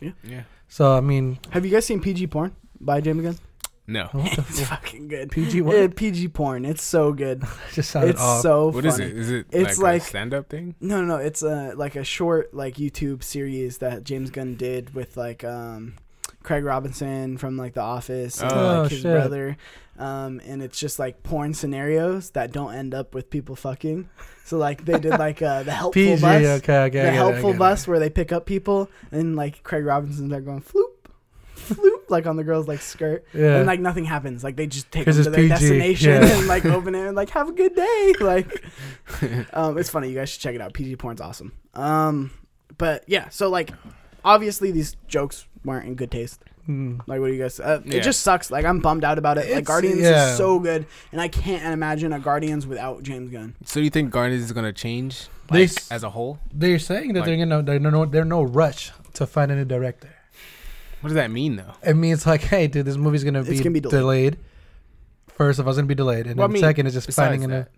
Yeah. 0.01 0.11
Yeah. 0.23 0.43
So 0.67 0.97
I 0.97 1.01
mean, 1.01 1.37
Have 1.51 1.65
you 1.65 1.71
guys 1.71 1.85
seen 1.85 1.99
PG 2.01 2.27
porn 2.27 2.55
by 2.79 2.99
James 2.99 3.21
Gunn? 3.21 3.37
No. 3.85 4.05
what 4.13 4.31
the 4.35 4.41
It's 4.49 4.61
fucking 4.61 5.07
good. 5.09 5.29
PG 5.31 5.61
what? 5.61 5.75
Yeah, 5.77 5.87
PG 5.93 6.29
porn. 6.29 6.63
It's 6.65 6.83
so 6.83 7.11
good. 7.11 7.43
just 7.73 7.91
sounded 7.91 8.11
It's 8.11 8.21
off. 8.21 8.41
so 8.41 8.65
What 8.67 8.75
funny. 8.85 8.87
is 8.87 8.99
it? 8.99 9.17
Is 9.17 9.29
it 9.31 9.45
It's 9.51 9.77
like, 9.77 9.83
like- 9.93 10.01
a 10.03 10.05
stand-up 10.05 10.49
thing? 10.49 10.75
No, 10.79 11.01
no, 11.01 11.05
no. 11.05 11.17
It's 11.17 11.43
a 11.43 11.73
like 11.75 11.95
a 11.95 12.03
short 12.03 12.53
like 12.53 12.75
YouTube 12.75 13.23
series 13.23 13.79
that 13.79 14.03
James 14.03 14.29
Gunn 14.29 14.55
did 14.55 14.93
with 14.95 15.17
like 15.17 15.43
um 15.43 15.95
Craig 16.43 16.63
Robinson 16.63 17.37
from 17.37 17.57
like 17.57 17.73
The 17.73 17.81
Office 17.81 18.41
and 18.41 18.51
Oh, 18.51 18.81
like 18.83 18.91
his 18.91 19.01
shit. 19.01 19.11
brother. 19.11 19.57
Um, 19.99 20.41
and 20.45 20.63
it's 20.63 20.79
just 20.79 20.97
like 20.97 21.21
porn 21.21 21.53
scenarios 21.53 22.31
that 22.31 22.51
don't 22.51 22.73
end 22.73 22.93
up 22.95 23.13
with 23.13 23.29
people 23.29 23.55
fucking. 23.55 24.09
So 24.45 24.57
like 24.57 24.83
they 24.85 24.97
did 24.99 25.11
like 25.19 25.41
uh, 25.41 25.63
the 25.63 25.71
helpful 25.81 26.01
PG. 26.01 26.21
bus, 26.21 26.43
Okay, 26.61 26.83
okay. 26.85 27.01
The 27.03 27.11
helpful 27.11 27.51
it. 27.51 27.59
bus 27.59 27.87
where 27.87 27.99
they 27.99 28.09
pick 28.09 28.31
up 28.31 28.45
people, 28.45 28.89
and 29.11 29.35
like 29.35 29.61
Craig 29.63 29.85
Robinson's 29.85 30.31
like 30.31 30.45
going 30.45 30.61
floop, 30.61 30.92
floop, 31.63 32.09
like 32.09 32.25
on 32.27 32.35
the 32.35 32.43
girl's 32.43 32.67
like 32.67 32.81
skirt. 32.81 33.25
Yeah. 33.33 33.57
and 33.57 33.67
like 33.67 33.79
nothing 33.79 34.05
happens. 34.05 34.43
Like 34.43 34.55
they 34.55 34.67
just 34.67 34.91
take 34.91 35.05
them 35.05 35.13
to 35.13 35.19
it's 35.19 35.27
their 35.29 35.35
PG, 35.35 35.49
destination 35.49 36.09
yeah. 36.23 36.37
and 36.37 36.47
like 36.47 36.65
open 36.65 36.95
it 36.95 37.05
and 37.07 37.15
like 37.15 37.29
have 37.31 37.49
a 37.49 37.53
good 37.53 37.75
day. 37.75 38.13
Like, 38.19 38.63
um, 39.53 39.77
it's 39.77 39.89
funny. 39.89 40.09
You 40.09 40.15
guys 40.15 40.29
should 40.29 40.41
check 40.41 40.55
it 40.55 40.61
out. 40.61 40.73
PG 40.73 40.95
porn's 40.97 41.21
awesome. 41.21 41.53
Um, 41.73 42.31
but 42.77 43.03
yeah, 43.07 43.29
so 43.29 43.49
like, 43.49 43.71
obviously 44.23 44.71
these 44.71 44.95
jokes 45.07 45.45
weren't 45.65 45.87
in 45.87 45.95
good 45.95 46.11
taste. 46.11 46.41
Mm. 46.67 47.01
Like, 47.07 47.19
what 47.19 47.27
do 47.27 47.33
you 47.33 47.41
guys? 47.41 47.59
Uh, 47.59 47.81
Yeah. 47.83 47.97
It 47.97 48.03
just 48.03 48.21
sucks. 48.21 48.49
Like, 48.49 48.63
I'm 48.63 48.79
bummed 48.79 49.03
out 49.03 49.17
about 49.17 49.37
it. 49.37 49.53
like, 49.53 49.65
Guardians 49.65 49.99
yeah. 49.99 50.31
is 50.31 50.37
so 50.37 50.59
good, 50.59 50.85
and 51.11 51.19
I 51.19 51.27
can't 51.27 51.73
imagine 51.73 52.13
a 52.13 52.19
Guardians 52.19 52.65
without 52.65 53.03
James 53.03 53.29
Gunn. 53.29 53.55
So 53.65 53.81
do 53.81 53.83
you 53.83 53.89
think 53.89 54.11
Guardians 54.11 54.43
is 54.45 54.53
gonna 54.53 54.71
change 54.71 55.27
They 55.51 55.61
like, 55.67 55.69
s- 55.77 55.91
as 55.91 56.03
a 56.03 56.09
whole? 56.09 56.39
They're 56.53 56.79
saying 56.79 57.13
that 57.13 57.19
Like- 57.21 57.25
they're 57.27 57.45
gonna 57.45 57.63
they're 57.63 57.79
no 57.79 58.05
they're 58.05 58.23
no 58.23 58.43
rush 58.43 58.91
to 59.15 59.27
find 59.27 59.51
a 59.51 59.55
new 59.57 59.65
director. 59.65 60.09
What 61.03 61.09
does 61.09 61.15
that 61.15 61.29
mean 61.31 61.57
though? 61.57 61.73
It 61.83 61.95
means 61.95 62.25
like, 62.25 62.41
hey, 62.41 62.67
dude, 62.67 62.85
this 62.85 62.97
movie's 62.97 63.23
gonna 63.23 63.43
be, 63.43 63.57
gonna 63.57 63.71
be 63.71 63.79
delayed. 63.81 63.99
delayed. 63.99 64.37
First 65.27 65.59
of 65.59 65.65
all, 65.67 65.71
it's 65.71 65.77
gonna 65.77 65.87
be 65.87 65.95
delayed, 65.95 66.27
and 66.27 66.37
Well, 66.37 66.45
I 66.45 66.47
then 66.47 66.53
mean, 66.53 66.61
second 66.63 66.87
is 66.87 66.93
just 66.93 67.07
besides 67.07 67.29
finding 67.31 67.43
a 67.43 67.47
new. 67.47 67.53
that. 67.63 67.69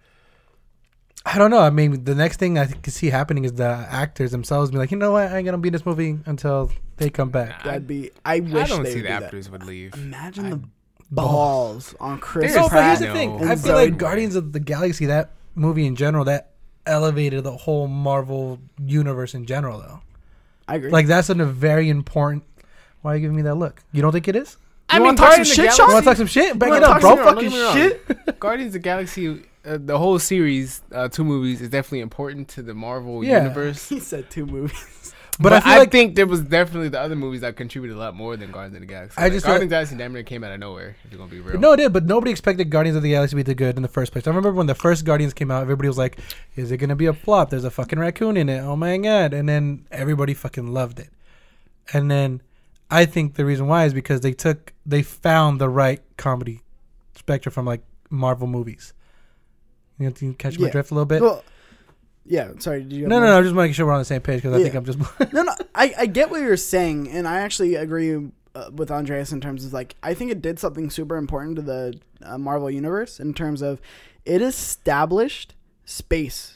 I 1.26 1.40
don't 1.40 1.50
know. 1.50 1.60
I 1.60 1.72
mean, 1.72 2.04
the 2.04 2.14
next 2.14 2.38
thing 2.38 2.60
I 2.60 2.68
can 2.68 2.92
see 2.94 3.10
happening 3.10 3.46
is 3.46 3.54
the 3.54 3.66
actors 3.66 4.32
themselves 4.32 4.70
be 4.70 4.78
like, 4.78 4.92
you 4.92 4.98
know 4.98 5.12
what, 5.14 5.32
I 5.32 5.38
ain't 5.38 5.46
gonna 5.46 5.58
be 5.58 5.70
in 5.70 5.74
this 5.74 5.86
movie 5.86 6.20
until 6.28 6.72
they 6.98 7.10
come 7.10 7.30
back. 7.30 7.66
Nah, 7.66 7.72
That'd 7.72 7.88
be. 7.88 8.12
I 8.24 8.36
I 8.36 8.40
wish 8.42 8.70
don't 8.70 8.84
they 8.84 8.92
see 8.92 8.96
would 8.98 9.06
the 9.06 9.08
do 9.10 9.14
that. 9.20 9.24
actors 9.24 9.50
would 9.50 9.64
leave. 9.66 9.96
Imagine 9.96 10.46
I- 10.46 10.50
the 10.52 10.62
balls 11.12 11.96
on 12.00 12.20
Chris 12.20 12.54
There's 12.54 12.56
No, 12.56 12.70
but 12.70 12.84
here's 12.84 13.00
Pratt. 13.00 13.08
the 13.08 13.14
thing. 13.14 13.38
no 13.38 13.44
I 13.46 13.56
feel 13.56 13.58
Zoe- 13.58 13.74
like 13.74 13.98
Guardians 13.98 14.36
of 14.36 14.54
the 14.54 14.60
Galaxy, 14.60 15.06
that 15.08 15.32
movie 15.56 15.86
in 15.88 15.96
general, 15.96 16.26
that 16.26 16.52
elevated 16.86 17.44
the 17.44 17.56
whole 17.58 17.88
Marvel 17.88 18.60
universe 18.84 19.34
in 19.34 19.46
general, 19.46 19.80
though. 19.80 20.02
I 20.68 20.76
agree. 20.76 20.90
Like 20.92 21.08
that's 21.08 21.30
a 21.30 21.36
very 21.36 21.90
important. 21.90 22.44
Why 23.06 23.12
are 23.12 23.16
you 23.18 23.22
giving 23.22 23.36
me 23.38 23.44
that 23.44 23.54
look? 23.54 23.84
You 23.92 24.02
don't 24.02 24.12
think 24.12 24.28
it 24.28 24.36
is? 24.36 24.58
You 24.92 25.00
wanna 25.00 25.16
talk 25.16 25.34
some 25.34 25.44
Guardians 25.44 25.50
of 25.52 25.56
shit, 25.56 25.78
You 25.78 25.88
want 25.94 26.04
to 26.04 26.10
talk 26.10 26.18
some 26.18 26.26
shit? 26.26 26.58
Bring 26.58 26.72
You 26.74 26.78
it 26.78 26.84
up, 26.84 27.02
bro. 27.02 27.16
fucking 27.18 27.50
get 27.50 27.52
me 27.52 27.62
wrong. 27.64 27.74
shit. 27.76 28.40
Guardians 28.40 28.70
of 28.70 28.74
the 28.74 28.80
Galaxy, 28.80 29.44
uh, 29.64 29.78
the 29.80 30.00
whole 30.00 30.18
series, 30.18 30.82
uh, 30.92 31.08
two 31.08 31.24
movies, 31.24 31.62
is 31.62 31.70
definitely 31.70 32.00
important 32.00 32.48
to 32.50 32.64
the 32.64 32.74
Marvel 32.74 33.24
Yeah. 33.24 33.44
universe. 33.44 33.88
he 33.90 34.00
said 34.00 34.32
two 34.32 34.48
movies. 34.48 35.14
But, 35.38 35.44
But, 35.44 35.54
I 35.54 35.60
feel 35.60 35.74
I, 35.74 35.78
like 35.78 35.92
think 35.92 36.16
there 36.16 36.26
was 36.26 36.42
definitely 36.42 36.90
the 36.90 37.00
other 37.00 37.16
movies 37.16 37.42
that 37.42 37.56
contributed 37.56 37.96
a 37.96 38.00
lot 38.00 38.16
more 38.16 38.38
than 38.38 38.50
Guardians 38.52 38.74
of 38.74 38.80
the 38.82 38.88
Galaxy. 38.88 39.16
I 39.20 39.24
Like, 39.26 39.34
just 39.34 39.46
feel 39.46 39.52
Guardians 39.54 39.66
of 39.66 39.70
the 39.70 39.76
Galaxy 39.76 39.96
damn 39.98 40.14
near 40.14 40.24
came 40.24 40.44
out 40.44 40.52
of 40.54 40.60
nowhere. 40.60 40.96
If 41.04 41.12
you're 41.12 41.20
gonna 41.20 41.30
be 41.30 41.42
real. 41.42 41.60
no, 41.60 41.74
it 41.74 41.78
did. 41.78 41.94
But 41.94 42.06
nobody 42.06 42.32
expected 42.32 42.72
Guardians 42.72 42.96
of 42.98 43.04
the 43.04 43.12
Galaxy 43.12 43.34
to 43.34 43.36
be 43.36 43.44
the 43.44 43.54
good 43.54 43.76
in 43.76 43.84
the 43.84 43.88
first 43.88 44.14
place. 44.14 44.26
I 44.26 44.32
remember 44.32 44.52
when 44.52 44.66
the 44.66 44.74
first 44.74 45.06
Guardians 45.06 45.36
came 45.36 45.52
out, 45.52 45.62
everybody 45.62 45.88
was 45.90 45.98
like, 46.00 46.18
"Is 46.56 46.72
it 46.72 46.78
gonna 46.78 46.96
be 46.96 47.06
a 47.06 47.14
flop? 47.14 47.52
There's 47.52 47.66
a 47.66 47.70
fucking 47.70 48.00
raccoon 48.00 48.36
in 48.36 48.50
it. 48.50 48.62
Oh 48.62 48.76
my 48.76 48.98
god!" 48.98 49.32
And 49.36 49.48
then 49.48 49.86
everybody 49.92 50.34
fucking 50.34 50.74
loved 50.74 51.00
it. 51.00 51.10
And 51.94 52.10
then 52.10 52.42
I 52.90 53.06
think 53.06 53.36
the 53.36 53.46
reason 53.46 53.68
why 53.68 53.86
is 53.86 53.94
because 53.94 54.22
they 54.22 54.34
took 54.34 54.74
they 54.86 55.02
found 55.02 55.60
the 55.60 55.70
right 55.70 56.02
comedy 56.18 56.62
spectrum 57.16 57.52
from 57.52 57.66
like 57.66 57.82
Marvel 58.10 58.48
movies. 58.48 58.94
You 59.98 60.08
know, 60.10 60.14
you 60.20 60.34
catch 60.34 60.60
my 60.60 60.68
Yeah. 60.68 60.72
drift 60.72 60.92
a 60.92 60.94
little 60.94 61.06
bit. 61.06 61.22
Well, 61.22 61.44
yeah. 62.26 62.52
Sorry. 62.60 62.82
Did 62.84 62.94
you? 62.94 63.08
no, 63.08 63.20
no, 63.20 63.28
no. 63.28 63.38
I'm 63.38 63.44
just 63.44 63.56
making 63.56 63.74
sure 63.74 63.86
we're 63.86 63.94
on 63.94 64.00
the 64.00 64.06
same 64.06 64.22
page 64.22 64.42
because 64.42 64.60
I 64.60 64.64
think 64.64 64.76
I'm 64.76 64.86
just. 64.86 65.00
no, 65.34 65.44
no. 65.44 65.54
I, 65.74 65.94
I 66.00 66.06
get 66.06 66.30
what 66.30 66.42
you're 66.42 66.58
saying, 66.58 67.10
and 67.10 67.28
I 67.28 67.40
actually 67.40 67.76
agree 67.76 68.30
uh, 68.56 68.70
with 68.74 68.92
Andreas 68.92 69.32
in 69.32 69.42
terms 69.42 69.66
of 69.66 69.74
like 69.74 69.96
I 70.04 70.14
think 70.14 70.32
it 70.32 70.42
did 70.42 70.60
something 70.60 70.90
super 70.90 71.18
important 71.18 71.56
to 71.58 71.62
the 71.62 72.00
uh, 72.24 72.38
Marvel 72.38 72.70
universe 72.70 73.20
in 73.20 73.34
terms 73.34 73.62
of 73.62 73.80
it 74.26 74.42
established 74.42 75.54
space 75.86 76.55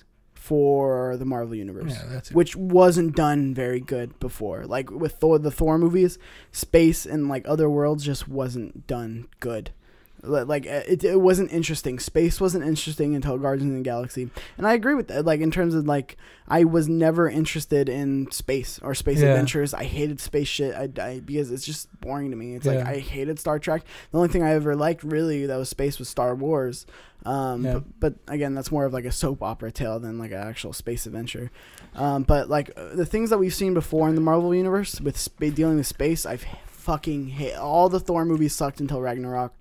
for 0.50 1.16
the 1.16 1.26
Marvel 1.26 1.54
universe. 1.54 1.96
yeah. 2.12 2.22
Which 2.32 2.56
wasn't 2.56 3.16
done 3.16 3.54
very 3.54 3.80
good 3.80 4.20
before. 4.20 4.66
Like 4.66 4.90
with 4.90 5.12
Thor, 5.12 5.38
the 5.38 5.52
Thor 5.52 5.78
movies, 5.78 6.18
space 6.52 7.06
and 7.06 7.30
like 7.30 7.48
other 7.48 7.70
worlds 7.70 8.04
just 8.04 8.28
wasn't 8.28 8.88
done 8.88 9.28
good. 9.40 9.70
Li- 10.24 10.44
Like 10.44 10.66
uh, 10.68 10.82
it, 10.88 11.04
it 11.04 11.20
wasn't 11.22 11.52
interesting. 11.52 12.00
Space 12.00 12.42
wasn't 12.42 12.66
interesting 12.66 13.16
until 13.16 13.38
Guardians 13.38 13.72
of 13.72 13.78
the 13.78 13.84
Galaxy, 13.84 14.30
and 14.58 14.68
I 14.68 14.74
agree 14.74 14.96
with 14.96 15.08
that. 15.10 15.26
Like 15.26 15.40
in 15.42 15.52
terms 15.52 15.76
of 15.76 15.86
like, 15.88 16.18
I 16.48 16.64
was 16.66 16.90
never 16.90 17.30
interested 17.30 17.88
in 17.90 18.30
space 18.32 18.80
or 18.84 18.94
space 18.96 19.20
Yeah. 19.22 19.30
adventures. 19.30 19.74
I 19.74 19.84
hated 19.86 20.20
space 20.20 20.48
shit. 20.48 20.76
I, 20.76 20.90
I 21.02 21.20
because 21.22 21.52
it's 21.52 21.66
just 21.66 21.88
boring 22.02 22.32
to 22.32 22.36
me. 22.38 22.56
It's 22.56 22.66
like 22.66 22.80
I 22.86 22.98
hated 23.00 23.40
Star 23.40 23.60
Trek. 23.60 23.84
The 24.12 24.18
only 24.18 24.30
thing 24.30 24.44
I 24.44 24.52
ever 24.54 24.76
liked 24.76 25.04
really 25.04 25.46
that 25.46 25.56
was 25.58 25.70
space 25.70 26.00
was 26.00 26.10
Star 26.10 26.36
Wars. 26.36 26.86
Um, 27.26 27.66
Yeah. 27.66 27.74
but, 28.00 28.16
but 28.28 28.34
again, 28.34 28.56
that's 28.56 28.72
more 28.72 28.86
of 28.86 28.94
like 28.94 29.04
a 29.06 29.12
soap 29.12 29.44
opera 29.44 29.72
tale 29.74 30.00
than 30.00 30.18
like 30.20 30.32
an 30.32 30.38
actual 30.38 30.72
space 30.74 31.06
adventure. 31.06 31.52
Um, 31.96 32.24
but 32.24 32.50
like 32.50 32.72
uh, 32.78 32.96
the 32.96 33.06
things 33.06 33.30
that 33.30 33.38
we've 33.40 33.54
seen 33.54 33.74
before 33.74 34.08
in 34.08 34.16
the 34.16 34.22
Marvel 34.22 34.56
universe 34.56 35.02
with 35.02 35.18
sp- 35.20 35.52
dealing 35.54 35.78
with 35.78 35.88
space, 35.88 36.26
I've 36.26 36.46
fucking 36.66 37.28
hate 37.28 37.56
all 37.56 37.90
the 37.90 38.00
Thor 38.00 38.24
movies 38.26 38.56
sucked 38.56 38.80
until 38.80 39.02
Ragnarok. 39.02 39.54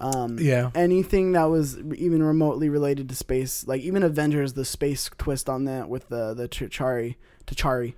Um, 0.00 0.38
Yeah. 0.40 0.70
Anything 0.74 1.32
that 1.32 1.44
was 1.44 1.78
even 1.78 2.22
remotely 2.22 2.68
related 2.68 3.08
to 3.10 3.14
space, 3.14 3.66
like 3.66 3.82
even 3.82 4.02
Avengers, 4.02 4.54
the 4.54 4.64
space 4.64 5.10
twist 5.18 5.48
on 5.48 5.64
that 5.66 5.88
with 5.88 6.08
the 6.08 6.34
the 6.34 6.48
T'Chari, 6.48 7.16
T'Chari, 7.46 7.94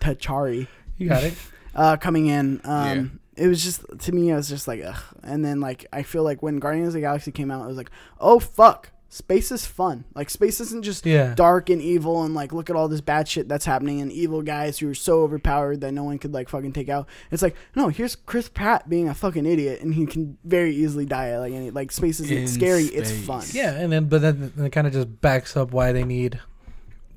T'Chari. 0.00 0.66
You 0.98 1.08
got 1.08 1.24
it. 1.24 1.34
uh, 1.74 1.96
coming 1.96 2.26
in. 2.26 2.60
Um, 2.64 3.20
It 3.34 3.46
was 3.48 3.64
just 3.64 3.82
to 4.00 4.12
me, 4.12 4.30
I 4.30 4.36
was 4.36 4.48
just 4.48 4.68
like, 4.68 4.82
ugh. 4.84 5.02
And 5.22 5.42
then 5.44 5.60
like 5.60 5.86
I 5.92 6.02
feel 6.02 6.22
like 6.22 6.42
when 6.42 6.58
Guardians 6.58 6.88
of 6.88 6.94
the 6.94 7.00
Galaxy 7.00 7.32
came 7.32 7.50
out, 7.50 7.64
it 7.64 7.68
was 7.68 7.78
like, 7.78 7.90
oh 8.20 8.38
fuck, 8.38 8.90
space 9.12 9.52
is 9.52 9.66
fun. 9.66 10.04
Like 10.14 10.30
space 10.30 10.58
isn't 10.58 10.84
just 10.84 11.04
Yeah. 11.04 11.34
dark 11.34 11.68
and 11.68 11.82
evil 11.82 12.22
and 12.22 12.34
like 12.34 12.50
look 12.52 12.70
at 12.70 12.76
all 12.76 12.88
this 12.88 13.02
bad 13.02 13.28
shit 13.28 13.46
that's 13.46 13.66
happening 13.66 14.00
and 14.00 14.10
evil 14.10 14.40
guys 14.40 14.78
who 14.78 14.88
are 14.88 14.94
so 14.94 15.22
overpowered 15.22 15.82
that 15.82 15.92
no 15.92 16.02
one 16.02 16.18
could 16.18 16.32
like 16.32 16.48
fucking 16.48 16.72
take 16.72 16.88
out. 16.88 17.06
It's 17.30 17.42
like 17.42 17.54
no, 17.76 17.88
here's 17.88 18.16
Chris 18.16 18.48
Pratt 18.48 18.88
being 18.88 19.08
a 19.10 19.14
fucking 19.14 19.44
idiot 19.44 19.82
and 19.82 19.92
he 19.94 20.06
can 20.06 20.38
very 20.44 20.74
easily 20.74 21.04
die 21.04 21.38
like 21.38 21.52
any 21.52 21.70
like 21.70 21.92
space 21.92 22.20
isn't 22.20 22.36
In 22.36 22.48
scary, 22.48 22.84
it's 22.84 23.12
fun. 23.12 23.44
Yeah, 23.52 23.72
and 23.72 23.92
then 23.92 24.06
but 24.06 24.22
then 24.22 24.52
it 24.58 24.70
kind 24.72 24.86
of 24.86 24.94
just 24.94 25.20
backs 25.20 25.56
up 25.58 25.72
why 25.72 25.92
they 25.92 26.04
need 26.04 26.40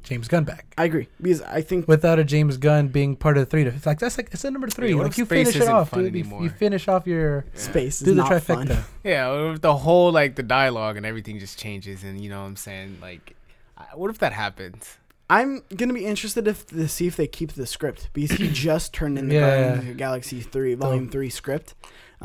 James 0.05 0.27
Gunn 0.29 0.43
back. 0.45 0.73
I 0.77 0.85
agree 0.85 1.07
because 1.19 1.41
I 1.41 1.61
think 1.61 1.87
Without 1.87 2.19
a 2.19 2.23
James 2.23 2.57
Gunn 2.57 2.87
being 2.87 3.15
part 3.15 3.37
of 3.37 3.41
the 3.41 3.49
three, 3.49 3.63
it's 3.63 3.85
like 3.85 3.99
that's 3.99 4.17
like 4.17 4.29
it's 4.31 4.45
a 4.45 4.51
number 4.51 4.67
three. 4.67 4.91
Yeah, 4.93 5.01
like 5.01 5.17
you 5.17 5.25
finish 5.25 5.55
it 5.55 5.63
isn't 5.63 5.73
off, 5.73 5.91
dude. 5.91 6.15
You, 6.15 6.43
you 6.43 6.49
finish 6.49 6.87
off 6.87 7.05
your 7.07 7.45
space 7.55 7.99
do 7.99 8.11
the 8.11 8.15
not 8.17 8.31
trifecta. 8.31 8.67
fun. 8.69 8.83
Yeah, 9.03 9.51
if 9.51 9.61
the 9.61 9.75
whole 9.75 10.11
like 10.11 10.35
the 10.35 10.43
dialogue 10.43 10.95
and 10.97 11.05
everything 11.05 11.39
just 11.39 11.59
changes, 11.59 12.03
and 12.03 12.21
you 12.21 12.29
know 12.29 12.41
what 12.41 12.47
I'm 12.47 12.55
saying? 12.55 12.99
Like, 13.01 13.35
what 13.93 14.09
if 14.09 14.19
that 14.19 14.31
happens? 14.33 14.97
I'm 15.27 15.63
gonna 15.75 15.93
be 15.93 16.05
interested 16.05 16.47
if 16.47 16.67
to 16.67 16.87
see 16.87 17.07
if 17.07 17.15
they 17.15 17.25
keep 17.27 17.53
the 17.53 17.65
script 17.65 18.09
because 18.13 18.37
he 18.37 18.49
just 18.51 18.93
turned 18.93 19.17
in 19.17 19.27
the 19.27 19.35
Yeah. 19.35 19.41
Guardians 19.49 19.79
of 19.79 19.87
the 19.87 19.93
Galaxy 19.95 20.41
three 20.41 20.75
volume 20.75 21.09
three 21.09 21.29
script. 21.31 21.73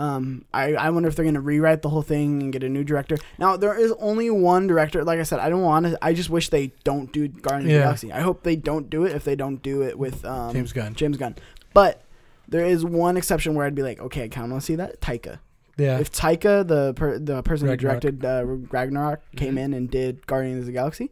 Um, 0.01 0.47
I, 0.55 0.73
I 0.75 0.91
wonder 0.91 1.09
if 1.11 1.17
they're 1.17 1.27
gonna 1.27 1.41
rewrite 1.43 1.83
the 1.83 1.91
whole 1.91 2.01
thing 2.03 2.43
and 2.43 2.53
get 2.53 2.63
a 2.63 2.69
new 2.69 2.85
director. 2.85 3.19
Now 3.39 3.57
there 3.59 3.79
is 3.79 3.93
only 3.99 4.31
one 4.31 4.67
director. 4.67 5.05
Like 5.05 5.21
I 5.21 5.25
said, 5.25 5.41
I 5.41 5.51
don't 5.51 5.63
want 5.63 5.87
to. 5.87 5.99
I 6.01 6.15
just 6.15 6.31
wish 6.31 6.49
they 6.49 6.73
don't 6.85 7.13
do 7.13 7.29
Guardians 7.29 7.67
of 7.67 7.71
Yeah. 7.73 7.79
the 7.79 7.85
Galaxy. 7.85 8.13
I 8.13 8.21
hope 8.21 8.43
they 8.43 8.57
don't 8.57 8.89
do 8.89 9.05
it 9.05 9.15
if 9.15 9.25
they 9.25 9.37
don't 9.37 9.63
do 9.63 9.83
it 9.83 9.99
with 9.99 10.25
um, 10.25 10.55
James 10.55 10.73
Gunn. 10.73 10.95
James 10.95 11.17
Gunn. 11.19 11.37
But 11.75 12.03
there 12.49 12.65
is 12.65 12.85
one 12.85 13.17
exception 13.19 13.55
where 13.55 13.67
I'd 13.67 13.75
be 13.75 13.83
like, 13.83 14.01
okay, 14.01 14.25
I 14.25 14.29
kind 14.29 14.47
of 14.47 14.53
want 14.53 14.63
to 14.63 14.67
see 14.67 14.75
that 14.77 15.01
Taika. 15.03 15.39
Yeah, 15.77 15.99
If 15.99 16.11
Taika, 16.13 16.67
the 16.67 16.95
per, 16.95 17.19
the 17.19 17.43
person 17.43 17.69
who 17.69 17.77
directed 17.77 18.25
uh, 18.25 18.43
Ragnarok, 18.47 19.21
came 19.37 19.55
Mhm. 19.57 19.61
in 19.65 19.75
and 19.75 19.91
did 19.91 20.27
Guardians 20.27 20.61
of 20.61 20.67
the 20.67 20.73
Galaxy, 20.73 21.11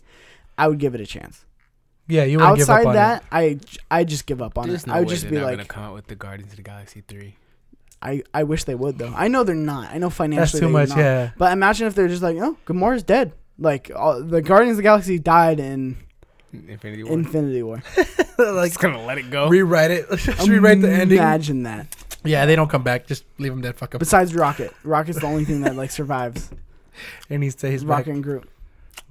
I 0.58 0.66
would 0.68 0.78
give 0.78 0.94
it 0.94 1.00
a 1.00 1.06
chance 1.06 1.44
yeah. 2.10 2.24
You 2.24 2.38
want 2.38 2.54
to 2.56 2.60
give 2.62 2.70
up 2.70 2.76
outside 2.78 2.86
on 2.88 2.94
that, 2.94 3.24
I 3.30 3.58
I 3.90 4.04
just 4.04 4.24
give 4.24 4.40
up 4.40 4.56
on 4.56 4.68
There's 4.68 4.84
it. 4.84 4.86
no 4.86 4.94
I 4.94 4.98
would 5.00 5.08
way 5.08 5.14
just 5.14 5.22
they're 5.24 5.30
be 5.32 5.36
not 5.36 5.44
like, 5.44 5.56
gonna 5.58 5.68
come 5.68 5.82
out 5.84 5.94
with 5.94 6.06
the 6.06 6.14
Guardians 6.14 6.52
of 6.52 6.56
the 6.56 6.62
Galaxy 6.62 7.02
three. 7.06 7.36
I, 8.00 8.22
I 8.32 8.44
wish 8.44 8.64
they 8.64 8.74
would 8.74 8.98
though. 8.98 9.12
I 9.16 9.28
know 9.28 9.42
they're 9.44 9.54
not. 9.56 9.90
I 9.90 9.98
know 9.98 10.06
it. 10.06 10.10
That's 10.10 10.16
financially 10.16 10.60
too 10.60 10.66
they're 10.66 10.72
much. 10.72 10.88
not. 10.90 10.98
Yeah, 10.98 11.30
But 11.36 11.52
imagine 11.52 11.86
if 11.88 11.94
they're 11.94 12.08
just 12.08 12.22
like, 12.22 12.36
oh, 12.36 12.56
Gamora's 12.66 13.02
dead. 13.02 13.32
Like 13.58 13.90
all, 13.94 14.22
the 14.22 14.40
Guardians 14.40 14.72
of 14.72 14.76
the 14.78 14.82
Galaxy 14.84 15.18
died 15.18 15.58
in 15.58 15.96
Infinity 16.52 17.02
War. 17.02 17.12
Infinity 17.12 17.62
War. 17.64 17.82
like 18.38 18.70
Just 18.70 18.80
gonna 18.80 19.04
let 19.04 19.18
it 19.18 19.30
go. 19.30 19.48
rewrite 19.48 19.90
it. 19.90 20.06
Just 20.16 20.48
rewrite 20.48 20.80
the 20.80 20.90
ending. 20.92 21.18
Imagine 21.18 21.64
that. 21.64 21.94
Yeah, 22.24 22.46
they 22.46 22.54
don't 22.56 22.68
come 22.70 22.82
back. 22.84 23.06
Just 23.06 23.24
leave 23.38 23.50
them 23.52 23.60
dead. 23.62 23.76
Fuck 23.76 23.94
up. 23.94 23.98
Besides 23.98 24.34
Rocket, 24.34 24.72
Rocket's 24.84 25.20
the 25.20 25.26
only 25.26 25.44
thing 25.44 25.62
that 25.62 25.74
like 25.76 25.90
survives. 25.90 26.50
And 27.30 27.44
he 27.44 27.50
stays 27.50 27.84
Rocket 27.84 28.06
back. 28.06 28.14
and 28.14 28.24
Groot. 28.24 28.48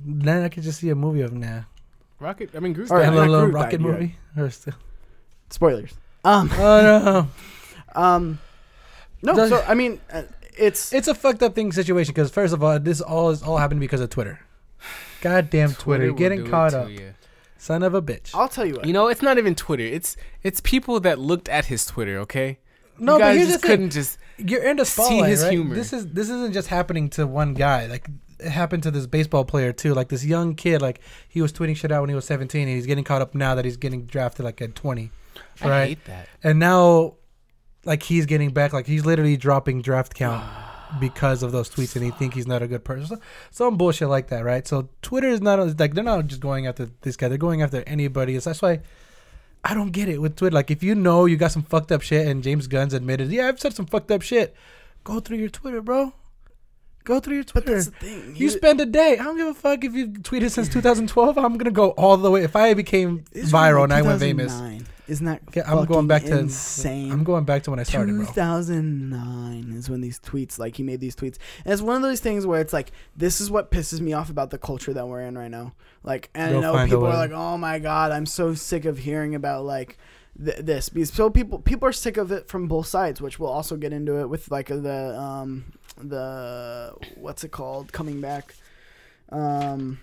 Then 0.05 0.43
I 0.43 0.49
could 0.49 0.63
just 0.63 0.81
see 0.81 0.89
a 0.89 0.95
movie 0.95 1.21
of 1.21 1.31
now. 1.31 1.65
Rocket. 2.19 2.49
I 2.53 2.59
mean, 2.59 2.73
Groot's 2.73 2.91
Or 2.91 2.99
a 2.99 3.03
dead. 3.05 3.13
not 3.13 3.29
little 3.29 3.45
Groot 3.45 3.53
rocket 3.55 3.77
died, 3.77 3.81
you're 3.81 3.93
movie. 3.93 4.15
Or 4.37 4.49
still. 4.49 4.73
Spoilers. 5.49 5.93
Um 6.25 6.49
Oh 6.55 6.81
no. 7.95 8.01
um. 8.01 8.39
No, 9.21 9.35
Does- 9.35 9.49
so 9.49 9.63
I 9.67 9.73
mean, 9.73 9.99
uh, 10.11 10.23
it's 10.57 10.93
It's 10.93 11.07
a 11.07 11.15
fucked 11.15 11.43
up 11.43 11.55
thing 11.55 11.71
situation 11.71 12.13
because 12.13 12.31
first 12.31 12.53
of 12.53 12.63
all, 12.63 12.79
this 12.79 13.01
all 13.01 13.29
is 13.29 13.41
all 13.43 13.57
happened 13.57 13.79
because 13.79 14.01
of 14.01 14.09
Twitter. 14.09 14.39
Goddamn 15.21 15.73
Twitter, 15.73 16.07
will 16.07 16.13
getting 16.17 16.39
do 16.41 16.45
it 16.45 16.51
caught 16.51 16.73
up, 16.73 16.89
you. 16.89 17.13
son 17.57 17.81
of 17.83 17.93
a 17.93 18.01
bitch. 18.01 18.31
I'll 18.33 18.47
tell 18.47 18.65
you 18.65 18.75
what. 18.75 18.85
You 18.85 18.93
know, 18.93 19.07
it's 19.07 19.21
not 19.21 19.37
even 19.37 19.55
Twitter. 19.55 19.83
It's 19.83 20.15
it's 20.43 20.61
people 20.61 20.99
that 21.01 21.19
looked 21.19 21.49
at 21.49 21.65
his 21.65 21.85
Twitter. 21.85 22.19
Okay. 22.19 22.59
no, 22.99 23.13
you 23.13 23.19
but 23.19 23.25
guys 23.25 23.35
here's 23.35 23.47
the 23.47 23.53
just 23.53 23.61
thing: 23.63 23.71
couldn't 23.71 23.89
just. 23.91 24.17
you're 24.37 24.63
in 24.63 24.77
the 24.77 24.85
see 24.85 25.01
spotlight, 25.03 25.29
his 25.29 25.43
right? 25.43 25.51
humor. 25.53 25.75
This 25.75 25.93
is 25.93 26.07
this 26.07 26.29
isn't 26.29 26.53
just 26.53 26.67
happening 26.67 27.09
to 27.11 27.25
one 27.25 27.53
guy. 27.55 27.87
Like 27.87 28.07
it 28.39 28.49
happened 28.49 28.83
to 28.83 28.91
this 28.91 29.07
baseball 29.07 29.43
player 29.45 29.73
too. 29.73 29.95
Like 29.95 30.09
this 30.09 30.23
young 30.23 30.53
kid, 30.53 30.81
like 30.81 31.01
he 31.27 31.41
was 31.41 31.51
tweeting 31.51 31.75
shit 31.75 31.91
out 31.91 32.01
when 32.01 32.09
he 32.09 32.15
was 32.15 32.25
17, 32.25 32.61
and 32.67 32.69
he's 32.75 32.85
getting 32.85 33.03
caught 33.03 33.21
up 33.23 33.33
now 33.33 33.55
that 33.55 33.65
he's 33.65 33.77
getting 33.77 34.05
drafted 34.05 34.45
like 34.45 34.61
at 34.61 34.75
20, 34.75 35.09
I 35.61 35.67
right? 35.67 35.87
hate 35.87 36.05
that. 36.05 36.29
And 36.43 36.59
now, 36.59 37.15
like 37.87 38.03
he's 38.03 38.25
getting 38.25 38.51
back, 38.51 38.73
like 38.73 38.85
he's 38.85 39.05
literally 39.05 39.37
dropping 39.37 39.81
draft 39.81 40.13
count 40.13 40.45
because 40.99 41.41
of 41.41 41.51
those 41.51 41.69
tweets, 41.69 41.95
and 41.95 42.03
he 42.05 42.11
think 42.11 42.33
he's 42.33 42.45
not 42.45 42.61
a 42.61 42.67
good 42.67 42.83
person. 42.83 43.07
So, 43.07 43.21
some 43.49 43.77
bullshit 43.77 44.09
like 44.09 44.27
that, 44.27 44.43
right? 44.43 44.67
So 44.67 44.89
Twitter 45.01 45.29
is 45.29 45.41
not 45.41 45.79
like 45.79 45.93
they're 45.95 46.03
not 46.03 46.27
just 46.27 46.41
going 46.41 46.67
after 46.67 46.89
this 47.01 47.15
guy; 47.15 47.29
they're 47.29 47.37
going 47.37 47.61
after 47.61 47.83
anybody. 47.87 48.39
So 48.39 48.49
that's 48.49 48.61
why 48.61 48.81
I 49.63 49.73
don't 49.73 49.91
get 49.91 50.09
it 50.09 50.21
with 50.21 50.35
Twitter. 50.35 50.53
Like 50.53 50.69
if 50.69 50.83
you 50.83 50.93
know 50.93 51.25
you 51.25 51.37
got 51.37 51.51
some 51.51 51.63
fucked 51.63 51.91
up 51.91 52.01
shit, 52.01 52.27
and 52.27 52.43
James 52.43 52.67
Gunn's 52.67 52.93
admitted, 52.93 53.29
yeah, 53.29 53.47
I've 53.47 53.59
said 53.59 53.73
some 53.73 53.85
fucked 53.85 54.11
up 54.11 54.21
shit. 54.21 54.53
Go 55.03 55.19
through 55.21 55.37
your 55.37 55.49
Twitter, 55.49 55.81
bro. 55.81 56.13
Go 57.05 57.21
through 57.21 57.35
your 57.35 57.45
but 57.45 57.63
Twitter. 57.63 57.75
that's 57.75 57.85
the 57.85 58.05
thing. 58.05 58.35
You 58.35 58.49
spend 58.49 58.81
a 58.81 58.85
day. 58.85 59.17
I 59.17 59.23
don't 59.23 59.37
give 59.37 59.47
a 59.47 59.53
fuck 59.53 59.81
if 59.85 59.93
you 59.93 60.09
tweeted 60.09 60.51
since 60.51 60.67
2012. 60.73 61.37
I'm 61.37 61.57
gonna 61.57 61.71
go 61.71 61.91
all 61.91 62.17
the 62.17 62.29
way. 62.29 62.43
If 62.43 62.57
I 62.57 62.73
became 62.73 63.23
viral 63.33 63.85
and 63.85 63.93
I 63.93 64.01
went 64.01 64.19
famous, 64.19 64.53
Isn't 65.07 65.25
that 65.25 65.41
Okay, 65.47 65.61
I'm 65.65 65.85
going 65.85 66.07
back 66.07 66.23
to 66.23 66.37
insane? 66.37 67.11
I'm 67.11 67.23
going 67.23 67.45
back 67.45 67.63
to 67.63 67.69
when 67.71 67.79
I 67.79 67.83
started, 67.83 68.15
bro. 68.15 68.25
2009 68.25 69.71
is 69.73 69.89
when 69.89 70.01
these 70.01 70.19
tweets, 70.19 70.59
like 70.59 70.75
he 70.75 70.83
made 70.83 70.99
these 70.99 71.15
tweets, 71.15 71.37
and 71.63 71.73
it's 71.73 71.81
one 71.81 71.95
of 71.95 72.01
those 72.01 72.19
things 72.19 72.45
where 72.45 72.59
it's 72.59 72.73
like, 72.73 72.91
this 73.15 73.39
is 73.39 73.49
what 73.49 73.71
pisses 73.71 74.01
me 74.01 74.13
off 74.13 74.29
about 74.29 74.49
the 74.49 74.57
culture 74.57 74.93
that 74.93 75.07
we're 75.07 75.21
in 75.21 75.37
right 75.37 75.51
now. 75.51 75.73
Like, 76.03 76.29
and 76.35 76.57
I 76.57 76.59
know 76.59 76.85
people 76.85 77.05
are 77.05 77.13
like, 77.15 77.31
oh 77.31 77.57
my 77.57 77.79
god, 77.79 78.11
I'm 78.11 78.25
so 78.25 78.53
sick 78.53 78.85
of 78.85 78.97
hearing 78.99 79.35
about 79.35 79.63
like 79.65 79.97
th- 80.43 80.57
this 80.57 80.89
because 80.89 81.11
so 81.13 81.29
people 81.29 81.59
people 81.59 81.87
are 81.87 81.93
sick 81.93 82.17
of 82.17 82.31
it 82.31 82.47
from 82.47 82.67
both 82.67 82.87
sides, 82.87 83.21
which 83.21 83.39
we'll 83.39 83.49
also 83.49 83.77
get 83.77 83.93
into 83.93 84.19
it 84.19 84.27
with 84.29 84.51
like 84.51 84.67
the 84.67 85.17
um 85.19 85.65
the 85.97 86.93
what's 87.15 87.43
it 87.43 87.51
called 87.51 87.91
coming 87.91 88.21
back. 88.21 88.53
Um, 89.29 89.99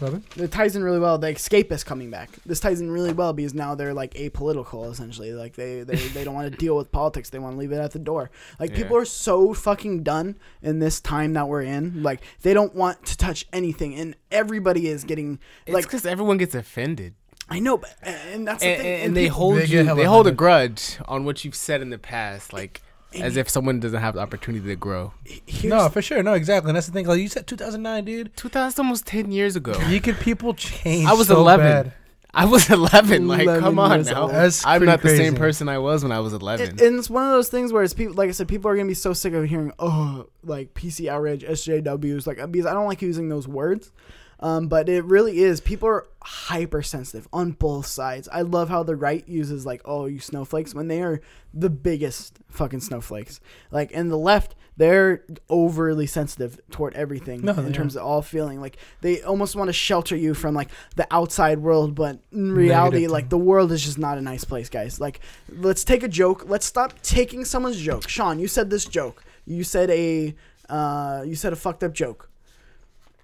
Robin? 0.00 0.22
it 0.36 0.50
ties 0.52 0.76
in 0.76 0.82
really 0.82 0.98
well. 0.98 1.18
The 1.18 1.28
escapist 1.34 1.84
coming 1.86 2.10
back. 2.10 2.30
This 2.46 2.60
ties 2.60 2.80
in 2.80 2.90
really 2.90 3.12
well 3.12 3.32
because 3.32 3.54
now 3.54 3.74
they're 3.74 3.94
like 3.94 4.14
apolitical 4.14 4.90
essentially. 4.90 5.32
Like 5.32 5.54
they 5.54 5.82
they, 5.82 5.96
they 5.96 6.24
don't 6.24 6.34
want 6.34 6.50
to 6.52 6.58
deal 6.58 6.76
with 6.76 6.90
politics. 6.92 7.30
They 7.30 7.38
want 7.38 7.54
to 7.54 7.58
leave 7.58 7.72
it 7.72 7.76
at 7.78 7.92
the 7.92 7.98
door. 7.98 8.30
Like 8.58 8.70
Yeah. 8.70 8.76
people 8.76 8.96
are 8.96 9.04
so 9.04 9.54
fucking 9.54 10.02
done 10.02 10.36
in 10.62 10.78
this 10.78 11.00
time 11.00 11.32
that 11.34 11.48
we're 11.48 11.62
in. 11.62 12.02
Like 12.02 12.20
they 12.42 12.54
don't 12.54 12.74
want 12.74 13.04
to 13.06 13.16
touch 13.16 13.46
anything, 13.52 13.94
and 13.94 14.16
everybody 14.30 14.88
is 14.88 15.04
getting 15.04 15.38
It's 15.66 15.74
like 15.74 15.84
because 15.84 16.04
everyone 16.06 16.38
gets 16.38 16.54
offended, 16.54 17.14
I 17.48 17.60
know, 17.60 17.76
but 17.78 17.94
and 18.02 18.46
that's 18.46 18.62
the 18.62 18.68
and, 18.70 18.82
thing. 18.82 18.94
and, 18.94 19.02
and 19.04 19.16
they 19.16 19.24
people- 19.24 19.36
hold 19.38 19.58
They 19.58 19.66
you. 19.66 19.84
hella 19.84 20.00
They 20.00 20.06
hold 20.06 20.26
a 20.26 20.32
grudge 20.32 20.98
on 21.06 21.24
what 21.24 21.44
you've 21.44 21.54
said 21.54 21.82
in 21.82 21.90
the 21.90 21.98
past, 21.98 22.52
like 22.52 22.82
as 23.20 23.36
if 23.36 23.48
someone 23.48 23.80
doesn't 23.80 24.00
have 24.00 24.14
the 24.14 24.20
opportunity 24.20 24.66
to 24.66 24.76
grow. 24.76 25.12
here's- 25.24 25.64
No, 25.64 25.88
for 25.88 26.02
sure. 26.02 26.22
No, 26.22 26.32
exactly. 26.34 26.70
And 26.70 26.76
that's 26.76 26.86
the 26.86 26.92
thing. 26.92 27.06
Like 27.06 27.20
you 27.20 27.28
said, 27.28 27.46
2009, 27.46 28.04
dude. 28.04 28.36
2000 28.36 28.84
almost 28.84 29.06
10 29.06 29.30
years 29.32 29.56
ago. 29.56 29.74
You 29.88 30.00
could 30.00 30.18
people 30.18 30.54
change. 30.54 31.06
I 31.06 31.12
was 31.12 31.28
so 31.28 31.36
11. 31.36 31.64
bad. 31.66 31.92
I 32.36 32.46
was 32.46 32.68
11. 32.68 33.28
Like, 33.28 33.42
11 33.42 33.62
come 33.62 33.78
on 33.78 34.02
now. 34.02 34.26
That's 34.26 34.66
I'm 34.66 34.78
pretty 34.80 34.90
not 34.90 35.02
the 35.02 35.16
same 35.16 35.36
person 35.36 35.68
I 35.68 35.78
was 35.78 36.02
when 36.02 36.10
I 36.10 36.18
was 36.18 36.32
11. 36.32 36.66
It- 36.66 36.80
and 36.80 36.98
it's 36.98 37.08
one 37.08 37.24
of 37.24 37.30
those 37.30 37.48
things 37.48 37.72
where 37.72 37.84
it's 37.84 37.94
people, 37.94 38.14
like 38.14 38.28
I 38.28 38.32
said, 38.32 38.48
people 38.48 38.68
are 38.70 38.74
gonna 38.76 38.88
be 38.88 38.94
so 38.94 39.12
sick 39.12 39.32
of 39.34 39.44
hearing, 39.44 39.70
oh, 39.78 40.26
like 40.42 40.74
PC 40.74 41.08
outrage, 41.08 41.44
SJWs, 41.44 42.26
like 42.26 42.38
because 42.50 42.66
I 42.66 42.72
don't 42.72 42.86
like 42.86 43.02
using 43.02 43.28
those 43.28 43.46
words. 43.46 43.92
Um, 44.40 44.68
but 44.68 44.88
it 44.88 45.04
really 45.04 45.38
is. 45.38 45.60
People 45.60 45.88
are 45.88 46.06
hypersensitive 46.22 47.28
on 47.32 47.52
both 47.52 47.86
sides. 47.86 48.28
I 48.32 48.42
love 48.42 48.68
how 48.68 48.82
the 48.82 48.96
right 48.96 49.26
uses 49.28 49.64
like, 49.64 49.82
"Oh, 49.84 50.06
you 50.06 50.18
snowflakes," 50.18 50.74
when 50.74 50.88
they 50.88 51.02
are 51.02 51.20
the 51.52 51.70
biggest 51.70 52.38
fucking 52.48 52.80
snowflakes. 52.80 53.40
Like, 53.70 53.92
and 53.94 54.10
the 54.10 54.18
left, 54.18 54.54
they're 54.76 55.22
overly 55.48 56.06
sensitive 56.06 56.58
toward 56.70 56.94
everything 56.94 57.42
No, 57.42 57.52
in 57.52 57.72
terms 57.72 57.94
of 57.94 58.02
all 58.02 58.22
feeling. 58.22 58.60
Like, 58.60 58.76
they 59.02 59.22
almost 59.22 59.54
want 59.54 59.68
to 59.68 59.72
shelter 59.72 60.16
you 60.16 60.34
from 60.34 60.54
like 60.54 60.70
the 60.96 61.06
outside 61.12 61.60
world, 61.60 61.94
but 61.94 62.18
in 62.32 62.52
reality, 62.52 62.96
Negative 62.96 63.10
like 63.12 63.28
the 63.28 63.38
world 63.38 63.70
is 63.70 63.84
just 63.84 63.98
not 63.98 64.18
a 64.18 64.20
nice 64.20 64.44
place, 64.44 64.68
guys. 64.68 65.00
Like, 65.00 65.20
let's 65.48 65.84
take 65.84 66.02
a 66.02 66.08
joke. 66.08 66.44
Let's 66.48 66.66
stop 66.66 67.00
taking 67.02 67.44
someone's 67.44 67.80
joke. 67.80 68.08
Sean, 68.08 68.38
you 68.40 68.48
said 68.48 68.68
this 68.68 68.84
joke. 68.84 69.24
You 69.46 69.62
said 69.62 69.90
a, 69.90 70.34
uh, 70.68 71.22
you 71.24 71.36
said 71.36 71.52
a 71.52 71.56
fucked 71.56 71.84
up 71.84 71.92
joke. 71.92 72.30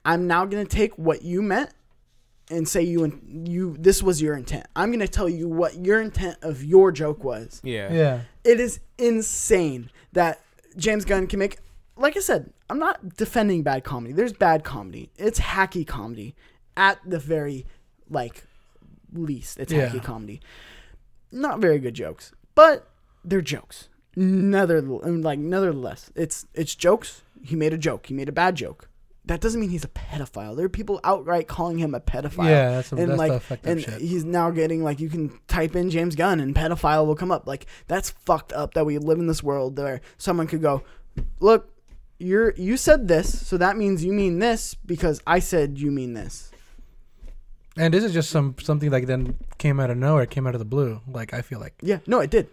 I'm 0.05 0.27
now 0.27 0.45
gonna 0.45 0.65
take 0.65 0.97
what 0.97 1.23
you 1.23 1.43
meant 1.43 1.71
and 2.51 2.69
say 2.69 2.83
you 2.83 3.21
you 3.45 3.77
this 3.79 4.03
was 4.03 4.21
your 4.21 4.37
intent. 4.37 4.67
I'm 4.75 4.91
gonna 4.91 5.07
tell 5.09 5.29
you 5.29 5.49
what 5.49 5.85
your 5.85 6.01
intent 6.01 6.39
of 6.43 6.65
your 6.65 6.91
joke 6.93 7.23
was. 7.25 7.61
yeah. 7.65 7.93
Yeah. 7.93 8.21
It 8.45 8.59
is 8.61 8.81
insane 8.99 9.91
that 10.13 10.41
James 10.77 11.05
Gunn 11.05 11.27
can 11.27 11.39
make. 11.39 11.59
Like 11.97 12.17
I 12.17 12.21
said, 12.21 12.53
I'm 12.71 12.79
not 12.79 13.17
defending 13.17 13.63
bad 13.63 13.85
comedy. 13.85 14.15
There's 14.15 14.33
bad 14.33 14.65
comedy. 14.65 15.11
It's 15.19 15.39
hacky 15.39 15.87
comedy, 15.87 16.35
at 16.77 16.99
the 17.05 17.19
very 17.19 17.67
like 18.09 18.45
least. 19.13 19.59
It's 19.59 19.73
Yeah. 19.73 19.89
hacky 19.89 20.03
comedy. 20.03 20.41
Not 21.31 21.61
very 21.61 21.79
good 21.79 21.95
jokes, 21.95 22.33
but 22.55 22.89
they're 23.25 23.43
jokes. 23.43 23.89
Nether 24.17 24.81
like 24.83 25.39
nevertheless, 25.39 26.11
it's 26.17 26.47
it's 26.55 26.75
jokes. 26.75 27.23
He 27.43 27.55
made 27.55 27.73
a 27.73 27.79
joke. 27.79 28.07
He 28.07 28.15
made 28.15 28.29
a 28.29 28.33
bad 28.33 28.57
joke. 28.57 28.89
That 29.31 29.41
doesn't 29.41 29.61
mean 29.61 29.71
he's 29.71 29.85
a 29.85 29.89
pedophile. 29.89 30.57
There 30.57 30.67
are 30.67 30.69
people 30.69 30.99
outright 31.05 31.47
calling 31.47 31.79
him 31.79 31.95
a 31.95 32.01
pedophile. 32.01 32.47
Yeah, 32.47 32.71
that's, 32.73 32.91
and 32.91 33.11
that's 33.11 33.17
like, 33.17 33.43
fucked 33.43 33.65
up 33.65 33.71
and 33.71 33.81
shit. 33.81 34.01
he's 34.01 34.25
now 34.25 34.51
getting 34.51 34.83
like 34.83 34.99
you 34.99 35.09
can 35.09 35.39
type 35.47 35.77
in 35.77 35.89
James 35.89 36.17
Gunn 36.17 36.41
and 36.41 36.53
pedophile 36.53 37.07
will 37.07 37.15
come 37.15 37.31
up. 37.31 37.47
Like 37.47 37.67
that's 37.87 38.11
fucked 38.11 38.53
up 38.53 38.75
that 38.75 38.85
we 38.85 38.99
live 38.99 39.21
in 39.21 39.29
this 39.29 39.41
world 39.41 39.79
where 39.79 40.01
someone 40.19 40.49
could 40.49 40.61
go, 40.61 40.83
look, 41.39 41.73
you're 42.19 42.53
you 42.57 42.77
said 42.77 43.07
this, 43.07 43.47
so 43.47 43.57
that 43.57 43.77
means 43.77 44.05
you 44.05 44.13
mean 44.13 44.41
this 44.41 44.75
because 44.75 45.23
I 45.29 45.39
said 45.39 45.79
you 45.79 45.93
mean 45.93 46.15
this. 46.15 46.51
And 47.77 47.95
this 47.95 48.03
is 48.03 48.13
just 48.13 48.31
some 48.31 48.57
something 48.61 48.91
like 48.91 49.07
then 49.07 49.37
came 49.59 49.79
out 49.79 49.91
of 49.91 49.97
nowhere, 49.97 50.27
came 50.27 50.49
out 50.49 50.57
of 50.57 50.59
the 50.59 50.65
blue. 50.65 51.03
Like 51.07 51.33
I 51.35 51.43
feel 51.43 51.61
like. 51.61 51.75
Yeah, 51.81 52.01
no, 52.05 52.19
it 52.19 52.31
did. 52.31 52.49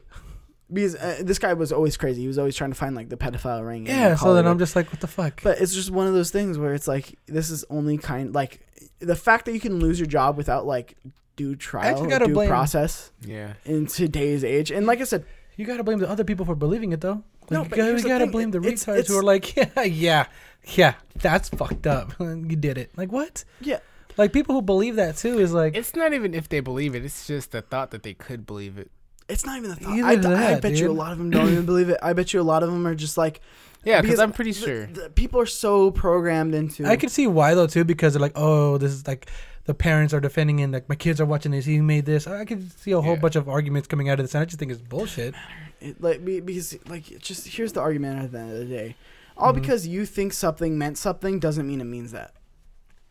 Because 0.71 0.95
uh, 0.95 1.21
this 1.23 1.39
guy 1.39 1.53
was 1.53 1.71
always 1.71 1.95
crazy. 1.95 2.21
He 2.21 2.27
was 2.27 2.37
always 2.37 2.55
trying 2.55 2.71
to 2.71 2.75
find 2.75 2.95
like 2.95 3.07
the 3.09 3.15
pedophile 3.17 3.65
ring. 3.65 3.85
Yeah. 3.87 3.93
So 3.93 3.99
then 4.07 4.17
Hollywood. 4.17 4.45
I'm 4.47 4.59
just 4.59 4.75
like, 4.75 4.91
what 4.91 4.99
the 4.99 5.07
fuck? 5.07 5.41
But 5.43 5.61
it's 5.61 5.73
just 5.73 5.91
one 5.91 6.07
of 6.07 6.13
those 6.13 6.29
things 6.31 6.57
where 6.57 6.73
it's 6.73 6.87
like 6.87 7.17
this 7.27 7.49
is 7.49 7.63
only 7.69 7.97
kind 7.97 8.33
like 8.35 8.59
the 8.99 9.15
fact 9.15 9.45
that 9.45 9.53
you 9.53 9.59
can 9.61 9.79
lose 9.79 9.99
your 9.99 10.07
job 10.07 10.35
without 10.35 10.65
like 10.65 10.97
due 11.37 11.55
trial, 11.55 12.11
or 12.11 12.19
due 12.19 12.33
blame- 12.33 12.49
process 12.49 13.11
Yeah. 13.21 13.53
in 13.63 13.85
today's 13.87 14.43
age. 14.43 14.71
And 14.71 14.85
like 14.87 14.99
I 14.99 15.03
said, 15.05 15.23
You 15.55 15.65
gotta 15.65 15.83
blame 15.83 15.99
the 15.99 16.09
other 16.09 16.23
people 16.23 16.45
for 16.45 16.55
believing 16.55 16.91
it 16.91 16.99
though. 17.01 17.23
Like, 17.43 17.51
No, 17.51 17.63
you 17.63 17.69
but 17.69 17.75
gotta, 17.77 17.83
here's 17.89 18.03
you 18.03 18.09
gotta 18.09 18.25
thing, 18.25 18.31
blame 18.31 18.51
the 18.51 18.57
it's- 18.59 18.83
retards 18.85 19.07
who 19.07 19.17
are 19.19 19.23
like, 19.23 19.55
yeah, 19.77 19.83
yeah, 19.83 20.25
yeah, 20.65 20.93
that's 21.15 21.47
fucked 21.49 21.87
up. 21.87 22.13
you 22.19 22.55
did 22.57 22.77
it. 22.77 22.91
Like 22.97 23.11
what? 23.11 23.45
yeah, 23.61 23.79
Like 24.17 24.33
people 24.33 24.53
who 24.55 24.61
believe 24.61 24.95
that 24.97 25.15
too 25.15 25.39
is 25.39 25.53
like, 25.53 25.75
It's 25.77 25.95
not 25.95 26.13
even 26.13 26.33
if 26.33 26.49
they 26.49 26.59
believe 26.59 26.93
it. 26.95 27.05
It's 27.05 27.25
just 27.27 27.51
the 27.51 27.61
thought 27.61 27.91
that 27.91 28.03
they 28.03 28.15
could 28.15 28.45
believe 28.45 28.77
it. 28.79 28.91
It's 29.29 29.45
not 29.45 29.57
even 29.57 29.69
the 29.71 29.75
thought. 29.75 29.93
Either 29.99 30.29
I, 30.29 30.31
I 30.31 30.53
that, 30.53 30.61
bet 30.61 30.73
you 30.77 30.89
a 30.89 30.93
lot 30.93 31.11
of 31.11 31.17
them 31.17 31.29
don't 31.29 31.49
even 31.51 31.65
believe 31.71 31.89
it. 31.89 31.97
I 32.01 32.13
bet 32.13 32.33
you 32.33 32.41
a 32.41 32.43
lot 32.43 32.63
of 32.63 32.71
them 32.71 32.85
are 32.87 32.95
just 32.95 33.17
like 33.17 33.41
Yeah, 33.83 34.01
because 34.01 34.11
Because 34.15 34.19
I'm 34.21 34.31
pretty 34.31 34.53
sure. 34.53 34.85
the 34.87 35.09
people 35.09 35.39
are 35.39 35.45
so 35.45 35.91
programmed 35.91 36.53
into. 36.55 36.85
I 36.85 36.95
can 36.95 37.09
see 37.09 37.27
why 37.27 37.53
though 37.53 37.67
too 37.67 37.83
because 37.83 38.13
they're 38.13 38.21
like, 38.21 38.33
oh, 38.35 38.77
this 38.77 38.91
is 38.91 39.05
like 39.07 39.29
the 39.65 39.73
parents 39.73 40.13
are 40.13 40.21
defending 40.21 40.61
and 40.61 40.71
like 40.71 40.87
my 40.87 40.95
kids 40.95 41.19
are 41.19 41.25
watching 41.25 41.51
this. 41.51 41.65
He 41.65 41.81
made 41.81 42.05
this. 42.05 42.25
I 42.27 42.45
could 42.45 42.71
see 42.79 42.91
a 42.91 43.01
whole 43.01 43.15
Yeah. 43.15 43.19
bunch 43.19 43.35
of 43.35 43.49
arguments 43.49 43.87
coming 43.87 44.07
out 44.09 44.19
of 44.19 44.23
this, 44.25 44.33
and 44.33 44.41
I 44.41 44.45
just 44.45 44.59
think 44.59 44.71
it's 44.71 44.81
bullshit. 44.81 45.35
It, 45.81 46.01
like 46.01 46.23
because 46.23 46.77
like 46.87 47.03
just 47.19 47.47
here's 47.49 47.73
the 47.73 47.81
argument 47.81 48.23
at 48.23 48.31
the 48.31 48.39
end 48.39 48.51
of 48.53 48.57
the 48.59 48.65
day. 48.65 48.95
All 49.35 49.51
Mhm. 49.51 49.55
because 49.61 49.85
you 49.85 50.05
think 50.05 50.31
something 50.33 50.77
meant 50.77 50.97
something 50.97 51.39
doesn't 51.39 51.67
mean 51.67 51.81
it 51.81 51.83
means 51.83 52.11
that. 52.13 52.33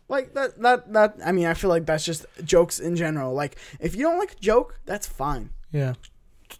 Like 0.08 0.34
that 0.34 0.60
that 0.62 0.92
that 0.94 1.16
I 1.24 1.32
mean 1.32 1.46
I 1.46 1.54
feel 1.54 1.68
like 1.70 1.84
that's 1.84 2.04
just 2.04 2.24
jokes 2.44 2.78
in 2.80 2.96
general. 2.96 3.34
Like 3.34 3.56
if 3.80 3.94
you 3.94 4.02
don't 4.02 4.18
like 4.18 4.32
a 4.32 4.40
joke, 4.40 4.80
that's 4.86 5.06
fine. 5.06 5.50
Yeah, 5.72 5.94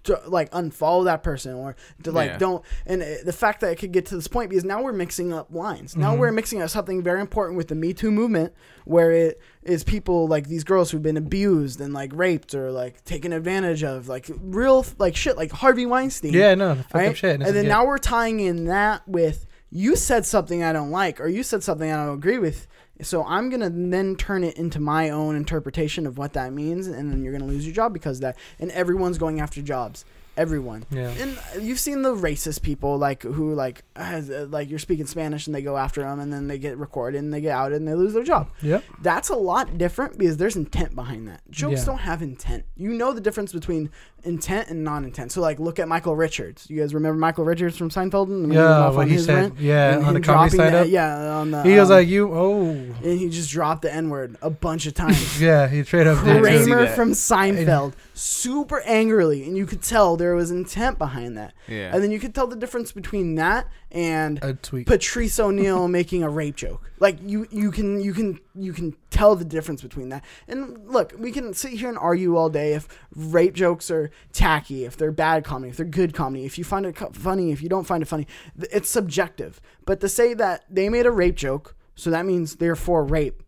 To, 0.04 0.20
like 0.26 0.50
unfollow 0.50 1.04
that 1.04 1.22
person 1.22 1.54
or 1.54 1.76
to 2.02 2.10
like 2.10 2.30
Yeah. 2.32 2.38
don't 2.38 2.64
and 2.86 3.02
uh, 3.02 3.06
the 3.24 3.32
fact 3.32 3.60
that 3.60 3.70
it 3.70 3.76
could 3.76 3.92
get 3.92 4.06
to 4.06 4.16
this 4.16 4.26
point 4.26 4.50
because 4.50 4.64
now 4.64 4.82
we're 4.82 4.92
mixing 4.92 5.32
up 5.32 5.46
lines. 5.54 5.96
Now 5.96 6.14
Mhm. 6.14 6.18
we're 6.18 6.32
mixing 6.32 6.60
up 6.60 6.70
something 6.70 7.02
very 7.02 7.20
important 7.20 7.56
with 7.56 7.68
the 7.68 7.76
Me 7.76 7.94
Too 7.94 8.10
movement 8.10 8.52
where 8.84 9.12
it 9.12 9.40
is 9.62 9.84
people 9.84 10.26
like 10.26 10.48
these 10.48 10.64
girls 10.64 10.90
who've 10.90 11.02
been 11.02 11.16
abused 11.16 11.80
and 11.80 11.94
like 11.94 12.10
raped 12.14 12.52
or 12.54 12.72
like 12.72 13.04
taken 13.04 13.32
advantage 13.32 13.84
of 13.84 14.08
like 14.08 14.28
real 14.40 14.84
like 14.98 15.14
shit 15.14 15.36
like 15.36 15.52
Harvey 15.52 15.86
Weinstein 15.86 16.32
yeah, 16.34 16.54
no, 16.56 16.74
fucked 16.74 16.94
right? 16.94 17.16
shit. 17.16 17.40
And 17.42 17.54
then 17.56 17.68
now 17.68 17.86
we're 17.86 17.98
tying 17.98 18.40
in 18.40 18.64
that 18.64 19.06
with 19.08 19.46
you 19.70 19.94
said 19.94 20.26
something 20.26 20.64
I 20.64 20.72
don't 20.72 20.90
like 20.90 21.20
or 21.20 21.28
you 21.28 21.42
said 21.44 21.62
something 21.62 21.90
I 21.90 22.04
don't 22.04 22.14
agree 22.14 22.38
with. 22.38 22.66
So 23.02 23.24
I'm 23.24 23.50
gonna 23.50 23.70
then 23.70 24.16
turn 24.16 24.42
it 24.42 24.56
into 24.56 24.80
my 24.80 25.10
own 25.10 25.36
interpretation 25.36 26.06
of 26.06 26.16
what 26.16 26.32
that 26.32 26.52
means, 26.52 26.86
and 26.86 27.10
then 27.10 27.22
you're 27.22 27.32
gonna 27.32 27.50
lose 27.50 27.66
your 27.66 27.74
job 27.74 27.92
because 27.92 28.20
that. 28.20 28.36
And 28.58 28.70
everyone's 28.72 29.18
going 29.18 29.40
after 29.40 29.60
jobs. 29.60 30.04
Everyone. 30.36 30.84
Yeah. 30.90 31.08
And 31.18 31.38
you've 31.66 31.78
seen 31.80 32.02
the 32.02 32.14
racist 32.14 32.62
people 32.62 32.98
like 32.98 33.22
who 33.22 33.54
like 33.54 33.82
has, 33.96 34.30
uh, 34.30 34.46
like 34.50 34.68
you're 34.68 34.78
speaking 34.78 35.06
Spanish 35.06 35.46
and 35.46 35.54
they 35.56 35.62
go 35.62 35.76
after 35.76 36.02
them 36.02 36.20
and 36.20 36.32
then 36.32 36.46
they 36.46 36.58
get 36.58 36.76
recorded 36.76 37.18
and 37.22 37.32
they 37.32 37.40
get 37.40 37.52
outed 37.52 37.76
and 37.76 37.88
they 37.88 37.94
lose 37.94 38.12
their 38.12 38.22
job. 38.24 38.50
Yep. 38.62 38.84
That's 39.02 39.30
a 39.30 39.34
lot 39.36 39.78
different 39.78 40.18
because 40.18 40.36
there's 40.36 40.56
intent 40.56 40.94
behind 40.94 41.26
that. 41.28 41.40
Jokes 41.50 41.80
Yeah. 41.80 41.84
don't 41.86 41.98
have 41.98 42.20
intent. 42.22 42.64
You 42.76 42.92
know 42.92 43.12
the 43.12 43.20
difference 43.20 43.52
between 43.52 43.90
intent 44.24 44.68
and 44.68 44.82
non-intent. 44.84 45.32
So 45.32 45.40
like, 45.40 45.58
look 45.58 45.78
at 45.78 45.88
Michael 45.88 46.16
Richards. 46.16 46.66
You 46.68 46.80
guys 46.80 46.92
remember 46.92 47.18
Michael 47.18 47.44
Richards 47.44 47.78
from 47.78 47.88
Seinfeld? 47.90 48.28
When 48.28 48.40
he 48.40 48.46
went 48.48 48.52
Yeah, 48.54 48.90
what 48.90 49.06
he 49.08 49.14
his 49.14 49.24
said. 49.24 49.34
rant? 49.34 49.58
Yeah, 49.60 49.94
And 49.96 50.04
on 50.04 50.14
the 50.14 50.20
comedy 50.20 50.56
side 50.56 50.72
the- 50.72 50.80
up. 50.82 50.88
Yeah, 50.88 51.36
on 51.36 51.50
the. 51.50 51.62
He 51.62 51.78
was 51.78 51.90
um, 51.90 51.96
like, 51.96 52.08
you, 52.08 52.32
oh, 52.34 52.62
and 52.70 53.18
he 53.18 53.30
just 53.30 53.50
dropped 53.50 53.82
the 53.82 53.94
N 53.94 54.10
word 54.10 54.36
a 54.42 54.50
bunch 54.50 54.86
of 54.86 54.94
times. 55.02 55.40
yeah, 55.40 55.68
he 55.68 55.82
straight 55.84 56.06
up 56.06 56.22
did. 56.24 56.42
Kramer 56.42 56.58
too. 56.58 56.64
see 56.64 56.70
Kramer 56.70 56.86
that. 56.86 56.96
from 56.96 57.12
Seinfeld, 57.12 57.92
super 58.16 58.80
angrily, 58.80 59.44
and 59.44 59.56
you 59.56 59.66
could 59.66 59.82
tell 59.82 60.16
there 60.16 60.34
was 60.34 60.50
intent 60.50 60.98
behind 60.98 61.36
that. 61.36 61.52
Yeah. 61.68 61.90
And 61.92 62.02
then 62.02 62.10
you 62.10 62.18
could 62.18 62.34
tell 62.34 62.46
the 62.46 62.56
difference 62.56 62.90
between 62.90 63.34
that 63.34 63.68
and 63.92 64.42
A 64.42 64.54
tweet. 64.54 64.86
Patrice 64.86 65.38
O'Neal 65.38 65.86
making 65.88 66.22
a 66.22 66.30
rape 66.30 66.56
joke. 66.56 66.90
Like 66.98 67.18
you, 67.22 67.46
you 67.50 67.70
can, 67.70 68.00
you 68.00 68.14
can, 68.14 68.40
you 68.54 68.72
can 68.72 68.96
tell 69.10 69.36
the 69.36 69.44
difference 69.44 69.82
between 69.82 70.08
that. 70.08 70.24
And 70.48 70.88
look, 70.88 71.12
we 71.18 71.30
can 71.30 71.52
sit 71.52 71.72
here 71.72 71.90
and 71.90 71.98
argue 71.98 72.36
all 72.36 72.48
day 72.48 72.72
if 72.72 72.88
rape 73.14 73.52
jokes 73.52 73.90
are 73.90 74.10
tacky, 74.32 74.86
if 74.86 74.96
they're 74.96 75.12
bad 75.12 75.44
comedy, 75.44 75.70
if 75.70 75.76
they're 75.76 75.84
good 75.84 76.14
comedy, 76.14 76.46
if 76.46 76.56
you 76.56 76.64
find 76.64 76.86
it 76.86 76.96
funny, 77.14 77.52
if 77.52 77.62
you 77.62 77.68
don't 77.68 77.86
find 77.86 78.02
it 78.02 78.06
funny. 78.06 78.26
It's 78.72 78.88
subjective. 78.88 79.60
But 79.84 80.00
to 80.00 80.08
say 80.08 80.32
that 80.34 80.64
they 80.70 80.88
made 80.88 81.04
a 81.04 81.10
rape 81.10 81.36
joke, 81.36 81.76
so 81.94 82.10
that 82.10 82.24
means 82.24 82.56
they're 82.56 82.76
for 82.76 83.04
rape. 83.04 83.42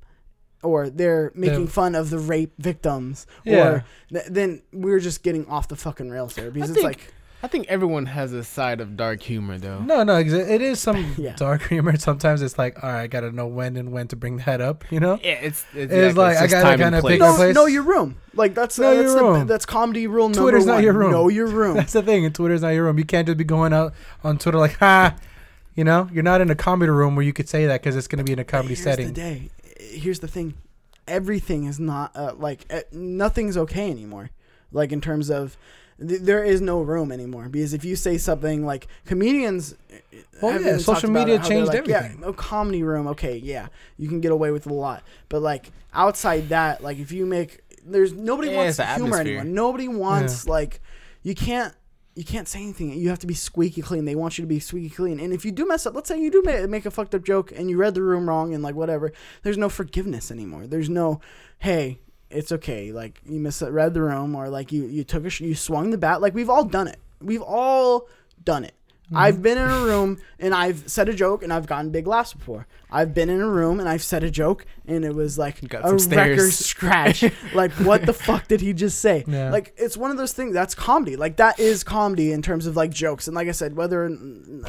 Or 0.62 0.90
they're 0.90 1.30
making 1.36 1.66
They're- 1.66 1.66
fun 1.68 1.94
of 1.94 2.10
the 2.10 2.18
rape 2.18 2.52
victims, 2.58 3.26
Yeah. 3.44 3.64
or 3.68 3.84
th- 4.12 4.24
then 4.28 4.62
we're 4.72 4.98
just 4.98 5.22
getting 5.22 5.46
off 5.46 5.68
the 5.68 5.76
fucking 5.76 6.10
rails 6.10 6.34
there 6.34 6.50
because 6.50 6.70
I 6.70 6.72
it's 6.72 6.82
think- 6.82 6.84
like 6.84 7.12
I 7.40 7.46
think 7.46 7.68
everyone 7.68 8.06
has 8.06 8.32
a 8.32 8.42
side 8.42 8.80
of 8.80 8.96
dark 8.96 9.22
humor, 9.22 9.58
though. 9.58 9.78
No, 9.78 10.02
no, 10.02 10.18
it 10.18 10.60
is 10.60 10.80
some 10.80 11.14
Yeah. 11.16 11.36
dark 11.36 11.62
humor. 11.68 11.96
Sometimes 11.96 12.42
it's 12.42 12.58
like, 12.58 12.82
all 12.82 12.90
right, 12.90 13.02
I 13.02 13.06
gotta 13.06 13.30
know 13.30 13.46
when 13.46 13.76
and 13.76 13.92
when 13.92 14.08
to 14.08 14.16
bring 14.16 14.38
that 14.38 14.60
up. 14.60 14.84
You 14.90 14.98
know? 14.98 15.20
Yeah, 15.22 15.34
it's 15.34 15.64
it's, 15.72 15.92
It's 15.92 16.16
like, 16.18 16.36
I 16.36 16.48
gotta 16.48 16.76
kinda 16.76 16.96
pick 16.98 17.02
place. 17.02 17.20
my 17.20 17.26
know, 17.28 17.36
place. 17.36 17.54
know 17.54 17.66
your 17.66 17.84
room. 17.84 18.16
Like 18.34 18.56
that's 18.56 18.76
Know 18.76 18.90
uh, 18.90 19.02
that's, 19.02 19.14
the- 19.14 19.44
that's 19.46 19.66
comedy 19.66 20.08
rule 20.08 20.28
number 20.28 20.40
Twitter's 20.50 20.66
not 20.66 20.82
your 20.82 20.94
room. 20.94 21.12
Know 21.12 21.28
your 21.28 21.46
room. 21.46 21.76
That's 21.76 21.92
the 21.92 22.02
thing. 22.02 22.24
And 22.24 22.34
Twitter's 22.34 22.62
not 22.62 22.70
your 22.70 22.82
room. 22.86 22.98
You 22.98 23.04
can't 23.04 23.26
just 23.28 23.38
be 23.38 23.44
going 23.44 23.72
out 23.72 23.94
on 24.24 24.38
Twitter 24.38 24.58
like, 24.58 24.76
ha. 24.78 25.14
You 25.76 25.84
know, 25.84 26.08
you're 26.12 26.24
not 26.24 26.40
in 26.40 26.50
a 26.50 26.56
comedy 26.56 26.90
room 26.90 27.14
where 27.14 27.24
you 27.24 27.32
could 27.32 27.48
say 27.48 27.66
that 27.66 27.80
because 27.80 27.94
it's 27.94 28.08
gonna 28.08 28.24
be 28.24 28.32
in 28.32 28.40
a 28.40 28.44
comedy 28.44 28.74
Here's 28.74 28.82
setting. 28.82 29.06
the 29.06 29.12
day. 29.12 29.50
Here's 29.78 30.20
the 30.20 30.28
thing. 30.28 30.54
Everything 31.06 31.64
is 31.64 31.80
not 31.80 32.14
uh, 32.14 32.34
like 32.36 32.66
uh, 32.70 32.80
nothing's 32.92 33.56
okay 33.56 33.90
anymore. 33.90 34.30
Like 34.72 34.92
in 34.92 35.00
terms 35.00 35.30
of 35.30 35.56
th- 36.06 36.20
there 36.20 36.44
is 36.44 36.60
no 36.60 36.82
room 36.82 37.10
anymore 37.10 37.48
because 37.48 37.72
if 37.72 37.84
you 37.84 37.96
say 37.96 38.18
something 38.18 38.66
like 38.66 38.88
comedians. 39.06 39.74
oh 40.42 40.58
yeah, 40.58 40.76
social 40.76 41.10
media 41.10 41.38
changed 41.38 41.68
like, 41.68 41.78
everything. 41.78 42.18
Yeah, 42.20 42.26
no 42.26 42.32
comedy 42.32 42.82
room. 42.82 43.06
Okay, 43.08 43.36
yeah, 43.38 43.68
you 43.96 44.08
can 44.08 44.20
get 44.20 44.32
away 44.32 44.50
with 44.50 44.66
a 44.66 44.72
lot, 44.74 45.02
but 45.28 45.40
like 45.40 45.70
outside 45.94 46.50
that, 46.50 46.82
like 46.82 46.98
if 46.98 47.12
you 47.12 47.24
make 47.24 47.60
there's 47.84 48.12
nobody 48.12 48.50
Yeah, 48.50 48.56
wants 48.56 48.76
humor 48.76 48.90
atmosphere. 48.90 49.20
anymore. 49.20 49.44
Nobody 49.44 49.88
wants 49.88 50.46
like 50.46 50.80
you 51.22 51.34
can't 51.34 51.74
you 52.18 52.24
can't 52.24 52.48
say 52.48 52.60
anything. 52.60 52.90
You 52.90 53.10
have 53.10 53.20
to 53.20 53.28
be 53.28 53.34
squeaky 53.34 53.80
clean. 53.80 54.04
They 54.04 54.16
want 54.16 54.38
you 54.38 54.42
to 54.42 54.48
be 54.48 54.58
squeaky 54.58 54.90
clean. 54.90 55.20
And 55.20 55.32
if 55.32 55.44
you 55.44 55.52
do 55.52 55.64
mess 55.64 55.86
up, 55.86 55.94
let's 55.94 56.08
say 56.08 56.20
you 56.20 56.32
do 56.32 56.42
make 56.66 56.84
a 56.84 56.90
fucked 56.90 57.14
up 57.14 57.22
joke 57.22 57.52
and 57.54 57.70
you 57.70 57.76
read 57.76 57.94
the 57.94 58.02
room 58.02 58.28
wrong 58.28 58.52
and 58.52 58.60
like 58.60 58.74
whatever, 58.74 59.12
there's 59.44 59.56
no 59.56 59.68
forgiveness 59.68 60.32
anymore. 60.32 60.66
There's 60.66 60.90
no, 60.90 61.20
hey, 61.60 62.00
it's 62.28 62.50
okay. 62.50 62.90
Like 62.90 63.20
you 63.24 63.38
misread 63.38 63.94
the 63.94 64.02
room 64.02 64.34
or 64.34 64.48
like 64.48 64.72
you 64.72 64.86
you 64.86 65.04
took 65.04 65.26
a 65.26 65.30
sh- 65.30 65.42
you 65.42 65.54
swung 65.54 65.90
the 65.90 65.96
bat. 65.96 66.20
Like 66.20 66.34
we've 66.34 66.50
all 66.50 66.64
done 66.64 66.88
it. 66.88 66.98
We've 67.22 67.40
all 67.40 68.08
done 68.42 68.64
it. 68.64 68.74
I've 69.14 69.42
been 69.42 69.58
in 69.58 69.68
a 69.70 69.80
room 69.84 70.18
and 70.38 70.54
I've 70.54 70.88
said 70.88 71.08
a 71.08 71.14
joke 71.14 71.42
and 71.42 71.52
I've 71.52 71.66
gotten 71.66 71.90
big 71.90 72.06
laughs 72.06 72.34
before. 72.34 72.66
I've 72.90 73.14
been 73.14 73.28
in 73.28 73.40
a 73.40 73.48
room 73.48 73.80
and 73.80 73.88
I've 73.88 74.02
said 74.02 74.22
a 74.22 74.30
joke 74.30 74.66
and 74.86 75.04
it 75.04 75.14
was 75.14 75.38
like 75.38 75.62
a 75.84 75.92
record 76.16 76.52
scratch. 76.52 77.24
like 77.54 77.72
what 77.72 78.06
the 78.06 78.12
fuck 78.12 78.48
did 78.48 78.60
he 78.60 78.72
just 78.72 79.00
say? 79.00 79.24
Yeah. 79.26 79.50
Like 79.50 79.74
it's 79.76 79.96
one 79.96 80.10
of 80.10 80.16
those 80.16 80.32
things 80.32 80.52
that's 80.52 80.74
comedy. 80.74 81.16
Like 81.16 81.36
that 81.36 81.58
is 81.58 81.84
comedy 81.84 82.32
in 82.32 82.42
terms 82.42 82.66
of 82.66 82.76
like 82.76 82.90
jokes. 82.90 83.26
And 83.26 83.34
like 83.34 83.48
I 83.48 83.52
said, 83.52 83.76
whether 83.76 84.04
or 84.04 84.10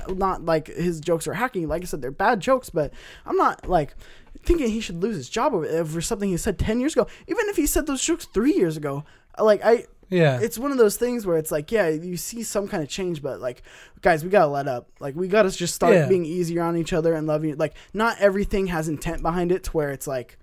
not 0.10 0.46
like 0.46 0.68
his 0.68 1.00
jokes 1.00 1.28
are 1.28 1.34
hacking, 1.34 1.68
like 1.68 1.82
I 1.82 1.86
said, 1.86 2.02
they're 2.02 2.12
bad 2.12 2.40
jokes. 2.40 2.70
But 2.70 2.94
I'm 3.26 3.38
not 3.38 3.68
like 3.68 3.96
thinking 4.44 4.70
he 4.70 4.82
should 4.82 5.02
lose 5.02 5.16
his 5.16 5.30
job 5.30 5.54
over, 5.54 5.66
over 5.66 6.02
something 6.02 6.30
he 6.30 6.38
said 6.38 6.58
ten 6.58 6.80
years 6.80 6.94
ago. 6.94 7.08
Even 7.28 7.48
if 7.50 7.56
he 7.56 7.66
said 7.66 7.88
those 7.88 8.02
jokes 8.02 8.26
three 8.26 8.54
years 8.54 8.78
ago, 8.78 9.04
like 9.38 9.62
I 9.64 9.86
Yeah. 10.10 10.39
it's 10.41 10.57
one 10.57 10.72
of 10.72 10.78
those 10.78 10.97
things 10.97 11.26
where 11.26 11.38
it's 11.38 11.51
like, 11.51 11.72
yeah, 11.72 11.88
you 11.89 12.18
see 12.18 12.41
some 12.43 12.68
kind 12.68 12.82
of 12.82 12.89
change, 12.89 13.22
but 13.22 13.39
like, 13.39 13.62
guys, 14.01 14.24
we 14.24 14.30
gotta 14.30 14.47
let 14.47 14.68
up. 14.68 14.88
Like, 14.99 15.16
we 15.16 15.28
gotta 15.28 15.51
just 15.51 15.76
start 15.76 15.93
Yeah. 15.93 16.07
being 16.07 16.26
easier 16.26 16.64
on 16.64 16.76
each 16.78 16.93
other 16.93 17.14
and 17.14 17.28
loving. 17.28 17.57
Like, 17.57 17.76
not 17.93 18.18
everything 18.20 18.68
has 18.68 18.88
intent 18.89 19.22
behind 19.22 19.51
it, 19.51 19.64
to 19.66 19.72
where 19.72 19.91
it's 19.91 20.07
like, 20.07 20.38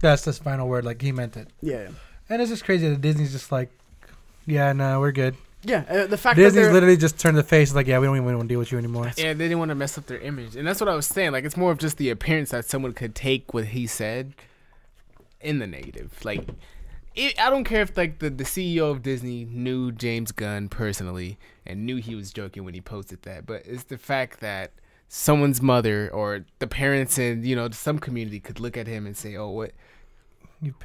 That's 0.00 0.24
the 0.24 0.32
final 0.32 0.68
word. 0.68 0.84
Like 0.84 1.00
he 1.00 1.12
meant 1.12 1.36
it. 1.36 1.48
yeah, 1.62 1.88
And 2.28 2.42
it's 2.42 2.50
just 2.50 2.64
crazy 2.64 2.88
that 2.88 3.00
Disney's 3.00 3.32
just 3.32 3.50
like, 3.50 3.70
yeah, 4.46 4.72
no, 4.72 5.00
we're 5.00 5.12
good. 5.12 5.34
yeah. 5.64 5.84
Uh, 5.88 6.06
the 6.06 6.16
fact 6.18 6.36
that 6.36 6.42
Disney's 6.42 6.68
literally 6.70 6.96
just 6.96 7.18
turned 7.18 7.36
the 7.38 7.42
face 7.42 7.74
like, 7.74 7.86
yeah, 7.86 7.98
we 7.98 8.06
don't 8.06 8.16
even 8.16 8.26
want 8.36 8.40
to 8.42 8.48
deal 8.48 8.58
with 8.58 8.70
you 8.70 8.78
anymore. 8.78 9.10
Yeah, 9.16 9.32
they 9.32 9.44
didn't 9.46 9.58
want 9.58 9.70
to 9.70 9.74
mess 9.74 9.96
up 9.98 10.06
their 10.06 10.18
image, 10.20 10.54
and 10.56 10.66
that's 10.68 10.78
what 10.80 10.88
I 10.88 10.94
was 10.94 11.06
saying. 11.06 11.32
Like, 11.32 11.44
it's 11.44 11.56
more 11.56 11.72
of 11.72 11.78
just 11.78 11.96
the 11.96 12.10
appearance 12.10 12.50
that 12.50 12.66
someone 12.66 12.92
could 12.92 13.14
take 13.14 13.54
what 13.54 13.66
he 13.68 13.86
said 13.86 14.34
in 15.40 15.58
the 15.58 15.66
negative. 15.66 16.12
Like, 16.24 16.44
it, 17.16 17.40
I 17.40 17.50
don't 17.50 17.64
care 17.64 17.82
if 17.82 17.96
like 17.96 18.18
the 18.20 18.30
the 18.30 18.44
CEO 18.44 18.90
of 18.90 19.02
Disney 19.02 19.44
knew 19.44 19.90
James 19.92 20.32
Gunn 20.32 20.68
personally 20.68 21.38
and 21.66 21.84
knew 21.86 21.96
he 21.96 22.14
was 22.14 22.32
joking 22.32 22.64
when 22.64 22.74
he 22.74 22.80
posted 22.80 23.22
that, 23.22 23.46
but 23.46 23.62
it's 23.66 23.84
the 23.84 23.98
fact 23.98 24.40
that 24.40 24.72
someone's 25.08 25.62
mother 25.62 26.10
or 26.12 26.44
the 26.58 26.66
parents 26.66 27.18
in 27.18 27.44
you 27.44 27.54
know 27.56 27.70
some 27.70 27.98
community 27.98 28.40
could 28.40 28.60
look 28.60 28.76
at 28.76 28.86
him 28.86 29.06
and 29.06 29.16
say, 29.16 29.36
"Oh, 29.36 29.48
what 29.50 29.72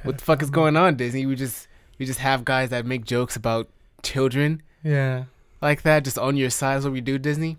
what 0.02 0.18
the 0.18 0.24
fuck 0.24 0.42
is 0.42 0.50
going 0.50 0.76
on, 0.76 0.96
Disney? 0.96 1.26
We 1.26 1.34
just 1.36 1.68
we 1.98 2.06
just 2.06 2.20
have 2.20 2.44
guys 2.44 2.70
that 2.70 2.86
make 2.86 3.04
jokes 3.04 3.36
about 3.36 3.68
children 4.02 4.62
Yeah. 4.82 5.24
like 5.60 5.82
that 5.82 6.04
just 6.04 6.18
on 6.18 6.36
your 6.36 6.50
side. 6.50 6.78
Is 6.78 6.84
what 6.84 6.92
we 6.92 7.00
do, 7.00 7.18
Disney. 7.18 7.58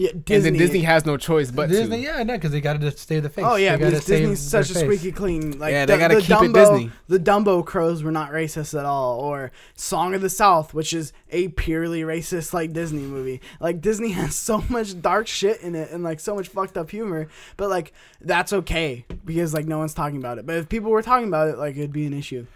Yeah, 0.00 0.10
And 0.10 0.24
Disney. 0.24 0.50
then 0.50 0.58
Disney 0.60 0.80
has 0.82 1.04
no 1.04 1.16
choice 1.16 1.50
but 1.50 1.68
Disney, 1.68 1.96
to. 1.96 2.02
yeah, 2.04 2.22
no, 2.22 2.34
because 2.34 2.52
they 2.52 2.60
got 2.60 2.74
to 2.74 2.78
just 2.78 3.08
save 3.08 3.24
the 3.24 3.28
face. 3.28 3.44
Oh 3.44 3.56
yeah, 3.56 3.76
because 3.76 4.04
Disney's 4.06 4.38
such 4.38 4.70
a 4.70 4.74
face. 4.74 4.82
squeaky 4.84 5.10
clean. 5.10 5.58
Like 5.58 5.72
Yeah, 5.72 5.86
the, 5.86 5.92
they 5.94 5.98
gotta 5.98 6.14
the 6.14 6.20
keep 6.20 6.30
it 6.30 6.34
Dumbo, 6.34 6.54
Disney. 6.54 6.90
The 7.08 7.18
Dumbo 7.18 7.66
crows 7.66 8.04
were 8.04 8.12
not 8.12 8.30
racist 8.30 8.78
at 8.78 8.84
all, 8.84 9.18
or 9.18 9.50
Song 9.74 10.14
of 10.14 10.20
the 10.20 10.30
South, 10.30 10.72
which 10.72 10.92
is 10.92 11.12
a 11.30 11.48
purely 11.48 12.02
racist 12.02 12.52
like 12.52 12.72
Disney 12.72 13.02
movie. 13.02 13.40
Like 13.58 13.80
Disney 13.80 14.10
has 14.12 14.36
so 14.36 14.62
much 14.68 15.02
dark 15.02 15.26
shit 15.26 15.62
in 15.62 15.74
it 15.74 15.90
and 15.90 16.04
like 16.04 16.20
so 16.20 16.36
much 16.36 16.46
fucked 16.46 16.76
up 16.78 16.90
humor, 16.90 17.26
but 17.56 17.68
like 17.68 17.92
that's 18.20 18.52
okay 18.52 19.04
because 19.24 19.52
like 19.52 19.66
no 19.66 19.78
one's 19.78 19.94
talking 19.94 20.18
about 20.18 20.38
it. 20.38 20.46
But 20.46 20.58
if 20.58 20.68
people 20.68 20.92
were 20.92 21.02
talking 21.02 21.26
about 21.26 21.48
it, 21.48 21.58
like 21.58 21.76
it'd 21.76 21.92
be 21.92 22.06
an 22.06 22.14
issue. 22.14 22.46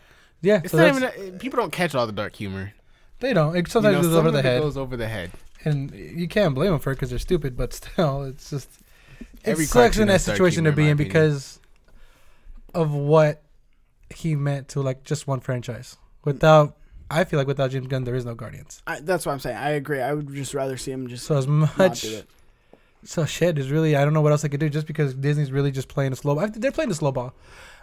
Yeah, 0.42 0.60
It's 0.62 0.70
so 0.70 0.78
not 0.78 1.00
that's- 1.00 1.18
even. 1.26 1.38
People 1.40 1.58
don't 1.58 1.72
catch 1.72 1.96
all 1.96 2.06
the 2.06 2.12
dark 2.12 2.36
humor. 2.36 2.72
they 3.18 3.32
don't. 3.32 3.56
It 3.56 3.66
You 3.66 3.70
sometimes 3.70 3.94
know, 3.96 4.02
goes 4.02 4.10
some 4.12 4.18
over 4.18 4.28
of 4.28 4.32
the 4.34 4.38
it 4.38 4.44
head, 4.44 4.62
Goes 4.62 4.76
over 4.76 4.96
the 4.96 5.08
head. 5.08 5.32
And 5.64 5.90
you 5.92 6.28
can't 6.28 6.54
blame 6.54 6.70
them 6.70 6.80
for 6.80 6.92
it 6.92 6.96
because 6.96 7.10
they're 7.10 7.18
stupid. 7.18 7.56
But 7.56 7.72
still, 7.72 8.22
it's 8.22 8.50
just 8.50 8.68
Every 9.44 9.64
it 9.64 9.68
sucks 9.68 9.72
cartoon 9.72 10.02
in 10.02 10.08
that 10.08 10.20
situation 10.20 10.64
to 10.64 10.72
be 10.72 10.84
in 10.84 10.90
in 10.90 10.96
my 10.96 11.02
opinion. 11.02 11.08
because 11.08 11.60
of 12.74 12.92
what 12.92 13.42
he 14.14 14.36
meant 14.36 14.68
to 14.68 14.80
like 14.80 15.04
just 15.04 15.26
one 15.26 15.40
franchise. 15.40 15.96
Mm. 15.96 16.26
Without, 16.26 16.76
I 17.10 17.24
feel 17.24 17.38
like 17.38 17.48
without 17.48 17.70
James 17.70 17.86
Gunn, 17.88 18.04
there 18.04 18.14
is 18.14 18.24
no 18.24 18.34
Guardians. 18.34 18.82
I, 18.86 19.00
that's 19.00 19.26
what 19.26 19.32
I'm 19.32 19.40
saying. 19.40 19.56
I 19.56 19.70
agree. 19.70 20.00
I 20.00 20.12
would 20.12 20.32
just 20.32 20.54
rather 20.54 20.76
see 20.76 20.92
him 20.92 21.08
just 21.08 21.26
So 21.26 21.36
as 21.36 21.46
much, 21.46 22.06
so 23.04 23.24
shit 23.24 23.58
is 23.58 23.70
really 23.70 23.96
I 23.96 24.04
don't 24.04 24.14
know 24.14 24.20
what 24.20 24.32
else 24.32 24.44
I 24.44 24.48
could 24.48 24.60
do 24.60 24.68
just 24.68 24.86
because 24.86 25.14
Disney's 25.14 25.50
really 25.50 25.70
just 25.72 25.88
playing 25.88 26.12
a 26.12 26.16
slow. 26.16 26.38
I, 26.38 26.46
they're 26.46 26.72
playing 26.72 26.90
a 26.90 26.94
slow 26.94 27.12
ball. 27.12 27.34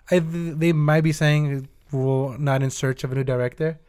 I 0.10 0.20
they 0.20 0.74
might 0.74 1.02
be 1.02 1.12
saying 1.12 1.68
we're 1.92 2.38
not 2.38 2.64
in 2.64 2.70
search 2.70 3.04
of 3.04 3.12
a 3.12 3.16
new 3.16 3.24
director. 3.24 3.80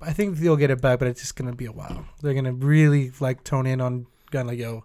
I 0.00 0.12
think 0.12 0.36
they'll 0.36 0.56
get 0.56 0.70
it 0.70 0.80
back, 0.80 0.98
but 0.98 1.08
it's 1.08 1.20
just 1.20 1.36
gonna 1.36 1.54
be 1.54 1.66
a 1.66 1.72
while. 1.72 2.04
They're 2.22 2.34
gonna 2.34 2.52
really 2.52 3.12
like 3.20 3.42
tone 3.44 3.66
in 3.66 3.80
on 3.80 4.06
Gunn 4.30 4.46
like 4.46 4.58
yo, 4.58 4.84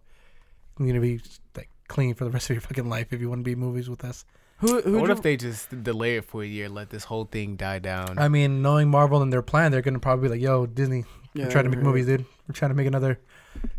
I'm 0.79 0.87
gonna 0.87 1.01
be 1.01 1.19
like 1.55 1.69
clean 1.87 2.13
for 2.15 2.23
the 2.25 2.31
rest 2.31 2.49
of 2.49 2.55
your 2.55 2.61
fucking 2.61 2.87
life 2.89 3.11
if 3.11 3.19
you 3.19 3.29
want 3.29 3.39
to 3.39 3.43
be 3.43 3.53
in 3.53 3.59
movies 3.59 3.89
with 3.89 4.03
us. 4.05 4.25
Who 4.59 4.81
who 4.81 4.99
what 4.99 5.07
do- 5.07 5.13
if 5.13 5.21
they 5.21 5.37
just 5.37 5.83
delay 5.83 6.17
it 6.17 6.25
for 6.25 6.43
a 6.43 6.45
year, 6.47 6.69
let 6.69 6.89
this 6.89 7.03
whole 7.05 7.25
thing 7.25 7.55
die 7.55 7.79
down? 7.79 8.17
I 8.19 8.27
mean, 8.27 8.61
knowing 8.61 8.89
Marvel 8.89 9.21
and 9.21 9.31
their 9.31 9.41
plan, 9.41 9.71
they're 9.71 9.81
gonna 9.81 9.99
probably 9.99 10.27
be 10.27 10.35
like, 10.35 10.41
yo, 10.41 10.65
Disney, 10.65 11.05
Yeah, 11.33 11.45
we're 11.45 11.51
trying 11.51 11.63
to 11.65 11.69
make 11.69 11.79
movies, 11.81 12.05
dude. 12.07 12.25
We're 12.47 12.53
trying 12.53 12.69
to 12.71 12.75
make 12.75 12.87
another 12.87 13.19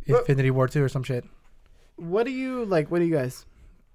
Well- 0.09 0.21
Infinity 0.21 0.51
War 0.51 0.69
two 0.69 0.83
or 0.83 0.89
some 0.89 1.03
shit. 1.03 1.25
What 1.97 2.25
do 2.25 2.33
you 2.33 2.65
like? 2.65 2.91
What 2.91 2.99
do 3.01 3.05
you 3.05 3.15
guys 3.15 3.45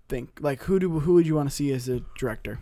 think? 0.09 0.37
Like, 0.39 0.61
who 0.63 0.77
do 0.79 0.99
who 0.99 1.13
would 1.15 1.25
you 1.25 1.35
want 1.35 1.49
to 1.49 1.55
see 1.55 1.71
as 1.73 1.89
a 1.89 2.01
director? 2.17 2.59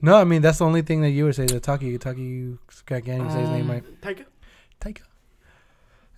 No, 0.00 0.16
I 0.16 0.24
mean 0.24 0.42
that's 0.42 0.58
the 0.58 0.64
only 0.64 0.82
thing 0.82 1.00
that 1.02 1.10
you 1.10 1.24
would 1.24 1.34
say. 1.34 1.46
The 1.46 1.60
Taki 1.60 1.96
Taki 1.98 2.58
can't 2.86 3.04
say 3.32 3.40
his 3.40 3.50
name 3.50 3.62
Um, 3.62 3.70
right. 3.70 4.00
Taika. 4.00 4.24
Taika. 4.80 5.02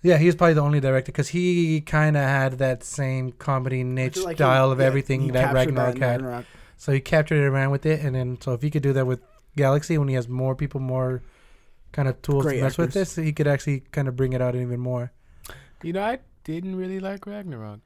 Yeah, 0.01 0.17
he's 0.17 0.35
probably 0.35 0.53
the 0.53 0.61
only 0.61 0.79
director 0.79 1.11
because 1.11 1.29
he 1.29 1.81
kind 1.81 2.15
of 2.15 2.23
had 2.23 2.53
that 2.59 2.83
same 2.83 3.31
comedy 3.31 3.83
niche 3.83 4.15
feel 4.15 4.23
like 4.25 4.33
he- 4.33 4.37
style 4.37 4.71
of 4.71 4.79
yeah, 4.79 4.85
everything 4.85 5.27
that 5.31 5.53
Ragnarok 5.53 5.95
in 5.95 6.01
had. 6.01 6.21
Ragnarok. 6.21 6.45
So 6.77 6.91
he 6.91 6.99
captured 6.99 7.43
it 7.43 7.47
around 7.47 7.71
with 7.71 7.85
it, 7.85 8.01
and 8.01 8.15
then 8.15 8.39
so 8.41 8.53
if 8.53 8.61
he 8.61 8.69
could 8.69 8.83
do 8.83 8.93
that 8.93 9.07
with 9.07 9.21
Galaxy 9.55 9.97
when 9.97 10.07
he 10.07 10.15
has 10.15 10.27
more 10.27 10.55
people, 10.55 10.79
more 10.79 11.23
kind 11.91 12.07
of 12.07 12.21
tools 12.21 12.43
Great 12.43 12.57
to 12.57 12.63
mess 12.63 12.77
with 12.77 12.91
this, 12.93 13.15
he 13.15 13.31
could 13.33 13.47
actually 13.47 13.79
kind 13.91 14.07
of 14.07 14.15
bring 14.15 14.33
it 14.33 14.41
out 14.41 14.55
even 14.55 14.79
more. 14.79 15.11
you 15.81 15.93
know, 15.93 16.03
I 16.03 16.19
didn't 16.43 16.75
really 16.75 16.99
like 16.99 17.25
Ragnarok. 17.25 17.79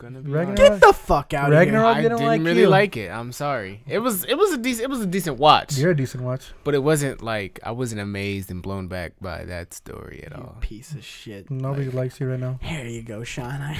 Gonna 0.00 0.20
be 0.20 0.30
Ragnarok? 0.30 0.56
Get 0.56 0.80
the 0.80 0.94
fuck 0.94 1.34
out 1.34 1.50
Ragnarok? 1.50 1.84
of 1.92 1.96
I 1.98 2.00
didn't 2.00 2.16
didn't 2.18 2.26
like 2.26 2.40
really 2.42 2.60
you. 2.62 2.68
like 2.68 2.96
it. 2.96 3.10
I'm 3.10 3.32
sorry. 3.32 3.82
It 3.86 3.98
was 3.98 4.24
it 4.24 4.34
was 4.38 4.50
a 4.52 4.56
decent 4.56 4.84
it 4.84 4.88
was 4.90 5.00
a 5.02 5.06
decent 5.06 5.36
watch, 5.38 5.76
You're 5.76 5.90
a 5.90 5.96
decent 5.96 6.22
watch. 6.24 6.52
but 6.64 6.74
it 6.74 6.82
wasn't 6.82 7.20
like 7.22 7.60
I 7.62 7.72
wasn't 7.72 8.00
amazed 8.00 8.50
and 8.50 8.62
blown 8.62 8.88
back 8.88 9.12
by 9.20 9.44
that 9.44 9.74
story 9.74 10.22
at. 10.24 10.34
You 10.36 10.42
all. 10.42 10.56
piece 10.60 10.92
of 10.92 11.04
shit. 11.04 11.50
Nobody 11.50 11.84
Like, 11.86 11.94
likes 11.94 12.20
you 12.20 12.30
right 12.30 12.40
now. 12.40 12.58
here 12.62 12.86
you 12.86 13.02
go, 13.02 13.24
Sean. 13.24 13.60
I, 13.60 13.76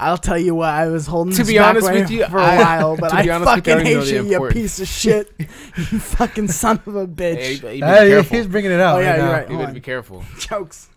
I'll 0.00 0.18
tell 0.18 0.38
you 0.38 0.56
what. 0.56 0.70
I 0.70 0.88
was 0.88 1.06
holding 1.06 1.32
To 1.34 1.38
this 1.38 1.46
be 1.48 1.58
back 1.58 1.68
honest 1.70 1.86
way 1.86 2.00
with 2.02 2.10
you, 2.10 2.26
for 2.26 2.38
a 2.38 2.42
I- 2.44 2.56
while, 2.56 2.96
but 3.00 3.10
to 3.10 3.14
I 3.16 3.20
honest 3.20 3.30
with 3.30 3.38
you, 3.38 3.46
I 3.46 3.54
fucking 3.54 3.74
don't 3.74 3.84
know 3.84 4.00
hate 4.00 4.04
the 4.06 4.10
you, 4.10 4.22
you 4.24 4.32
importance. 4.34 4.60
piece 4.60 4.80
of 4.80 4.88
shit. 4.88 5.32
you 5.38 5.46
fucking 6.00 6.48
son 6.48 6.80
of 6.84 6.96
a 6.96 7.06
bitch. 7.06 7.60
Hey, 7.60 7.74
you 7.76 7.80
better 7.80 8.06
be 8.06 8.10
careful. 8.12 8.36
he's 8.36 8.46
bringing 8.48 8.72
it 8.72 8.80
out. 8.80 8.96
Oh, 8.96 9.00
yeah, 9.00 9.10
right 9.10 9.16
you're 9.18 9.26
now. 9.26 9.32
right. 9.32 9.42
You 9.42 9.54
Hold 9.54 9.58
better 9.60 9.68
on. 9.68 9.74
be 9.74 9.80
careful. 9.80 10.24
Jokes. 10.40 10.88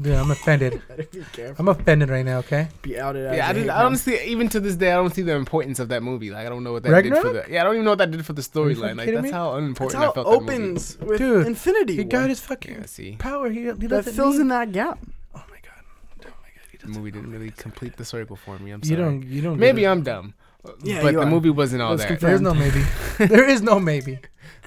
Dude, 0.00 0.14
I'm 0.14 0.30
offended. 0.30 0.80
Better 0.88 1.02
be 1.04 1.20
careful. 1.32 1.56
I'm 1.58 1.68
offended 1.68 2.08
right 2.08 2.24
now. 2.24 2.38
Okay. 2.38 2.68
Be 2.82 2.98
outed. 2.98 3.26
as 3.26 3.36
Yeah, 3.36 3.46
I 3.46 3.50
a 3.50 3.54
didn't. 3.54 3.64
hate 3.66 3.70
I 3.70 3.74
crime. 3.74 3.86
honestly, 3.86 4.20
even 4.26 4.48
to 4.50 4.60
this 4.60 4.76
day, 4.76 4.92
I 4.92 4.94
don't 4.96 5.14
see 5.14 5.22
the 5.22 5.34
importance 5.34 5.78
of 5.78 5.88
that 5.88 6.02
movie. 6.02 6.30
Like, 6.30 6.46
I 6.46 6.48
don't 6.48 6.64
know 6.64 6.72
what 6.72 6.82
that 6.84 7.02
did 7.02 7.14
for 7.18 7.32
the. 7.32 7.44
Yeah, 7.48 7.60
I 7.60 7.64
don't 7.64 7.74
even 7.74 7.84
know 7.84 7.90
what 7.92 7.98
that 7.98 8.10
did 8.10 8.24
for 8.24 8.32
the 8.32 8.42
storyline. 8.42 8.96
Like, 8.96 9.10
that's 9.10 9.22
me? 9.22 9.30
how 9.30 9.50
That's 9.52 9.58
unimportant 9.62 10.02
how 10.02 10.06
I 10.06 10.10
it 10.10 10.14
felt 10.14 10.26
opens 10.26 10.98
with 11.00 11.18
Dude, 11.18 11.46
Infinity 11.46 11.94
He 11.96 12.00
War. 12.00 12.08
got 12.08 12.28
his 12.30 12.40
fucking 12.40 12.70
movie. 12.72 12.80
Yeah, 12.82 12.86
see, 12.86 13.16
power. 13.18 13.50
He, 13.50 13.62
he 13.64 13.70
that 13.88 14.04
fills 14.06 14.36
need- 14.36 14.42
in 14.42 14.48
that 14.48 14.72
gap. 14.72 14.98
Oh 15.34 15.44
my 15.50 15.56
god. 15.62 15.84
Oh 16.24 16.28
my 16.42 16.48
god. 16.54 16.80
The 16.80 16.88
movie 16.98 17.10
didn't 17.10 17.30
really 17.30 17.50
complete 17.50 17.96
the 17.96 18.04
circle 18.04 18.36
for 18.36 18.58
me. 18.58 18.70
I'm 18.70 18.82
sorry. 18.82 18.96
You 18.98 19.02
sorry. 19.04 19.18
don't. 19.20 19.28
You 19.28 19.42
don't. 19.42 19.58
Maybe. 19.58 19.86
I'm 19.86 20.02
dumb. 20.02 20.34
Yeah, 20.82 21.02
but 21.02 21.12
the 21.14 21.20
are. 21.20 21.26
movie 21.26 21.50
wasn't 21.50 21.82
all 21.82 21.90
Let's 21.90 22.02
that. 22.02 22.08
confirm. 22.08 22.28
There's 22.30 22.40
no 22.42 22.52
maybe. 22.54 22.82
there 23.18 23.48
is 23.48 23.60
no 23.62 23.78
maybe. 23.80 24.18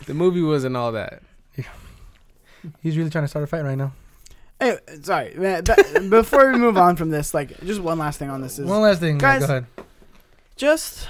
The 0.06 0.14
movie 0.14 0.42
wasn't 0.42 0.76
all 0.78 0.92
that. 0.92 1.22
Yeah. 1.56 1.66
He's 2.82 2.98
really 2.98 3.10
trying 3.10 3.26
to 3.26 3.28
start 3.28 3.44
a 3.44 3.48
fight 3.48 3.64
right 3.64 3.78
now. 3.78 3.94
Hey, 4.64 4.78
sorry. 5.02 5.34
man, 5.36 5.64
before 6.10 6.52
we 6.52 6.58
move 6.58 6.78
on 6.78 6.96
from 6.96 7.10
this, 7.10 7.34
like, 7.34 7.60
just 7.66 7.80
one 7.82 8.00
last 8.00 8.18
thing 8.20 8.30
on 8.30 8.42
this 8.42 8.60
is 8.60 8.66
One 8.66 8.82
last 8.82 9.00
thing, 9.00 9.18
Guys- 9.18 9.42
Go 9.42 9.46
ahead. 9.46 9.66
just 10.56 11.08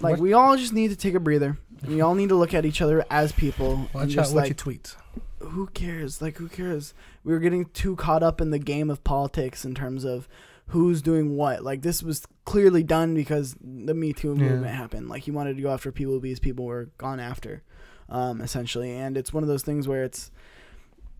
like 0.00 0.12
What? 0.12 0.18
we 0.20 0.32
all 0.32 0.56
just 0.56 0.72
need 0.72 0.88
to 0.90 0.96
take 0.96 1.14
a 1.14 1.20
breather. 1.20 1.58
We 1.86 2.00
all 2.00 2.14
need 2.14 2.28
to 2.30 2.34
look 2.34 2.54
at 2.54 2.64
each 2.66 2.80
other 2.82 3.04
as 3.10 3.32
people 3.32 3.74
and 3.74 3.88
Watch 3.94 4.02
out 4.04 4.08
just 4.10 4.34
what 4.34 4.40
like 4.42 4.48
you 4.48 4.54
tweet. 4.54 4.96
who 5.40 5.66
cares? 5.68 6.20
Like 6.20 6.36
who 6.38 6.48
cares? 6.48 6.92
We 7.24 7.32
were 7.32 7.38
getting 7.38 7.66
too 7.66 7.96
caught 7.96 8.22
up 8.22 8.40
in 8.40 8.50
the 8.50 8.58
game 8.58 8.90
of 8.90 9.02
politics 9.04 9.64
in 9.64 9.74
terms 9.74 10.04
of 10.04 10.28
who's 10.68 11.00
doing 11.00 11.36
what. 11.36 11.62
Like 11.62 11.82
this 11.82 12.02
was 12.02 12.26
clearly 12.44 12.82
done 12.82 13.14
because 13.14 13.56
the 13.60 13.94
Me 13.94 14.12
Too 14.12 14.28
Yeah. 14.36 14.48
movement 14.48 14.74
happened. 14.74 15.08
Like 15.08 15.22
he 15.22 15.30
wanted 15.30 15.56
to 15.56 15.62
go 15.62 15.70
after 15.72 15.92
people 15.92 16.18
because 16.20 16.40
people 16.40 16.64
were 16.64 16.90
gone 16.98 17.20
after, 17.20 17.62
um, 18.08 18.40
essentially. 18.40 18.90
And 18.92 19.16
it's 19.16 19.32
one 19.32 19.42
of 19.44 19.48
those 19.48 19.62
things 19.62 19.86
where 19.86 20.02
it's 20.04 20.30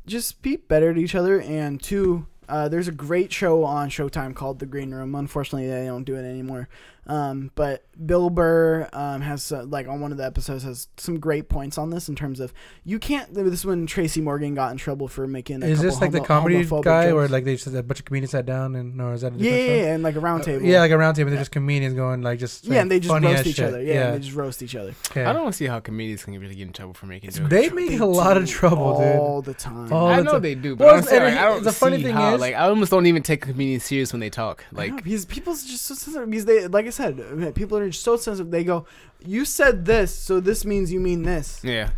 just 0.09 0.43
be 0.43 0.57
better 0.57 0.93
to 0.93 1.01
each 1.01 1.15
other. 1.15 1.41
And 1.41 1.81
two, 1.81 2.27
uh, 2.49 2.69
there's 2.69 2.89
a 2.89 2.93
great 2.93 3.33
show 3.33 3.65
on 3.65 3.91
Showtime 3.91 4.35
called 4.35 4.59
The 4.59 4.67
Green 4.67 4.91
Room. 4.91 5.15
Unfortunately, 5.15 5.69
they 5.69 5.87
don't 5.87 6.05
do 6.05 6.17
it 6.17 6.25
anymore. 6.25 6.69
Um, 7.09 7.51
but 7.55 7.85
Bill 8.05 8.29
Burr 8.29 8.89
um, 8.93 9.23
has 9.23 9.51
uh, 9.51 9.65
like 9.65 9.89
on 9.89 10.01
one 10.01 10.13
of 10.13 10.19
the 10.19 10.25
episodes 10.27 10.63
has 10.65 10.89
some 10.99 11.19
great 11.19 11.49
points 11.49 11.79
on 11.79 11.89
this 11.91 12.09
in 12.09 12.15
terms 12.15 12.39
of 12.39 12.53
you 12.85 12.99
can't. 12.99 13.33
This 13.33 13.47
is 13.53 13.65
when 13.65 13.87
Tracy 13.87 14.21
Morgan 14.21 14.55
got 14.55 14.73
in 14.73 14.77
trouble 14.79 15.09
for 15.09 15.27
making. 15.27 15.63
A 15.63 15.67
Is 15.67 15.81
this 15.81 15.95
couple 15.95 16.07
like 16.09 16.13
the 16.13 16.21
comedy 16.27 16.65
homophobic 16.65 16.85
guy, 16.85 17.11
or 17.11 17.27
like 17.29 17.45
they 17.45 17.55
just 17.57 17.67
a 17.75 17.83
bunch 17.83 18.01
of 18.01 18.05
comedians 18.05 18.33
sat 18.33 18.45
down 18.45 18.75
and 18.77 18.95
no, 18.97 19.13
is 19.13 19.23
that 19.23 19.33
a 19.33 19.37
yeah, 19.37 19.51
yeah, 19.53 19.57
yeah, 19.59 19.95
and 19.95 20.03
like 20.03 20.17
a 20.17 20.21
round 20.21 20.43
Uh, 20.43 20.45
table. 20.45 20.65
yeah, 20.67 20.81
like 20.81 20.91
a 20.91 20.99
round 20.99 21.17
table. 21.17 21.31
They're 21.31 21.39
just 21.39 21.51
comedians 21.51 21.95
going 21.95 22.21
like 22.23 22.39
just 22.39 22.67
yeah, 22.67 22.83
and 22.83 22.91
they 22.91 23.01
just 23.01 23.13
roast 23.23 23.47
each 23.47 23.57
shit. 23.57 23.65
other. 23.67 23.83
Yeah, 23.83 24.09
and 24.09 24.15
they 24.17 24.27
just 24.27 24.37
roast 24.37 24.63
each 24.63 24.75
other 24.75 24.95
Okay. 25.11 25.25
I 25.25 25.33
don't 25.33 25.53
see 25.55 25.65
how 25.67 25.81
comedians 25.81 26.25
can 26.25 26.39
really 26.39 26.55
get 26.57 26.67
in 26.67 26.73
trouble 26.75 26.95
for 26.95 27.07
making 27.07 27.31
jokes. 27.31 27.49
They 27.49 27.71
make 27.71 27.99
a 28.01 28.05
lot 28.07 28.37
of 28.37 28.45
do 28.47 28.53
trouble, 28.53 28.99
dude. 28.99 29.17
all 29.17 29.41
the 29.43 29.55
time. 29.55 29.93
All 29.93 30.09
I 30.09 30.17
the 30.19 30.25
know 30.25 30.33
time. 30.33 30.43
they 30.43 30.55
do, 30.55 30.77
but 30.77 30.87
Well, 30.89 30.97
I'm 30.97 31.03
saying, 31.05 31.23
and 31.23 31.39
I 31.39 31.45
don't 31.47 31.65
the 31.65 31.73
funny 31.73 31.97
see 31.99 32.03
thing 32.05 32.15
how. 32.15 32.35
is- 32.35 32.41
like, 32.41 32.55
I 32.55 32.69
almost 32.69 32.91
don't 32.91 33.07
even 33.07 33.23
take 33.23 33.43
comedians 33.43 33.85
serious 33.85 34.13
when 34.13 34.21
they 34.21 34.29
talk. 34.31 34.65
Like 34.73 34.93
Like, 34.93 35.05
because 35.05 35.25
people's 35.25 35.65
just 35.65 35.89
because 35.89 36.45
they 36.45 36.67
like 36.69 36.87
I 36.87 36.91
said 36.91 36.98
uh, 37.01 37.53
people 37.55 37.79
are 37.79 37.93
so 37.93 38.17
sensitive. 38.17 38.51
They 38.51 38.65
go 38.65 38.87
you 39.25 39.45
said 39.45 39.85
this 39.85 40.15
so 40.15 40.41
this 40.41 40.65
means 40.65 40.93
you 40.93 41.01
mean 41.01 41.23
this. 41.23 41.61
Yeah, 41.65 41.91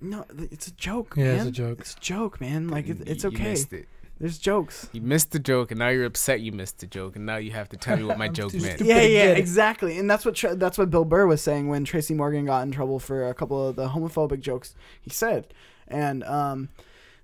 no 0.00 0.24
it's 0.38 0.68
a 0.68 0.72
joke 0.72 1.14
Yeah, 1.16 1.24
man. 1.24 1.34
it's 1.40 1.46
a 1.46 1.50
joke. 1.52 1.80
it's 1.80 1.94
a 1.94 2.00
joke 2.00 2.40
man. 2.40 2.68
Like 2.68 2.88
it, 2.88 2.98
You- 2.98 3.04
it's 3.06 3.24
you 3.24 3.30
okay. 3.30 3.50
missed 3.50 3.72
it. 3.72 3.88
there's 4.20 4.38
jokes. 4.38 4.88
You 4.92 5.00
missed 5.00 5.32
the 5.32 5.38
joke, 5.40 5.70
and 5.72 5.78
now 5.78 5.88
you're 5.88 6.04
upset. 6.04 6.40
You 6.40 6.52
missed 6.52 6.78
the 6.78 6.86
joke, 6.86 7.16
and 7.16 7.26
now 7.26 7.36
you 7.36 7.50
have 7.50 7.68
to 7.70 7.76
tell 7.76 7.96
me 7.96 8.04
what 8.04 8.18
my 8.18 8.28
joke 8.40 8.54
meant. 8.54 8.80
yeah 8.80 9.00
yeah 9.00 9.32
exactly. 9.32 9.98
And 9.98 10.08
that's 10.10 10.24
what 10.24 10.34
Tra- 10.34 10.54
that's 10.54 10.78
what 10.78 10.90
Bill 10.90 11.04
Burr 11.04 11.26
was 11.26 11.40
saying 11.42 11.68
when 11.68 11.84
Tracy 11.84 12.14
Morgan 12.14 12.44
got 12.46 12.62
in 12.62 12.70
trouble 12.72 12.98
for 13.00 13.28
a 13.28 13.34
couple 13.34 13.68
of 13.68 13.76
the 13.76 13.88
homophobic 13.88 14.40
jokes 14.40 14.74
he 15.00 15.10
said. 15.10 15.52
And 15.88 16.22
um 16.24 16.68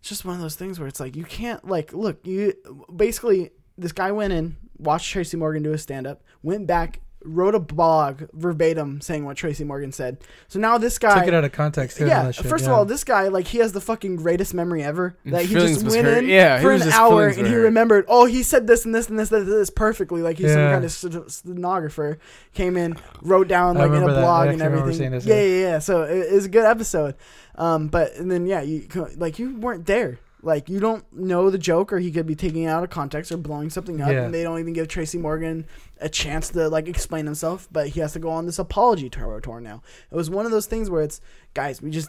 it's 0.01 0.09
just 0.09 0.25
one 0.25 0.35
of 0.35 0.41
those 0.41 0.57
things 0.57 0.79
where 0.79 0.89
it's 0.89 0.99
like 1.01 1.15
you 1.17 1.25
can't 1.25 1.67
like 1.69 1.93
look 1.93 2.27
you 2.27 2.55
basically 2.95 3.51
this 3.77 3.93
guy 3.93 4.11
went 4.13 4.33
in 4.33 4.57
watched 4.79 5.11
Tracy 5.13 5.37
Morgan 5.37 5.63
do 5.63 5.73
a 5.75 5.79
stand 5.79 6.07
up 6.07 6.23
went 6.43 6.67
back 6.67 7.01
wrote 7.23 7.55
a 7.55 7.61
blog 7.61 8.23
verbatim 8.33 8.99
saying 9.03 9.27
what 9.27 9.37
Tracy 9.37 9.63
Morgan 9.63 9.93
said 9.93 10.17
so 10.49 10.59
now 10.59 10.79
this 10.79 10.99
guy 10.99 11.19
Took 11.19 11.29
it 11.29 11.35
out 11.35 11.45
of 11.45 11.53
context. 11.53 11.99
too, 11.99 12.07
yeah, 12.07 12.31
shit, 12.31 12.47
first 12.47 12.65
yeah. 12.65 12.71
of 12.71 12.77
all, 12.77 12.85
this 12.87 13.05
guy 13.05 13.29
like 13.29 13.47
he 13.47 13.59
has 13.59 13.73
the 13.73 13.81
fucking 13.81 14.17
greatest 14.17 14.55
memory 14.55 14.83
ever. 14.83 15.17
His 15.23 15.33
That 15.33 15.45
he 15.45 15.55
just 15.55 15.83
went 15.85 16.07
hurt. 16.07 16.25
in 16.25 16.31
Yeah, 16.31 16.61
for 16.61 16.73
an 16.73 16.83
hour 16.83 17.29
and 17.29 17.47
he 17.47 17.55
remembered. 17.55 18.07
Oh, 18.09 18.25
he 18.25 18.43
said 18.43 18.67
this 18.67 18.87
and 18.87 18.95
this 18.95 19.11
and 19.11 19.19
this, 19.19 19.31
and 19.33 19.47
this 19.47 19.69
perfectly. 19.71 20.23
Like 20.23 20.39
he's 20.39 20.53
some 20.53 20.71
kind 20.71 20.85
of 20.85 20.91
st- 20.91 21.31
stenographer. 21.31 22.19
Came 22.55 22.77
in, 22.77 22.97
wrote 23.21 23.49
down 23.49 23.77
like 23.77 23.89
in 23.89 23.97
a 23.97 24.01
remember 24.01 24.15
that. 24.15 24.21
I 24.21 24.23
blog 24.23 24.49
and 24.49 24.63
everything. 24.63 25.11
this, 25.11 25.27
yeah, 25.27 25.35
yeah. 25.35 25.43
yeah, 25.43 25.61
yeah. 25.61 25.79
So 25.79 26.03
it, 26.05 26.19
it's 26.19 26.47
a 26.47 26.49
good 26.49 26.65
episode. 26.65 27.17
Um, 27.57 27.89
but 27.89 28.15
and 28.15 28.31
then 28.31 28.47
yeah, 28.47 28.63
you 28.63 28.89
like 29.17 29.39
you 29.39 29.57
weren't 29.57 29.85
there. 29.85 30.19
Like 30.43 30.69
you 30.69 30.81
don't 30.81 31.05
know 31.13 31.51
the 31.51 31.59
joke, 31.59 31.93
or 31.93 31.99
he 31.99 32.11
could 32.11 32.27
be 32.27 32.35
taking 32.35 32.63
it 32.63 32.69
out 32.69 32.83
of 32.83 32.91
context 32.91 33.31
or 33.31 33.37
blowing 33.37 33.69
something 33.71 34.01
up, 34.01 34.11
Yeah. 34.11 34.23
and 34.25 34.33
they 34.35 34.43
don't 34.43 34.59
even 34.59 34.73
give 34.73 34.89
Tracy 34.89 35.19
Morgan 35.19 35.67
a 36.01 36.09
chance 36.09 36.49
to 36.51 36.69
like 36.69 36.89
explain 36.89 37.27
himself. 37.27 37.69
But 37.71 37.89
he 37.89 38.01
has 38.01 38.13
to 38.15 38.19
go 38.19 38.31
on 38.31 38.47
this 38.47 38.59
apology 38.59 39.11
tour, 39.11 39.41
tour 39.41 39.61
now. 39.61 39.83
It 40.11 40.15
was 40.15 40.31
one 40.31 40.47
of 40.47 40.53
those 40.53 40.67
things 40.67 40.89
where 40.89 41.03
it's 41.03 41.21
guys, 41.55 41.83
we 41.83 41.91
just 41.91 42.09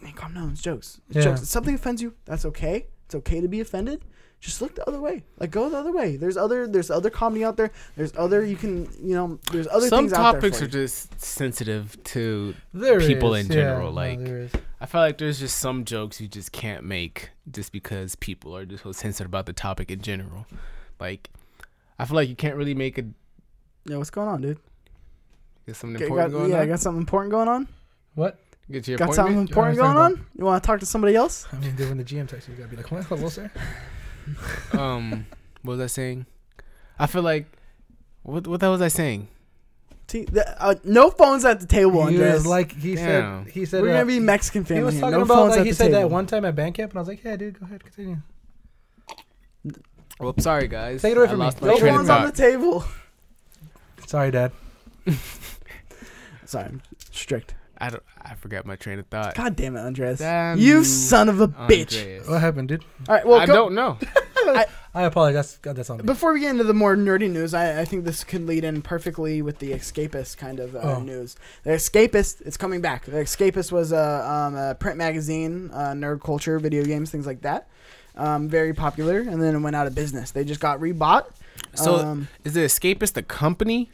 man, 0.00 0.12
calm 0.12 0.34
down. 0.34 0.50
It's 0.52 0.62
jokes. 0.62 1.00
It's 1.08 1.16
Yeah. 1.16 1.22
jokes. 1.24 1.42
If 1.42 1.48
something 1.48 1.74
offends 1.74 2.00
you, 2.02 2.14
that's 2.26 2.44
okay. 2.44 2.86
It's 3.06 3.14
okay 3.16 3.40
to 3.40 3.48
be 3.48 3.60
offended. 3.60 4.04
Just 4.44 4.60
look 4.60 4.74
the 4.74 4.86
other 4.86 5.00
way. 5.00 5.22
Like 5.40 5.50
go 5.50 5.70
the 5.70 5.78
other 5.78 5.90
way. 5.90 6.16
There's 6.18 6.36
other 6.36 6.66
there's 6.66 6.90
other 6.90 7.08
comedy 7.08 7.42
out 7.44 7.56
there. 7.56 7.70
There's 7.96 8.12
other 8.14 8.44
you 8.44 8.56
can 8.56 8.86
you 9.02 9.14
know 9.14 9.38
there's 9.50 9.66
other 9.68 9.88
Some 9.88 10.00
things 10.00 10.12
out 10.12 10.32
there. 10.32 10.40
topics 10.42 10.58
for 10.58 10.64
are 10.64 10.66
you. 10.66 10.72
just 10.72 11.18
sensitive 11.18 11.96
to. 12.04 12.54
There 12.74 13.00
People 13.00 13.34
is, 13.36 13.46
in 13.46 13.52
general, 13.52 13.88
no, 13.88 13.94
like- 13.96 14.22
there 14.22 14.40
is. 14.40 14.50
I 14.82 14.86
feel 14.86 15.00
like 15.00 15.16
there's 15.16 15.38
just 15.38 15.58
some 15.58 15.86
jokes 15.86 16.20
you 16.20 16.28
just 16.28 16.52
can't 16.52 16.84
make 16.84 17.30
just 17.50 17.72
because 17.72 18.16
people 18.16 18.54
are 18.54 18.66
just 18.66 18.82
so 18.82 18.92
sensitive 18.92 19.28
about 19.30 19.46
the 19.46 19.54
topic 19.54 19.90
in 19.90 20.02
general. 20.02 20.44
Like, 21.00 21.30
I 21.98 22.04
feel 22.04 22.16
like 22.16 22.28
you 22.28 22.36
can't 22.36 22.56
really 22.56 22.74
make 22.74 22.98
a 22.98 23.04
Yeah, 23.86 23.96
what's 23.96 24.10
going 24.10 24.28
on, 24.28 24.42
dude? 24.42 24.58
get 25.66 25.76
something 25.76 26.02
important 26.02 26.32
got- 26.32 26.38
going 26.38 26.50
yeah, 26.50 26.58
I 26.58 26.62
on. 26.62 26.68
got 26.68 26.80
something 26.80 27.00
important 27.00 27.30
going 27.30 27.48
on. 27.48 27.66
what? 28.14 28.38
Get 28.70 28.86
your 28.88 28.98
Got 28.98 29.14
something 29.14 29.38
important 29.38 29.76
Yeah, 29.78 29.84
going 29.84 29.96
on. 29.96 30.26
You 30.38 30.44
want 30.44 30.62
to 30.62 30.66
talk 30.66 30.80
to 30.80 30.86
somebody 30.86 31.14
else? 31.16 31.46
I 31.52 31.56
mean, 31.56 31.74
when 31.76 31.96
the 31.98 32.04
GM 32.04 32.26
texts 32.28 32.48
you, 32.48 32.54
you 32.54 32.58
gotta 32.62 32.70
be 32.70 32.76
like, 32.78 32.90
"What? 32.90 33.04
Hello, 33.04 33.28
sir." 33.30 33.50
um, 34.72 35.26
what 35.62 35.72
was 35.72 35.80
I 35.80 35.86
saying? 35.86 36.26
I 36.98 37.06
feel 37.06 37.22
like 37.22 37.46
what 38.22 38.46
what 38.46 38.60
the 38.60 38.66
hell 38.66 38.72
was 38.72 38.82
I 38.82 38.88
saying? 38.88 39.28
See, 40.06 40.24
the, 40.24 40.62
uh, 40.62 40.74
no 40.84 41.10
phones 41.10 41.44
at 41.46 41.60
the 41.60 41.66
table, 41.66 42.00
Andres. 42.02 42.34
was 42.34 42.46
like, 42.46 42.72
he 42.72 42.94
Damn. 42.94 43.44
said, 43.46 43.52
he 43.54 43.64
said, 43.64 43.82
We're 43.82 43.90
uh, 43.90 43.94
gonna 43.94 44.06
be 44.06 44.20
Mexican 44.20 44.64
family. 44.64 44.80
he 44.80 44.84
was 44.84 44.94
here. 44.94 45.00
talking 45.00 45.16
no 45.18 45.24
about 45.24 45.34
phones 45.34 45.56
like 45.56 45.64
he 45.64 45.70
the 45.70 45.76
said 45.76 45.92
that 45.94 46.10
one 46.10 46.26
time 46.26 46.44
at 46.44 46.54
band 46.54 46.74
camp, 46.74 46.90
and 46.92 46.98
I 46.98 47.00
was 47.00 47.08
like, 47.08 47.24
"Yeah, 47.24 47.36
dude, 47.36 47.58
go 47.58 47.64
ahead, 47.66 47.82
continue." 47.82 48.18
Well, 50.20 50.34
sorry 50.38 50.68
guys. 50.68 51.02
Take 51.02 51.12
it 51.12 51.16
away 51.18 51.26
I 51.26 51.30
from 51.30 51.38
me. 51.38 51.44
lost 51.46 51.60
my 51.62 51.68
No 51.68 51.76
phones 51.78 52.08
on 52.10 52.26
the 52.26 52.32
table. 52.32 52.84
Sorry, 54.06 54.30
Dad. 54.30 54.52
Sorry, 56.44 56.66
I'm 56.66 56.82
strict. 57.10 57.54
I 57.86 57.90
don't. 57.90 58.02
I 58.22 58.34
forgot 58.34 58.64
my 58.64 58.76
train 58.76 58.98
of 58.98 59.06
thought. 59.08 59.34
God 59.34 59.56
damn 59.56 59.76
it, 59.76 59.80
Andres. 59.80 60.18
Damn 60.18 60.58
you 60.58 60.78
you, 60.78 60.84
son 60.84 61.28
of 61.28 61.40
a 61.40 61.48
bitch. 61.48 61.98
Andreas. 61.98 62.28
What 62.28 62.40
happened, 62.40 62.68
dude? 62.68 62.84
All 63.08 63.14
right, 63.14 63.26
well, 63.26 63.40
I 63.40 63.46
go, 63.46 63.52
don't 63.54 63.74
know. 63.74 63.98
I 64.94 65.02
apologize. 65.02 65.58
God, 65.60 65.76
that's 65.76 65.90
on 65.90 65.98
me. 65.98 66.04
before 66.04 66.32
we 66.32 66.40
get 66.40 66.50
into 66.50 66.64
the 66.64 66.72
more 66.74 66.96
nerdy 66.96 67.30
news, 67.30 67.52
I, 67.52 67.80
I 67.80 67.84
think 67.84 68.04
this 68.04 68.24
could 68.24 68.46
lead 68.46 68.62
in 68.64 68.80
perfectly 68.82 69.42
with 69.42 69.58
the 69.58 69.72
Escapist 69.72 70.36
kind 70.38 70.60
of 70.60 70.74
uh, 70.76 70.80
Oh. 70.82 71.00
news. 71.00 71.36
The 71.64 71.70
Escapist, 71.70 72.40
it's 72.42 72.56
coming 72.56 72.80
back. 72.80 73.04
The 73.04 73.12
Escapist 73.18 73.72
was 73.72 73.92
a, 73.92 74.28
um, 74.30 74.54
a 74.54 74.74
print 74.74 74.96
magazine, 74.96 75.70
uh, 75.72 75.92
nerd 75.92 76.22
culture, 76.22 76.58
video 76.58 76.84
games, 76.84 77.10
things 77.10 77.26
like 77.26 77.42
that. 77.42 77.68
Um, 78.16 78.48
very 78.48 78.72
popular, 78.72 79.18
and 79.18 79.42
then 79.42 79.56
it 79.56 79.58
went 79.58 79.74
out 79.74 79.86
of 79.88 79.94
business. 79.94 80.30
They 80.30 80.44
just 80.44 80.60
got 80.60 80.78
rebought. 80.78 81.26
So 81.74 81.96
um, 81.96 82.28
is 82.44 82.54
the 82.54 82.60
Escapist 82.60 83.14
the 83.14 83.22
company, 83.24 83.90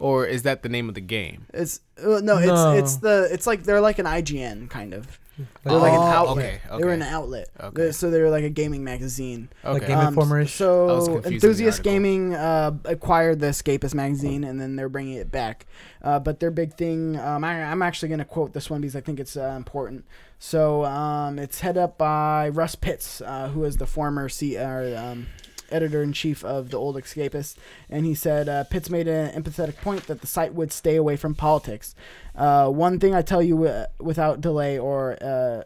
or 0.00 0.26
is 0.26 0.42
that 0.42 0.62
the 0.62 0.68
name 0.68 0.88
of 0.88 0.94
the 0.94 1.00
game? 1.00 1.46
it's 1.54 1.80
uh, 2.02 2.20
no, 2.22 2.38
No. 2.38 2.72
it's 2.72 2.92
it's 2.92 2.96
the 2.96 3.28
it's 3.32 3.46
like 3.46 3.64
they're 3.64 3.80
like 3.80 3.98
an 3.98 4.06
IGN 4.06 4.68
kind 4.70 4.94
of. 4.94 5.18
They're 5.62 5.72
Like, 5.74 5.82
like 5.82 5.92
an 5.92 5.98
Oh, 5.98 6.02
outlet. 6.02 6.36
okay, 6.46 6.60
They 6.78 6.84
were 6.84 6.90
okay. 6.90 6.94
an 6.94 7.02
outlet. 7.02 7.48
Okay. 7.60 7.70
They- 7.84 7.92
So 7.92 8.10
they 8.10 8.20
were 8.20 8.28
like 8.28 8.42
a 8.42 8.50
gaming 8.50 8.82
magazine. 8.82 9.48
Like 9.62 9.84
Okay. 9.84 9.94
Game 9.94 10.08
Informer-ish? 10.08 10.60
I 10.60 10.64
was 10.66 11.04
So 11.06 11.12
confused 11.12 11.12
with 11.14 11.22
the 11.24 11.30
Enthusiast 11.34 11.78
article. 11.78 11.92
Gaming 11.92 12.34
uh, 12.34 12.70
acquired 12.84 13.38
the 13.38 13.46
Escapist 13.46 13.94
magazine, 13.94 14.42
and 14.42 14.60
then 14.60 14.74
they're 14.74 14.88
bringing 14.88 15.14
it 15.16 15.30
back. 15.30 15.66
Uh, 16.02 16.18
but 16.18 16.40
their 16.40 16.50
big 16.50 16.74
thing, 16.74 17.16
um, 17.20 17.44
I, 17.44 17.62
I'm 17.62 17.82
actually 17.82 18.08
going 18.08 18.18
to 18.18 18.24
quote 18.24 18.52
this 18.52 18.68
one 18.68 18.80
because 18.80 18.96
I 18.96 19.00
think 19.00 19.20
it's 19.20 19.36
uh, 19.36 19.54
important. 19.56 20.06
So 20.40 20.84
um, 20.84 21.38
it's 21.38 21.60
head 21.60 21.78
up 21.78 21.98
by 21.98 22.48
Russ 22.48 22.74
Pitts, 22.74 23.20
uh, 23.20 23.48
who 23.50 23.62
is 23.62 23.76
the 23.76 23.86
former 23.86 24.28
C- 24.28 24.58
or, 24.58 24.92
um, 24.96 25.28
editor 25.70 26.02
in 26.02 26.12
chief 26.12 26.44
of 26.44 26.70
the 26.70 26.76
old 26.76 26.96
Escapist, 26.96 27.56
and 27.90 28.04
he 28.06 28.14
said 28.14 28.48
uh, 28.48 28.64
Pitts 28.64 28.90
made 28.90 29.08
an 29.08 29.30
empathetic 29.40 29.76
point 29.76 30.06
that 30.06 30.20
the 30.20 30.26
site 30.26 30.54
would 30.54 30.72
stay 30.72 30.96
away 30.96 31.16
from 31.16 31.34
politics. 31.34 31.94
Uh, 32.34 32.68
one 32.68 32.98
thing 32.98 33.14
I 33.14 33.22
tell 33.22 33.42
you 33.42 33.64
uh, 33.64 33.86
without 33.98 34.40
delay 34.40 34.78
or 34.78 35.16
uh, 35.22 35.62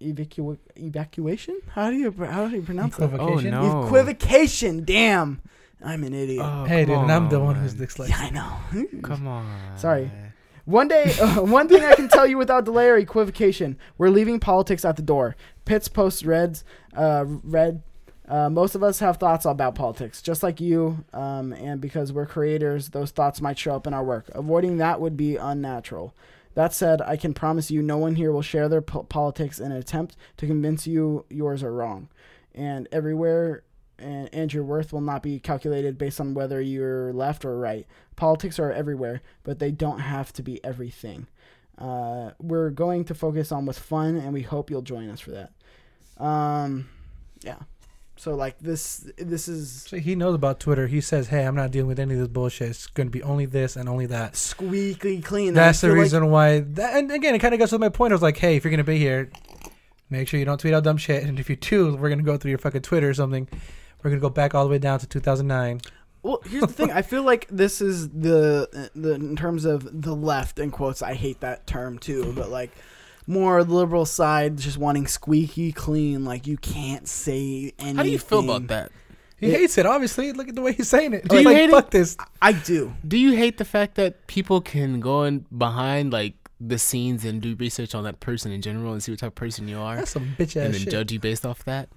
evacu- 0.00 0.58
evacuation? 0.76 1.60
How 1.74 1.90
do 1.90 1.96
you 1.96 2.10
how 2.12 2.48
do 2.48 2.56
you 2.56 2.62
pronounce 2.62 2.96
that? 2.96 3.12
Equivocation? 3.12 3.54
Oh, 3.54 3.80
no. 3.80 3.86
Equivocation. 3.86 4.84
Damn, 4.84 5.40
I'm 5.84 6.04
an 6.04 6.14
idiot. 6.14 6.44
Oh, 6.44 6.64
hey, 6.64 6.84
dude, 6.84 6.94
come 6.94 7.02
and 7.04 7.12
I'm 7.12 7.28
the 7.28 7.40
one 7.40 7.54
who's 7.56 7.74
on. 7.74 7.78
dyslexic. 7.86 8.08
yeah, 8.10 8.18
I 8.18 8.30
know. 8.30 9.00
Come 9.02 9.26
on. 9.26 9.46
Sorry. 9.76 10.10
One 10.64 10.86
day, 10.88 11.14
uh, 11.20 11.42
one 11.42 11.66
thing 11.68 11.82
I 11.82 11.94
can 11.94 12.08
tell 12.08 12.26
you 12.26 12.36
without 12.36 12.64
delay 12.64 12.88
or 12.88 12.96
equivocation: 12.98 13.78
we're 13.96 14.10
leaving 14.10 14.38
politics 14.40 14.84
at 14.84 14.96
the 14.96 15.02
door. 15.02 15.36
Pitts 15.64 15.88
posts 15.88 16.24
Reds, 16.24 16.64
uh, 16.96 17.24
Red. 17.26 17.82
Uh, 18.28 18.50
most 18.50 18.74
of 18.74 18.82
us 18.82 18.98
have 18.98 19.16
thoughts 19.16 19.46
about 19.46 19.74
politics, 19.74 20.20
just 20.20 20.42
like 20.42 20.60
you, 20.60 21.04
um, 21.14 21.52
and 21.54 21.80
because 21.80 22.12
we're 22.12 22.26
creators, 22.26 22.90
those 22.90 23.10
thoughts 23.10 23.40
might 23.40 23.58
show 23.58 23.74
up 23.74 23.86
in 23.86 23.94
our 23.94 24.04
work. 24.04 24.28
Avoiding 24.34 24.76
that 24.76 25.00
would 25.00 25.16
be 25.16 25.36
unnatural. 25.36 26.14
That 26.54 26.74
said, 26.74 27.00
I 27.00 27.16
can 27.16 27.32
promise 27.32 27.70
you, 27.70 27.82
no 27.82 27.96
one 27.96 28.16
here 28.16 28.30
will 28.32 28.42
share 28.42 28.68
their 28.68 28.82
po- 28.82 29.04
politics 29.04 29.58
in 29.58 29.72
an 29.72 29.78
attempt 29.78 30.16
to 30.36 30.46
convince 30.46 30.86
you 30.86 31.24
yours 31.30 31.62
are 31.62 31.72
wrong. 31.72 32.08
And 32.54 32.86
everywhere, 32.92 33.62
and, 33.98 34.28
and 34.32 34.52
your 34.52 34.64
worth 34.64 34.92
will 34.92 35.00
not 35.00 35.22
be 35.22 35.38
calculated 35.38 35.96
based 35.96 36.20
on 36.20 36.34
whether 36.34 36.60
you're 36.60 37.12
left 37.12 37.44
or 37.44 37.56
right. 37.58 37.86
Politics 38.16 38.58
are 38.58 38.72
everywhere, 38.72 39.22
but 39.44 39.58
they 39.58 39.70
don't 39.70 40.00
have 40.00 40.32
to 40.34 40.42
be 40.42 40.62
everything. 40.64 41.28
Uh, 41.78 42.32
we're 42.40 42.70
going 42.70 43.04
to 43.04 43.14
focus 43.14 43.52
on 43.52 43.64
what's 43.64 43.78
fun, 43.78 44.16
and 44.16 44.32
we 44.32 44.42
hope 44.42 44.68
you'll 44.68 44.82
join 44.82 45.08
us 45.08 45.20
for 45.20 45.30
that. 45.30 45.52
Um, 46.22 46.88
yeah. 47.42 47.58
So 48.18 48.34
like 48.34 48.58
this, 48.58 49.10
this 49.16 49.46
is 49.46 49.82
So 49.88 49.96
he 49.98 50.16
knows 50.16 50.34
about 50.34 50.58
Twitter. 50.58 50.88
He 50.88 51.00
says, 51.00 51.28
"Hey, 51.28 51.46
I'm 51.46 51.54
not 51.54 51.70
dealing 51.70 51.86
with 51.86 52.00
any 52.00 52.14
of 52.14 52.18
this 52.20 52.28
bullshit. 52.28 52.70
It's 52.70 52.86
going 52.88 53.06
to 53.06 53.10
be 53.12 53.22
only 53.22 53.46
this 53.46 53.76
and 53.76 53.88
only 53.88 54.06
that." 54.06 54.34
squeaky 54.36 55.20
clean. 55.22 55.54
That's 55.54 55.80
the 55.80 55.86
feel 55.86 55.94
like- 55.94 56.02
reason 56.02 56.30
why. 56.30 56.60
That, 56.60 56.96
and 56.96 57.10
again, 57.12 57.34
it 57.34 57.38
kind 57.38 57.54
of 57.54 57.60
goes 57.60 57.70
to 57.70 57.78
my 57.78 57.88
point. 57.88 58.12
I 58.12 58.16
was 58.16 58.22
like, 58.22 58.36
"Hey, 58.36 58.56
if 58.56 58.64
you're 58.64 58.70
going 58.70 58.78
to 58.78 58.84
be 58.84 58.98
here, 58.98 59.30
make 60.10 60.26
sure 60.26 60.40
you 60.40 60.46
don't 60.46 60.58
tweet 60.58 60.74
out 60.74 60.82
dumb 60.82 60.96
shit. 60.96 61.22
And 61.22 61.38
if 61.38 61.48
you 61.48 61.56
do, 61.56 61.94
we're 61.94 62.08
going 62.08 62.18
to 62.18 62.24
go 62.24 62.36
through 62.36 62.50
your 62.50 62.58
fucking 62.58 62.82
Twitter 62.82 63.08
or 63.08 63.14
something. 63.14 63.46
We're 64.02 64.10
going 64.10 64.20
to 64.20 64.26
go 64.26 64.30
back 64.30 64.54
all 64.54 64.64
the 64.64 64.70
way 64.70 64.78
down 64.78 64.98
to 64.98 65.06
2009." 65.06 65.80
Well, 66.24 66.40
here's 66.44 66.62
the 66.62 66.72
thing. 66.72 66.90
I 66.90 67.02
feel 67.02 67.22
like 67.22 67.46
this 67.48 67.80
is 67.80 68.08
the 68.08 68.90
the 68.96 69.12
in 69.14 69.36
terms 69.36 69.64
of 69.64 70.02
the 70.02 70.14
left 70.14 70.58
in 70.58 70.72
quotes. 70.72 71.02
I 71.02 71.14
hate 71.14 71.40
that 71.40 71.68
term 71.68 72.00
too, 72.00 72.32
but 72.34 72.50
like 72.50 72.72
more 73.28 73.62
liberal 73.62 74.04
side 74.06 74.56
just 74.56 74.76
wanting 74.78 75.06
squeaky 75.06 75.70
clean. 75.70 76.24
Like 76.24 76.46
you 76.48 76.56
can't 76.56 77.06
say 77.06 77.72
anything. 77.78 77.96
How 77.96 78.02
do 78.02 78.10
you 78.10 78.18
feel 78.18 78.40
about 78.40 78.66
that? 78.68 78.90
He 79.36 79.46
It- 79.46 79.52
hates 79.60 79.78
it. 79.78 79.86
Obviously, 79.86 80.32
look 80.32 80.48
at 80.48 80.56
the 80.56 80.62
way 80.62 80.72
he's 80.72 80.88
saying 80.88 81.12
it. 81.12 81.28
Do 81.28 81.36
He's 81.36 81.44
you 81.44 81.48
like, 81.50 81.56
hate 81.58 81.68
it? 81.68 81.72
Fuck 81.72 81.90
this. 81.92 82.16
I 82.42 82.50
do. 82.52 82.92
Do 83.06 83.16
you 83.16 83.36
hate 83.36 83.58
the 83.58 83.64
fact 83.64 83.94
that 83.94 84.26
people 84.26 84.60
can 84.60 84.98
go 84.98 85.22
in 85.22 85.44
behind 85.56 86.12
like 86.12 86.34
the 86.60 86.76
scenes 86.78 87.24
and 87.24 87.40
do 87.40 87.54
research 87.54 87.94
on 87.94 88.02
that 88.02 88.18
person 88.18 88.50
in 88.50 88.60
general 88.60 88.92
and 88.92 89.00
see 89.00 89.12
what 89.12 89.20
type 89.20 89.28
of 89.28 89.34
person 89.36 89.68
you 89.68 89.78
are, 89.78 89.94
That's 89.94 90.10
some 90.10 90.34
bitch 90.36 90.56
and 90.56 90.64
ass 90.66 90.72
then 90.72 90.80
shit. 90.80 90.90
judge 90.90 91.12
you 91.12 91.20
based 91.20 91.46
off 91.46 91.64
that? 91.66 91.88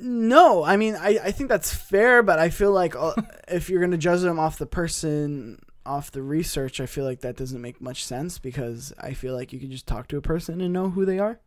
No, 0.00 0.62
I 0.64 0.76
mean 0.76 0.94
I, 0.96 1.18
I 1.24 1.30
think 1.32 1.48
that's 1.48 1.74
fair, 1.74 2.22
but 2.22 2.38
I 2.38 2.50
feel 2.50 2.70
like 2.72 2.94
uh, 2.96 3.14
if 3.48 3.68
you're 3.70 3.80
gonna 3.80 3.96
judge 3.98 4.20
them 4.20 4.38
off 4.38 4.58
the 4.58 4.66
person, 4.66 5.58
off 5.86 6.10
the 6.10 6.22
research, 6.22 6.80
I 6.80 6.86
feel 6.86 7.04
like 7.04 7.20
that 7.20 7.36
doesn't 7.36 7.60
make 7.60 7.80
much 7.80 8.04
sense 8.04 8.38
because 8.38 8.92
I 8.98 9.12
feel 9.14 9.34
like 9.34 9.52
you 9.52 9.60
can 9.60 9.70
just 9.70 9.86
talk 9.86 10.08
to 10.08 10.16
a 10.16 10.20
person 10.22 10.60
and 10.60 10.72
know 10.72 10.90
who 10.90 11.04
they 11.04 11.18
are. 11.18 11.38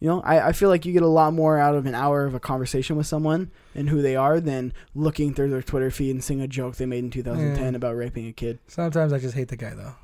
You 0.00 0.08
know, 0.08 0.20
I, 0.22 0.48
I 0.48 0.52
feel 0.52 0.68
like 0.68 0.86
you 0.86 0.92
get 0.92 1.02
a 1.02 1.08
lot 1.08 1.32
more 1.34 1.58
out 1.58 1.74
of 1.74 1.84
an 1.86 1.94
hour 1.94 2.24
of 2.24 2.32
a 2.34 2.38
conversation 2.40 2.96
with 2.96 3.06
someone 3.06 3.50
and 3.74 3.88
who 3.88 4.00
they 4.00 4.14
are 4.14 4.40
than 4.40 4.72
looking 4.94 5.34
through 5.34 5.50
their 5.50 5.62
Twitter 5.62 5.90
feed 5.90 6.10
and 6.12 6.22
seeing 6.22 6.40
a 6.40 6.46
joke 6.46 6.76
they 6.76 6.86
made 6.86 7.02
in 7.02 7.10
2010 7.10 7.60
Yeah. 7.72 7.76
about 7.76 7.96
raping 7.96 8.26
a 8.28 8.32
kid. 8.32 8.60
Sometimes 8.68 9.12
I 9.12 9.18
just 9.18 9.34
hate 9.34 9.48
the 9.48 9.56
guy 9.56 9.74
though. 9.74 9.96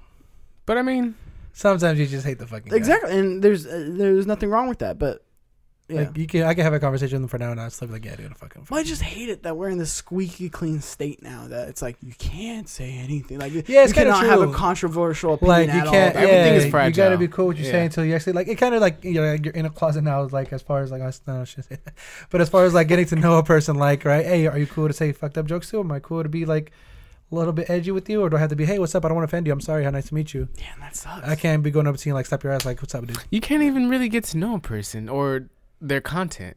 But 0.66 0.78
I 0.78 0.82
mean, 0.82 1.14
Sometimes 1.52 2.00
you 2.00 2.06
just 2.08 2.26
hate 2.26 2.40
the 2.40 2.46
fucking 2.48 2.70
guy. 2.70 2.76
Exactly, 2.76 3.16
and 3.16 3.40
there's 3.40 3.64
uh, 3.64 3.86
there's 3.90 4.26
nothing 4.26 4.50
wrong 4.50 4.68
with 4.68 4.80
that, 4.80 4.98
but 4.98 5.23
yeah. 5.88 6.00
Like 6.00 6.16
you 6.16 6.26
can, 6.26 6.42
I 6.44 6.54
can 6.54 6.64
have 6.64 6.72
a 6.72 6.80
conversation 6.80 7.20
with 7.20 7.22
them 7.22 7.28
for 7.28 7.38
now 7.38 7.50
and 7.52 7.60
I'll 7.60 7.68
still 7.70 7.88
be 7.88 7.94
like, 7.94 8.04
yeah, 8.06 8.16
dude, 8.16 8.30
I 8.30 8.34
fucking. 8.34 8.66
well, 8.70 8.80
I 8.80 8.84
just 8.84 9.02
hate 9.02 9.28
it 9.28 9.42
that 9.42 9.56
we're 9.56 9.68
in 9.68 9.76
this 9.78 9.92
squeaky 9.92 10.48
clean 10.48 10.80
state 10.80 11.22
now. 11.22 11.46
That 11.48 11.68
it's 11.68 11.82
like 11.82 11.96
you 12.02 12.14
can't 12.18 12.68
say 12.68 12.96
anything. 12.96 13.38
Like 13.38 13.52
Yeah, 13.52 13.82
it's 13.84 13.88
you 13.90 13.94
cannot 13.94 14.20
kinda 14.22 14.30
have 14.30 14.48
a 14.48 14.52
controversial 14.52 15.34
opinion 15.34 15.58
like 15.58 15.74
you 15.74 15.80
at 15.80 15.86
can't. 15.88 16.16
all. 16.16 16.22
Yeah, 16.22 16.28
Everything 16.28 16.54
is 16.54 16.70
fragile. 16.70 16.88
You 17.04 17.08
gotta 17.10 17.18
be 17.18 17.28
cool 17.28 17.46
with 17.48 17.56
what 17.56 17.58
you're 17.58 17.66
Yeah. 17.66 17.72
saying 17.72 17.86
until 17.86 18.04
you 18.06 18.14
actually 18.14 18.32
like. 18.32 18.48
It 18.48 18.56
kind 18.56 18.74
of 18.74 18.80
like 18.80 19.04
you 19.04 19.14
know 19.14 19.32
like, 19.32 19.44
you're 19.44 19.54
in 19.54 19.66
a 19.66 19.70
closet 19.70 20.02
now. 20.02 20.22
Like 20.24 20.52
as 20.52 20.62
far 20.62 20.82
as 20.82 20.90
like 20.90 21.02
I 21.02 21.12
no, 21.26 21.42
I 21.42 21.44
shouldn't 21.44 21.66
say 21.68 21.78
but 22.30 22.40
as 22.40 22.48
far 22.48 22.64
as 22.64 22.72
like 22.74 22.88
getting 22.88 23.06
to 23.06 23.16
know 23.16 23.36
a 23.38 23.42
person, 23.42 23.76
like 23.76 24.04
right, 24.04 24.24
hey, 24.24 24.46
are 24.46 24.58
you 24.58 24.66
cool 24.66 24.88
to 24.88 24.94
say 24.94 25.12
fucked 25.12 25.36
up 25.38 25.46
jokes 25.46 25.70
too? 25.70 25.80
Am 25.80 25.92
I 25.92 25.98
cool 26.00 26.22
to 26.22 26.28
be 26.28 26.44
like 26.46 26.72
a 27.30 27.34
little 27.34 27.52
bit 27.52 27.68
edgy 27.70 27.90
with 27.90 28.08
you, 28.08 28.20
or 28.20 28.28
do 28.30 28.36
I 28.36 28.40
have 28.40 28.50
to 28.50 28.56
be, 28.56 28.64
hey, 28.66 28.78
what's 28.78 28.94
up? 28.94 29.04
I 29.04 29.08
don't 29.08 29.16
want 29.16 29.28
to 29.28 29.34
offend 29.34 29.46
you. 29.46 29.52
I'm 29.52 29.60
sorry. 29.60 29.82
How 29.84 29.90
nice 29.90 30.08
to 30.08 30.14
meet 30.14 30.34
you. 30.34 30.46
Damn, 30.56 30.78
that 30.80 30.94
sucks. 30.94 31.26
I 31.26 31.34
can't 31.34 31.62
be 31.62 31.70
going 31.70 31.86
up 31.86 31.96
to 31.96 32.08
you 32.08 32.14
like 32.14 32.26
slap 32.26 32.42
your 32.44 32.52
ass 32.52 32.64
like, 32.66 32.80
what's 32.82 32.94
up, 32.94 33.06
dude? 33.06 33.16
you 33.30 33.40
can't 33.40 33.62
even 33.62 33.88
really 33.88 34.08
get 34.08 34.24
to 34.24 34.36
know 34.38 34.54
a 34.56 34.60
person 34.60 35.08
or 35.08 35.48
their 35.88 36.00
content 36.00 36.56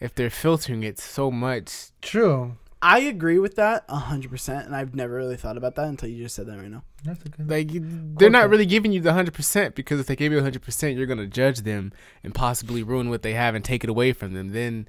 if 0.00 0.14
they're 0.14 0.30
filtering 0.30 0.82
it 0.82 0.98
so 0.98 1.30
much. 1.30 1.90
True. 2.00 2.56
I 2.80 3.00
agree 3.00 3.40
with 3.40 3.56
that 3.56 3.84
hundred 3.90 4.30
percent, 4.30 4.66
and 4.66 4.76
I've 4.76 4.94
never 4.94 5.14
really 5.14 5.36
thought 5.36 5.56
about 5.56 5.74
that 5.74 5.88
until 5.88 6.08
you 6.08 6.22
just 6.22 6.36
said 6.36 6.46
that 6.46 6.58
right 6.58 6.70
now. 6.70 6.84
That's 7.04 7.24
a 7.24 7.28
good. 7.28 7.50
Like 7.50 7.70
they're 7.72 8.30
not 8.30 8.50
really 8.50 8.66
giving 8.66 8.92
you 8.92 9.00
the 9.00 9.12
hundred 9.12 9.34
percent 9.34 9.74
because 9.74 9.98
if 9.98 10.06
they 10.06 10.14
gave 10.14 10.30
you 10.30 10.40
hundred 10.40 10.62
percent, 10.62 10.96
you're 10.96 11.06
gonna 11.06 11.26
judge 11.26 11.62
them 11.62 11.92
and 12.22 12.32
possibly 12.32 12.84
ruin 12.84 13.10
what 13.10 13.22
they 13.22 13.34
have 13.34 13.56
and 13.56 13.64
take 13.64 13.82
it 13.82 13.90
away 13.90 14.12
from 14.12 14.32
them. 14.32 14.50
Then 14.50 14.86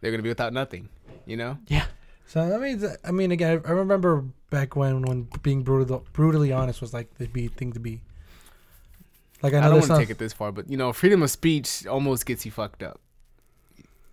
they're 0.00 0.12
gonna 0.12 0.22
be 0.22 0.28
without 0.28 0.52
nothing. 0.52 0.90
You 1.26 1.36
know? 1.36 1.58
Yeah. 1.66 1.86
So 2.26 2.40
I 2.40 2.58
mean, 2.58 2.78
th- 2.78 2.98
I 3.04 3.10
mean, 3.10 3.32
again, 3.32 3.62
I 3.66 3.72
remember 3.72 4.24
back 4.50 4.76
when 4.76 5.02
when 5.02 5.28
being 5.42 5.62
brutal, 5.62 6.06
brutally 6.12 6.52
honest 6.52 6.80
was 6.80 6.94
like 6.94 7.14
the 7.18 7.26
be 7.26 7.48
thing 7.48 7.72
to 7.72 7.80
be. 7.80 8.00
Like 9.42 9.54
I 9.54 9.58
I, 9.58 9.60
don't 9.68 9.74
want 9.80 9.84
to 9.86 9.96
take 9.98 10.10
it 10.10 10.18
this 10.18 10.32
far, 10.32 10.50
but 10.52 10.70
you 10.70 10.76
know, 10.76 10.92
freedom 10.92 11.22
of 11.22 11.30
speech 11.30 11.86
almost 11.86 12.26
gets 12.26 12.44
you 12.44 12.50
fucked 12.52 12.82
up. 12.82 13.00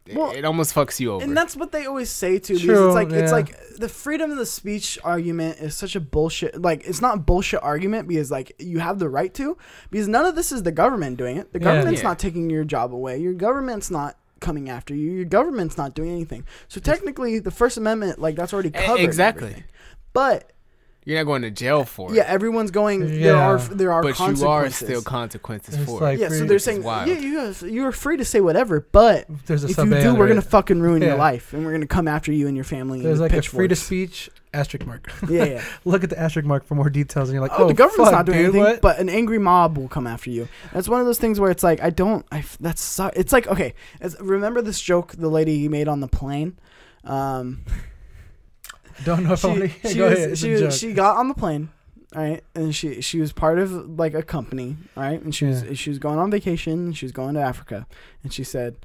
It- 0.05 0.15
Well, 0.15 0.31
it 0.31 0.45
almost 0.45 0.75
fucks 0.75 0.99
you 0.99 1.13
over. 1.13 1.23
And 1.23 1.35
that's 1.35 1.55
what 1.55 1.71
they 1.71 1.87
always 1.87 2.11
say 2.11 2.37
too. 2.37 2.53
Because 2.53 2.61
True, 2.65 2.85
it's 2.87 2.93
like 2.95 3.09
it's 3.11 3.31
like 3.31 3.57
the 3.77 3.89
freedom 3.89 4.29
of 4.31 4.37
the 4.37 4.45
speech 4.45 4.99
argument 5.03 5.57
is 5.59 5.75
such 5.75 5.95
a 5.95 5.99
bullshit. 5.99 6.61
Like 6.61 6.85
it's 6.85 7.01
not 7.01 7.15
a 7.17 7.19
bullshit 7.19 7.63
argument 7.63 8.07
because 8.07 8.29
like 8.29 8.51
you 8.59 8.77
have 8.79 8.99
the 8.99 9.09
right 9.09 9.33
to. 9.33 9.57
Because 9.89 10.07
none 10.07 10.25
of 10.27 10.35
this 10.35 10.51
is 10.51 10.61
the 10.61 10.71
government 10.71 11.17
doing 11.17 11.37
it. 11.37 11.53
The 11.53 11.59
government's 11.59 12.01
Yeah. 12.01 12.09
not 12.09 12.19
taking 12.19 12.49
your 12.51 12.63
job 12.63 12.93
away. 12.93 13.17
Your 13.19 13.33
government's 13.33 13.89
not 13.89 14.15
coming 14.41 14.69
after 14.69 14.93
you. 14.93 15.11
Your 15.11 15.25
government's 15.25 15.75
not 15.75 15.95
doing 15.95 16.11
anything. 16.11 16.45
So 16.67 16.79
technically, 16.79 17.39
the 17.39 17.49
First 17.49 17.77
Amendment, 17.77 18.19
like 18.19 18.35
that's 18.35 18.53
already 18.53 18.69
covered. 18.69 18.99
exactly. 19.01 19.47
everything. 19.47 19.63
But 20.13 20.51
you're 21.05 21.17
not 21.19 21.23
going 21.25 21.43
to 21.43 21.51
jail 21.51 21.85
for 21.85 22.11
it. 22.11 22.15
yeah, 22.15 22.23
everyone's 22.27 22.71
going. 22.71 22.99
There 23.01 23.09
Yeah. 23.35 23.47
are 23.47 23.57
there 23.59 23.91
are 23.93 24.01
but 24.03 24.19
you 24.19 24.47
are 24.47 24.69
still 24.69 25.01
consequences 25.01 25.75
It's 25.75 25.85
for 25.85 26.01
like- 26.01 26.17
it. 26.17 26.21
yeah, 26.21 26.27
so 26.29 26.37
free- 26.39 26.47
they're 26.47 26.55
which 26.55 26.63
saying, 26.63 26.83
wild. 26.83 27.07
yeah, 27.07 27.17
you 27.19 27.37
have, 27.39 27.61
you're 27.61 27.91
free 27.91 28.17
to 28.17 28.25
say 28.25 28.41
whatever, 28.41 28.85
but 28.91 29.25
there's 29.45 29.63
a 29.63 29.67
if 29.69 29.77
you 29.77 29.83
A 29.95 30.01
do, 30.01 30.15
we're 30.15 30.27
gonna 30.27 30.41
fucking 30.41 30.81
ruin 30.81 31.01
your 31.01 31.15
life, 31.15 31.53
and 31.53 31.65
we're 31.65 31.71
gonna 31.71 31.87
come 31.87 32.07
after 32.07 32.31
you 32.33 32.47
and 32.47 32.55
your 32.57 32.65
family. 32.65 33.01
There's 33.01 33.19
with 33.19 33.31
like 33.33 33.39
a 33.39 33.47
free 33.47 33.67
to 33.67 33.75
pitchforks. 33.75 33.85
speech 33.85 34.29
asterisk 34.53 34.85
mark. 34.87 35.11
Yeah, 35.29 35.43
yeah. 35.43 35.61
Look 35.85 36.03
at 36.05 36.09
the 36.09 36.17
asterisk 36.19 36.47
mark 36.47 36.65
for 36.65 36.75
more 36.75 36.89
details, 36.89 37.27
and 37.29 37.33
you're 37.35 37.41
like, 37.41 37.51
oh, 37.59 37.65
oh, 37.65 37.67
the 37.67 37.73
government's 37.73 38.09
fuck, 38.09 38.17
not 38.19 38.25
doing 38.25 38.37
dude, 38.37 38.45
anything, 38.55 38.63
What? 38.63 38.81
but 38.81 38.99
an 38.99 39.09
angry 39.09 39.37
mob 39.37 39.77
will 39.77 39.89
come 39.89 40.07
after 40.07 40.29
you. 40.29 40.47
That's 40.73 40.87
one 40.87 41.01
of 41.01 41.05
those 41.05 41.19
things 41.19 41.39
where 41.39 41.51
it's 41.51 41.61
like 41.63 41.81
I 41.83 41.89
don't. 41.89 42.25
I 42.31 42.39
f- 42.39 42.57
that's 42.61 42.81
su- 42.81 43.11
it's 43.15 43.33
like 43.33 43.47
okay. 43.47 43.73
It's, 44.01 44.19
remember 44.21 44.61
this 44.61 44.79
joke 44.81 45.13
the 45.17 45.27
lady 45.29 45.67
made 45.67 45.87
on 45.89 45.99
the 45.99 46.07
plane. 46.07 46.57
Um, 47.03 47.59
Don't 49.03 49.23
know 49.23 49.33
if 49.33 49.43
I 49.45 49.53
she, 49.53 49.59
want 49.59 49.71
to 49.81 49.89
she, 49.89 49.95
go 49.97 50.09
was- 50.09 50.17
ahead. 50.19 50.37
She, 50.37 50.51
was- 50.51 50.79
she 50.79 50.93
got 50.93 51.17
on 51.17 51.27
the 51.27 51.33
plane, 51.33 51.69
right, 52.15 52.43
and 52.53 52.73
she 52.75 53.01
she 53.01 53.19
was 53.19 53.33
part 53.33 53.59
of 53.59 53.99
like 53.99 54.13
a 54.13 54.23
company, 54.23 54.77
right, 54.95 55.21
and 55.21 55.33
she 55.35 55.45
was 55.45 55.63
she 55.77 55.89
was 55.89 55.99
going 55.99 56.17
on 56.19 56.31
vacation. 56.31 56.93
She 56.93 57.05
was 57.05 57.11
going 57.11 57.35
to 57.35 57.41
Africa, 57.41 57.87
and 58.23 58.31
she 58.33 58.43
said, 58.43 58.77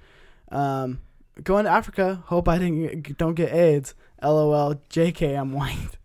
um, 0.51 1.01
"Going 1.45 1.65
to 1.65 1.71
Africa. 1.71 2.23
Hope 2.27 2.49
I 2.49 2.59
didn't 2.59 3.17
don't 3.19 3.35
get 3.35 3.53
AIDS. 3.53 3.95
LOL. 4.23 4.75
JK. 4.91 5.39
I'm 5.39 5.53
white." 5.53 5.77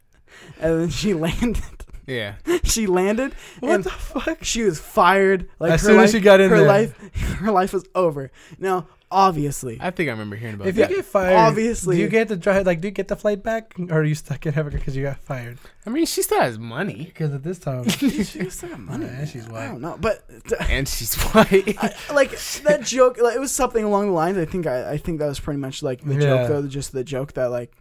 And 0.59 0.81
then 0.81 0.89
she 0.89 1.13
landed. 1.27 1.63
Yeah. 2.05 2.35
she 2.63 2.85
landed, 2.85 3.33
what 3.61 3.73
and 3.75 3.83
the 3.83 3.89
fuck? 3.89 4.43
she 4.43 4.61
was 4.63 4.79
fired. 4.79 5.49
Like 5.59 5.71
as 5.71 5.81
her 5.81 5.87
soon 5.87 5.97
life, 5.97 6.03
as 6.05 6.11
she 6.11 6.19
got 6.19 6.39
in 6.39 6.49
her 6.51 6.57
there, 6.59 6.67
life, 6.67 6.95
her 7.39 7.51
life 7.51 7.73
was 7.73 7.83
over. 7.95 8.29
Now, 8.59 8.87
obviously, 9.15 9.77
I 9.81 9.89
think 9.91 10.09
I 10.09 10.11
remember 10.11 10.35
hearing 10.35 10.55
about 10.55 10.65
that. 10.65 10.69
if 10.69 10.77
you 10.89 10.95
get 10.97 11.05
fired, 11.05 11.35
obviously- 11.35 11.95
do 11.95 12.01
you 12.03 12.09
get 12.09 12.27
to 12.27 12.37
try? 12.37 12.59
Like, 12.59 12.81
do 12.81 12.87
you 12.89 12.91
get 12.91 13.07
the 13.07 13.15
flight 13.15 13.41
back, 13.41 13.73
or 13.89 14.01
are 14.01 14.03
you 14.03 14.13
stuck 14.15 14.45
in 14.45 14.53
Africa 14.57 14.77
because 14.77 14.95
you 14.95 15.03
got 15.03 15.17
fired? 15.19 15.57
I 15.85 15.89
mean, 15.89 16.05
she 16.05 16.21
still 16.23 16.41
has 16.41 16.57
money, 16.59 17.05
Because 17.05 17.31
at 17.33 17.43
this 17.43 17.59
time, 17.59 17.87
she 17.89 18.43
was 18.43 18.53
still 18.53 18.69
got 18.69 18.79
money. 18.91 19.05
Yeah, 19.05 19.11
man. 19.11 19.27
she's 19.27 19.47
I 19.49 19.67
don't 19.67 19.81
know, 19.81 19.97
but 19.99 20.23
and 20.69 20.87
she's 20.87 21.15
white. 21.15 21.75
I, 21.79 21.93
like 22.13 22.31
that 22.63 22.81
joke, 22.83 23.17
like, 23.21 23.35
it 23.35 23.39
was 23.39 23.51
something 23.51 23.83
along 23.83 24.07
the 24.07 24.13
lines. 24.13 24.37
I 24.37 24.45
think 24.45 24.67
I, 24.67 24.91
I 24.91 24.97
think 24.97 25.19
that 25.19 25.27
was 25.27 25.39
pretty 25.39 25.59
much 25.59 25.81
like 25.81 26.01
the 26.03 26.13
Yeah. 26.15 26.19
joke, 26.19 26.47
though. 26.49 26.67
Just 26.67 26.91
the 26.91 27.03
joke 27.03 27.33
that 27.33 27.51
like, 27.51 27.71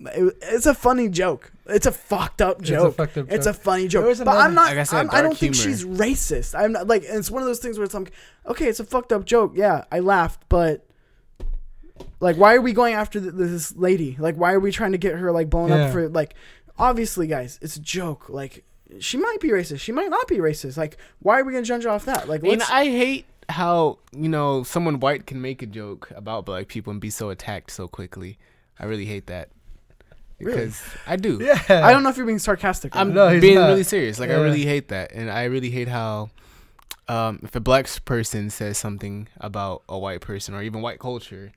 it, 0.00 0.36
it's 0.42 0.66
a 0.66 0.74
funny 0.74 1.08
joke. 1.08 1.52
It's 1.66 1.86
a 1.86 1.92
fucked 1.92 2.40
up 2.40 2.60
it's 2.60 2.70
a 2.70 2.72
joke. 2.72 2.96
fucked 2.96 3.18
up 3.18 3.26
It's 3.30 3.46
a 3.46 3.52
funny 3.52 3.88
joke, 3.88 4.02
There 4.02 4.08
was 4.08 4.18
but 4.20 4.28
I'm 4.28 4.54
not. 4.54 4.68
Like 4.70 4.78
I 4.78 4.82
said, 4.84 5.00
I'm, 5.00 5.10
I 5.10 5.20
don't 5.20 5.30
dark 5.30 5.38
think 5.38 5.54
she's 5.54 5.84
racist. 5.84 6.58
I'm 6.58 6.72
not 6.72 6.86
like. 6.86 7.02
It's 7.04 7.30
one 7.30 7.42
of 7.42 7.46
those 7.48 7.58
things 7.58 7.78
where 7.78 7.84
it's 7.84 7.94
like, 7.94 8.12
okay, 8.46 8.66
it's 8.68 8.80
a 8.80 8.84
fucked 8.84 9.12
up 9.12 9.24
joke. 9.24 9.52
Yeah, 9.54 9.84
I 9.92 10.00
laughed, 10.00 10.42
but 10.48 10.86
like, 12.20 12.36
why 12.36 12.54
are 12.54 12.60
we 12.60 12.72
going 12.72 12.94
after 12.94 13.20
th- 13.20 13.32
this 13.34 13.76
lady? 13.76 14.16
Like, 14.18 14.36
why 14.36 14.52
are 14.52 14.60
we 14.60 14.72
trying 14.72 14.92
to 14.92 14.98
get 14.98 15.14
her 15.16 15.32
like 15.32 15.50
blown 15.50 15.68
Yeah. 15.68 15.86
up 15.86 15.92
for 15.92 16.08
like? 16.08 16.34
Obviously, 16.78 17.26
guys, 17.26 17.58
it's 17.60 17.74
a 17.76 17.80
joke. 17.80 18.28
Like, 18.28 18.64
she 19.00 19.16
might 19.16 19.40
be 19.40 19.48
racist. 19.48 19.80
She 19.80 19.90
might 19.90 20.10
not 20.10 20.28
be 20.28 20.36
racist. 20.36 20.76
Like, 20.76 20.96
why 21.18 21.40
are 21.40 21.44
we 21.44 21.52
gonna 21.52 21.64
judge 21.64 21.84
her 21.84 21.90
off 21.90 22.04
that? 22.04 22.28
Like, 22.28 22.40
I 22.40 22.42
mean, 22.44 22.58
let's, 22.60 22.70
I 22.70 22.84
hate 22.84 23.24
how 23.48 23.98
you 24.12 24.28
know 24.28 24.62
someone 24.62 25.00
white 25.00 25.26
can 25.26 25.40
make 25.42 25.60
a 25.60 25.66
joke 25.66 26.10
about 26.14 26.44
black 26.46 26.68
people 26.68 26.92
and 26.92 27.00
be 27.00 27.10
so 27.10 27.30
attacked 27.30 27.72
so 27.72 27.88
quickly. 27.88 28.38
I 28.78 28.84
really 28.86 29.06
hate 29.06 29.26
that 29.26 29.48
Really? 30.40 30.66
because 30.66 30.82
I 31.06 31.16
do. 31.16 31.38
yeah, 31.42 31.60
I 31.68 31.92
don't 31.92 32.02
know 32.02 32.10
if 32.10 32.16
you're 32.16 32.26
being 32.26 32.38
sarcastic. 32.38 32.94
or 32.94 33.00
I'm. 33.00 33.12
No, 33.12 33.28
he's 33.28 33.40
being 33.40 33.56
not. 33.56 33.68
really 33.68 33.82
serious. 33.82 34.18
Like 34.20 34.30
I 34.30 34.34
really 34.34 34.64
hate 34.64 34.88
that, 34.88 35.12
and 35.12 35.30
I 35.30 35.44
really 35.44 35.70
hate 35.70 35.88
how 35.88 36.30
um, 37.08 37.40
if 37.42 37.54
a 37.56 37.60
black 37.60 37.88
person 38.04 38.50
says 38.50 38.78
something 38.78 39.28
about 39.40 39.82
a 39.88 39.98
white 39.98 40.20
person 40.20 40.54
or 40.54 40.62
even 40.62 40.82
white 40.82 40.98
culture, 40.98 41.52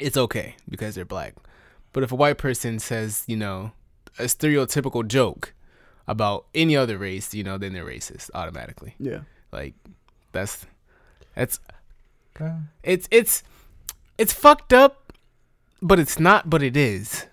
it's 0.00 0.16
okay 0.16 0.56
because 0.68 0.94
they're 0.94 1.04
black. 1.04 1.34
But 1.92 2.02
if 2.02 2.10
a 2.10 2.16
white 2.16 2.38
person 2.38 2.80
says, 2.80 3.22
you 3.26 3.36
know, 3.36 3.72
a 4.18 4.24
stereotypical 4.24 5.06
joke 5.06 5.54
about 6.08 6.46
any 6.54 6.76
other 6.76 6.98
race, 6.98 7.34
you 7.34 7.44
know, 7.44 7.58
then 7.58 7.72
they're 7.72 7.84
racist 7.84 8.30
automatically. 8.34 8.94
yeah. 8.98 9.20
Like 9.52 9.74
that's 10.32 10.66
that's 11.36 11.60
it's 12.82 13.06
it's 13.12 13.44
it's 14.18 14.32
fucked 14.32 14.72
up, 14.72 15.12
but 15.80 16.00
it's 16.00 16.18
not. 16.18 16.50
But 16.50 16.62
it 16.62 16.76
is. 16.76 17.26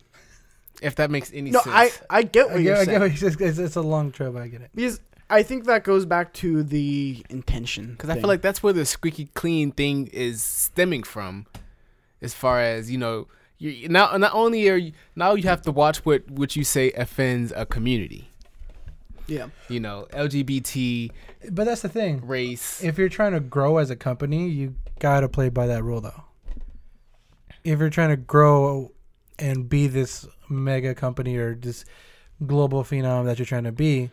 If 0.82 0.96
that 0.96 1.12
makes 1.12 1.32
any 1.34 1.52
No, 1.52 1.62
sense. 1.62 2.02
I 2.10 2.18
I 2.20 2.24
get 2.24 2.48
what 2.48 2.58
I 2.58 2.60
you're 2.60 2.74
get, 2.76 2.82
I 2.82 2.92
get 2.92 3.02
what 3.02 3.12
he's 3.12 3.24
it's, 3.40 3.58
it's 3.60 3.76
a 3.76 3.82
long 3.82 4.12
trip. 4.12 4.36
I 4.36 4.48
get 4.48 4.62
it. 4.62 4.72
because 4.74 5.00
I 5.30 5.44
think 5.44 5.66
that 5.66 5.84
goes 5.84 6.06
back 6.06 6.34
to 6.34 6.64
the 6.64 7.24
intention. 7.30 7.92
Because 7.92 8.10
I 8.10 8.16
feel 8.16 8.28
like 8.28 8.42
that's 8.42 8.62
where 8.64 8.74
the 8.74 8.86
squeaky 8.86 9.28
clean 9.34 9.72
thing 9.72 10.08
is 10.08 10.42
stemming 10.44 11.04
from, 11.04 11.46
as 12.22 12.34
far 12.34 12.60
as 12.60 12.92
you 12.92 12.98
know. 12.98 13.28
You 13.60 13.88
now 13.90 14.18
not 14.18 14.34
only 14.34 14.68
are 14.70 14.76
you 14.76 14.94
now 15.16 15.36
you 15.36 15.44
have 15.44 15.62
to 15.64 15.72
watch 15.72 16.04
what 16.04 16.30
what 16.32 16.56
you 16.56 16.64
say 16.64 16.92
offends 16.94 17.54
a 17.56 17.66
community. 17.68 18.30
yeah, 19.28 19.50
You 19.70 19.80
know, 19.80 20.08
LGBT 20.12 21.12
But 21.52 21.66
that's 21.66 21.84
the 21.84 21.90
thing. 21.90 22.26
race. 22.26 22.84
If 22.84 22.98
you're 22.98 23.08
trying 23.08 23.34
to 23.34 23.40
grow 23.40 23.78
as 23.78 23.92
a 23.92 23.96
company, 23.96 24.50
you 24.50 24.74
gotta 25.00 25.30
play 25.30 25.50
by 25.50 25.68
that 25.68 25.84
rule, 25.84 26.02
though. 26.02 26.24
If 27.64 27.78
you're 27.80 27.92
trying 27.92 28.10
to 28.10 28.18
grow 28.18 28.92
and 29.42 29.68
be 29.68 29.88
this 29.88 30.28
mega 30.50 30.96
company 30.96 31.36
or 31.36 31.56
this 31.56 31.84
global 32.46 32.84
phenom 32.84 33.26
that 33.26 33.40
you're 33.40 33.46
trying 33.46 33.64
to 33.64 33.72
be, 33.72 34.12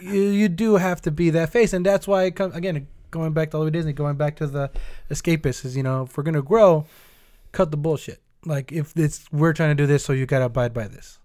you, 0.00 0.20
you 0.20 0.48
do 0.48 0.76
have 0.76 1.00
to 1.02 1.10
be 1.10 1.30
that 1.30 1.50
face, 1.50 1.72
and 1.72 1.86
that's 1.86 2.06
why 2.06 2.24
it 2.24 2.36
comes 2.36 2.54
again. 2.54 2.88
Going 3.10 3.32
back 3.32 3.52
to 3.52 3.56
all 3.56 3.66
of 3.66 3.72
Disney, 3.72 3.94
going 3.94 4.16
back 4.16 4.36
to 4.36 4.46
the 4.46 4.70
escapists 5.10 5.64
is 5.64 5.74
you 5.74 5.82
know 5.82 6.02
if 6.02 6.16
we're 6.16 6.24
gonna 6.24 6.42
grow, 6.42 6.84
cut 7.52 7.70
the 7.70 7.76
bullshit. 7.78 8.20
Like 8.44 8.70
if 8.70 8.92
it's 8.96 9.30
we're 9.32 9.54
trying 9.54 9.70
to 9.70 9.74
do 9.74 9.86
this, 9.86 10.04
so 10.04 10.12
you 10.12 10.26
gotta 10.26 10.44
abide 10.46 10.74
by 10.74 10.88
this. 10.88 11.18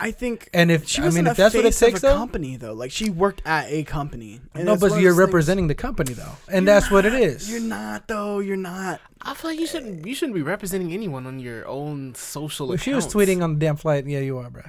I 0.00 0.10
think 0.10 0.48
And 0.52 0.70
if 0.72 0.88
she 0.88 1.00
I 1.00 1.04
wasn't 1.06 1.24
mean 1.24 1.28
a 1.28 1.30
if 1.30 1.36
that's 1.36 1.54
what 1.54 1.60
it 1.64 1.68
face 1.68 1.78
takes, 1.78 1.98
a 2.00 2.02
though, 2.02 2.16
company 2.16 2.56
though. 2.56 2.72
Like 2.72 2.90
she 2.90 3.10
worked 3.10 3.42
at 3.46 3.66
a 3.70 3.84
company. 3.84 4.40
and 4.54 4.64
no, 4.64 4.76
but 4.76 4.86
you're 4.86 4.94
those 4.94 5.02
things- 5.02 5.16
representing 5.18 5.68
the 5.68 5.74
company 5.74 6.12
though, 6.14 6.32
and 6.48 6.66
You're 6.66 6.74
that's 6.74 6.90
what 6.90 7.06
it 7.06 7.14
is. 7.14 7.48
You're 7.50 7.60
not 7.60 8.08
though. 8.08 8.40
You're 8.40 8.56
not. 8.56 9.00
I 9.22 9.34
feel 9.34 9.50
like 9.52 9.60
you 9.60 9.66
shouldn't 9.66 10.04
you 10.06 10.14
shouldn't 10.14 10.34
be 10.34 10.42
representing 10.42 10.92
anyone 10.92 11.26
on 11.26 11.38
your 11.38 11.66
own 11.68 12.14
social. 12.16 12.72
If 12.72 12.82
she 12.82 12.92
was 12.92 13.06
tweeting 13.06 13.42
on 13.42 13.54
the 13.54 13.60
damn 13.60 13.76
flight, 13.76 14.06
yeah, 14.06 14.18
you 14.20 14.36
are, 14.38 14.50
bro. 14.50 14.62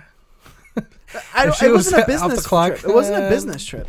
I 1.34 1.45
don't, 1.45 1.61
it 1.63 1.71
was 1.71 1.86
wasn't 1.91 2.03
a 2.03 2.05
business 2.13 2.43
trip. 2.47 2.84
It 2.86 2.93
wasn't 2.93 3.23
a 3.26 3.30
business 3.36 3.65
trip. 3.65 3.88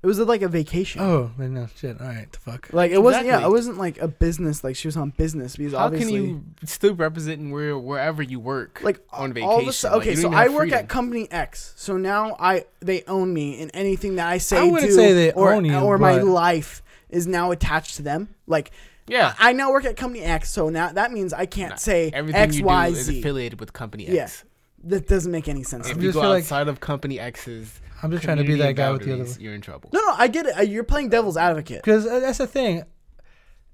It 0.00 0.06
was 0.06 0.20
like 0.20 0.42
a 0.42 0.48
vacation. 0.48 1.00
Oh, 1.02 1.32
then 1.36 1.54
no 1.54 1.66
shit. 1.74 2.00
All 2.00 2.06
right, 2.06 2.30
the 2.30 2.38
fuck. 2.38 2.72
Like 2.72 2.92
it 2.92 3.02
wasn't. 3.02 3.26
Yeah, 3.26 3.32
Exactly. 3.38 3.50
it 3.50 3.52
wasn't 3.52 3.78
like 3.78 3.98
a 3.98 4.06
business. 4.06 4.62
Like 4.62 4.76
she 4.76 4.86
was 4.86 4.96
on 4.96 5.10
business 5.10 5.56
because 5.56 5.72
How 5.72 5.86
obviously. 5.86 6.12
can 6.12 6.24
you 6.24 6.44
still 6.64 6.94
represent 6.94 7.50
where 7.50 7.76
wherever 7.76 8.22
you 8.22 8.38
work? 8.38 8.80
like 8.84 9.00
on 9.12 9.36
all 9.42 9.56
of 9.56 9.62
a 9.62 9.66
vacation? 9.66 9.72
sudden, 9.72 9.98
Like, 9.98 10.06
okay, 10.06 10.16
you 10.16 10.22
don't 10.22 10.32
so 10.32 10.38
I 10.38 10.42
have 10.44 10.52
work 10.52 10.60
freedom. 10.62 10.78
at 10.78 10.88
company 10.88 11.28
X. 11.32 11.72
So 11.76 11.96
now 11.96 12.36
I 12.38 12.64
they 12.80 13.02
own 13.08 13.34
me, 13.34 13.60
and 13.60 13.72
anything 13.74 14.14
that 14.16 14.28
I 14.28 14.38
say, 14.38 14.58
I 14.58 14.64
wouldn't 14.70 14.90
do, 14.90 14.94
say 14.94 15.12
they 15.14 15.32
or, 15.32 15.52
own 15.54 15.64
you, 15.64 15.76
or 15.76 15.98
my 15.98 16.18
but- 16.18 16.26
life 16.26 16.82
is 17.08 17.26
now 17.26 17.50
attached 17.50 17.96
to 17.96 18.02
them. 18.02 18.28
Like 18.46 18.70
yeah, 19.08 19.34
I 19.38 19.52
now 19.52 19.72
work 19.72 19.84
at 19.84 19.96
company 19.96 20.22
X, 20.22 20.48
so 20.52 20.68
now 20.68 20.92
that 20.92 21.10
means 21.10 21.32
I 21.32 21.46
can't 21.46 21.70
Nah, 21.70 21.76
say 21.76 22.10
everything 22.14 22.40
X 22.40 22.56
you 22.58 22.64
Y 22.66 22.90
do 22.90 22.96
is 22.96 23.08
affiliated 23.08 23.58
with 23.58 23.72
company 23.72 24.06
Yeah. 24.06 24.22
X. 24.24 24.44
That 24.84 25.08
doesn't 25.08 25.32
make 25.32 25.48
any 25.48 25.64
sense. 25.64 25.88
If 25.90 25.96
me. 25.96 26.04
You 26.04 26.12
go 26.12 26.20
feel 26.20 26.30
like- 26.30 26.42
outside 26.44 26.68
of 26.68 26.78
company 26.78 27.18
X's, 27.18 27.80
I'm 28.02 28.10
just 28.10 28.22
trying 28.24 28.36
to 28.38 28.44
be 28.44 28.54
that 28.56 28.76
guy 28.76 28.90
with 28.90 29.02
the 29.02 29.12
other. 29.12 29.24
boundaries, 29.24 29.38
You're 29.40 29.54
in 29.54 29.60
trouble. 29.60 29.90
No, 29.92 30.00
no, 30.00 30.14
I 30.16 30.28
get 30.28 30.46
it. 30.46 30.56
Uh, 30.56 30.62
You're 30.62 30.84
playing 30.84 31.08
devil's 31.08 31.36
advocate. 31.36 31.82
Because 31.82 32.04
that's 32.04 32.38
the 32.38 32.46
thing. 32.46 32.84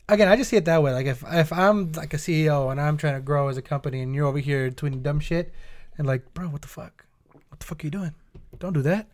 Again, 0.09 0.29
I 0.29 0.37
just 0.37 0.51
see 0.51 0.57
it 0.57 0.65
that 0.67 0.83
way. 0.83 0.93
Like 0.93 1.07
if 1.07 1.25
if 1.31 1.53
I'm 1.53 1.93
like 1.93 2.13
a 2.13 2.19
CEO 2.19 2.71
and 2.71 2.81
I'm 2.81 2.97
trying 2.97 3.15
to 3.15 3.21
grow 3.21 3.49
as 3.49 3.57
a 3.57 3.63
company, 3.63 4.01
and 4.03 4.15
you're 4.15 4.27
over 4.27 4.39
here 4.39 4.71
tweeting 4.71 5.03
dumb 5.03 5.21
shit, 5.21 5.53
and 5.97 6.07
like, 6.07 6.35
bro, 6.35 6.47
what 6.49 6.63
the 6.63 6.69
fuck? 6.69 7.07
What 7.49 7.61
the 7.61 7.67
fuck 7.67 7.83
are 7.83 7.87
you 7.87 7.91
doing? 7.91 8.15
Don't 8.59 8.73
do 8.75 8.83
that. 8.83 9.09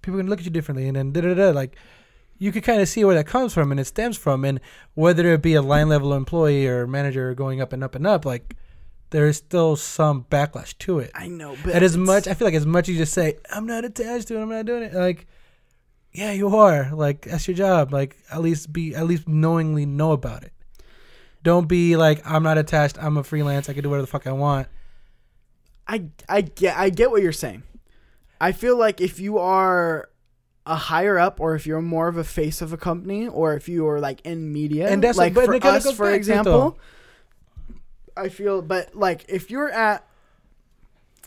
People 0.00 0.18
are 0.18 0.22
gonna 0.22 0.30
look 0.30 0.38
at 0.40 0.44
you 0.46 0.50
differently, 0.50 0.88
and 0.88 0.96
then 0.96 1.12
da 1.12 1.20
da 1.20 1.34
da. 1.34 1.50
Like, 1.50 1.76
you 2.38 2.52
could 2.52 2.62
kind 2.64 2.80
of 2.80 2.88
see 2.88 3.04
where 3.04 3.14
that 3.16 3.26
comes 3.26 3.52
from, 3.52 3.70
and 3.70 3.78
it 3.78 3.84
stems 3.86 4.16
from, 4.16 4.44
and 4.44 4.60
whether 4.94 5.26
it 5.32 5.42
be 5.42 5.54
a 5.54 5.62
line 5.62 5.88
level 5.88 6.14
employee 6.14 6.66
or 6.66 6.86
manager 6.86 7.34
going 7.34 7.60
up 7.60 7.72
and 7.74 7.84
up 7.84 7.94
and 7.94 8.06
up, 8.06 8.24
like, 8.24 8.56
there 9.10 9.26
is 9.26 9.36
still 9.38 9.76
some 9.76 10.24
backlash 10.30 10.76
to 10.78 10.98
it. 10.98 11.10
I 11.14 11.28
know, 11.28 11.56
but 11.64 11.74
and 11.74 11.84
as 11.84 11.96
much, 11.96 12.26
I 12.28 12.34
feel 12.34 12.46
like 12.46 12.54
as 12.54 12.66
much 12.66 12.88
as 12.88 12.94
you 12.94 13.00
just 13.00 13.12
say, 13.14 13.36
"I'm 13.50 13.66
not 13.66 13.84
attached 13.84 14.28
to 14.28 14.38
it. 14.38 14.42
I'm 14.42 14.48
not 14.48 14.66
doing 14.66 14.82
it." 14.82 14.94
Like, 14.94 15.26
yeah, 16.12 16.32
you 16.32 16.48
are. 16.56 16.90
Like 16.94 17.22
that's 17.22 17.46
your 17.48 17.56
job. 17.56 17.92
Like 17.92 18.16
at 18.30 18.40
least 18.42 18.72
be 18.72 18.94
at 18.94 19.06
least 19.06 19.26
knowingly 19.28 19.86
know 19.86 20.12
about 20.12 20.42
it. 20.44 20.52
Don't 21.42 21.68
be 21.68 21.96
like, 21.96 22.20
"I'm 22.28 22.42
not 22.42 22.58
attached. 22.58 23.02
I'm 23.02 23.16
a 23.16 23.24
freelance. 23.24 23.68
I 23.68 23.72
can 23.72 23.82
do 23.82 23.90
whatever 23.90 24.02
the 24.02 24.08
fuck 24.10 24.26
I 24.26 24.32
want." 24.32 24.68
I 25.86 26.04
I 26.28 26.42
get 26.42 26.76
I 26.76 26.90
get 26.90 27.10
what 27.10 27.22
you're 27.22 27.32
saying. 27.32 27.62
I 28.40 28.52
feel 28.52 28.76
like 28.76 29.00
if 29.00 29.18
you 29.18 29.38
are 29.38 30.10
a 30.66 30.76
higher 30.76 31.18
up, 31.18 31.40
or 31.40 31.54
if 31.54 31.66
you're 31.66 31.80
more 31.80 32.08
of 32.08 32.18
a 32.18 32.24
face 32.24 32.60
of 32.60 32.74
a 32.74 32.76
company, 32.76 33.26
or 33.26 33.54
if 33.54 33.70
you 33.70 33.88
are 33.88 34.00
like 34.00 34.20
in 34.26 34.52
media, 34.52 34.86
And 34.88 35.02
that's 35.02 35.16
like 35.16 35.34
what- 35.34 35.46
for 35.46 35.66
us, 35.66 35.90
for 35.92 36.10
example. 36.12 36.52
though. 36.52 36.76
I 38.18 38.28
feel, 38.28 38.60
but 38.62 38.94
like 38.94 39.24
if 39.28 39.50
you're 39.50 39.70
at 39.70 40.04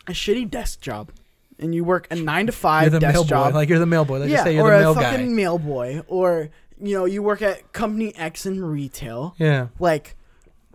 a 0.08 0.12
shitty 0.12 0.50
desk 0.50 0.82
job 0.82 1.12
and 1.60 1.74
you 1.76 1.84
work 1.84 2.08
a 2.12 2.16
nine 2.16 2.48
to 2.48 2.52
You're 2.52 2.58
five 2.58 2.92
the 2.92 3.00
desk 3.00 3.14
mail 3.14 3.24
boy. 3.24 3.30
job, 3.30 3.54
Like 3.54 3.70
you're 3.70 3.80
the 3.80 3.86
mail 3.86 4.06
boy. 4.06 4.20
Like 4.20 4.30
yeah, 4.30 4.36
just 4.38 4.44
say 4.46 4.56
you're 4.56 4.64
or 4.66 4.72
the 4.72 4.78
a 4.78 4.80
mail 4.82 4.94
fucking 4.96 5.26
guy. 5.28 5.34
mail 5.34 5.58
boy, 5.60 6.02
or 6.08 6.50
you 6.82 6.98
know 6.98 7.06
you 7.06 7.22
work 7.24 7.42
at 7.42 7.72
company 7.74 8.16
X 8.16 8.46
in 8.46 8.64
retail, 8.64 9.36
Yeah. 9.38 9.68
like 9.80 10.16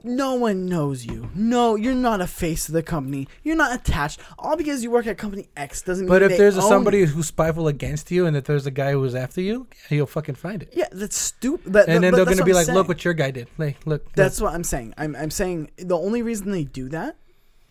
no 0.07 0.35
one 0.35 0.67
knows 0.67 1.05
you. 1.05 1.29
No, 1.35 1.75
you're 1.75 1.95
not 1.95 2.21
a 2.21 2.27
face 2.27 2.69
of 2.69 2.75
the 2.75 2.83
company. 2.83 3.29
You're 3.43 3.57
not 3.57 3.75
attached. 3.75 4.21
All 4.39 4.57
because 4.57 4.83
you 4.83 4.91
work 4.91 5.07
at 5.07 5.19
company 5.19 5.49
X 5.57 5.83
doesn't 5.83 6.05
mean 6.07 6.09
But 6.09 6.23
mean 6.23 6.31
if 6.31 6.37
they 6.39 6.45
there's 6.45 6.57
a, 6.57 6.63
own 6.63 6.69
somebody 6.69 6.99
you. 7.01 7.07
who's 7.07 7.27
spiteful 7.27 7.69
against 7.69 8.11
you, 8.11 8.27
and 8.27 8.37
if 8.37 8.45
there's 8.45 8.67
a 8.67 8.71
guy 8.71 8.93
who's 8.93 9.15
after 9.15 9.41
you, 9.41 9.67
yeah, 9.91 9.97
you'll 9.97 10.07
fucking 10.07 10.37
find 10.37 10.63
it. 10.63 10.71
yeah, 10.73 10.87
that's 10.93 11.17
stupid. 11.19 11.73
But, 11.73 11.89
And 11.89 12.03
then 12.03 12.13
but 12.13 12.17
they're 12.17 12.25
that's 12.25 12.39
gonna 12.39 12.43
what 12.43 12.47
be 12.47 12.51
I'm 12.53 12.57
like, 12.57 12.67
saying. 12.67 12.79
"Look 12.79 12.89
what 12.89 13.05
your 13.05 13.15
guy 13.15 13.31
did. 13.31 13.49
Like, 13.59 13.87
look." 13.87 14.11
That's 14.15 14.41
what 14.41 14.55
I'm 14.55 14.65
saying. 14.65 14.95
I'm 14.97 15.15
I'm 15.17 15.31
saying 15.31 15.71
the 15.77 15.99
only 15.99 16.23
reason 16.23 16.51
they 16.51 16.65
do 16.65 16.89
that 16.91 17.17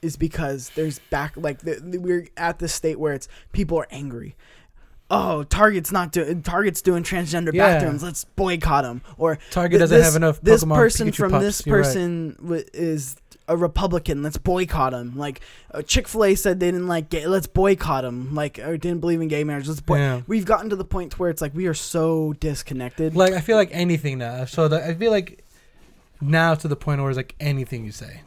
is 0.01 0.17
because 0.17 0.69
there's 0.75 0.99
back 1.09 1.33
like 1.35 1.59
the, 1.59 1.75
the- 1.75 1.97
we're 1.97 2.27
at 2.37 2.59
the 2.59 2.67
state 2.67 2.99
where 2.99 3.13
it's 3.13 3.27
people 3.53 3.77
are 3.79 3.87
angry. 3.89 4.35
Oh, 5.11 5.43
Target's 5.43 5.91
not 5.91 6.11
doing. 6.11 6.41
Target's 6.41 6.81
doing 6.81 7.03
transgender 7.03 7.53
Yeah. 7.53 7.73
bathrooms. 7.75 8.01
Let's 8.01 8.23
boycott 8.23 8.83
them. 8.83 9.01
Or 9.17 9.37
Target 9.51 9.73
th- 9.73 9.81
doesn't 9.81 9.97
this- 9.97 10.05
have 10.07 10.15
enough 10.15 10.41
This 10.41 10.63
person 10.63 11.09
Pikachu 11.09 11.15
from 11.15 11.31
pups. 11.31 11.45
this 11.45 11.65
You're 11.65 11.77
right. 11.77 11.83
person 11.85 12.35
w- 12.41 12.63
is 12.73 13.15
a 13.47 13.55
Republican. 13.55 14.23
Let's 14.23 14.37
boycott 14.37 14.93
him. 14.93 15.13
Like 15.15 15.41
uh, 15.71 15.83
Chick 15.83 16.07
Fil 16.07 16.23
A 16.25 16.33
said 16.35 16.59
they 16.59 16.71
didn't 16.71 16.87
like 16.87 17.09
gay. 17.11 17.27
Let's 17.27 17.45
boycott 17.45 18.03
him. 18.03 18.33
Like 18.33 18.57
or 18.57 18.77
didn't 18.77 18.99
believe 19.01 19.21
in 19.21 19.27
gay 19.27 19.43
marriage. 19.43 19.67
Let's 19.67 19.79
boy. 19.79 19.97
Yeah. 19.99 20.21
We've 20.25 20.45
gotten 20.45 20.71
to 20.71 20.75
the 20.75 20.83
point 20.85 21.19
where 21.19 21.29
it's 21.29 21.41
like 21.41 21.53
we 21.53 21.67
are 21.67 21.75
so 21.75 22.33
disconnected. 22.39 23.15
Like 23.15 23.33
I 23.33 23.41
feel 23.41 23.57
like 23.57 23.69
anything 23.71 24.17
now. 24.17 24.45
So 24.45 24.67
that 24.69 24.83
I 24.89 24.95
feel 24.95 25.11
like 25.11 25.43
now 26.19 26.55
to 26.55 26.67
the 26.67 26.75
point 26.75 26.99
where 27.01 27.11
it's 27.11 27.17
like 27.17 27.35
anything 27.39 27.85
you 27.85 27.91
say. 27.91 28.21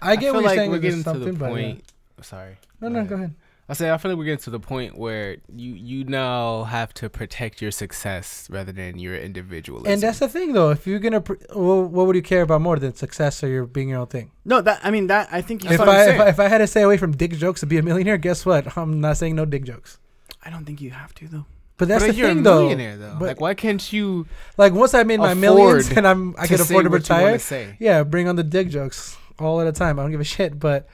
I 0.00 0.14
get 0.14 0.26
feel 0.26 0.34
what 0.34 0.40
you're 0.40 0.48
like 0.50 0.58
saying. 0.58 0.70
we're 0.70 0.78
getting 0.78 0.98
to 0.98 1.04
something, 1.04 1.32
the 1.32 1.38
but, 1.38 1.46
yeah. 1.46 1.50
point. 1.52 1.92
Sorry. 2.22 2.56
No, 2.80 2.88
no, 2.88 3.04
go 3.04 3.16
ahead. 3.16 3.34
I 3.70 3.74
say 3.74 3.88
I 3.90 3.96
feel 3.98 4.10
like 4.10 4.18
we're 4.18 4.24
getting 4.24 4.42
to 4.42 4.50
the 4.50 4.58
point 4.58 4.98
where 4.98 5.36
you 5.54 5.72
you 5.74 6.04
now 6.04 6.64
have 6.64 6.92
to 6.94 7.08
protect 7.08 7.62
your 7.62 7.70
success 7.70 8.48
rather 8.50 8.72
than 8.72 8.98
your 8.98 9.14
individualism. 9.16 9.92
And 9.92 10.02
that's 10.02 10.18
the 10.18 10.28
thing, 10.28 10.52
though. 10.54 10.70
If 10.70 10.86
you're 10.88 10.98
gonna, 10.98 11.20
pr- 11.20 11.34
well, 11.54 11.84
what 11.84 12.06
would 12.08 12.16
you 12.16 12.22
care 12.22 12.42
about 12.42 12.60
more 12.62 12.78
than 12.80 12.94
success 12.96 13.44
or 13.44 13.48
your 13.48 13.66
being 13.66 13.88
your 13.90 14.00
own 14.00 14.08
thing? 14.08 14.32
no, 14.44 14.60
that 14.60 14.80
I 14.82 14.90
mean 14.90 15.06
that 15.06 15.28
I 15.30 15.40
think 15.40 15.62
you 15.62 15.70
If 15.70 15.80
I'm 15.80 15.88
if. 15.88 16.20
I 16.20 16.28
if 16.28 16.40
I 16.40 16.48
had 16.48 16.58
to 16.58 16.66
stay 16.66 16.82
away 16.82 16.96
from 16.96 17.12
dick 17.16 17.30
jokes 17.32 17.60
to 17.60 17.66
be 17.66 17.78
a 17.78 17.82
millionaire, 17.82 18.18
guess 18.18 18.44
what? 18.44 18.76
I'm 18.76 19.00
not 19.00 19.16
saying 19.16 19.36
no 19.36 19.44
dick 19.44 19.62
jokes. 19.64 19.98
I 20.44 20.50
don't 20.50 20.64
think 20.64 20.80
you 20.80 20.90
have 20.90 21.14
to 21.16 21.28
though. 21.28 21.46
But 21.76 21.88
that's 21.88 22.02
but 22.04 22.10
the 22.10 22.16
you're 22.18 22.28
thing, 22.28 22.40
a 22.40 22.42
though. 22.42 22.60
millionaire 22.62 22.96
though. 22.96 23.16
But- 23.20 23.28
like 23.28 23.40
why 23.40 23.54
can't 23.54 23.92
you 23.92 24.26
Like 24.58 24.72
once 24.72 24.94
I 24.94 25.04
made 25.04 25.20
my 25.20 25.34
millions 25.34 25.90
and 25.96 26.06
I'm 26.08 26.34
I 26.36 26.42
to 26.42 26.48
can 26.48 26.60
afford 26.60 26.86
to 26.86 26.90
what 26.90 27.08
wanna 27.08 27.22
retire, 27.24 27.38
say? 27.38 27.76
yeah, 27.78 28.02
bring 28.02 28.26
on 28.26 28.34
the 28.36 28.42
dick 28.42 28.68
jokes 28.68 29.16
all 29.38 29.60
at 29.60 29.66
a 29.68 29.72
time. 29.72 29.98
I 29.98 30.02
don't 30.02 30.10
give 30.10 30.20
a 30.20 30.24
shit. 30.24 30.58
But 30.58 30.88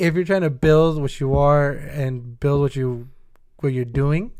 if 0.00 0.14
you're 0.14 0.24
trying 0.24 0.42
to 0.42 0.50
build 0.50 1.00
what 1.00 1.20
you 1.20 1.36
are 1.36 1.70
and 1.70 2.38
build 2.40 2.60
what 2.60 2.74
you 2.76 3.08
what 3.60 3.72
you're 3.72 3.84
doing, 3.84 4.32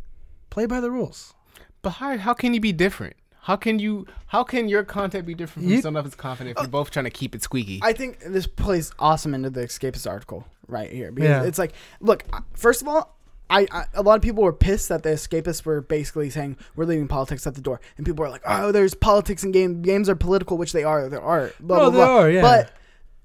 play 0.50 0.66
by 0.66 0.80
the 0.80 0.90
rules. 0.90 1.34
But 1.82 1.90
how 1.90 2.16
how 2.18 2.34
can 2.34 2.54
you 2.54 2.60
be 2.60 2.72
different? 2.72 3.14
How 3.42 3.56
can 3.56 3.78
you 3.78 4.06
how 4.26 4.44
can 4.44 4.68
your 4.68 4.84
content 4.84 5.26
be 5.26 5.34
different 5.34 5.66
from 5.66 5.72
You- 5.74 5.80
someone 5.82 6.04
else's 6.04 6.14
content 6.16 6.50
if 6.50 6.56
you're 6.56 6.64
uh, 6.66 6.68
both 6.68 6.90
trying 6.90 7.04
to 7.06 7.10
keep 7.10 7.34
it 7.34 7.42
squeaky? 7.42 7.80
I 7.82 7.92
think 7.92 8.20
this 8.20 8.46
plays 8.46 8.92
awesome 8.98 9.34
into 9.34 9.50
the 9.50 9.62
escapist 9.62 10.08
article 10.08 10.46
right 10.68 10.90
here 10.90 11.10
because 11.12 11.28
Yeah. 11.28 11.42
it's 11.44 11.58
like, 11.58 11.72
look, 12.00 12.24
first 12.54 12.82
of 12.82 12.88
all, 12.88 13.16
I, 13.48 13.66
I 13.72 13.84
a 13.94 14.02
lot 14.02 14.14
of 14.16 14.22
people 14.22 14.44
were 14.44 14.52
pissed 14.52 14.88
that 14.90 15.02
the 15.02 15.08
escapists 15.10 15.64
were 15.64 15.80
basically 15.80 16.30
saying 16.30 16.56
we're 16.76 16.84
leaving 16.84 17.08
politics 17.08 17.46
at 17.46 17.54
the 17.56 17.60
door, 17.60 17.80
and 17.96 18.06
people 18.06 18.22
were 18.22 18.30
like, 18.30 18.42
oh, 18.46 18.70
there's 18.72 18.94
politics 18.94 19.42
in 19.42 19.50
game. 19.52 19.82
Games 19.82 20.08
are 20.08 20.14
political, 20.14 20.56
which 20.56 20.72
they 20.72 20.84
are. 20.84 21.08
There 21.08 21.20
are. 21.22 21.50
Blah, 21.60 21.76
Oh, 21.76 21.80
blah, 21.80 21.90
they 21.90 21.96
blah. 21.96 22.16
are, 22.20 22.30
yeah. 22.30 22.42
But 22.42 22.72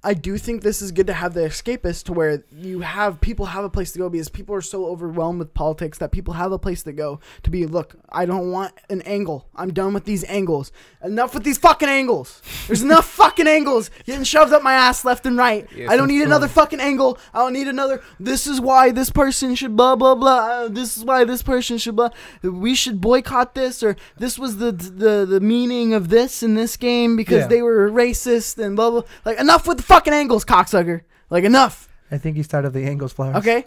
I 0.05 0.13
do 0.13 0.37
think 0.37 0.61
this 0.61 0.81
is 0.83 0.91
good 0.91 1.07
to 1.07 1.13
have 1.13 1.33
the 1.33 1.41
escapists 1.41 2.03
to 2.03 2.13
where 2.13 2.43
you 2.55 2.81
have 2.81 3.19
people 3.21 3.47
have 3.47 3.63
a 3.63 3.69
place 3.69 3.91
to 3.93 3.99
go 3.99 4.07
because 4.07 4.29
people 4.29 4.53
are 4.53 4.61
so 4.61 4.85
overwhelmed 4.85 5.39
with 5.39 5.53
politics 5.55 5.97
that 5.97 6.11
people 6.11 6.35
have 6.35 6.51
a 6.51 6.59
place 6.59 6.83
to 6.83 6.93
go 6.93 7.19
to 7.41 7.49
be. 7.49 7.65
Look, 7.65 7.95
I 8.09 8.27
don't 8.27 8.51
want 8.51 8.73
an 8.91 9.01
angle. 9.01 9.47
I'm 9.55 9.73
done 9.73 9.93
with 9.95 10.05
these 10.05 10.23
angles. 10.25 10.71
Enough 11.03 11.33
with 11.33 11.43
these 11.43 11.57
fucking 11.57 11.89
angles. 11.89 12.41
There's 12.67 12.83
enough 12.83 13.05
fucking 13.21 13.47
angles 13.47 13.89
getting 14.05 14.23
shoved 14.23 14.53
up 14.53 14.61
my 14.61 14.73
ass 14.73 15.03
left 15.05 15.25
and 15.25 15.37
right. 15.37 15.67
Yes, 15.75 15.89
I 15.89 15.97
don't 15.97 16.07
need 16.07 16.21
another 16.21 16.47
fucking 16.47 16.79
angle. 16.79 17.17
I 17.33 17.39
don't 17.39 17.53
need 17.53 17.67
another. 17.67 18.03
This 18.19 18.45
is 18.45 18.61
why 18.61 18.91
this 18.91 19.09
person 19.09 19.55
should 19.55 19.75
blah 19.75 19.95
blah 19.95 20.13
blah. 20.13 20.35
Uh, 20.65 20.67
this 20.67 20.97
is 20.97 21.03
why 21.03 21.23
this 21.23 21.41
person 21.41 21.79
should 21.79 21.95
blah. 21.95 22.09
We 22.43 22.75
should 22.75 23.01
boycott 23.01 23.55
this 23.55 23.81
or 23.81 23.95
this 24.17 24.37
was 24.37 24.57
the 24.57 24.71
the 24.71 25.25
the 25.25 25.39
meaning 25.39 25.95
of 25.95 26.09
this 26.09 26.43
in 26.43 26.53
this 26.53 26.77
game 26.77 27.15
because 27.15 27.41
Yeah. 27.41 27.47
they 27.47 27.61
were 27.63 27.89
racist 27.89 28.63
and 28.63 28.75
blah 28.75 28.91
blah. 28.91 29.01
Like 29.25 29.39
enough 29.39 29.67
with 29.67 29.77
the 29.77 29.83
fucking 29.95 30.13
angles, 30.13 30.45
cocksucker. 30.45 31.01
Like 31.29 31.43
enough. 31.43 31.87
I 32.11 32.17
think 32.17 32.37
you 32.37 32.43
started 32.43 32.71
the 32.73 32.83
angles 32.85 33.13
flowers. 33.13 33.37
Okay. 33.37 33.65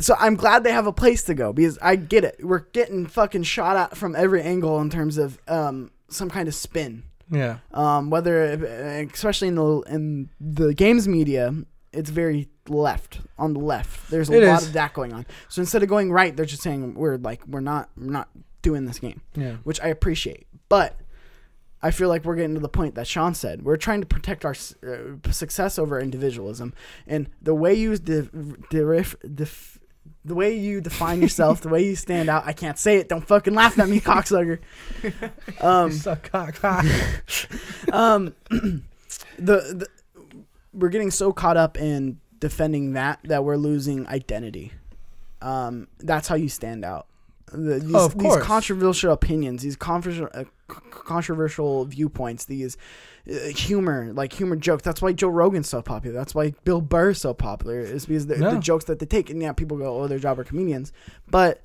So 0.00 0.16
I'm 0.18 0.34
glad 0.34 0.64
they 0.64 0.72
have 0.72 0.88
a 0.88 0.92
place 0.92 1.22
to 1.24 1.34
go 1.34 1.52
because 1.52 1.78
I 1.80 1.94
get 1.96 2.24
it. 2.24 2.40
We're 2.42 2.60
getting 2.72 3.06
fucking 3.06 3.44
shot 3.44 3.76
at 3.76 3.96
from 3.96 4.16
every 4.16 4.42
angle 4.42 4.80
in 4.80 4.90
terms 4.90 5.18
of 5.18 5.38
um 5.46 5.92
some 6.08 6.28
kind 6.30 6.48
of 6.48 6.54
spin 6.54 7.04
Yeah. 7.30 7.58
um, 7.72 8.10
whether 8.10 8.42
especially 9.12 9.48
in 9.48 9.54
the 9.54 9.80
in 9.88 10.30
the 10.40 10.74
games 10.74 11.06
media, 11.06 11.54
it's 11.92 12.10
very 12.10 12.48
left 12.68 13.20
on 13.38 13.52
the 13.54 13.60
left. 13.60 14.10
There's 14.10 14.28
a 14.30 14.32
It 14.42 14.46
lot 14.48 14.62
is. 14.62 14.68
of 14.68 14.72
that 14.72 14.94
going 14.94 15.12
on. 15.12 15.26
So 15.48 15.60
instead 15.62 15.82
of 15.84 15.88
going 15.88 16.10
right, 16.10 16.34
they're 16.36 16.44
just 16.44 16.62
saying 16.62 16.94
we're 16.94 17.16
like 17.18 17.46
we're 17.46 17.60
not 17.60 17.88
we're 17.96 18.10
not 18.10 18.28
doing 18.62 18.86
this 18.86 18.98
game, 18.98 19.20
Yeah. 19.36 19.56
which 19.62 19.80
I 19.80 19.88
appreciate. 19.88 20.48
But 20.68 20.98
I 21.84 21.90
feel 21.90 22.08
like 22.08 22.24
we're 22.24 22.34
getting 22.34 22.54
to 22.54 22.60
the 22.60 22.68
point 22.70 22.94
that 22.94 23.06
Sean 23.06 23.34
said. 23.34 23.60
We're 23.62 23.76
trying 23.76 24.00
to 24.00 24.06
protect 24.06 24.46
our 24.46 24.54
uh, 24.86 25.30
success 25.30 25.78
over 25.78 26.00
individualism, 26.00 26.72
and 27.06 27.28
the 27.42 27.54
way 27.54 27.74
you 27.74 27.94
de- 27.98 28.22
derif- 28.72 29.16
def- 29.36 29.78
the 30.24 30.34
way 30.34 30.56
you 30.56 30.80
define 30.80 31.20
yourself, 31.26 31.60
the 31.60 31.68
way 31.68 31.84
you 31.84 31.94
stand 31.94 32.30
out. 32.30 32.44
I 32.46 32.54
can't 32.54 32.78
say 32.78 32.96
it. 32.96 33.10
Don't 33.10 33.26
fucking 33.26 33.52
laugh 33.52 33.78
at 33.78 33.88
me, 33.88 34.00
cocksucker. 34.00 34.60
Um, 35.60 35.92
Suck 35.92 36.30
cock. 36.32 36.56
ha. 36.62 36.82
um, 37.92 38.34
the, 38.50 38.80
the 39.38 39.86
we're 40.72 40.88
getting 40.88 41.10
so 41.10 41.34
caught 41.34 41.58
up 41.58 41.78
in 41.78 42.18
defending 42.40 42.94
that 42.94 43.20
that 43.24 43.44
we're 43.44 43.56
losing 43.56 44.06
identity. 44.06 44.72
Um, 45.42 45.88
that's 45.98 46.28
how 46.28 46.36
you 46.36 46.48
stand 46.48 46.82
out. 46.82 47.06
The, 47.54 47.80
these, 47.80 47.94
Oh, 47.94 48.06
of 48.06 48.18
these 48.18 48.36
controversial 48.38 49.12
opinions, 49.12 49.62
these 49.62 49.76
controversial, 49.76 50.28
uh, 50.34 50.44
controversial 50.90 51.84
viewpoints, 51.84 52.44
these 52.46 52.76
uh, 53.30 53.34
humor, 53.48 54.12
like 54.12 54.32
humor 54.32 54.56
jokes. 54.56 54.82
That's 54.82 55.00
why 55.02 55.12
Joe 55.12 55.28
Rogan's 55.28 55.68
so 55.68 55.82
popular. 55.82 56.14
That's 56.14 56.34
why 56.34 56.54
Bill 56.64 56.80
Burr's 56.80 57.20
so 57.20 57.34
popular. 57.34 57.80
Is 57.80 58.06
because 58.06 58.26
the, 58.26 58.36
the 58.36 58.58
jokes 58.58 58.84
that 58.86 58.98
they 58.98 59.06
take. 59.06 59.30
And 59.30 59.40
yeah, 59.40 59.52
people 59.52 59.76
go, 59.76 60.02
"Oh, 60.02 60.08
their 60.08 60.18
job 60.18 60.38
are 60.38 60.44
comedians," 60.44 60.92
but 61.30 61.62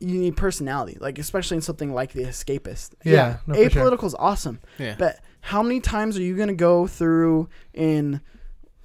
you 0.00 0.18
need 0.18 0.36
personality, 0.36 0.96
like 1.00 1.18
especially 1.18 1.56
in 1.58 1.62
something 1.62 1.92
like 1.92 2.12
The 2.12 2.24
Escapist. 2.24 2.92
Yeah, 3.04 3.38
no, 3.46 3.54
for 3.54 3.70
sure. 3.70 3.90
apolitical 3.90 4.04
is 4.04 4.14
awesome. 4.14 4.60
yeah. 4.78 4.96
But 4.98 5.20
how 5.42 5.62
many 5.62 5.80
times 5.80 6.16
are 6.18 6.22
you 6.22 6.36
gonna 6.36 6.54
go 6.54 6.86
through 6.86 7.48
and 7.74 8.20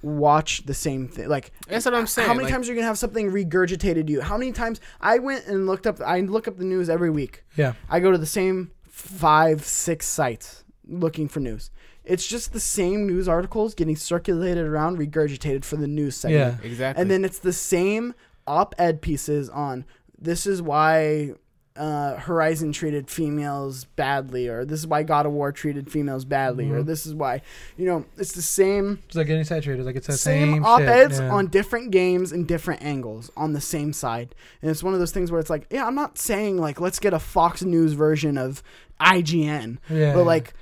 watch 0.06 0.64
the 0.66 0.74
same 0.74 1.08
thing? 1.08 1.28
Like 1.28 1.52
That's 1.68 1.84
what 1.84 1.94
I'm 1.94 2.06
saying. 2.06 2.28
how 2.28 2.34
many 2.34 2.44
like, 2.44 2.52
times 2.52 2.68
are 2.68 2.72
you 2.72 2.76
gonna 2.76 2.86
have 2.86 2.98
something 2.98 3.30
regurgitated 3.30 4.06
to 4.06 4.12
you? 4.12 4.20
How 4.20 4.36
many 4.36 4.52
times 4.52 4.80
I 5.00 5.18
went 5.18 5.46
and 5.46 5.66
looked 5.66 5.86
up 5.86 6.00
I 6.00 6.20
look 6.20 6.48
up 6.48 6.56
the 6.56 6.64
news 6.64 6.88
every 6.88 7.10
week. 7.10 7.44
Yeah. 7.56 7.74
I 7.88 8.00
go 8.00 8.10
to 8.12 8.18
the 8.18 8.26
same 8.26 8.72
five, 8.88 9.64
six 9.64 10.06
sites 10.06 10.64
looking 10.86 11.28
for 11.28 11.40
news. 11.40 11.70
It's 12.04 12.26
just 12.26 12.52
the 12.52 12.60
same 12.60 13.06
news 13.06 13.26
articles 13.26 13.74
getting 13.74 13.96
circulated 13.96 14.64
around, 14.64 14.98
regurgitated 14.98 15.64
for 15.64 15.76
the 15.76 15.88
news 15.88 16.16
segment. 16.16 16.60
Yeah. 16.62 16.66
Exactly. 16.66 17.02
And 17.02 17.10
then 17.10 17.24
it's 17.24 17.40
the 17.40 17.52
same 17.52 18.14
op-ed 18.46 19.02
pieces 19.02 19.50
on 19.50 19.84
this 20.18 20.46
is 20.46 20.62
why 20.62 21.32
uh, 21.76 22.16
Horizon 22.16 22.72
treated 22.72 23.10
females 23.10 23.84
badly, 23.96 24.48
or 24.48 24.64
this 24.64 24.80
is 24.80 24.86
why 24.86 25.02
God 25.02 25.26
of 25.26 25.32
War 25.32 25.52
treated 25.52 25.90
females 25.90 26.24
badly, 26.24 26.70
or 26.70 26.80
Mhm. 26.82 26.86
this 26.86 27.06
is 27.06 27.14
why, 27.14 27.42
you 27.76 27.84
know, 27.86 28.04
it's 28.16 28.32
the 28.32 28.42
same 28.42 28.98
It's 29.06 29.16
like 29.16 29.26
getting 29.26 29.44
saturated. 29.44 29.84
Like 29.84 29.96
it's 29.96 30.06
the 30.06 30.14
same, 30.14 30.54
same, 30.54 30.64
op-eds. 30.64 31.18
Yeah. 31.20 31.30
on 31.30 31.48
different 31.48 31.90
games 31.90 32.32
and 32.32 32.46
different 32.46 32.82
angles 32.82 33.30
on 33.36 33.52
the 33.52 33.60
same 33.60 33.92
side. 33.92 34.34
And 34.62 34.70
it's 34.70 34.82
one 34.82 34.94
of 34.94 35.00
those 35.00 35.12
things 35.12 35.30
where 35.30 35.40
it's 35.40 35.50
like, 35.50 35.66
yeah, 35.70 35.86
I'm 35.86 35.94
not 35.94 36.18
saying 36.18 36.56
like 36.58 36.80
let's 36.80 36.98
get 36.98 37.12
a 37.12 37.18
Fox 37.18 37.62
News 37.62 37.92
version 37.92 38.38
of 38.38 38.62
IGN, 39.00 39.78
Yeah. 39.90 40.14
but 40.14 40.24
like 40.24 40.54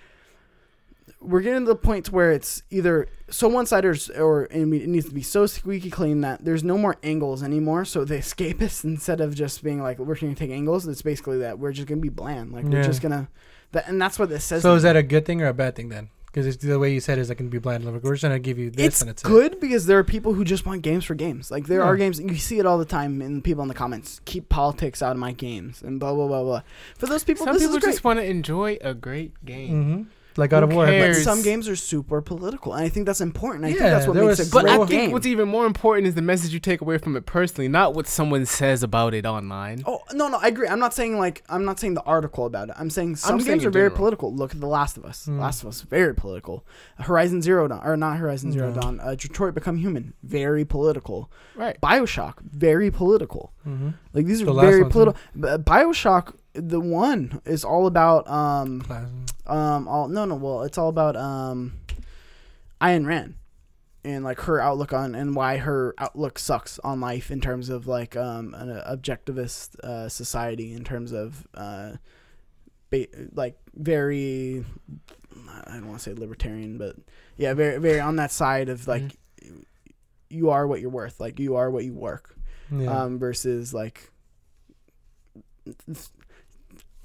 we're 1.25 1.41
getting 1.41 1.61
to 1.61 1.67
the 1.67 1.75
point 1.77 2.13
where 2.13 2.31
it's 2.33 2.63
either 2.71 3.09
so 3.31 3.49
one 3.49 3.67
sided 3.67 3.99
or 4.17 4.45
it 4.45 4.67
needs 4.67 5.07
to 5.09 5.15
be 5.15 5.23
so 5.23 5.47
squeaky 5.47 5.91
clean 5.91 6.21
that 6.21 6.45
there's 6.45 6.63
no 6.63 6.77
more 6.79 6.97
angles 7.03 7.43
anymore. 7.43 7.85
So 7.85 8.05
the 8.05 8.17
escapists, 8.25 8.85
instead 8.85 9.21
of 9.21 9.35
just 9.35 9.63
being 9.65 9.83
like 9.83 9.99
we're 9.99 10.15
going 10.17 10.35
to 10.35 10.39
take 10.39 10.51
angles, 10.51 10.87
it's 10.87 11.03
basically 11.03 11.39
that 11.39 11.59
we're 11.59 11.73
just 11.73 11.89
going 11.89 11.99
to 11.99 12.03
be 12.03 12.09
bland. 12.11 12.53
Like 12.53 12.65
we're 12.65 12.79
Yeah. 12.79 12.83
just 12.83 13.01
gonna, 13.03 13.29
that, 13.73 13.89
and 13.89 14.01
that's 14.01 14.19
what 14.19 14.29
this 14.29 14.45
says. 14.45 14.63
So 14.63 14.75
is 14.75 14.83
that 14.85 14.97
a 14.97 15.03
good 15.03 15.25
thing 15.27 15.41
or 15.43 15.47
a 15.47 15.55
bad 15.55 15.75
thing 15.75 15.89
then? 15.89 16.11
Because 16.27 16.57
the 16.59 16.81
way 16.81 16.93
you 16.93 16.99
said 16.99 17.19
is 17.21 17.31
I 17.31 17.35
can 17.35 17.49
be 17.49 17.59
blind. 17.59 17.85
Like, 17.85 18.03
we're 18.03 18.15
just 18.15 18.23
gonna 18.25 18.41
give 18.41 18.59
you 18.59 18.69
this 18.69 18.87
it's 18.87 19.01
and 19.03 19.09
it's 19.09 19.23
good 19.23 19.61
because 19.61 19.87
there 19.87 20.01
are 20.01 20.03
people 20.05 20.35
who 20.35 20.45
just 20.45 20.67
want 20.67 20.83
games 20.83 21.05
for 21.05 21.15
games. 21.15 21.49
Like 21.49 21.69
there 21.69 21.79
Yeah. 21.79 21.87
are 21.87 21.97
games 21.97 22.19
you 22.19 22.35
see 22.37 22.59
it 22.59 22.67
all 22.67 22.77
the 22.77 22.85
time 22.85 23.23
in 23.23 23.41
people 23.41 23.63
in 23.63 23.69
the 23.69 23.75
comments. 23.75 24.21
Keep 24.25 24.49
politics 24.49 25.01
out 25.01 25.13
of 25.13 25.19
my 25.19 25.31
games 25.31 25.81
and 25.81 26.01
blah 26.01 26.13
blah 26.13 26.27
blah 26.27 26.43
blah. 26.43 26.63
For 26.99 27.07
those 27.07 27.23
people, 27.23 27.47
Some 27.47 27.55
this 27.55 27.63
people 27.63 27.77
is 27.77 27.83
great. 27.85 27.93
just 27.93 28.03
want 28.03 28.19
to 28.19 28.25
enjoy 28.25 28.79
a 28.81 28.95
great 28.95 29.33
game. 29.45 29.71
Mm-hmm. 29.71 30.03
Like 30.37 30.51
God 30.51 30.65
Who 30.65 30.71
of 30.71 30.75
War. 30.75 30.87
But 30.87 30.91
cares? 30.91 31.23
some 31.23 31.43
games 31.43 31.69
are 31.69 31.77
super 31.77 32.21
political, 32.21 32.73
and 32.73 32.85
I 32.85 32.89
think 32.89 33.07
that's 33.07 33.21
important. 33.21 33.65
I 33.65 33.69
think 33.69 33.81
Yeah, 33.81 33.91
that's 33.91 34.07
what 34.07 34.15
there 34.15 34.25
makes 34.27 34.39
was- 34.39 34.49
a 34.49 34.51
But 34.51 34.63
great 34.63 34.73
I 34.75 34.79
Well, 34.79 34.87
think 34.89 35.03
game. 35.03 35.11
what's 35.13 35.27
even 35.27 35.49
more 35.49 35.65
important 35.67 36.09
is 36.09 36.15
the 36.15 36.23
message 36.23 36.53
you 36.53 36.59
take 36.61 36.81
away 36.81 36.99
from 36.99 37.17
it 37.17 37.25
personally, 37.25 37.69
not 37.69 37.95
what 37.95 38.07
someone 38.09 38.45
says 38.47 38.83
about 38.83 39.15
it 39.15 39.25
online. 39.27 39.83
Oh 39.87 40.01
no, 40.13 40.29
no, 40.29 40.39
I 40.39 40.49
agree. 40.49 40.67
I'm 40.67 40.81
not 40.81 40.93
saying 40.93 41.19
like 41.19 41.45
I'm 41.49 41.65
not 41.65 41.79
saying 41.79 41.95
the 41.95 42.03
article 42.03 42.47
about 42.47 42.69
it. 42.71 42.75
I'm 42.79 42.91
saying 42.91 43.17
some 43.17 43.37
just 43.39 43.47
saying 43.47 43.59
games 43.59 43.65
in 43.65 43.69
are 43.69 43.71
very 43.71 43.85
general. 43.91 43.97
political. 43.97 44.35
Look 44.35 44.53
at 44.55 44.61
The 44.61 44.67
Last 44.67 44.97
of 44.97 45.05
Us. 45.05 45.27
Hmm. 45.27 45.39
Last 45.39 45.63
of 45.63 45.69
Us 45.69 45.83
very 45.83 46.15
political. 46.15 46.65
Horizon 46.99 47.41
Zero 47.41 47.69
Dawn 47.69 47.81
or 47.85 47.97
not 47.97 48.17
Horizon 48.17 48.51
Zero 48.51 48.71
No. 48.73 48.81
Dawn. 48.81 49.01
Uh, 49.01 49.15
Detroit 49.15 49.55
Become 49.55 49.77
Human 49.77 50.15
very 50.25 50.65
political. 50.65 51.31
Right. 51.55 51.81
Bioshock 51.81 52.41
very 52.43 52.91
political. 52.91 53.53
Mm-hmm. 53.69 53.91
Like 54.13 54.27
these 54.27 54.43
are 54.43 54.47
The 54.47 54.55
last 54.55 54.65
very 54.67 54.83
one, 54.83 54.91
too. 54.91 54.93
political. 54.93 55.59
Bioshock 55.59 56.35
the 56.55 56.81
one 56.81 57.41
is 57.45 57.65
all 57.65 57.87
about 57.87 58.29
um 58.29 58.81
um 59.47 59.89
all 59.89 60.09
no 60.09 60.25
no 60.25 60.35
well 60.37 60.63
it's 60.63 60.79
all 60.79 60.89
about 60.89 61.17
um 61.17 61.75
Ayn 62.81 63.07
Rand 63.07 63.35
and 64.05 64.23
like 64.23 64.41
her 64.43 64.61
outlook 64.61 64.93
on 64.93 65.15
and 65.15 65.35
why 65.35 65.57
her 65.57 65.95
outlook 65.99 66.39
sucks 66.39 66.79
on 66.81 67.01
life 67.01 67.31
in 67.31 67.41
terms 67.41 67.69
of 67.71 67.87
like 67.87 68.17
um 68.17 68.55
an 68.55 68.69
objectivist 68.89 69.79
uh, 69.81 70.09
society 70.09 70.73
in 70.73 70.85
terms 70.85 71.13
of 71.13 71.47
uh 71.55 71.93
ba- 72.91 73.07
like 73.33 73.57
very 73.75 74.65
I 75.67 75.73
don't 75.75 75.89
want 75.89 75.99
to 76.01 76.11
say 76.11 76.15
libertarian 76.15 76.79
but 76.79 76.97
yeah 77.37 77.55
very 77.55 77.79
very 77.79 77.99
on 78.01 78.17
that 78.17 78.31
side 78.31 78.69
of 78.69 78.87
like 78.87 79.17
you 80.31 80.51
are 80.51 80.67
what 80.67 80.81
you're 80.81 80.91
worth 80.91 81.19
like 81.21 81.39
you 81.41 81.57
are 81.57 81.71
what 81.71 81.85
you 81.85 81.95
work 81.95 82.37
Yeah. 82.71 83.03
um 83.05 83.19
versus 83.19 83.73
like 83.75 84.11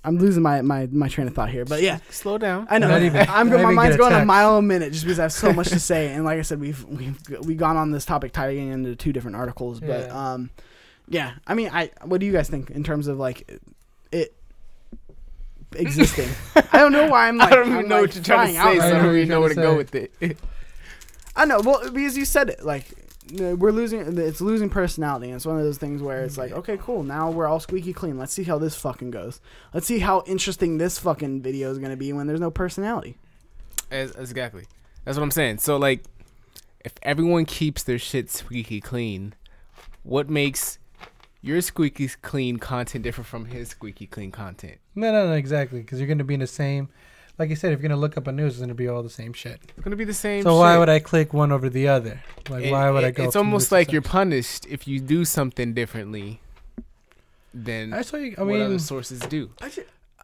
I'm 0.04 0.18
losing 0.18 0.42
my, 0.42 0.62
my, 0.62 0.88
my 0.92 1.08
train 1.10 1.28
of 1.28 1.34
thought 1.36 1.50
here, 1.50 1.66
but 1.66 1.82
yeah, 1.82 2.00
Slow 2.10 2.38
down. 2.38 2.68
I 2.70 2.80
know. 2.80 2.88
Not 2.88 3.02
even- 3.04 3.28
I'm 3.30 3.50
not 3.50 3.62
my 3.62 3.72
mind's 3.72 3.98
get 3.98 4.06
a 4.06 4.10
going 4.10 4.22
a 4.22 4.26
mile 4.26 4.58
a 4.58 4.62
minute 4.62 4.94
just 4.94 5.04
because 5.04 5.20
I 5.20 5.24
have 5.24 5.34
so 5.34 5.52
much 5.52 5.70
to 5.70 5.80
say. 5.80 6.14
And 6.14 6.24
like 6.24 6.40
I 6.40 6.42
said, 6.44 6.60
we've 6.62 6.84
we've 6.86 7.20
we 7.44 7.56
gone 7.56 7.76
on 7.78 7.92
this 7.92 8.06
topic 8.06 8.32
tying 8.32 8.70
into 8.70 8.96
two 8.96 9.12
different 9.12 9.36
articles. 9.36 9.80
But 9.82 10.08
Yeah. 10.08 10.32
um, 10.34 10.50
yeah. 11.10 11.34
I 11.48 11.54
mean, 11.54 11.70
I 11.74 11.92
what 12.04 12.20
do 12.22 12.26
you 12.26 12.32
guys 12.32 12.48
think 12.50 12.70
in 12.72 12.84
terms 12.84 13.08
of 13.08 13.18
like 13.20 13.50
it 14.12 14.34
existing? 15.76 16.30
I 16.72 16.78
don't 16.80 16.92
know 16.92 17.08
why 17.08 17.28
I'm 17.28 17.38
like 17.38 17.52
I 17.52 17.56
don't 17.56 17.68
even 17.68 17.80
I'm, 17.80 17.88
know 17.90 17.96
like, 17.96 18.08
what 18.08 18.16
you're 18.16 18.24
trying 18.24 18.48
to 18.48 18.54
say, 18.54 18.60
out 18.60 18.64
so 18.64 18.70
I 18.72 18.76
right 18.78 18.92
don't 18.94 19.04
now. 19.06 19.14
even 19.14 19.30
know 19.30 19.40
where 19.42 19.50
to 19.50 19.56
trying 19.56 19.68
go 19.68 19.76
with 19.78 19.96
it. 19.96 20.38
I 21.36 21.46
know. 21.46 21.60
Well, 21.62 21.90
because 21.92 22.18
you 22.18 22.26
said 22.26 22.50
it, 22.50 22.64
like 22.66 22.86
we're 23.32 23.72
losing. 23.72 24.18
It's 24.18 24.42
losing 24.42 24.70
personality. 24.70 25.28
And 25.28 25.36
it's 25.36 25.46
one 25.46 25.58
of 25.58 25.64
those 25.64 25.78
things 25.78 26.02
where 26.02 26.24
it's 26.24 26.38
like, 26.38 26.52
mm-hmm. 26.52 26.60
okay, 26.60 26.78
cool. 26.78 27.04
Now 27.04 27.30
we're 27.32 27.48
all 27.48 27.60
squeaky 27.60 27.94
clean. 27.94 28.18
Let's 28.18 28.34
see 28.34 28.44
how 28.44 28.58
this 28.58 28.76
fucking 28.76 29.12
goes. 29.12 29.42
Let's 29.74 29.88
see 29.88 30.00
how 30.00 30.24
interesting 30.26 30.78
this 30.78 30.98
fucking 31.00 31.42
video 31.42 31.72
is 31.72 31.78
gonna 31.78 31.98
be 31.98 32.14
when 32.14 32.28
there's 32.28 32.40
no 32.40 32.52
personality. 32.52 33.18
As, 33.92 34.12
exactly. 34.16 34.66
That's 35.06 35.18
what 35.18 35.24
I'm 35.24 35.32
saying. 35.32 35.60
So 35.60 35.78
like, 35.78 36.04
if 36.84 36.94
everyone 37.04 37.46
keeps 37.46 37.84
their 37.84 38.00
shit 38.00 38.30
squeaky 38.30 38.82
clean, 38.82 39.34
what 40.04 40.30
makes 40.30 40.80
your 41.42 41.62
squeaky 41.62 42.10
clean 42.22 42.58
content 42.58 43.04
different 43.04 43.28
from 43.28 43.46
his 43.46 43.70
squeaky 43.70 44.08
clean 44.08 44.32
content? 44.32 44.78
no, 44.96 45.12
no, 45.12 45.28
no, 45.28 45.34
exactly. 45.34 45.82
Because 45.82 46.00
you're 46.00 46.08
gonna 46.08 46.24
be 46.24 46.34
in 46.34 46.40
the 46.40 46.48
same. 46.48 46.90
Like 47.40 47.50
you 47.50 47.56
said, 47.56 47.72
if 47.72 47.80
you're 47.80 47.88
gonna 47.90 48.00
look 48.00 48.18
up 48.18 48.28
a 48.28 48.34
news, 48.34 48.54
it's 48.56 48.60
gonna 48.62 48.74
be 48.74 48.90
all 48.90 49.02
the 49.02 49.10
same 49.10 49.32
shit. 49.32 49.62
It's 49.70 49.82
gonna 49.82 49.96
be 49.96 50.04
the 50.04 50.14
same. 50.14 50.44
So 50.44 50.58
why 50.58 50.78
would 50.78 50.90
I 50.90 51.00
click 51.00 51.34
one 51.34 51.54
over 51.54 51.70
the 51.70 51.88
other? 51.88 52.22
Like, 52.50 52.66
It- 52.66 52.72
why 52.74 52.92
would 52.92 53.06
I 53.06 53.12
go? 53.12 53.24
It's 53.24 53.38
almost 53.38 53.68
this 53.68 53.72
like 53.72 53.92
you're 53.94 54.02
punished 54.02 54.66
if 54.68 54.88
you 54.90 55.00
do 55.00 55.24
something 55.24 55.74
differently 55.74 56.42
than 57.54 57.94
I 57.94 58.02
saw 58.02 58.18
you. 58.18 58.36
I 58.38 58.44
what 58.44 58.60
other 58.60 58.78
sources 58.78 59.22
do. 59.22 59.52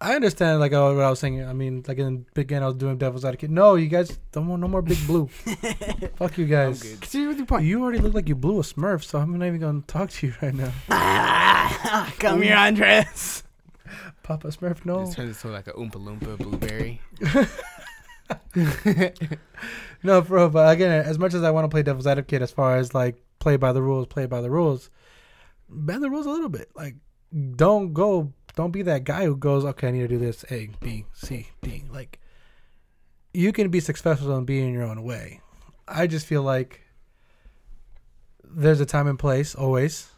I 0.01 0.13
understand. 0.13 0.59
Like 0.59 0.73
uh, 0.73 0.91
what 0.93 1.05
I 1.05 1.09
was 1.09 1.19
saying. 1.19 1.41
I 1.45 1.53
mean, 1.53 1.85
like 1.87 1.97
in 1.99 2.15
the 2.17 2.25
beginning, 2.33 2.63
I 2.63 2.67
was 2.67 2.75
doing 2.75 2.97
devil's 2.97 3.23
advocate. 3.23 3.49
No, 3.49 3.75
you 3.75 3.87
guys 3.87 4.19
don't 4.33 4.47
want 4.49 4.61
no 4.61 4.67
more 4.67 4.81
big 4.81 4.97
blue. 5.07 5.27
Fuck 6.17 6.37
you 6.37 6.45
guys. 6.47 6.83
good. 6.83 6.99
Continue 6.99 7.29
with 7.29 7.37
your 7.37 7.45
point. 7.45 7.63
You 7.63 7.81
already 7.81 7.99
look 7.99 8.13
like 8.13 8.27
you 8.27 8.35
blew 8.35 8.59
a 8.59 8.61
Smurf, 8.61 9.05
so 9.05 9.19
I'm 9.19 9.37
not 9.39 9.45
even 9.45 9.61
gonna 9.61 9.83
talk 9.87 10.09
to 10.09 10.27
you 10.27 10.33
right 10.41 10.53
now. 10.53 10.73
Come 12.19 12.41
here, 12.41 12.55
Andres. 12.57 13.43
Papa 14.25 14.47
Smurf, 14.47 14.85
no. 14.85 15.03
It 15.03 15.11
turns 15.11 15.37
into 15.37 15.49
like 15.49 15.67
a 15.67 15.73
oompa 15.73 15.93
loompa 15.93 16.37
blueberry. 16.37 17.01
No, 20.05 20.21
bro. 20.21 20.49
But 20.49 20.71
again, 20.71 20.91
as 20.91 21.17
much 21.17 21.33
as 21.33 21.41
I 21.41 21.49
want 21.49 21.65
to 21.65 21.69
play 21.69 21.81
devil's 21.81 22.05
advocate, 22.05 22.43
as 22.43 22.51
far 22.51 22.77
as 22.77 22.93
like 22.93 23.15
play 23.39 23.57
by 23.57 23.73
the 23.73 23.81
rules, 23.81 24.05
play 24.05 24.27
by 24.27 24.39
the 24.39 24.51
rules, 24.51 24.91
bend 25.67 26.03
the 26.03 26.11
rules 26.11 26.27
a 26.27 26.29
little 26.29 26.49
bit. 26.49 26.69
Like, 26.75 26.95
don't 27.55 27.91
go, 27.91 28.31
don't 28.55 28.69
be 28.69 28.83
that 28.83 29.03
guy 29.03 29.25
who 29.25 29.35
goes, 29.35 29.65
okay, 29.65 29.87
I 29.87 29.91
need 29.91 30.01
to 30.01 30.07
do 30.07 30.19
this 30.19 30.45
A, 30.51 30.69
B, 30.79 31.05
C, 31.13 31.49
D. 31.63 31.85
Like, 31.89 32.19
you 33.33 33.51
can 33.51 33.69
be 33.69 33.79
successful 33.79 34.35
and 34.35 34.45
be 34.45 34.61
in 34.61 34.73
your 34.73 34.83
own 34.83 35.01
way. 35.01 35.41
I 35.87 36.05
just 36.05 36.27
feel 36.27 36.43
like 36.43 36.81
there's 38.43 38.79
a 38.79 38.85
time 38.85 39.07
and 39.07 39.17
place 39.17 39.55
always, 39.55 40.11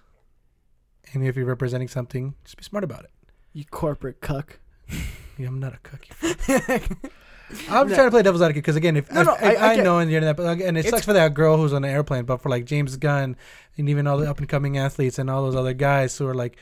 and 1.14 1.26
if 1.26 1.38
you're 1.38 1.46
representing 1.46 1.88
something, 1.88 2.36
just 2.44 2.58
be 2.58 2.64
smart 2.64 2.84
about 2.84 3.06
it. 3.06 3.12
You 3.58 3.66
corporate 3.72 4.22
cuck. 4.22 4.60
Yeah, 5.40 5.48
I'm 5.48 5.60
not 5.60 5.74
a 5.74 5.78
cookie. 5.78 6.10
I'm 7.70 7.88
No. 7.88 7.94
trying 7.96 8.08
to 8.08 8.12
play 8.12 8.24
devil's 8.24 8.42
advocate 8.42 8.64
because 8.64 8.76
again, 8.76 8.98
if, 8.98 9.12
No, 9.12 9.22
no, 9.24 9.34
if 9.36 9.44
I- 9.44 9.54
I, 9.56 9.74
I 9.74 9.76
know 9.78 10.00
in 10.00 10.08
the 10.10 10.16
internet, 10.16 10.36
but 10.36 10.50
again, 10.50 10.76
it 10.76 10.86
sucks 10.88 11.06
for 11.06 11.14
that 11.14 11.34
girl 11.36 11.58
who's 11.58 11.74
on 11.74 11.82
the 11.84 11.88
airplane, 11.90 12.26
but 12.26 12.42
for 12.42 12.50
like 12.50 12.66
James 12.66 12.98
Gunn 12.98 13.36
and 13.78 13.88
even 13.90 14.06
all 14.08 14.18
the 14.18 14.30
up 14.30 14.40
and 14.40 14.50
coming 14.50 14.78
athletes 14.78 15.18
and 15.20 15.30
all 15.30 15.44
those 15.44 15.56
other 15.56 15.74
guys 15.74 16.18
who 16.18 16.28
are 16.28 16.34
like, 16.34 16.58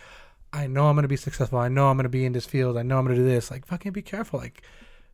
I 0.53 0.67
know 0.67 0.87
I'm 0.87 0.95
gonna 0.95 1.07
be 1.07 1.15
successful. 1.15 1.57
I 1.59 1.67
know 1.69 1.87
I'm 1.87 1.97
gonna 1.97 2.09
be 2.09 2.25
in 2.25 2.33
this 2.33 2.45
field. 2.45 2.77
I 2.77 2.83
know 2.83 2.97
I'm 2.99 3.05
gonna 3.05 3.15
do 3.15 3.25
this. 3.25 3.49
Like, 3.51 3.65
fucking 3.65 3.91
be 3.93 4.01
careful. 4.01 4.39
Like, 4.39 4.61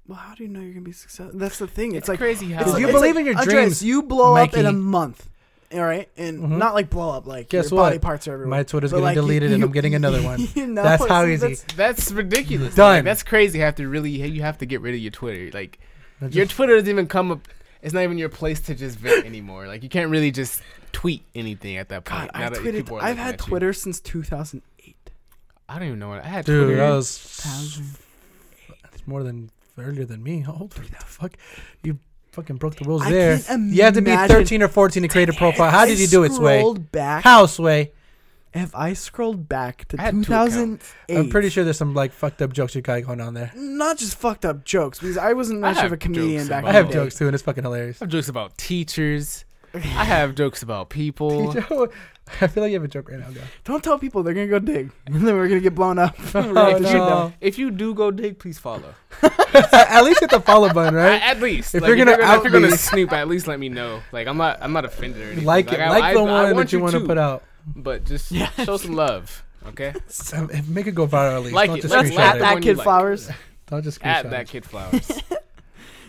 Well, 0.07 0.17
how 0.19 0.36
do 0.36 0.43
you 0.43 0.49
know 0.49 0.59
you're 0.59 0.73
gonna 0.73 0.84
be 0.84 0.91
successful? 0.91 1.38
That's 1.39 1.57
the 1.59 1.67
thing. 1.67 1.89
It's, 1.91 1.99
It's 1.99 2.09
like 2.09 2.19
crazy 2.19 2.51
how 2.51 2.61
it's 2.69 2.79
you 2.79 2.88
it's 2.88 2.95
believe 2.95 3.15
like, 3.15 3.21
in 3.21 3.25
your 3.27 3.38
Andres, 3.38 3.53
dreams, 3.55 3.84
you 3.84 4.03
blow 4.03 4.36
up 4.36 4.53
in 4.55 4.65
a 4.65 4.73
month. 4.73 5.29
All 5.74 5.80
right, 5.82 6.09
and 6.17 6.39
Mhm. 6.39 6.57
not 6.57 6.74
like 6.74 6.89
blow 6.89 7.11
up 7.11 7.26
like 7.26 7.47
Guess 7.49 7.72
your 7.72 7.78
what? 7.80 7.88
body 7.89 7.99
parts 7.99 8.28
are 8.28 8.34
everywhere. 8.34 8.49
my 8.57 8.63
Twitter's 8.63 8.91
But, 8.91 8.97
getting 8.97 9.03
like, 9.05 9.15
you- 9.15 9.22
deleted 9.22 9.51
and 9.53 9.63
I'm 9.63 9.72
getting 9.72 9.95
another 10.01 10.22
one. 10.22 10.45
you 10.55 10.67
know, 10.67 10.84
That's 10.84 11.05
how 11.07 11.24
see, 11.26 11.34
easy. 11.34 11.47
that's- 11.47 11.65
That's 11.76 12.11
ridiculous. 12.11 12.76
Done. 12.76 12.97
Like, 12.97 13.03
that's 13.05 13.24
crazy. 13.24 13.59
You 13.59 13.63
have 13.65 13.76
to 13.76 13.88
really, 13.88 14.11
you 14.11 14.41
have 14.41 14.57
to 14.57 14.65
get 14.65 14.82
rid 14.82 14.93
of 14.95 14.99
your 14.99 15.11
Twitter. 15.11 15.49
Like 15.57 15.80
That's 16.19 16.36
your 16.36 16.45
just- 16.45 16.55
Twitter 16.57 16.76
doesn't 16.76 16.89
even 16.89 17.07
come 17.07 17.32
up. 17.32 17.47
It's 17.82 17.93
not 17.93 18.03
even 18.03 18.17
your 18.17 18.30
place 18.30 18.59
to 18.61 18.76
just 18.76 18.99
vent 18.99 19.26
anymore. 19.26 19.65
Like 19.67 19.82
you 19.82 19.89
can't 19.89 20.11
really 20.11 20.30
just 20.32 20.61
tweet 20.91 21.24
anything 21.34 21.78
at 21.78 21.89
that 21.89 22.03
point. 22.05 22.32
God, 22.32 22.41
I've 22.41 22.53
that 22.53 22.61
tweeted. 22.61 22.74
people 22.74 22.97
I've 23.01 23.17
had 23.17 23.36
at 23.36 23.39
you. 23.41 23.47
Twitter 23.47 23.74
since 23.74 23.99
2008. 24.01 24.95
I 25.69 25.80
don't 25.80 25.88
even 25.88 25.99
know 25.99 26.09
what 26.09 26.24
I 26.24 26.28
had. 26.28 26.45
dude, 26.45 26.65
Twitter. 26.65 26.78
that 26.82 26.89
was 26.91 27.41
that's 28.91 29.07
more 29.07 29.24
than 29.24 29.49
earlier 29.78 30.05
than 30.05 30.22
me. 30.22 30.41
How 30.41 30.57
old 30.59 30.78
are 30.78 30.84
you? 30.84 30.89
The 30.89 31.05
fuck, 31.05 31.38
you 31.82 31.97
fucking 32.32 32.55
broke 32.57 32.75
the 32.75 32.86
rules 32.86 33.01
I 33.03 33.11
there. 33.11 33.39
can't 33.39 33.71
You 33.73 33.84
have 33.84 33.93
to 33.95 34.01
be 34.01 34.15
13 34.15 34.61
or 34.63 34.67
14 34.67 35.03
to 35.03 35.09
create 35.09 35.29
a 35.29 35.34
profile. 35.34 35.69
How 35.71 35.86
did 35.86 35.99
you 35.99 36.07
do 36.07 36.23
it, 36.23 36.32
Sway? 36.32 36.59
Scrolled 36.59 36.91
back. 36.91 37.23
How, 37.23 37.45
Sway? 37.45 37.91
If 38.53 38.75
I 38.75 38.91
scrolled 38.93 39.47
back 39.47 39.88
to 39.89 39.97
I 39.99 40.03
had 40.03 40.13
two 40.15 40.23
2008, 40.25 41.17
I'm 41.17 41.29
pretty 41.29 41.47
sure 41.49 41.63
there's 41.63 41.77
some 41.77 41.93
like 41.93 42.11
fucked 42.11 42.41
up 42.41 42.51
jokes 42.51 42.75
you 42.75 42.82
got 42.82 43.01
going 43.05 43.21
on 43.21 43.34
there. 43.34 43.49
not 43.55 43.97
just 43.97 44.17
fucked 44.17 44.43
up 44.43 44.65
jokes 44.65 44.99
because 44.99 45.17
I 45.17 45.32
wasn't 45.32 45.63
I 45.63 45.69
much 45.69 45.77
of 45.77 45.84
have 45.84 45.91
a 45.93 45.97
comedian 45.97 46.39
jokes 46.39 46.49
back. 46.49 46.63
about- 46.63 46.75
I 46.75 46.79
in 46.79 46.84
have 46.84 46.88
day. 46.88 46.93
jokes 46.99 47.17
too, 47.17 47.27
and 47.27 47.34
it's 47.34 47.43
fucking 47.43 47.63
hilarious. 47.63 48.01
I 48.01 48.05
have 48.05 48.11
jokes 48.11 48.27
about 48.27 48.57
teachers. 48.57 49.45
I 49.73 49.79
have 50.03 50.36
jokes 50.36 50.63
about 50.63 50.89
people. 50.89 51.53
I 52.41 52.47
feel 52.47 52.63
like 52.63 52.71
you 52.71 52.75
have 52.77 52.84
a 52.84 52.88
joke 52.88 53.09
right 53.09 53.19
now, 53.19 53.29
guy. 53.29 53.41
Don't 53.65 53.84
tell 53.84 53.99
people 53.99 54.23
they're 54.23 54.34
gonna 54.34 54.47
go 54.47 54.59
dig, 54.59 54.91
and 55.05 55.15
then 55.27 55.36
we're 55.36 55.47
gonna 55.47 55.59
get 55.59 55.75
blown 55.75 55.99
up. 55.99 56.15
Oh, 56.36 56.53
Right, 56.53 56.77
if, 56.82 56.88
shit 56.88 56.95
you, 56.95 57.34
if 57.41 57.57
you 57.59 57.71
do 57.71 57.93
go 57.93 58.09
dig, 58.11 58.39
please 58.39 58.57
follow. 58.59 58.93
At 59.21 60.01
least 60.03 60.21
hit 60.21 60.29
the 60.29 60.39
follow 60.39 60.71
button, 60.73 60.95
right? 60.95 61.21
At 61.21 61.39
least, 61.41 61.75
If 61.75 61.82
Like, 61.82 61.89
you're 61.89 61.97
gonna 61.97 62.11
if 62.11 62.17
you're 62.19 62.25
out 62.27 62.43
gonna 62.43 62.67
me- 62.69 62.77
snoop, 62.77 63.11
at 63.11 63.27
least 63.27 63.47
let 63.47 63.59
me 63.59 63.69
know. 63.69 64.01
Like 64.11 64.27
I'm 64.27 64.38
not, 64.38 64.59
I'm 64.61 64.71
not 64.73 64.86
offended 64.86 65.21
or 65.21 65.25
anything. 65.25 65.45
Like 65.45 65.71
it, 65.73 65.79
I- 65.79 65.89
like 65.89 66.03
I- 66.03 66.13
the 66.13 66.19
I 66.19 66.23
one 66.23 66.32
want 66.32 66.55
that 66.57 66.71
you 66.71 66.79
want 66.79 66.93
to 66.93 66.99
to, 66.99 67.05
put 67.05 67.17
out. 67.17 67.43
but 67.75 68.05
just 68.05 68.32
Yeah. 68.32 68.49
show 68.51 68.77
some 68.77 68.93
love, 68.93 69.43
okay? 69.67 69.93
So, 70.07 70.47
Make 70.67 70.88
it 70.88 70.95
go 70.95 71.07
viral 71.07 71.36
at 71.38 71.41
least. 71.43 71.53
Like 71.55 71.67
Don't 71.69 71.77
it. 71.79 71.82
just 71.82 71.93
Let's 71.93 72.09
screenshot 72.09 72.15
laugh 72.17 72.36
it. 72.36 72.41
at 72.41 72.53
that 72.55 72.61
kid 72.63 72.77
like. 72.77 72.84
flowers. 72.86 73.29
Don't 73.67 73.84
just 73.84 74.01
At 74.03 74.25
screenshot 74.25 74.29
that 74.32 74.47
kid 74.47 74.65
flowers. 74.65 75.21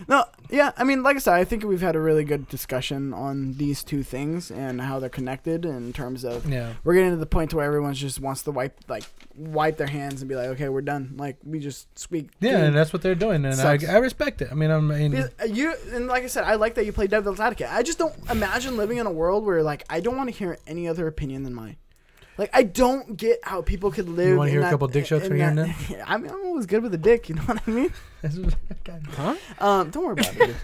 No, 0.07 0.25
yeah, 0.49 0.71
I 0.77 0.83
mean, 0.83 1.03
like 1.03 1.15
I 1.15 1.19
said, 1.19 1.33
I 1.35 1.43
think 1.43 1.63
we've 1.63 1.81
had 1.81 1.95
a 1.95 1.99
really 1.99 2.23
good 2.23 2.47
discussion 2.49 3.13
on 3.13 3.53
these 3.53 3.83
two 3.83 4.03
things 4.03 4.51
and 4.51 4.81
how 4.81 4.99
they're 4.99 5.09
connected 5.09 5.65
in 5.65 5.93
terms 5.93 6.23
of 6.23 6.49
Yeah. 6.49 6.73
we're 6.83 6.93
getting 6.95 7.11
to 7.11 7.17
the 7.17 7.25
point 7.25 7.51
to 7.51 7.57
where 7.57 7.65
everyone 7.65 7.93
just 7.93 8.19
wants 8.19 8.43
to 8.43 8.51
wipe 8.51 8.77
like 8.87 9.03
wipe 9.35 9.77
their 9.77 9.87
hands 9.87 10.21
and 10.21 10.29
be 10.29 10.35
like, 10.35 10.47
okay, 10.49 10.69
we're 10.69 10.81
done. 10.81 11.13
Like 11.17 11.37
we 11.43 11.59
just 11.59 11.97
speak. 11.97 12.29
Yeah, 12.39 12.57
and 12.65 12.75
that's 12.75 12.93
what 12.93 13.01
they're 13.01 13.15
doing, 13.15 13.45
and 13.45 13.59
I, 13.59 13.79
I 13.89 13.97
respect 13.97 14.41
it. 14.41 14.49
I 14.51 14.55
mean, 14.55 14.69
I 14.71 14.79
mean, 14.79 15.11
Because, 15.11 15.29
uh, 15.41 15.45
you 15.45 15.73
and 15.93 16.07
like 16.07 16.23
I 16.23 16.27
said, 16.27 16.43
I 16.43 16.55
like 16.55 16.75
that 16.75 16.85
you 16.85 16.93
play 16.93 17.07
devil's 17.07 17.39
advocate. 17.39 17.71
I 17.71 17.81
just 17.83 17.97
don't 17.97 18.13
imagine 18.29 18.77
living 18.77 18.97
in 18.97 19.05
a 19.07 19.11
world 19.11 19.45
where 19.45 19.63
like 19.63 19.83
I 19.89 19.99
don't 20.01 20.17
want 20.17 20.29
to 20.29 20.35
hear 20.35 20.57
any 20.67 20.87
other 20.87 21.07
opinion 21.07 21.43
than 21.43 21.53
mine. 21.53 21.77
Like 22.37 22.49
I 22.53 22.63
don't 22.63 23.15
get 23.17 23.39
how 23.43 23.61
people 23.61 23.91
could 23.91 24.09
live. 24.09 24.29
You 24.29 24.37
wanna 24.37 24.49
in 24.51 24.57
hear 24.57 24.65
a 24.67 24.69
couple 24.69 24.87
dick 24.87 25.05
shots 25.05 25.23
in 25.25 25.29
from 25.29 25.37
you 25.37 25.43
and 25.43 25.59
I 26.05 26.17
mean, 26.17 26.31
I'm 26.31 26.45
always 26.45 26.65
good 26.65 26.81
with 26.83 26.93
a 26.93 26.97
dick. 26.97 27.29
You 27.29 27.35
know 27.35 27.43
what 27.43 27.61
I 27.67 27.71
mean? 27.71 27.93
Huh? 29.11 29.35
Um, 29.59 29.89
don't 29.89 30.03
worry 30.05 30.13
about 30.13 30.49
it. 30.49 30.55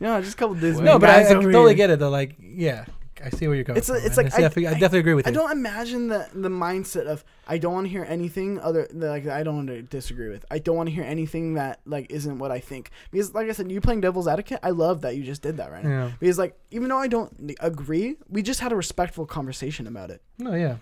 No, 0.00 0.20
just 0.20 0.34
a 0.34 0.36
couple 0.36 0.54
Disney 0.56 0.84
no, 0.84 0.98
but 0.98 1.10
I, 1.10 1.20
I 1.20 1.22
guys 1.22 1.32
totally 1.32 1.66
here. 1.70 1.74
get 1.74 1.90
it 1.90 1.98
though. 1.98 2.10
Like, 2.10 2.36
yeah, 2.40 2.84
I 3.24 3.30
see 3.30 3.46
where 3.46 3.54
you're 3.56 3.64
going. 3.64 3.78
It's 3.78 3.88
a- 3.88 3.94
from, 3.94 4.04
it's 4.06 4.16
man. 4.16 4.26
like, 4.26 4.34
I, 4.34 4.36
see- 4.50 4.66
I- 4.66 4.70
I, 4.70 4.72
I 4.72 4.76
I- 4.76 4.78
definitely 4.80 4.98
agree 5.00 5.14
with 5.14 5.26
I 5.26 5.30
you. 5.30 5.34
don't 5.36 5.50
imagine 5.52 6.08
the 6.08 6.28
the 6.34 6.48
mindset 6.48 7.06
of 7.06 7.24
I 7.46 7.58
don't 7.58 7.72
want 7.72 7.86
to 7.86 7.90
hear 7.90 8.04
anything 8.04 8.58
other 8.60 8.88
that, 8.92 9.08
like 9.08 9.26
I 9.26 9.42
don't 9.42 9.56
want 9.56 9.68
to 9.68 9.82
disagree 9.82 10.28
with. 10.28 10.44
I 10.50 10.58
don't 10.58 10.76
want 10.76 10.88
to 10.88 10.94
hear 10.94 11.04
anything 11.04 11.54
that 11.54 11.80
like 11.86 12.10
isn't 12.10 12.38
what 12.38 12.50
I 12.50 12.60
think. 12.60 12.90
Because 13.10 13.34
like 13.34 13.48
I 13.48 13.52
said, 13.52 13.70
you 13.70 13.80
playing 13.80 14.00
devil's 14.02 14.28
advocate, 14.28 14.60
I 14.62 14.70
love 14.70 15.00
that 15.02 15.16
you 15.16 15.22
just 15.22 15.42
did 15.42 15.56
that 15.56 15.70
right 15.70 15.84
now. 15.84 16.06
Yeah. 16.06 16.10
Because 16.20 16.38
like 16.38 16.56
even 16.70 16.88
though 16.88 16.98
I 16.98 17.08
don't 17.08 17.52
agree, 17.60 18.16
we 18.28 18.42
just 18.42 18.60
had 18.60 18.72
a 18.72 18.76
respectful 18.76 19.26
conversation 19.26 19.86
about 19.86 20.10
it. 20.10 20.22
No, 20.38 20.54
yeah. 20.54 20.76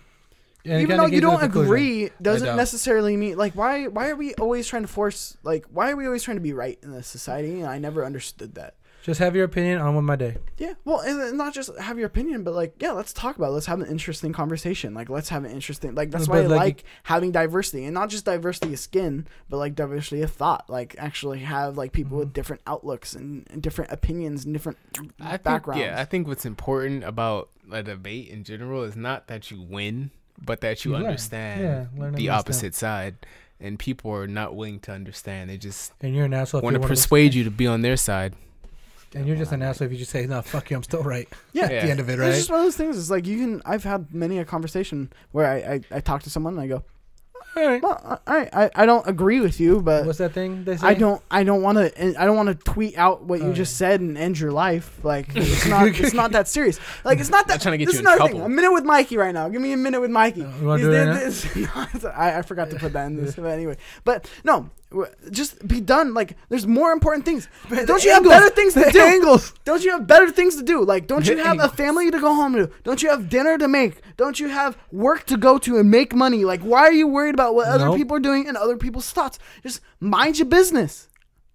And 0.67 0.81
even 0.81 0.97
though 0.97 1.05
you 1.05 1.21
came 1.21 1.21
to 1.21 1.27
a 1.27 1.31
don't 1.31 1.43
agree 1.43 2.09
doesn't 2.21 2.47
don't. 2.47 2.57
necessarily 2.57 3.15
mean 3.17 3.37
like 3.37 3.53
why 3.55 3.87
why 3.87 4.09
are 4.09 4.15
we 4.15 4.33
always 4.35 4.67
trying 4.67 4.83
to 4.83 4.87
force 4.87 5.37
like 5.43 5.65
why 5.71 5.91
are 5.91 5.95
we 5.95 6.05
always 6.05 6.23
trying 6.23 6.37
to 6.37 6.41
be 6.41 6.53
right 6.53 6.77
in 6.83 6.91
this 6.91 7.07
society? 7.07 7.61
And 7.61 7.69
I 7.69 7.77
never 7.77 8.05
understood 8.05 8.55
that. 8.55 8.75
Just 9.03 9.21
have 9.21 9.37
your 9.37 9.45
opinion 9.45 9.79
on 9.79 9.95
with 9.95 10.03
my 10.03 10.17
day. 10.17 10.35
Yeah, 10.57 10.73
well, 10.83 10.99
and 10.99 11.37
not 11.37 11.53
just 11.53 11.73
have 11.79 11.97
your 11.97 12.07
opinion, 12.07 12.43
but 12.43 12.53
like, 12.53 12.75
yeah, 12.81 12.91
let's 12.91 13.13
talk 13.13 13.37
about. 13.37 13.51
It. 13.51 13.51
Let's 13.51 13.65
have 13.67 13.79
an 13.79 13.87
interesting 13.87 14.33
conversation. 14.33 14.93
Like, 14.93 15.09
let's 15.09 15.29
have 15.29 15.45
an 15.45 15.51
interesting. 15.51 15.95
Like, 15.95 16.11
that's 16.11 16.27
why 16.27 16.39
I 16.39 16.41
like, 16.41 16.59
like 16.59 16.83
having 17.03 17.31
diversity, 17.31 17.85
and 17.85 17.93
not 17.93 18.09
just 18.09 18.25
diversity 18.25 18.73
of 18.73 18.79
skin, 18.79 19.25
but 19.47 19.59
like 19.59 19.75
diversity 19.75 20.23
of 20.23 20.31
thought. 20.31 20.69
Like, 20.69 20.95
actually 20.97 21.39
have 21.39 21.77
like 21.77 21.93
people 21.93 22.17
Mm-hmm. 22.17 22.19
with 22.19 22.33
different 22.33 22.61
outlooks 22.67 23.13
and, 23.13 23.47
and 23.49 23.61
different 23.61 23.93
opinions 23.93 24.43
and 24.43 24.53
different 24.53 24.77
I 25.21 25.29
think, 25.31 25.43
backgrounds. 25.43 25.83
Yeah, 25.83 26.01
I 26.01 26.03
think 26.03 26.27
what's 26.27 26.45
important 26.45 27.05
about 27.05 27.49
a 27.71 27.83
debate 27.83 28.27
in 28.27 28.43
general 28.43 28.83
is 28.83 28.97
not 28.97 29.27
that 29.27 29.51
you 29.51 29.61
win, 29.61 30.11
but 30.43 30.61
that 30.61 30.85
you 30.85 30.91
You 30.91 30.97
understand 30.97 31.89
Yeah, 31.97 32.09
the 32.11 32.29
opposite 32.29 32.75
side. 32.75 33.15
And 33.59 33.79
people 33.79 34.11
are 34.11 34.27
not 34.27 34.55
willing 34.55 34.79
to 34.81 34.91
understand. 34.91 35.49
They 35.49 35.57
just 35.57 35.91
And 36.01 36.13
you're 36.15 36.25
an 36.25 36.33
asshole. 36.33 36.61
want 36.61 36.75
to 36.75 36.79
one 36.79 36.83
of 36.83 36.89
those- 36.89 37.05
persuade 37.05 37.33
you 37.33 37.43
to 37.43 37.49
be 37.51 37.65
on 37.65 37.81
their 37.81 37.97
side. 37.97 38.35
And 39.15 39.25
you're 39.25 39.37
just 39.37 39.51
an 39.51 39.63
asshole 39.63 39.87
if 39.87 39.91
you 39.93 39.97
just 39.97 40.11
say, 40.11 40.27
"No, 40.27 40.41
fuck 40.43 40.69
you, 40.69 40.75
I'm 40.77 40.83
still 40.83 41.01
right." 41.01 41.27
yeah. 41.53 41.63
At 41.63 41.69
the 41.69 41.89
end 41.89 41.99
of 41.99 42.09
it, 42.09 42.19
right? 42.19 42.27
It's 42.27 42.33
right? 42.35 42.37
just 42.39 42.49
one 42.51 42.59
of 42.59 42.65
those 42.65 42.75
things. 42.75 42.97
It's 42.99 43.09
like 43.09 43.25
you 43.25 43.37
can. 43.39 43.61
I've 43.65 43.83
had 43.83 44.13
many 44.13 44.37
a 44.37 44.45
conversation 44.45 45.11
where 45.31 45.47
I 45.47 45.55
I, 45.55 45.81
I 45.97 45.99
talk 46.01 46.21
to 46.23 46.29
someone 46.29 46.53
and 46.53 46.61
I 46.61 46.67
go, 46.67 46.83
All 47.55 47.65
right. 47.65 47.81
well, 47.81 48.21
all 48.27 48.35
right, 48.35 48.49
I, 48.53 48.69
I 48.75 48.85
don't 48.85 49.07
agree 49.07 49.39
with 49.39 49.59
you, 49.59 49.81
but 49.81 50.05
What's 50.05 50.19
that 50.19 50.33
thing 50.33 50.63
they 50.63 50.77
say? 50.77 50.85
I 50.85 50.93
don't 50.93 51.21
I 51.31 51.43
don't 51.43 51.63
want 51.63 51.79
to 51.79 52.21
I 52.21 52.25
don't 52.25 52.35
want 52.35 52.49
to 52.49 52.71
tweet 52.71 52.95
out 52.99 53.23
what 53.23 53.39
you 53.41 53.47
Oh, 53.47 53.53
just 53.53 53.77
said 53.77 53.99
and 53.99 54.15
end 54.15 54.39
your 54.39 54.51
life. 54.51 55.03
Like 55.03 55.29
it's 55.35 55.65
not 55.65 55.87
it's 55.87 56.13
not 56.13 56.31
that 56.33 56.47
serious. 56.47 56.79
Like 57.03 57.19
it's 57.19 57.29
not 57.31 57.47
that. 57.47 57.53
Not 57.55 57.61
trying 57.61 57.73
to 57.73 57.77
get 57.79 57.85
this 57.87 57.95
you 57.95 57.99
is 58.01 58.05
in 58.05 58.05
another 58.05 58.17
trouble. 58.19 58.33
Thing. 58.39 58.45
A 58.45 58.49
minute 58.49 58.71
with 58.73 58.83
Mikey 58.83 59.17
right 59.17 59.33
now. 59.33 59.49
Give 59.49 59.59
me 59.61 59.71
a 59.73 59.77
minute 59.77 59.99
with 60.01 60.11
Mikey. 60.11 60.43
Uh, 60.43 60.51
you 60.61 60.67
wanna 60.67 60.81
do 60.83 60.91
it 60.91 61.05
right 61.05 61.13
this- 61.19 61.43
this- 61.53 62.05
I, 62.05 62.37
I 62.37 62.41
forgot 62.43 62.69
to 62.69 62.75
put 62.77 62.93
that 62.93 63.07
in 63.07 63.15
this, 63.15 63.35
but 63.35 63.45
anyway. 63.45 63.77
But 64.03 64.29
no, 64.43 64.55
w- 64.55 64.69
just 65.31 65.67
be 65.67 65.81
done. 65.81 66.13
Like 66.13 66.37
there's 66.49 66.65
more 66.65 66.91
important 66.91 67.25
things. 67.25 67.47
Don't 67.69 68.03
you 68.03 68.11
have 68.11 68.23
better 68.23 68.49
things 68.49 68.73
to 68.73 68.89
do? 68.91 69.01
angles. 69.01 69.53
Don't 69.65 69.83
you 69.83 69.91
have 69.91 70.07
better 70.07 70.31
things 70.31 70.55
to 70.55 70.63
do? 70.63 70.83
Like, 70.83 71.07
don't 71.07 71.27
you 71.27 71.37
have 71.37 71.59
a 71.59 71.69
family 71.69 72.09
to 72.11 72.19
go 72.19 72.33
home 72.33 72.53
to? 72.53 72.69
Don't 72.83 73.01
you 73.03 73.09
have 73.09 73.29
dinner 73.29 73.57
to 73.57 73.67
make? 73.67 74.01
Don't 74.17 74.39
you 74.39 74.47
have 74.49 74.77
work 74.91 75.25
to 75.25 75.37
go 75.37 75.57
to 75.59 75.77
and 75.77 75.91
make 75.91 76.15
money? 76.15 76.45
Like, 76.45 76.61
why 76.61 76.81
are 76.81 76.93
you 76.93 77.07
worried 77.07 77.33
about 77.35 77.55
what 77.55 77.67
other 77.67 77.95
people 77.97 78.15
are 78.17 78.21
doing 78.21 78.47
and 78.47 78.55
other 78.57 78.77
people's 78.77 79.09
thoughts? 79.11 79.39
Just 79.63 79.81
mind 79.99 80.39
your 80.39 80.47
business. 80.47 81.09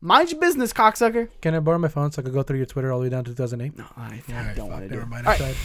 Mind 0.05 0.33
your 0.33 0.41
business, 0.41 0.73
cocksucker. 0.73 1.29
Can 1.41 1.55
I 1.55 1.61
borrow 1.61 1.79
my 1.79 1.87
phone 1.87 2.11
so 2.11 2.21
I 2.21 2.25
can 2.25 2.33
go 2.35 2.43
through 2.43 2.57
your 2.57 2.67
Twitter 2.67 2.91
all 2.91 2.99
the 2.99 3.05
way 3.05 3.09
down 3.09 3.23
to 3.25 3.31
2008? 3.31 3.79
No, 3.79 3.85
I, 3.97 4.01
I 4.01 4.05
All 4.07 4.11
right, 4.45 4.57
don't 4.57 4.67
fuck, 4.67 4.69
want 4.69 4.83
to 4.83 4.89
do 4.89 4.95
never 4.97 5.03
it. 5.03 5.09
mind. 5.09 5.27
All 5.27 5.33
I 5.33 5.37
right, 5.37 5.39
tried. 5.39 5.57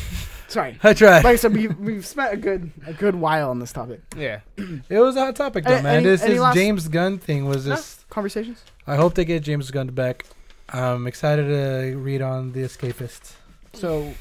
sorry. 0.47 0.79
I 0.83 0.93
tried. 0.93 1.23
Like 1.23 1.33
I 1.33 1.35
said, 1.37 1.53
we, 1.55 1.67
we've 1.67 2.05
spent 2.05 2.33
a 2.33 2.37
good 2.37 2.71
a 2.85 2.93
good 2.93 3.15
while 3.15 3.49
on 3.49 3.57
this 3.57 3.73
topic. 3.73 4.01
Yeah. 4.15 4.41
It 4.89 4.99
was 4.99 5.15
a 5.15 5.21
hot 5.25 5.35
topic 5.35 5.63
though, 5.65 5.73
Any- 5.73 5.83
man. 5.83 5.95
any- 5.97 6.05
this 6.05 6.21
any 6.21 6.33
this 6.33 6.41
last- 6.41 6.55
James 6.55 6.87
Gunn 6.87 7.17
thing 7.17 7.45
was 7.45 7.65
Huh? 7.65 7.75
just. 7.77 8.07
Conversations? 8.11 8.63
I 8.85 8.95
hope 8.95 9.15
they 9.15 9.25
get 9.25 9.41
James 9.43 9.71
Gunn 9.71 9.87
back. 9.87 10.25
I'm 10.69 11.07
excited 11.07 11.47
to 11.47 11.97
read 11.97 12.21
on 12.21 12.51
The 12.51 12.59
Escapist. 12.61 13.33
So 13.73 14.13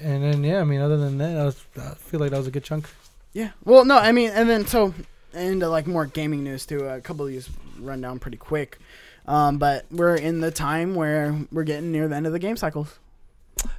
And 0.00 0.22
then 0.24 0.42
yeah, 0.42 0.60
I 0.60 0.64
mean, 0.64 0.80
other 0.80 0.96
than 0.96 1.18
that, 1.18 1.36
I, 1.36 1.44
was, 1.44 1.64
I 1.80 1.94
feel 1.94 2.18
like 2.18 2.30
that 2.32 2.38
was 2.38 2.46
a 2.48 2.50
good 2.50 2.64
chunk. 2.64 2.88
yeah. 3.32 3.50
Well, 3.64 3.84
no, 3.84 3.96
I 3.96 4.10
mean, 4.10 4.30
and 4.30 4.50
then 4.50 4.66
so 4.66 4.92
into 5.34 5.68
like 5.68 5.86
more 5.86 6.06
gaming 6.06 6.42
news 6.42 6.66
too. 6.66 6.84
A 6.86 7.00
couple 7.00 7.24
of 7.24 7.30
these 7.30 7.48
run 7.78 8.00
down 8.00 8.18
pretty 8.18 8.36
quick. 8.38 8.78
Um, 9.26 9.58
but 9.58 9.86
we're 9.90 10.16
in 10.16 10.40
the 10.40 10.50
time 10.50 10.94
where 10.94 11.36
we're 11.52 11.62
getting 11.64 11.92
near 11.92 12.08
the 12.08 12.16
end 12.16 12.26
of 12.26 12.32
the 12.32 12.38
game 12.38 12.56
cycles. 12.56 12.98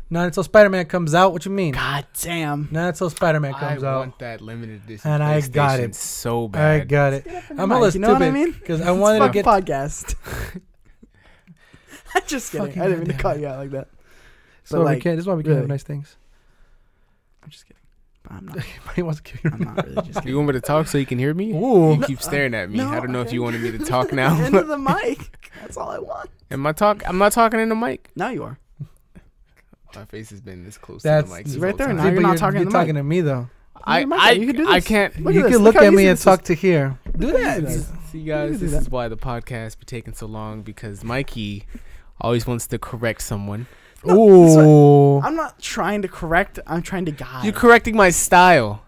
Not 0.10 0.26
until 0.26 0.44
Spider 0.44 0.70
Man 0.70 0.86
comes 0.86 1.14
out. 1.14 1.34
What 1.34 1.44
you 1.46 1.52
mean? 1.52 1.74
God 1.74 2.06
damn. 2.22 2.70
Not 2.72 2.90
until 2.90 3.10
Spider 3.10 3.40
Man 3.40 3.54
I 3.54 3.60
comes 3.60 3.84
out. 3.84 4.00
want 4.00 4.20
that 4.20 4.40
limited 4.42 4.82
edition. 4.86 5.10
And 5.12 5.22
I 5.24 5.42
got 5.42 5.80
it. 5.80 5.96
so 5.96 6.48
bad. 6.48 6.82
I 6.82 6.86
got 6.86 7.14
it. 7.14 7.28
I'm 7.50 7.60
a 7.60 7.68
Mike, 7.68 7.82
little 7.82 7.94
you 7.94 8.00
know 8.00 8.14
what 8.14 8.22
I 8.22 8.32
mean? 8.32 8.52
because 8.52 8.80
I 8.82 8.92
wanted 8.92 9.20
to 9.20 9.26
fuck 9.26 9.34
get. 9.34 9.46
podcast. 9.46 10.16
I'm 12.16 12.22
just 12.28 12.52
kidding. 12.52 12.68
Fucking 12.68 12.82
I 12.82 12.86
didn't 12.86 13.00
mean 13.00 13.08
to 13.08 13.14
goddamn. 13.14 13.22
call 13.34 13.38
you 13.42 13.48
out 13.48 13.58
like 13.58 13.72
that. 13.72 13.88
So 14.64 14.84
But, 14.84 14.96
we 14.96 15.02
can't. 15.02 15.18
This 15.18 15.24
is 15.24 15.28
why 15.28 15.34
we 15.34 15.44
can't 15.44 15.58
have 15.58 15.68
nice 15.68 15.84
things. 15.84 16.16
I'm 17.44 17.50
just 17.50 17.66
kidding. 17.66 17.82
But 18.24 18.32
I'm 18.34 18.46
not. 18.46 18.60
he 18.96 19.02
wants 19.02 19.22
to 19.22 19.24
kill 19.38 19.52
I'm 19.54 19.60
you. 19.60 19.66
not 19.66 19.86
really 19.86 19.96
just 19.98 20.08
You 20.08 20.14
kidding. 20.22 20.36
want 20.38 20.48
me 20.48 20.54
to 20.54 20.62
talk 20.62 20.88
so 20.88 20.98
you 20.98 21.06
can 21.06 21.20
hear 21.20 21.34
me? 21.34 21.52
Ooh. 21.52 21.96
You 21.96 22.02
keep 22.04 22.22
staring 22.22 22.54
at 22.54 22.70
me. 22.70 22.78
No, 22.78 22.90
I 22.90 23.00
don't 23.00 23.12
know 23.12 23.22
if 23.22 23.32
you 23.34 23.44
wanted 23.44 23.62
me 23.62 23.72
to 23.72 23.80
talk 23.86 24.12
now. 24.14 24.40
Into 24.44 24.64
the 24.64 24.78
mic. 24.78 25.50
That's 25.62 25.78
all 25.78 25.90
I 25.90 26.00
want. 26.00 26.30
Am 26.52 26.66
I 26.66 26.72
talk? 26.72 27.04
I'm 27.08 27.18
not 27.18 27.32
talking 27.34 27.60
in 27.60 27.70
the 27.70 27.76
mic. 27.76 28.10
Now 28.16 28.30
you 28.30 28.44
are. 28.44 28.58
My 29.96 30.06
face 30.06 30.32
has 30.32 30.42
been 30.42 30.64
this 30.64 30.78
close 30.78 31.04
That's- 31.04 31.26
to 31.26 31.30
the 31.30 31.36
mic. 31.36 31.46
It's 31.46 31.54
this 31.54 31.62
right 31.62 31.70
whole 31.72 31.78
there 31.78 31.88
time. 31.88 31.98
now. 31.98 32.04
See, 32.06 32.12
you're 32.14 32.22
not 32.22 32.38
talking 32.38 32.56
You're 32.62 32.66
to 32.66 32.72
the 32.72 32.78
talking 32.78 32.96
to 32.96 33.04
me 33.04 33.22
though. 33.22 33.50
I, 33.86 34.06
I. 34.12 34.32
You 34.32 34.48
can 34.48 34.56
do 34.56 34.68
I 34.70 34.80
can't. 34.80 35.20
Look 35.20 35.34
at 35.34 35.36
you 35.36 35.44
this. 35.44 35.52
can 35.52 35.64
Look 35.64 35.76
look 35.76 35.82
how 35.84 35.88
at 35.88 35.94
easy 35.94 35.96
me 35.98 36.04
and 36.08 36.14
this 36.14 36.20
is. 36.22 36.26
talk 36.26 36.42
to 36.44 36.54
here. 36.56 36.98
Do 37.18 37.32
that. 37.34 37.58
at 37.60 37.64
this. 37.66 37.92
See, 38.12 38.24
guys, 38.24 38.60
this 38.60 38.72
that. 38.72 38.82
is 38.84 38.90
why 38.90 39.08
the 39.08 39.18
podcast 39.18 39.78
be 39.80 39.86
taking 39.86 40.14
so 40.14 40.26
long 40.26 40.62
because 40.62 41.04
Mikey 41.04 41.66
always 42.22 42.48
wants 42.48 42.66
to 42.68 42.80
correct 42.80 43.22
someone. 43.22 43.68
Ooh. 44.12 45.20
I'm 45.22 45.36
not 45.36 45.60
trying 45.60 46.02
to 46.02 46.08
correct. 46.08 46.60
I'm 46.68 46.82
trying 46.82 47.06
to 47.06 47.12
guide. 47.12 47.44
You're 47.44 47.54
correcting 47.54 47.96
my 47.96 48.10
style. 48.10 48.84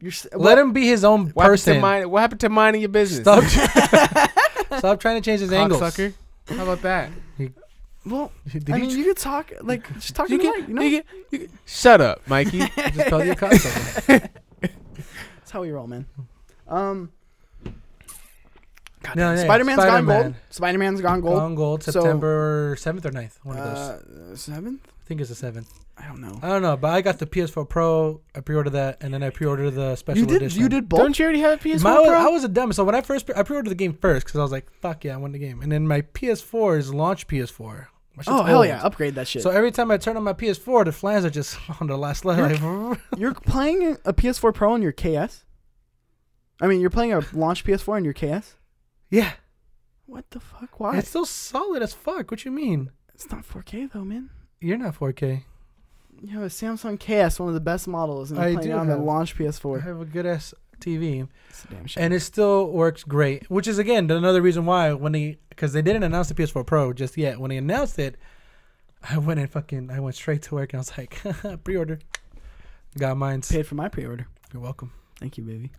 You're 0.00 0.12
s- 0.12 0.26
Let 0.34 0.58
him 0.58 0.72
be 0.72 0.86
his 0.86 1.04
own 1.04 1.28
What 1.30 1.44
happened, 1.44 1.58
to 1.60 1.64
person. 1.70 1.80
mind, 1.80 2.10
what 2.10 2.20
happened 2.20 2.40
to 2.40 2.48
minding 2.48 2.82
your 2.82 2.88
business? 2.90 3.20
Stop. 3.22 3.44
Stop 4.78 5.00
trying 5.00 5.16
to 5.16 5.24
change 5.24 5.40
his 5.40 5.52
angles. 5.52 5.80
Cocksucker. 5.80 6.12
How 6.48 6.62
about 6.64 6.82
that? 6.82 7.10
Well, 8.04 8.30
Did 8.52 8.70
I 8.70 8.78
mean, 8.78 8.90
tr- 8.90 8.96
you 8.98 9.04
could 9.04 9.16
talk 9.16 9.52
like 9.62 9.92
just 9.94 10.14
talk 10.14 10.28
You 10.28 10.38
to 10.38 10.42
can, 10.44 10.60
mic. 10.60 10.68
You 10.68 10.74
know, 10.74 10.82
you 10.82 11.02
can, 11.02 11.24
you 11.32 11.38
can, 11.40 11.58
shut 11.64 12.00
up, 12.00 12.20
Mikey. 12.28 12.58
just 12.60 13.08
call 13.08 13.24
you 13.24 13.32
a 13.32 13.34
cocksucker. 13.34 14.28
that's 14.60 15.50
how 15.50 15.62
we 15.62 15.70
roll, 15.72 15.88
man. 15.88 16.06
Um, 16.68 17.10
God, 19.06 19.16
No, 19.16 19.32
yeah, 19.34 19.44
Spider-Man's 19.44 19.76
gone 19.78 19.86
Spider-Man. 19.88 20.22
gold. 20.22 20.34
Spider-Man's 20.50 21.00
gone 21.00 21.20
gold. 21.20 21.36
Gone 21.38 21.54
gold. 21.54 21.82
So- 21.82 21.90
September 21.92 22.76
seventh 22.78 23.06
or 23.06 23.10
9th. 23.10 23.38
One 23.44 23.56
of 23.56 23.64
those. 23.64 23.78
Uh, 23.78 24.36
seventh? 24.36 24.80
I 24.86 25.04
think 25.08 25.20
it's 25.20 25.28
the 25.30 25.36
seventh. 25.36 25.72
I 25.98 26.06
don't 26.08 26.20
know. 26.20 26.38
I 26.42 26.48
don't 26.48 26.60
know, 26.62 26.76
but 26.76 26.88
I 26.90 27.00
got 27.00 27.18
the 27.18 27.26
PS4 27.26 27.66
Pro. 27.68 28.20
I 28.34 28.40
pre-ordered 28.40 28.70
that, 28.70 28.98
and 29.02 29.14
then 29.14 29.22
I 29.22 29.30
pre-ordered 29.30 29.70
the 29.70 29.96
special 29.96 30.20
You 30.20 30.26
did. 30.26 30.36
edition. 30.42 30.60
You 30.60 30.68
did 30.68 30.88
both. 30.90 31.00
Don't 31.00 31.18
you 31.18 31.24
already 31.24 31.40
have 31.40 31.58
a 31.58 31.62
PS4 31.68 31.82
My, 31.84 31.94
Pro? 32.04 32.12
I 32.12 32.26
was 32.28 32.44
a 32.44 32.48
dumb. 32.48 32.72
So 32.74 32.84
when 32.84 32.94
I 32.94 33.00
first 33.00 33.24
pre- 33.24 33.34
I 33.34 33.42
pre-ordered 33.44 33.70
the 33.70 33.74
game 33.76 33.94
first 33.94 34.26
because 34.26 34.38
I 34.38 34.42
was 34.42 34.52
like, 34.52 34.70
"Fuck 34.82 35.04
yeah, 35.04 35.14
I 35.14 35.16
want 35.16 35.32
the 35.32 35.38
game." 35.38 35.62
And 35.62 35.72
then 35.72 35.86
my 35.88 36.02
PS4 36.02 36.76
is 36.78 36.92
launch 36.92 37.26
PS4. 37.28 37.86
Oh 38.26 38.42
hell 38.42 38.58
old. 38.58 38.66
yeah! 38.66 38.82
Upgrade 38.82 39.14
that 39.14 39.26
shit. 39.28 39.42
So 39.42 39.48
every 39.50 39.70
time 39.70 39.90
I 39.90 39.96
turn 39.96 40.16
on 40.18 40.22
my 40.24 40.32
PS4, 40.34 40.84
the 40.86 40.92
flange 40.92 41.24
are 41.24 41.30
just 41.30 41.56
on 41.80 41.86
the 41.86 41.96
last 41.96 42.24
level. 42.26 42.44
Like, 42.90 42.98
you're 43.16 43.32
playing 43.34 43.96
a 44.04 44.12
PS4 44.12 44.52
Pro 44.52 44.72
on 44.72 44.82
your 44.82 44.92
KS. 44.92 45.44
I 46.60 46.66
mean, 46.66 46.80
you're 46.80 46.90
playing 46.90 47.12
a 47.14 47.22
launch 47.32 47.64
PS4 47.64 47.94
on 47.94 48.04
your 48.04 48.12
KS. 48.14 48.55
Yeah, 49.10 49.32
What 50.06 50.30
the 50.30 50.40
fuck? 50.40 50.78
Why? 50.80 50.98
it's 50.98 51.08
still 51.08 51.26
solid 51.26 51.82
as 51.82 51.94
fuck. 51.94 52.30
What 52.30 52.44
you 52.44 52.50
mean? 52.50 52.90
It's 53.14 53.30
not 53.30 53.44
4K 53.44 53.92
though, 53.92 54.04
man. 54.04 54.30
You're 54.60 54.78
not 54.78 54.94
4K. 54.98 55.42
You 56.22 56.28
have 56.30 56.42
a 56.42 56.46
Samsung 56.46 56.98
KS, 56.98 57.38
one 57.38 57.48
of 57.48 57.54
the 57.54 57.60
best 57.60 57.86
models, 57.86 58.30
and 58.30 58.40
I 58.40 58.54
playing 58.54 58.68
do 58.70 58.72
on 58.74 58.86
the 58.86 58.94
have- 58.94 59.02
launch 59.04 59.34
I 59.34 59.44
PS4. 59.44 59.82
have 59.82 60.00
a 60.00 60.04
good 60.06 60.24
ass 60.26 60.54
TV, 60.80 61.26
It's 61.50 61.64
a 61.64 61.68
damn 61.68 61.86
shame. 61.86 62.04
and 62.04 62.14
it 62.14 62.20
still 62.20 62.70
works 62.70 63.02
great. 63.04 63.50
Which 63.50 63.66
is 63.68 63.78
again 63.78 64.10
another 64.10 64.42
reason 64.42 64.64
why 64.66 64.92
when 64.92 65.12
they 65.12 65.38
because 65.50 65.72
they 65.72 65.80
didn't 65.82 66.02
announce 66.02 66.28
the 66.28 66.34
PS4 66.34 66.64
Pro 66.66 66.92
just 66.92 67.16
yet. 67.16 67.38
When 67.40 67.48
they 67.50 67.56
announced 67.56 67.98
it, 67.98 68.16
I 69.08 69.16
went 69.18 69.40
and 69.40 69.50
fucking 69.50 69.90
I 69.90 70.00
went 70.00 70.16
straight 70.16 70.42
to 70.42 70.54
work 70.54 70.72
and 70.74 70.78
I 70.78 70.80
was 70.80 70.96
like, 70.98 71.18
pre-order. 71.64 71.98
Got 72.98 73.16
mine. 73.18 73.42
paid 73.42 73.66
for 73.66 73.74
my 73.74 73.88
pre-order. 73.88 74.26
You're 74.52 74.62
welcome. 74.62 74.92
Thank 75.20 75.36
you, 75.38 75.44
baby. 75.44 75.70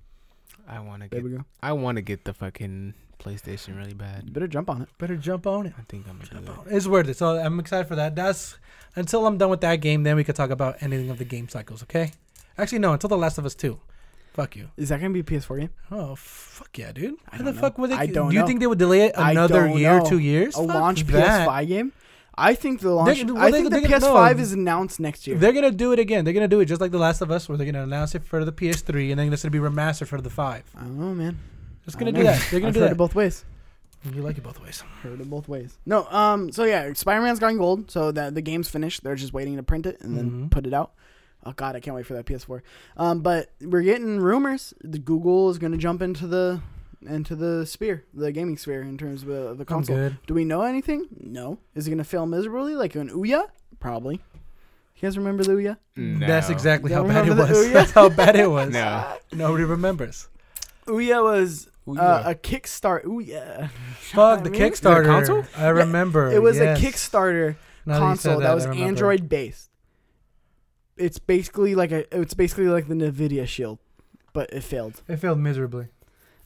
I 0.68 0.80
want 0.82 1.04
to 1.04 1.10
There 1.10 1.22
get. 1.22 1.30
we 1.32 1.36
go. 1.38 1.46
I 1.64 1.74
want 1.74 1.96
to 1.98 2.02
get 2.02 2.26
the 2.26 2.34
fucking 2.34 2.94
PlayStation 3.20 3.78
really 3.78 3.90
You 3.90 3.96
bad. 3.96 4.32
better 4.34 4.48
jump 4.48 4.70
on 4.70 4.82
it. 4.82 4.90
Better 4.98 5.16
jump 5.16 5.48
on 5.48 5.66
it. 5.68 5.74
I 5.78 5.82
think 5.90 6.06
I'm 6.10 6.20
gonna 6.20 6.46
do 6.46 6.52
it. 6.70 6.76
It's 6.76 6.88
worth 6.88 7.08
it. 7.10 7.18
So 7.18 7.38
I'm 7.38 7.60
excited 7.60 7.88
for 7.88 7.96
that. 7.96 8.16
That's 8.16 8.58
until 8.96 9.26
I'm 9.28 9.38
done 9.38 9.50
with 9.50 9.62
that 9.62 9.78
game. 9.78 10.04
Then 10.04 10.16
we 10.16 10.24
could 10.24 10.36
talk 10.36 10.50
about 10.50 10.78
anything 10.82 11.10
of 11.10 11.18
the 11.18 11.26
game 11.26 11.50
cycles. 11.50 11.84
Okay. 11.84 12.12
Actually, 12.58 12.80
no. 12.80 12.94
Until 12.94 13.10
The 13.10 13.18
Last 13.18 13.38
of 13.38 13.46
Us 13.46 13.56
Two. 13.56 13.80
Fuck 14.34 14.56
you. 14.56 14.70
Is 14.78 14.90
that 14.90 15.00
gonna 15.02 15.14
be 15.14 15.22
a 15.22 15.24
PS4 15.24 15.60
game? 15.60 15.70
Oh 15.90 16.16
fuck 16.16 16.78
yeah, 16.78 16.92
dude. 16.92 17.16
I 17.32 17.38
Why 17.38 17.44
the 17.44 17.54
know. 17.54 17.60
fuck 17.60 17.78
would 17.80 17.90
they? 17.90 17.96
I 17.96 18.06
don't 18.06 18.30
do 18.30 18.36
you 18.36 18.42
know. 18.42 18.48
think 18.48 18.60
they 18.60 18.68
would 18.68 18.78
delay 18.78 19.02
it 19.08 19.14
another 19.16 19.68
year, 19.68 19.98
know. 20.00 20.06
two 20.10 20.20
years? 20.20 20.56
A 20.56 20.60
Fuck 20.60 20.68
launch 20.76 21.04
that. 21.08 21.48
PS5 21.48 21.68
game? 21.68 21.94
I 22.40 22.54
think 22.54 22.82
the 22.82 22.92
launch. 22.92 23.24
well, 23.24 23.38
I 23.40 23.50
they- 23.50 23.62
think 23.64 23.72
they 23.74 23.80
the 23.82 23.88
PS5 23.88 24.36
no. 24.38 24.42
is 24.44 24.52
announced 24.54 25.00
next 25.00 25.26
year. 25.26 25.38
They're 25.40 25.54
gonna 25.54 25.72
do 25.72 25.92
it 25.92 25.98
again. 25.98 26.24
They're 26.24 26.36
gonna 26.36 26.48
do 26.48 26.60
it 26.60 26.66
just 26.66 26.80
like 26.80 26.92
The 26.92 27.00
Last 27.00 27.22
of 27.22 27.32
Us, 27.32 27.50
where 27.50 27.58
they're 27.58 27.66
gonna 27.66 27.82
announce 27.82 28.14
it 28.14 28.24
for 28.24 28.46
the 28.46 28.52
PS3, 28.52 29.10
and 29.10 29.20
then 29.20 29.34
it's 29.34 29.42
gonna 29.42 29.50
be 29.50 29.58
remastered 29.58 30.06
for 30.06 30.22
the 30.22 30.30
five. 30.30 30.62
I 30.78 30.82
don't 30.82 31.00
know, 31.00 31.16
man. 31.16 31.40
Just 31.88 31.98
gonna 31.98 32.12
don't 32.12 32.22
do 32.22 32.26
know. 32.28 32.34
that. 32.34 32.48
They're 32.52 32.60
gonna 32.60 32.68
I've 32.68 32.74
do 32.76 32.80
heard 32.82 32.90
that. 32.90 32.94
it 32.94 32.98
both 32.98 33.16
ways. 33.16 33.44
You 34.14 34.22
like 34.22 34.38
it 34.38 34.44
both 34.44 34.62
ways. 34.62 34.84
Heard 35.02 35.20
it 35.20 35.30
both 35.30 35.50
ways. 35.50 35.76
No, 35.86 36.06
um. 36.12 36.52
So 36.52 36.64
yeah, 36.66 36.94
Spider-Man's 36.94 37.40
gone 37.40 37.58
gold. 37.58 37.90
So 37.90 38.12
that 38.12 38.36
the 38.36 38.42
game's 38.42 38.70
finished. 38.70 39.04
They're 39.04 39.16
just 39.16 39.34
waiting 39.34 39.58
to 39.58 39.64
print 39.64 39.86
it 39.88 40.00
and 40.02 40.16
then 40.16 40.30
Mhm. 40.30 40.52
put 40.52 40.68
it 40.68 40.74
out. 40.74 40.92
Oh 41.46 41.52
God, 41.54 41.76
I 41.76 41.80
can't 41.80 41.96
wait 41.96 42.06
for 42.06 42.14
that 42.14 42.26
PS4. 42.26 42.62
Um, 42.98 43.22
but 43.22 43.50
we're 43.62 43.82
getting 43.82 44.20
rumors. 44.20 44.74
The 44.84 45.00
Google 45.00 45.50
is 45.50 45.58
gonna 45.58 45.78
jump 45.78 46.02
into 46.04 46.28
the 46.28 46.62
into 47.08 47.36
the 47.36 47.66
sphere, 47.66 48.04
the 48.14 48.32
gaming 48.32 48.58
sphere, 48.58 48.82
in 48.82 48.98
terms 48.98 49.24
of 49.24 49.30
uh, 49.30 49.54
the 49.56 49.66
console. 49.66 49.96
good. 49.96 50.18
Do 50.28 50.34
we 50.34 50.46
know 50.46 50.62
anything? 50.64 51.08
No. 51.20 51.58
Is 51.76 51.88
it 51.88 51.92
gonna 51.92 52.04
fail 52.04 52.26
miserably 52.26 52.76
like 52.76 52.96
an 52.96 53.10
Ouya? 53.10 53.48
Probably. 53.80 54.16
You 54.96 55.02
guys 55.02 55.18
remember 55.18 55.44
the 55.44 55.52
Ouya? 55.52 55.78
That's 55.96 56.50
No. 56.50 56.54
exactly 56.56 56.92
how 56.92 57.00
Don't 57.04 57.10
bad 57.10 57.28
it 57.28 57.30
remember 57.30 57.46
the 57.46 57.54
was. 57.60 57.68
Ouya? 57.68 57.74
That's 57.74 57.92
how 57.92 58.10
bad 58.10 58.36
it 58.36 58.50
was. 58.50 58.70
No. 58.74 59.18
Nobody 59.32 59.64
remembers. 59.64 60.28
Ouya 60.88 61.24
was 61.24 61.68
Ooh, 61.88 61.98
uh, 61.98 62.22
yeah. 62.26 62.30
a 62.32 62.36
Kickstart. 62.36 63.04
Ouya. 63.06 63.70
Fuck 64.00 64.44
the 64.44 64.50
I 64.50 64.52
mean, 64.52 64.62
Kickstarter. 64.62 65.06
console? 65.06 65.46
I 65.56 65.70
remember. 65.70 66.32
It 66.32 66.42
was 66.42 66.58
yes. 66.58 66.80
a 66.80 66.86
Kickstarter 66.86 67.56
Now 67.86 67.94
you 67.94 68.00
said 68.00 68.34
console 68.34 68.40
that, 68.40 68.50
I 68.50 68.54
was. 68.54 68.66
Android 68.66 69.30
based. 69.30 69.70
It's 70.98 71.20
basically 71.20 71.76
like 71.76 71.92
a 71.92 72.06
it's 72.20 72.34
basically 72.34 72.68
like 72.68 72.88
the 72.88 72.96
Nvidia 72.96 73.48
Shield, 73.48 73.78
but 74.34 74.52
it 74.52 74.62
failed. 74.64 75.04
It 75.08 75.18
failed 75.18 75.38
miserably. 75.40 75.88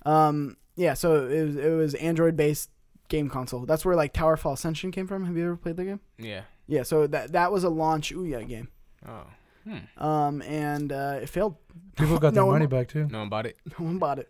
Um, 0.05 0.57
yeah, 0.75 0.93
so 0.93 1.25
it 1.27 1.43
was 1.43 1.55
it 1.55 1.69
was 1.69 1.93
Android 1.95 2.35
based 2.35 2.69
game 3.07 3.29
console. 3.29 3.65
That's 3.65 3.85
where 3.85 3.95
like 3.95 4.13
Towerfall 4.13 4.53
Ascension 4.53 4.91
came 4.91 5.07
from. 5.07 5.25
Have 5.25 5.37
you 5.37 5.45
ever 5.45 5.55
played 5.55 5.77
the 5.77 5.85
game? 5.85 5.99
Yeah. 6.17 6.41
Yeah, 6.67 6.83
so 6.83 7.07
that 7.07 7.31
that 7.31 7.51
was 7.51 7.63
a 7.63 7.69
launch 7.69 8.13
Ouya 8.13 8.47
game. 8.47 8.67
Oh. 9.07 9.23
Hmm. 9.63 10.03
Um, 10.03 10.41
and 10.41 10.91
uh, 10.91 11.19
it 11.21 11.29
failed. 11.29 11.55
People 11.95 12.17
got 12.19 12.33
their 12.33 12.41
No 12.43 12.47
one- 12.47 12.55
money 12.55 12.67
back 12.67 12.87
too. 12.89 13.07
No 13.09 13.19
one 13.19 13.29
bought 13.29 13.45
it. 13.45 13.57
No 13.79 13.85
one 13.85 13.97
bought 13.99 14.19
it. 14.19 14.29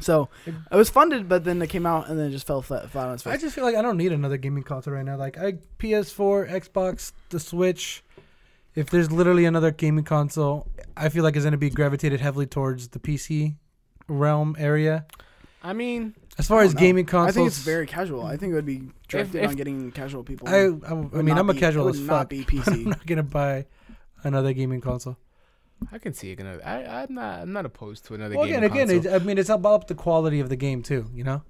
So 0.00 0.28
it 0.46 0.74
was 0.76 0.90
funded, 0.90 1.28
but 1.28 1.44
then 1.44 1.60
it 1.62 1.68
came 1.68 1.86
out 1.86 2.08
and 2.08 2.18
then 2.18 2.26
it 2.26 2.30
just 2.30 2.46
fell 2.46 2.60
flat, 2.62 2.90
flat 2.90 3.06
on 3.08 3.14
its 3.14 3.22
face. 3.22 3.32
I 3.32 3.36
just 3.36 3.54
feel 3.54 3.64
like 3.64 3.76
I 3.76 3.82
don't 3.82 3.96
need 3.96 4.12
another 4.12 4.36
gaming 4.36 4.62
console 4.64 4.92
right 4.94 5.04
now. 5.04 5.16
Like 5.16 5.38
I 5.38 5.54
PS4, 5.78 6.50
Xbox, 6.50 7.12
the 7.30 7.40
Switch. 7.40 8.02
If 8.74 8.90
there's 8.90 9.10
literally 9.12 9.44
another 9.44 9.70
gaming 9.70 10.04
console, 10.04 10.66
I 10.96 11.08
feel 11.08 11.22
like 11.22 11.36
it's 11.36 11.44
gonna 11.44 11.56
be 11.56 11.70
gravitated 11.70 12.20
heavily 12.20 12.46
towards 12.46 12.88
the 12.88 12.98
PC 12.98 13.54
realm 14.08 14.56
area. 14.58 15.06
I 15.62 15.72
mean, 15.72 16.14
As 16.38 16.46
far 16.46 16.62
as 16.62 16.74
know. 16.74 16.80
gaming 16.80 17.06
consoles, 17.06 17.30
I 17.30 17.38
think 17.38 17.46
it's 17.46 17.58
very 17.58 17.86
casual. 17.86 18.26
I 18.26 18.36
think 18.36 18.50
it 18.52 18.54
would 18.56 18.66
be 18.66 18.82
directed 19.08 19.42
if- 19.44 19.48
on 19.48 19.56
getting 19.56 19.92
casual 19.92 20.24
people. 20.24 20.48
I, 20.48 20.64
I, 20.86 21.18
I 21.18 21.22
mean, 21.22 21.38
I'm 21.38 21.48
a 21.48 21.54
be- 21.54 21.60
casual 21.60 21.86
it 21.86 21.90
as 21.92 22.00
would 22.00 22.08
fuck. 22.08 22.16
Not 22.18 22.28
be 22.28 22.42
but 22.42 22.68
I'm 22.72 22.84
not 22.84 23.06
gonna 23.06 23.22
buy 23.22 23.66
another 24.24 24.52
gaming 24.52 24.80
console. 24.80 25.16
I 25.92 25.98
can 25.98 26.12
see 26.14 26.30
it 26.30 26.36
gonna. 26.36 26.58
I, 26.64 27.02
I'm 27.02 27.14
not. 27.14 27.40
I'm 27.40 27.52
not 27.52 27.66
opposed 27.66 28.04
to 28.06 28.14
another 28.14 28.36
Well, 28.36 28.46
game. 28.46 28.62
again, 28.62 28.88
again, 28.88 29.04
it, 29.06 29.12
I 29.12 29.18
mean, 29.24 29.38
it's 29.38 29.48
about 29.48 29.88
the 29.88 29.94
quality 29.94 30.40
of 30.40 30.48
the 30.48 30.56
game 30.56 30.82
too. 30.82 31.10
You 31.14 31.24
know, 31.24 31.42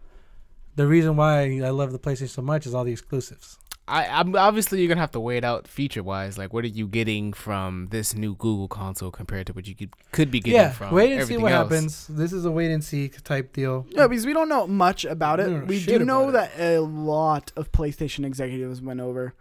the 0.77 0.87
reason 0.87 1.17
why 1.17 1.61
I 1.63 1.71
love 1.71 1.93
the 1.93 1.99
PlayStation 1.99 2.29
so 2.31 2.43
much 2.43 2.67
is 2.67 2.75
all 2.75 2.85
the 2.85 2.93
exclusives. 2.93 3.59
I, 3.87 4.07
I'm 4.07 4.35
obviously 4.35 4.79
you're 4.81 4.89
gonna 4.89 5.03
have 5.03 5.11
to 5.11 5.21
weigh 5.21 5.37
it 5.37 5.45
out 5.45 5.69
feature 5.69 6.03
wise. 6.03 6.39
Like, 6.39 6.55
what 6.55 6.65
are 6.65 6.69
you 6.69 6.89
getting 6.89 7.35
from 7.35 7.89
this 7.91 8.15
new 8.15 8.35
Google 8.35 8.67
console 8.67 9.11
compared 9.11 9.47
to 9.49 9.53
what 9.53 9.69
you 9.69 9.75
could 9.75 9.91
could 10.11 10.31
be 10.31 10.41
getting 10.41 10.59
Yeah, 10.59 10.71
from 10.71 10.95
wait 10.95 11.13
and 11.13 11.27
see 11.27 11.37
what 11.37 11.53
else? 11.53 11.71
happens. 11.71 12.07
This 12.07 12.33
is 12.33 12.47
a 12.47 12.51
wait 12.51 12.71
and 12.71 12.83
see 12.83 13.11
type 13.11 13.53
deal. 13.53 13.87
No, 13.93 14.09
because 14.09 14.25
we 14.25 14.33
don't 14.33 14.49
know 14.49 14.67
much 14.67 15.05
about 15.05 15.39
it. 15.39 15.51
don't 15.51 15.67
We 15.67 15.85
do 15.85 15.99
know 15.99 16.31
about 16.31 16.57
that 16.57 16.61
a 16.61 16.79
lot 16.81 17.53
of 17.57 17.73
PlayStation 17.73 18.25
executives 18.25 18.81
went 18.81 19.01
over 19.01 19.35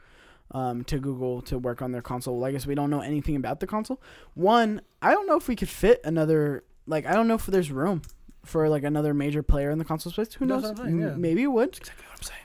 um, 0.51 0.83
to 0.85 0.99
Google 0.99 1.41
to 1.43 1.57
work 1.57 1.81
on 1.81 1.91
their 1.91 2.01
console. 2.01 2.39
Like 2.39 2.49
I 2.49 2.51
guess 2.53 2.65
we 2.67 2.75
don't 2.75 2.89
know 2.89 3.01
anything 3.01 3.35
about 3.35 3.59
the 3.59 3.67
console. 3.67 4.01
One, 4.35 4.81
I 5.01 5.11
don't 5.11 5.27
know 5.27 5.35
if 5.37 5.47
we 5.47 5.55
could 5.55 5.69
fit 5.69 6.01
another. 6.03 6.63
Like, 6.85 7.05
I 7.05 7.13
don't 7.13 7.27
know 7.27 7.35
if 7.35 7.45
there's 7.45 7.71
room 7.71 8.01
for 8.45 8.67
like 8.69 8.83
another 8.83 9.13
major 9.13 9.41
player 9.41 9.71
in 9.71 9.77
the 9.79 9.85
console 9.85 10.11
space. 10.11 10.33
Who 10.35 10.45
That's 10.45 10.61
knows? 10.63 10.71
what 10.73 10.79
I'm 10.81 10.85
saying, 10.87 10.99
yeah. 10.99 11.07
M- 11.11 11.21
Maybe 11.21 11.43
it 11.43 11.47
would. 11.47 11.77
Exactly 11.77 12.05
what 12.09 12.17
I'm 12.17 12.23
saying. 12.23 12.39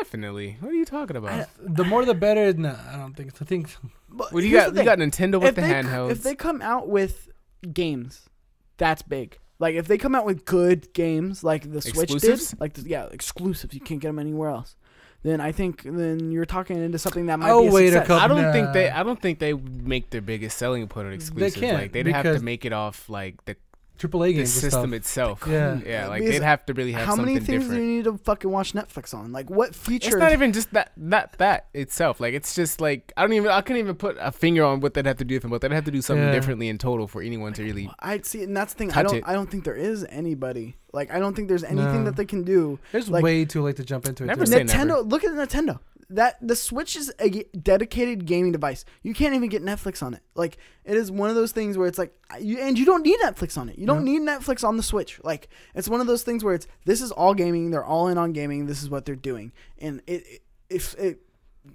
Definitely. 0.00 0.56
What 0.60 0.70
are 0.70 0.74
you 0.74 0.84
talking 0.84 1.16
about? 1.16 1.30
I- 1.32 1.46
the 1.58 1.84
more 1.84 2.04
the 2.04 2.14
better. 2.14 2.52
No, 2.52 2.76
I 2.92 2.96
don't 2.96 3.14
think. 3.16 3.32
I 3.40 3.44
think 3.44 3.74
But 4.10 4.32
well, 4.32 4.42
you 4.44 4.50
here's 4.50 4.64
got 4.66 4.74
the 4.74 4.80
you 4.80 4.84
got 4.84 4.98
thing. 4.98 5.10
Nintendo 5.10 5.40
with 5.40 5.50
if 5.50 5.54
the 5.54 5.60
they, 5.62 5.68
c- 5.68 5.74
handhelds. 5.74 6.10
If 6.10 6.22
they 6.22 6.34
come 6.34 6.60
out 6.62 6.88
with 6.88 7.28
games, 7.72 8.28
that's 8.76 9.02
big. 9.02 9.38
Like 9.58 9.74
if 9.74 9.86
they 9.88 9.98
come 9.98 10.14
out 10.14 10.24
with 10.24 10.44
good 10.44 10.92
games, 10.94 11.44
like 11.44 11.70
the 11.70 11.80
Switch 11.82 12.10
Exclusives? 12.10 12.50
did, 12.50 12.60
like 12.60 12.72
the, 12.74 12.88
yeah, 12.88 13.04
exclusives, 13.10 13.74
you 13.74 13.80
can't 13.80 14.00
get 14.00 14.08
them 14.08 14.18
anywhere 14.18 14.50
else. 14.50 14.74
Then 15.22 15.40
I 15.40 15.52
think 15.52 15.82
then 15.84 16.30
you're 16.32 16.46
talking 16.46 16.82
into 16.82 16.98
something 16.98 17.26
that 17.26 17.38
might 17.38 17.50
Oh, 17.50 17.62
be 17.62 17.68
a 17.68 17.72
wait 17.72 17.86
a 17.88 17.90
success. 17.92 18.06
couple- 18.06 18.24
I 18.24 18.28
don't 18.42 18.52
think 18.52 18.72
they. 18.72 18.88
I 18.88 19.02
don't 19.02 19.20
think 19.20 19.38
they 19.38 19.52
make 19.52 20.08
their 20.10 20.22
biggest 20.22 20.56
selling 20.56 20.86
point 20.88 21.08
on 21.08 21.12
exclusives. 21.12 21.56
can't, 21.56 21.76
like 21.76 21.92
they'd 21.92 22.06
have 22.06 22.24
to 22.24 22.40
make 22.42 22.64
it 22.64 22.72
off 22.72 23.08
like 23.10 23.44
the, 23.44 23.56
AAA 24.00 24.10
the 24.28 24.32
games. 24.32 24.38
and 24.38 24.48
system 24.48 24.90
stuff. 24.90 24.92
itself. 24.94 25.44
Yeah. 25.46 25.78
yeah. 25.84 26.08
Like 26.08 26.20
Because 26.22 26.38
they'd 26.38 26.44
have 26.44 26.64
to 26.66 26.72
really 26.74 26.92
have 26.92 27.06
How 27.06 27.16
something 27.16 27.34
How 27.34 27.34
many 27.34 27.46
things 27.46 27.64
different. 27.64 27.80
do 27.80 27.86
you 27.86 27.96
need 27.98 28.04
to 28.04 28.16
fucking 28.18 28.50
watch 28.50 28.72
Netflix 28.72 29.12
on? 29.12 29.32
Like 29.32 29.50
what 29.50 29.74
feature? 29.74 30.08
It's 30.08 30.16
not 30.16 30.32
even 30.32 30.52
just 30.52 30.72
that 30.72 30.92
that 30.96 31.34
that 31.38 31.66
itself. 31.74 32.18
Like 32.20 32.34
it's 32.34 32.54
just 32.54 32.80
like 32.80 33.12
I 33.16 33.22
don't 33.22 33.32
even 33.34 33.50
I 33.50 33.60
couldn't 33.60 33.80
even 33.80 33.94
put 33.96 34.16
a 34.18 34.32
finger 34.32 34.64
on 34.64 34.80
what 34.80 34.94
they'd 34.94 35.06
have 35.06 35.18
to 35.18 35.24
do 35.24 35.34
different, 35.34 35.52
but 35.52 35.60
they'd 35.60 35.72
have 35.72 35.84
to 35.84 35.90
do 35.90 36.00
something 36.02 36.24
Yeah. 36.26 36.32
differently 36.32 36.68
in 36.68 36.78
total 36.78 37.06
for 37.06 37.20
anyone 37.22 37.52
to 37.54 37.62
really. 37.62 37.90
I 38.00 38.20
see, 38.22 38.42
and 38.42 38.56
that's 38.56 38.72
the 38.74 38.78
thing. 38.78 38.92
I 38.92 39.02
don't. 39.02 39.16
it. 39.16 39.24
I 39.26 39.32
don't 39.34 39.50
think 39.50 39.64
there 39.64 39.76
is 39.76 40.06
anybody. 40.08 40.76
Like 40.92 41.12
I 41.12 41.18
don't 41.20 41.34
think 41.36 41.48
there's 41.48 41.62
anything 41.64 42.04
No. 42.04 42.04
that 42.04 42.16
they 42.16 42.24
can 42.24 42.42
do. 42.42 42.78
It's 42.92 43.08
like- 43.08 43.22
way 43.22 43.44
too 43.44 43.62
late 43.62 43.76
to 43.76 43.84
jump 43.84 44.06
into 44.06 44.24
it. 44.24 44.26
Never 44.26 44.44
too. 44.44 44.50
say 44.52 44.60
Nintendo. 44.64 44.86
never. 44.86 45.00
Look 45.02 45.24
at 45.24 45.30
Nintendo. 45.32 45.78
That 46.12 46.36
the 46.40 46.56
Switch 46.56 46.96
is 46.96 47.12
a 47.20 47.44
dedicated 47.56 48.26
gaming 48.26 48.50
device. 48.50 48.84
You 49.02 49.14
can't 49.14 49.34
even 49.34 49.48
get 49.48 49.62
Netflix 49.62 50.02
on 50.02 50.12
it. 50.14 50.22
Like 50.34 50.58
it 50.84 50.96
is 50.96 51.10
one 51.10 51.30
of 51.30 51.36
those 51.36 51.52
things 51.52 51.78
where 51.78 51.86
it's 51.86 51.98
like, 51.98 52.12
you, 52.40 52.58
and 52.58 52.76
you 52.76 52.84
don't 52.84 53.02
need 53.04 53.18
Netflix 53.20 53.56
on 53.56 53.68
it. 53.68 53.78
You 53.78 53.86
don't 53.86 54.04
need 54.04 54.22
Netflix 54.22 54.66
on 54.66 54.76
the 54.76 54.82
Switch. 54.82 55.20
Like 55.22 55.48
it's 55.74 55.88
one 55.88 56.00
of 56.00 56.08
those 56.08 56.24
things 56.24 56.42
where 56.42 56.54
it's 56.54 56.66
this 56.84 57.00
is 57.00 57.12
all 57.12 57.32
gaming. 57.32 57.70
They're 57.70 57.84
all 57.84 58.08
in 58.08 58.18
on 58.18 58.32
gaming. 58.32 58.66
This 58.66 58.82
is 58.82 58.90
what 58.90 59.04
they're 59.04 59.14
doing, 59.14 59.52
and 59.78 60.02
it, 60.08 60.24
it 60.26 60.42
if 60.68 60.94
it 60.94 61.20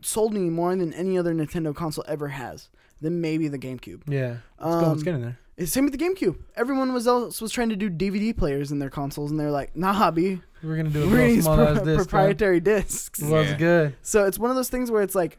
sold 0.02 0.34
me 0.34 0.49
more 0.49 0.76
than 0.76 0.94
any 0.94 1.18
other 1.18 1.34
Nintendo 1.34 1.74
console 1.74 2.03
ever 2.07 2.28
has, 2.28 2.70
then 3.02 3.22
maybe 3.22 3.48
the 3.48 3.60
GameCube. 3.60 4.02
Yeah. 4.07 4.38
Let's 4.60 4.76
go. 4.82 4.88
Let's 4.88 4.99
Um, 4.99 5.03
get 5.03 5.16
in 5.16 5.22
there. 5.22 5.40
It's 5.57 5.72
same 5.72 5.86
with 5.86 5.98
the 5.98 6.03
GameCube. 6.03 6.36
Everyone 6.57 6.91
was 6.94 7.07
else 7.07 7.40
was 7.41 7.52
trying 7.52 7.69
to 7.69 7.76
do 7.77 7.90
DVD 7.90 8.36
players 8.36 8.72
in 8.72 8.80
their 8.80 8.90
consoles, 8.90 9.32
and 9.32 9.40
they're 9.40 9.52
like, 9.52 9.76
"Nah, 9.76 9.94
hobby, 9.94 10.41
We're 10.61 10.76
gonna 10.76 10.90
do 10.90 11.03
a 11.03 11.06
we're 11.06 11.11
gonna 11.11 11.22
little 11.22 11.36
use 11.36 11.44
small 11.45 11.56
pro- 11.56 11.65
as 11.68 11.82
this. 11.84 11.98
proprietary 11.98 12.60
discs." 12.60 13.22
Was 13.22 13.53
good. 13.53 13.95
So 14.02 14.26
it's 14.26 14.38
one 14.38 14.49
of 14.49 14.56
those 14.57 14.69
things 14.69 14.91
where 14.91 15.02
it's 15.02 15.15
like 15.15 15.38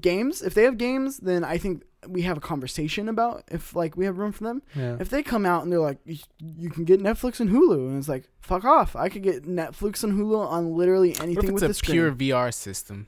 games. 0.00 0.42
If 0.42 0.54
they 0.54 0.64
have 0.64 0.76
games, 0.76 1.18
then 1.18 1.44
I 1.44 1.56
think 1.58 1.84
we 2.08 2.22
have 2.22 2.36
a 2.36 2.40
conversation 2.40 3.08
about 3.08 3.44
if 3.50 3.74
like 3.76 3.96
we 3.96 4.04
have 4.06 4.18
room 4.18 4.32
for 4.32 4.44
them. 4.44 4.62
Yeah. 4.74 4.96
If 4.98 5.08
they 5.10 5.22
come 5.22 5.46
out 5.46 5.62
and 5.62 5.70
they're 5.72 5.78
like, 5.80 5.98
"You- 6.04 6.18
you 6.40 6.70
can 6.70 6.84
get 6.84 7.00
Netflix 7.00 7.38
and 7.40 7.50
Hulu, 7.50 7.88
and 7.88 7.98
it's 7.98 8.08
like, 8.08 8.24
fuck 8.40 8.64
off. 8.64 8.96
I 8.96 9.08
could 9.08 9.22
get 9.22 9.44
Netflix 9.44 10.02
and 10.02 10.14
Hulu 10.18 10.46
on 10.48 10.74
literally 10.76 11.10
What 11.10 11.16
if 11.18 11.22
anything 11.22 11.52
with 11.54 11.60
the 11.62 11.68
it's 11.70 11.80
a 11.80 11.84
screen. 11.84 11.94
pure 11.94 12.12
VR 12.12 12.50
system? 12.52 13.06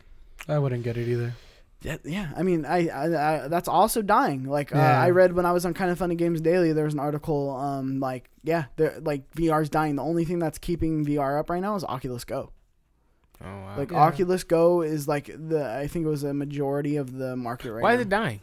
I 0.48 0.58
wouldn't 0.58 0.84
get 0.84 0.96
it 0.96 1.08
either. 1.08 1.34
Yeah, 1.82 1.96
yeah. 2.04 2.30
I 2.36 2.42
mean, 2.42 2.66
I, 2.66 2.88
I, 2.88 3.44
I 3.44 3.48
that's 3.48 3.68
also 3.68 4.02
dying. 4.02 4.44
Like 4.44 4.74
uh, 4.74 4.78
I 4.78 5.10
read 5.10 5.32
when 5.32 5.46
I 5.46 5.52
was 5.52 5.64
on 5.64 5.72
Kind 5.72 5.90
of 5.90 5.98
Funny 5.98 6.14
Games 6.14 6.40
Daily, 6.40 6.72
there 6.72 6.84
was 6.84 6.94
an 6.94 7.00
article. 7.00 7.56
Um, 7.56 8.00
like 8.00 8.28
yeah, 8.42 8.64
they're 8.76 9.00
like 9.00 9.30
VR's 9.34 9.70
dying. 9.70 9.96
The 9.96 10.02
only 10.02 10.24
thing 10.24 10.38
that's 10.38 10.58
keeping 10.58 11.06
VR 11.06 11.38
up 11.38 11.48
right 11.48 11.62
now 11.62 11.76
is 11.76 11.84
Oculus 11.84 12.24
Go. 12.24 12.52
Oh 13.42 13.46
wow. 13.46 13.74
Like 13.78 13.90
Yeah. 13.90 13.98
Oculus 13.98 14.44
Go 14.44 14.82
is 14.82 15.08
like 15.08 15.26
the 15.26 15.70
I 15.70 15.86
think 15.86 16.04
it 16.04 16.08
was 16.08 16.24
a 16.24 16.34
majority 16.34 16.96
of 16.96 17.12
the 17.16 17.36
market 17.36 17.72
right 17.72 17.80
now. 17.80 17.84
Why 17.84 17.94
now. 17.94 18.00
is 18.00 18.00
it 18.02 18.08
dying? 18.10 18.40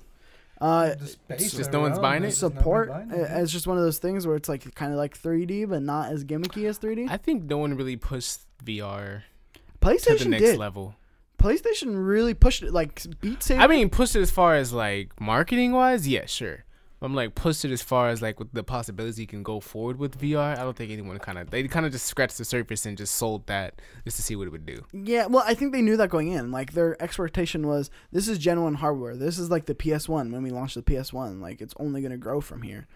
Uh, 0.60 0.96
it's 1.30 1.52
just 1.56 1.72
no 1.72 1.82
one's 1.82 2.00
buying 2.00 2.24
it. 2.24 2.32
support. 2.32 2.90
buying 2.90 3.12
uh, 3.12 3.16
it. 3.16 3.42
It's 3.44 3.52
just 3.52 3.68
one 3.68 3.78
of 3.78 3.84
those 3.84 4.00
things 4.00 4.26
where 4.26 4.36
it's 4.36 4.50
like 4.50 4.74
kind 4.74 4.92
of 4.92 4.98
like 4.98 5.16
3D, 5.16 5.70
but 5.70 5.84
not 5.84 6.12
as 6.12 6.24
gimmicky 6.24 6.68
as 6.68 6.80
3D. 6.80 7.08
I 7.10 7.18
think 7.18 7.44
no 7.44 7.60
one 7.60 7.76
really 7.76 7.96
pushed 7.96 8.40
VR 8.66 9.22
to 9.54 9.60
the 9.80 9.86
PlayStation 9.86 10.28
next 10.28 10.44
did. 10.44 10.58
level. 10.58 10.96
PlayStation 11.38 12.06
really 12.08 12.34
pushed 12.34 12.64
it. 12.64 12.72
Like 12.72 13.02
Beat 13.22 13.44
Saber. 13.44 13.62
I 13.62 13.68
mean, 13.68 13.90
pushed 13.90 14.16
it 14.16 14.22
as 14.22 14.32
far 14.32 14.56
as 14.56 14.74
like 14.74 15.20
marketing 15.20 15.72
wise, 15.72 16.08
yeah, 16.08 16.26
sure. 16.26 16.66
I'm 17.00 17.14
like 17.14 17.36
pushed 17.36 17.64
it 17.64 17.72
as 17.72 17.84
far 17.84 18.10
as 18.10 18.24
like 18.24 18.40
with 18.40 18.52
the 18.54 18.64
possibility 18.64 19.22
you 19.22 19.28
can 19.28 19.44
go 19.44 19.60
forward 19.60 20.00
with 20.00 20.20
VR. 20.20 20.58
I 20.58 20.64
don't 20.64 20.76
think 20.76 20.92
anyone 20.92 21.20
kind 21.20 21.38
of 21.38 21.52
they 21.52 21.68
kind 21.68 21.86
of 21.86 21.92
just 21.92 22.08
scratched 22.08 22.40
the 22.40 22.46
surface 22.46 22.88
and 22.88 22.98
just 22.98 23.16
sold 23.16 23.46
that 23.48 23.80
just 24.04 24.18
to 24.18 24.24
see 24.24 24.36
what 24.36 24.48
it 24.48 24.50
would 24.50 24.66
do. 24.66 24.84
Yeah, 24.92 25.28
well, 25.28 25.44
I 25.46 25.54
think 25.54 25.74
they 25.74 25.84
knew 25.84 25.96
that 25.98 26.10
going 26.10 26.30
in. 26.32 26.52
Like 26.52 26.74
their 26.74 27.00
expectation 27.02 27.68
was, 27.68 27.92
this 28.12 28.28
is 28.28 28.40
Gen 28.40 28.64
One 28.64 28.76
hardware. 28.76 29.16
This 29.16 29.38
is 29.38 29.52
like 29.52 29.68
the 29.68 29.76
PS 29.76 30.10
One 30.10 30.32
when 30.32 30.42
we 30.42 30.50
launched 30.50 30.74
the 30.74 30.82
PS 30.82 31.14
One. 31.14 31.40
Like 31.40 31.62
it's 31.62 31.76
only 31.80 32.02
gonna 32.02 32.18
grow 32.18 32.42
from 32.42 32.64
here. 32.64 32.88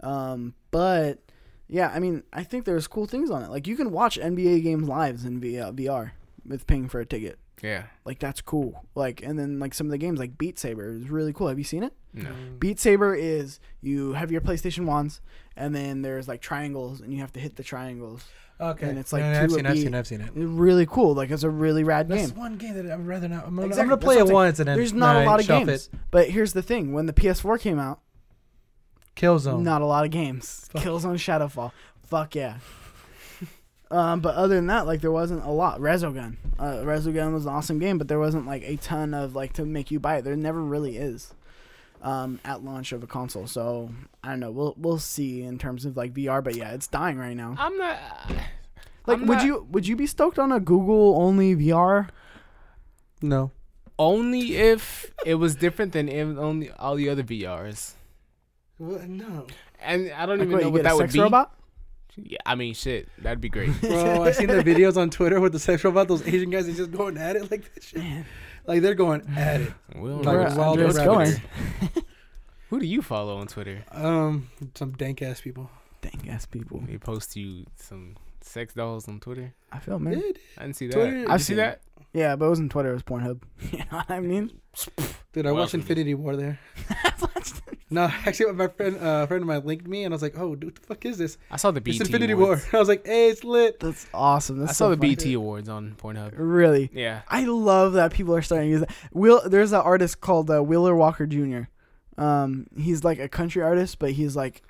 Um, 0.00 0.54
but 0.70 1.18
yeah, 1.68 1.92
I 1.94 1.98
mean, 1.98 2.22
I 2.32 2.44
think 2.44 2.64
there's 2.64 2.86
cool 2.86 3.06
things 3.06 3.30
on 3.30 3.42
it. 3.42 3.50
Like 3.50 3.66
you 3.66 3.76
can 3.76 3.90
watch 3.90 4.18
NBA 4.18 4.62
games 4.62 4.88
lives 4.88 5.26
in 5.26 5.40
V- 5.40 5.60
uh, 5.60 5.72
VR 5.72 6.12
with 6.46 6.66
paying 6.66 6.88
for 6.88 7.00
a 7.00 7.06
ticket. 7.06 7.38
Yeah. 7.62 7.84
Like 8.04 8.18
that's 8.18 8.40
cool. 8.40 8.84
Like 8.94 9.22
and 9.22 9.38
then 9.38 9.58
like 9.58 9.72
some 9.72 9.86
of 9.86 9.90
the 9.92 9.98
games 9.98 10.18
like 10.18 10.36
Beat 10.36 10.58
Saber 10.58 10.90
is 10.96 11.08
really 11.08 11.32
cool. 11.32 11.48
Have 11.48 11.58
you 11.58 11.64
seen 11.64 11.82
it? 11.84 11.94
No. 12.12 12.28
Mm. 12.28 12.58
Beat 12.58 12.80
Saber 12.80 13.14
is 13.14 13.60
you 13.80 14.12
have 14.14 14.30
your 14.32 14.40
PlayStation 14.40 14.84
ones 14.84 15.20
and 15.56 15.74
then 15.74 16.02
there's 16.02 16.26
like 16.28 16.40
triangles 16.40 17.00
and 17.00 17.12
you 17.12 17.20
have 17.20 17.32
to 17.34 17.40
hit 17.40 17.56
the 17.56 17.62
triangles. 17.62 18.24
Okay. 18.60 18.88
And 18.88 18.98
it's 18.98 19.12
like 19.12 19.20
Yeah, 19.20 19.42
I've 19.42 19.48
two 19.48 19.54
seen, 19.56 19.66
a 19.66 19.70
I've 19.70 19.78
seen, 19.78 19.94
I've 19.94 20.06
seen 20.06 20.20
it. 20.20 20.26
It's 20.28 20.36
really 20.36 20.86
cool. 20.86 21.14
Like 21.14 21.30
it's 21.30 21.42
a 21.44 21.50
really 21.50 21.84
rad 21.84 22.08
That's 22.08 22.30
game. 22.30 22.38
one 22.38 22.56
game 22.56 22.74
that 22.74 22.90
I'd 22.90 23.06
rather 23.06 23.28
not. 23.28 23.46
I'm 23.46 23.54
gonna, 23.56 23.68
I'm 23.68 23.88
gonna 23.88 23.96
play 23.96 24.16
what 24.16 24.18
it 24.18 24.20
I'm 24.22 24.26
saying. 24.26 24.34
once 24.34 24.58
and 24.58 24.68
then 24.68 24.76
There's 24.76 24.92
not 24.92 25.16
a 25.16 25.24
lot 25.24 25.40
of 25.40 25.46
games. 25.46 25.68
It. 25.68 25.88
But 26.10 26.30
here's 26.30 26.52
the 26.52 26.62
thing: 26.62 26.92
when 26.92 27.06
the 27.06 27.12
PS4 27.12 27.60
came 27.60 27.78
out, 27.78 28.00
Killzone. 29.16 29.62
not 29.62 29.82
a 29.82 29.86
lot 29.86 30.04
of 30.04 30.10
games. 30.10 30.68
Fuck. 30.72 30.82
Killzone 30.82 31.14
Shadowfall. 31.14 31.72
Fuck 32.06 32.34
yeah. 32.34 32.58
Um, 33.92 34.20
but 34.20 34.34
other 34.34 34.54
than 34.56 34.66
that, 34.68 34.86
like 34.86 35.00
there 35.00 35.12
wasn't 35.12 35.44
a 35.44 35.50
lot. 35.50 35.78
Resogun. 35.80 36.36
Uh, 36.58 36.76
Resogun 36.84 37.32
was 37.32 37.46
an 37.46 37.52
awesome 37.52 37.78
game, 37.78 37.98
but 37.98 38.08
there 38.08 38.18
wasn't 38.18 38.46
like 38.46 38.62
a 38.64 38.76
ton 38.76 39.14
of 39.14 39.34
like 39.36 39.52
to 39.54 39.64
make 39.64 39.90
you 39.90 40.00
buy 40.00 40.16
it. 40.16 40.22
There 40.24 40.34
never 40.36 40.60
really 40.62 40.96
is. 40.96 41.34
Um, 42.02 42.40
at 42.44 42.64
launch 42.64 42.90
of 42.90 43.04
a 43.04 43.06
console, 43.06 43.46
so 43.46 43.90
I 44.24 44.30
don't 44.30 44.40
know. 44.40 44.50
We'll 44.50 44.74
we'll 44.76 44.98
see 44.98 45.42
in 45.44 45.56
terms 45.58 45.84
of 45.84 45.96
like 45.96 46.12
VR, 46.12 46.42
but 46.42 46.56
yeah, 46.56 46.72
it's 46.72 46.88
dying 46.88 47.16
right 47.16 47.36
now. 47.36 47.54
I'm 47.58 47.76
not. 47.78 47.98
Like, 49.04 49.18
I'm 49.18 49.26
would 49.26 49.38
not- 49.38 49.46
you 49.46 49.66
would 49.72 49.86
you 49.88 49.96
be 49.96 50.06
stoked 50.06 50.38
on 50.38 50.52
a 50.52 50.60
Google 50.60 51.16
only 51.20 51.56
VR? 51.56 52.08
No. 53.20 53.50
Only 53.98 54.56
if 54.56 55.12
it 55.26 55.34
was 55.36 55.54
different 55.56 55.92
than 55.92 56.08
in 56.08 56.38
only 56.38 56.70
all 56.70 56.94
the 56.96 57.08
other 57.08 57.22
VRs. 57.24 57.94
What? 58.78 59.08
No. 59.08 59.46
And 59.80 60.12
I 60.12 60.26
don't 60.26 60.38
Like, 60.38 60.46
even 60.46 60.52
what, 60.52 60.60
know 60.60 60.66
you 60.68 60.72
what 60.72 60.76
get 60.78 60.82
that 60.84 60.92
a 60.94 60.96
would 60.98 61.12
be. 61.12 61.20
robot? 61.20 61.52
Yeah, 62.16 62.38
I 62.44 62.54
mean, 62.56 62.74
shit, 62.74 63.08
that'd 63.18 63.40
be 63.40 63.48
great. 63.48 63.70
Bro, 63.80 64.22
I 64.24 64.32
seen 64.32 64.48
the 64.48 64.54
videos 64.62 64.96
on 64.96 65.08
Twitter 65.10 65.40
with 65.40 65.52
the 65.52 65.58
sexual 65.58 65.92
about 65.92 66.08
Those 66.08 66.26
Asian 66.26 66.50
guys, 66.50 66.66
they 66.66 66.74
just 66.74 66.90
going 66.92 67.16
at 67.16 67.36
it 67.36 67.50
like 67.50 67.72
this 67.74 67.84
shit. 67.84 68.00
Man, 68.00 68.26
Like 68.66 68.82
they're 68.82 68.94
going 68.94 69.22
at 69.36 69.62
it. 69.62 69.72
We'll 69.96 70.16
Like 70.18 70.54
wild 70.56 70.78
Andre's 70.78 70.96
rabbits. 70.98 71.38
going. 71.40 72.04
Who 72.70 72.80
do 72.80 72.86
you 72.86 73.02
follow 73.02 73.36
on 73.38 73.46
Twitter? 73.46 73.84
Um, 73.90 74.48
some 74.74 74.92
dank 74.92 75.22
ass 75.22 75.40
people. 75.40 75.70
Dank 76.02 76.28
ass 76.28 76.46
people. 76.46 76.82
They 76.86 76.98
post 76.98 77.36
you 77.36 77.64
some 77.76 78.16
sex 78.40 78.74
dolls 78.74 79.08
on 79.08 79.20
Twitter. 79.20 79.54
I 79.70 79.78
feel 79.78 79.98
man. 79.98 80.14
Dude, 80.18 80.38
I 80.58 80.62
didn't 80.62 80.76
see 80.76 80.86
that. 80.88 80.92
Twitter- 80.94 81.12
Did 81.20 81.28
I've 81.28 81.40
see 81.40 81.44
seen 81.48 81.56
that? 81.58 81.80
Yeah, 82.12 82.36
but 82.36 82.46
it 82.46 82.48
wasn't 82.48 82.70
Twitter. 82.72 82.90
It 82.90 82.94
was 82.94 83.02
Pornhub. 83.02 83.40
You 83.70 83.78
know 83.78 83.84
what 83.90 84.10
I 84.10 84.20
mean? 84.20 84.50
dude, 85.32 85.46
I 85.46 85.52
What 85.52 85.60
watched 85.60 85.60
else 85.60 85.68
is 85.68 85.74
it? 85.74 85.80
Infinity 85.80 86.14
War 86.14 86.36
there. 86.36 86.58
No, 87.92 88.04
actually, 88.26 88.52
my 88.52 88.68
friend, 88.68 88.96
uh, 88.96 89.22
a 89.22 89.26
friend 89.26 89.42
of 89.42 89.46
mine 89.48 89.62
linked 89.64 89.86
me, 89.86 90.04
and 90.04 90.12
I 90.12 90.16
was 90.16 90.22
like, 90.22 90.38
"Oh, 90.38 90.54
dude, 90.54 90.64
what 90.70 90.74
the 90.76 90.86
fuck 90.86 91.04
is 91.06 91.18
this?" 91.18 91.38
I 91.50 91.56
saw 91.56 91.70
the 91.70 91.78
It's 91.78 91.84
BT 91.84 92.00
Infinity 92.00 92.32
Awards. 92.32 92.62
War. 92.64 92.70
I 92.72 92.78
was 92.80 92.88
like, 92.88 93.06
"Hey, 93.06 93.28
it's 93.28 93.44
lit." 93.44 93.78
That's 93.80 94.06
awesome. 94.14 94.58
That's 94.58 94.70
I 94.70 94.74
saw 94.74 94.88
the 94.88 94.96
funny. 94.96 95.10
BT 95.16 95.34
Awards 95.34 95.68
on 95.68 95.94
Pornhub. 96.02 96.32
Really, 96.36 96.90
Yeah. 96.92 97.22
I 97.28 97.44
love 97.44 97.92
that 97.94 98.12
people 98.12 98.34
are 98.34 98.42
starting 98.42 98.68
to 98.68 98.70
use 98.72 98.80
that. 98.80 98.90
Will 99.12 99.42
there's 99.48 99.72
an 99.72 99.80
artist 99.80 100.20
called 100.20 100.50
uh, 100.50 100.62
Wheeler 100.62 100.94
Walker 100.96 101.26
Jr. 101.26 101.62
Um, 102.18 102.66
he's 102.76 103.04
like 103.04 103.18
a 103.18 103.28
country 103.28 103.62
artist, 103.62 103.98
but 103.98 104.12
he's 104.12 104.36
like 104.36 104.56
an 104.56 104.62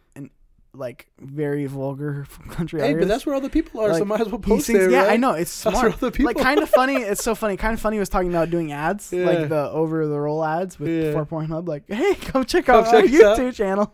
like 0.74 1.06
very 1.20 1.66
vulgar 1.66 2.26
country 2.50 2.80
Hey, 2.80 2.88
artist. 2.92 3.00
but 3.00 3.08
that's 3.08 3.26
where 3.26 3.34
all 3.34 3.40
the 3.42 3.50
people 3.50 3.80
are, 3.80 3.92
so 3.92 3.98
Like, 4.00 4.06
might 4.06 4.20
as 4.22 4.28
well 4.28 4.38
post 4.38 4.66
sings, 4.66 4.78
there, 4.78 4.90
yeah, 4.90 5.02
right? 5.02 5.12
I 5.12 5.16
know 5.16 5.32
it's 5.32 5.62
That's 5.62 5.74
smart. 5.76 5.84
where 5.84 5.92
all 5.92 5.98
the 5.98 6.10
people. 6.10 6.26
like 6.32 6.38
kind 6.38 6.60
of 6.60 6.68
funny. 6.70 6.96
It's 7.02 7.22
so 7.22 7.34
funny. 7.34 7.56
Kind 7.58 7.74
of 7.74 7.80
funny 7.80 7.98
was 7.98 8.08
talking 8.08 8.30
about 8.30 8.48
doing 8.50 8.72
ads, 8.72 9.12
Yeah. 9.12 9.26
like 9.26 9.48
the 9.50 9.70
over 9.70 10.06
the 10.06 10.18
roll 10.18 10.42
ads 10.44 10.78
with 10.78 10.88
Yeah. 10.88 11.12
for 11.12 11.26
Pornhub. 11.26 11.68
Like, 11.68 11.84
hey, 11.88 12.14
come 12.20 12.44
check 12.44 12.64
Come 12.66 12.84
out 12.84 12.94
our 12.94 13.02
check 13.02 13.12
us 13.12 13.22
out. 13.22 13.38
YouTube 13.38 13.54
channel. 13.54 13.92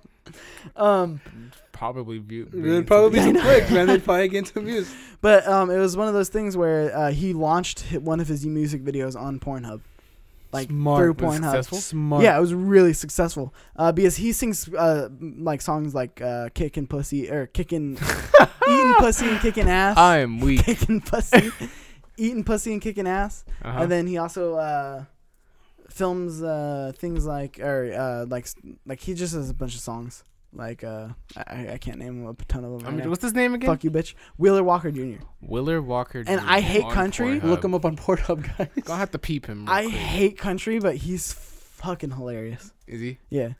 Um, 0.76 1.20
Probably 1.72 2.18
view. 2.18 2.48
There'd 2.52 2.86
probably 2.88 3.10
be 3.10 3.20
I 3.20 3.24
some 3.24 3.32
know. 3.34 3.40
clicks, 3.42 3.70
man. 3.70 3.86
They'd 3.86 4.04
probably 4.04 4.28
get 4.28 4.48
some 4.48 4.64
views. 4.64 4.92
but 5.20 5.46
um, 5.46 5.70
it 5.70 5.78
was 5.78 5.96
one 5.96 6.08
of 6.08 6.14
those 6.14 6.28
things 6.28 6.56
where 6.56 6.94
uh, 6.96 7.10
he 7.12 7.32
launched 7.32 7.82
one 7.92 8.18
of 8.20 8.26
his 8.26 8.44
music 8.44 8.84
videos 8.84 9.14
on 9.18 9.38
Pornhub, 9.38 9.80
like 10.52 10.68
Smart. 10.68 10.98
through 11.02 11.14
Pornhub. 11.14 11.64
Smart. 11.80 12.22
Yeah, 12.22 12.36
it 12.36 12.40
was 12.40 12.54
really 12.54 12.92
successful 12.94 13.52
uh, 13.76 13.92
because 13.92 14.16
he 14.16 14.32
sings 14.32 14.68
uh, 14.74 15.08
like 15.20 15.60
songs 15.60 15.94
like 15.94 16.20
uh, 16.22 16.48
"Kicking 16.54 16.86
Pussy" 16.86 17.30
or 17.30 17.46
"Kicking 17.46 17.98
Eating 18.68 18.94
Pussy 18.98 19.28
and 19.28 19.40
Kicking 19.40 19.68
Ass," 19.68 19.96
I 19.96 20.18
am 20.18 20.40
weak. 20.40 20.64
"Kicking 20.64 21.00
Pussy," 21.00 21.50
"Eating 22.16 22.44
Pussy 22.44 22.72
and 22.72 22.80
Kicking 22.82 23.06
Ass," 23.06 23.44
Uh-huh. 23.62 23.82
and 23.82 23.90
then 23.92 24.06
he 24.06 24.16
also 24.18 24.54
uh, 24.56 25.04
films 25.90 26.42
uh, 26.42 26.92
things 26.96 27.26
like 27.26 27.58
or 27.60 27.92
uh, 27.92 28.26
like 28.26 28.46
like 28.86 29.00
he 29.00 29.14
just 29.14 29.34
has 29.34 29.50
a 29.50 29.54
bunch 29.54 29.74
of 29.74 29.80
songs 29.80 30.24
like 30.52 30.82
uh, 30.84 31.08
I, 31.36 31.72
I 31.74 31.78
can't 31.78 31.98
name 31.98 32.22
him 32.22 32.26
a 32.28 32.34
ton 32.44 32.64
of 32.64 32.70
them. 32.72 32.80
I 32.82 32.84
Right 32.84 32.94
mean, 32.94 33.04
now. 33.04 33.10
what's 33.10 33.22
his 33.22 33.34
name 33.34 33.54
again? 33.54 33.68
Fuck 33.68 33.84
you, 33.84 33.90
bitch. 33.90 34.14
Wheeler 34.38 34.62
Walker 34.64 34.90
Jr. 34.90 35.22
Willer 35.40 35.82
Walker. 35.82 36.24
And 36.26 36.40
I 36.40 36.60
hate 36.60 36.84
on 36.84 36.92
country. 36.92 37.38
Pornhub. 37.40 37.44
Look 37.44 37.64
him 37.64 37.74
up 37.74 37.84
on 37.84 37.96
Pornhub, 38.04 38.56
guys. 38.56 38.68
Gonna 38.84 38.98
have 38.98 39.10
to 39.12 39.18
peep 39.18 39.46
him. 39.46 39.64
real 39.66 39.74
I 39.74 39.82
quick. 39.82 39.94
hate 39.94 40.38
country, 40.38 40.78
but 40.80 40.96
he's 40.96 41.32
fucking 41.32 42.10
hilarious. 42.12 42.72
Is 42.86 43.00
he? 43.00 43.18
Yeah. 43.30 43.50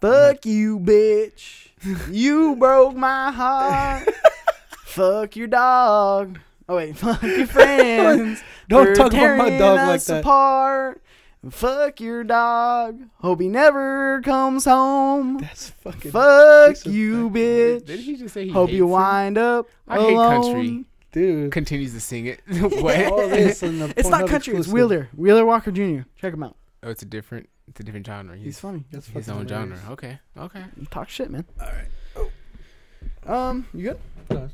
Fuck 0.00 0.44
you, 0.46 0.78
bitch. 0.78 1.68
You 2.10 2.56
broke 2.56 2.96
my 2.96 3.30
heart. 3.30 4.08
fuck 4.84 5.36
your 5.36 5.46
dog. 5.46 6.38
Oh 6.68 6.76
wait, 6.76 6.96
fuck 6.96 7.22
your 7.22 7.46
friends. 7.46 8.42
Don't 8.68 8.86
for 8.86 8.94
talk 8.94 9.12
about 9.12 9.36
my 9.38 9.44
tearing 9.50 9.58
dog 9.58 9.76
like 9.76 9.94
us 9.96 10.06
that. 10.06 10.20
Apart. 10.20 11.02
Fuck 11.50 12.00
your 12.00 12.24
dog. 12.24 13.00
Hope 13.20 13.40
he 13.40 13.48
never 13.48 14.20
comes 14.22 14.64
home. 14.64 15.38
That's 15.38 15.70
fucking. 15.70 16.10
Fuck 16.10 16.68
disrespect. 16.70 16.94
you, 16.94 17.30
Did, 17.30 17.82
bitch. 17.82 17.86
did 17.86 18.00
he 18.00 18.16
just 18.16 18.34
say 18.34 18.44
he 18.46 18.50
Hope 18.50 18.68
hates 18.68 18.76
you 18.78 18.84
him? 18.84 18.90
wind 18.90 19.38
up 19.38 19.68
I 19.86 19.98
hate 20.00 20.14
country. 20.16 20.84
Dude. 21.12 21.52
Continues 21.52 21.92
to 21.94 22.00
sing 22.00 22.26
it. 22.26 22.40
All 22.62 22.68
what? 22.82 23.30
this 23.30 23.60
the 23.60 23.92
It's 23.96 24.08
not 24.08 24.22
Pornhub 24.24 24.28
country. 24.28 24.56
It's. 24.56 24.68
Wheeler. 24.68 25.08
Wheeler 25.16 25.46
Walker 25.46 25.70
Jr. 25.70 26.00
Check 26.16 26.34
him 26.34 26.42
out. 26.42 26.56
oh, 26.82 26.90
it's 26.90 27.02
a 27.02 27.06
different. 27.06 27.48
It's 27.68 27.80
a 27.80 27.82
different 27.84 28.06
genre. 28.06 28.36
He's 28.36 28.44
He's 28.44 28.60
funny. 28.60 28.84
That's 28.90 29.08
his 29.08 29.28
own 29.28 29.46
hilarious. 29.46 29.78
genre. 29.80 29.92
Okay. 29.92 30.18
Okay. 30.36 30.64
Talk 30.90 31.08
shit, 31.08 31.30
man. 31.30 31.44
All 31.60 31.66
right. 31.68 32.30
Oh. 33.26 33.32
Um, 33.32 33.66
you 33.72 33.82
good? 33.90 33.98
No, 34.30 34.48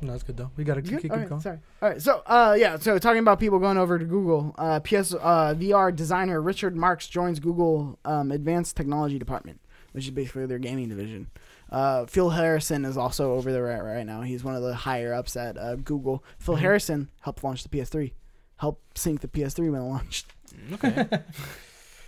no, 0.00 0.12
it's 0.14 0.22
good 0.22 0.36
though. 0.36 0.50
We 0.56 0.64
gotta 0.64 0.82
keep, 0.82 1.00
keep 1.00 1.10
All 1.12 1.18
right, 1.18 1.28
going. 1.28 1.40
sorry. 1.40 1.58
All 1.82 1.88
right. 1.88 2.00
So, 2.02 2.22
uh, 2.26 2.56
yeah. 2.58 2.76
So, 2.78 2.98
talking 2.98 3.20
about 3.20 3.40
people 3.40 3.58
going 3.58 3.78
over 3.78 3.98
to 3.98 4.04
Google, 4.04 4.54
uh, 4.58 4.80
PS 4.80 5.14
uh, 5.14 5.54
VR 5.56 5.94
designer 5.94 6.40
Richard 6.42 6.76
Marks 6.76 7.08
joins 7.08 7.40
Google 7.40 7.98
um, 8.04 8.30
Advanced 8.32 8.76
Technology 8.76 9.18
Department, 9.18 9.60
which 9.92 10.04
is 10.04 10.10
basically 10.10 10.46
their 10.46 10.58
gaming 10.58 10.88
division. 10.88 11.28
Uh, 11.70 12.06
Phil 12.06 12.30
Harrison 12.30 12.84
is 12.84 12.96
also 12.96 13.32
over 13.34 13.50
there 13.50 13.64
right, 13.64 13.80
right 13.82 14.06
now. 14.06 14.20
He's 14.20 14.44
one 14.44 14.54
of 14.54 14.62
the 14.62 14.74
higher 14.74 15.12
ups 15.14 15.36
at 15.36 15.56
uh, 15.58 15.76
Google. 15.76 16.22
Phil 16.38 16.56
Mhm. 16.56 16.60
Harrison 16.60 17.10
helped 17.22 17.42
launch 17.42 17.62
the 17.62 17.68
PS3, 17.68 18.12
helped 18.58 18.96
sink 18.98 19.20
the 19.22 19.28
PS3 19.28 19.70
when 19.70 19.80
it 19.80 19.84
launched. 19.84 20.26
Okay. 20.72 21.08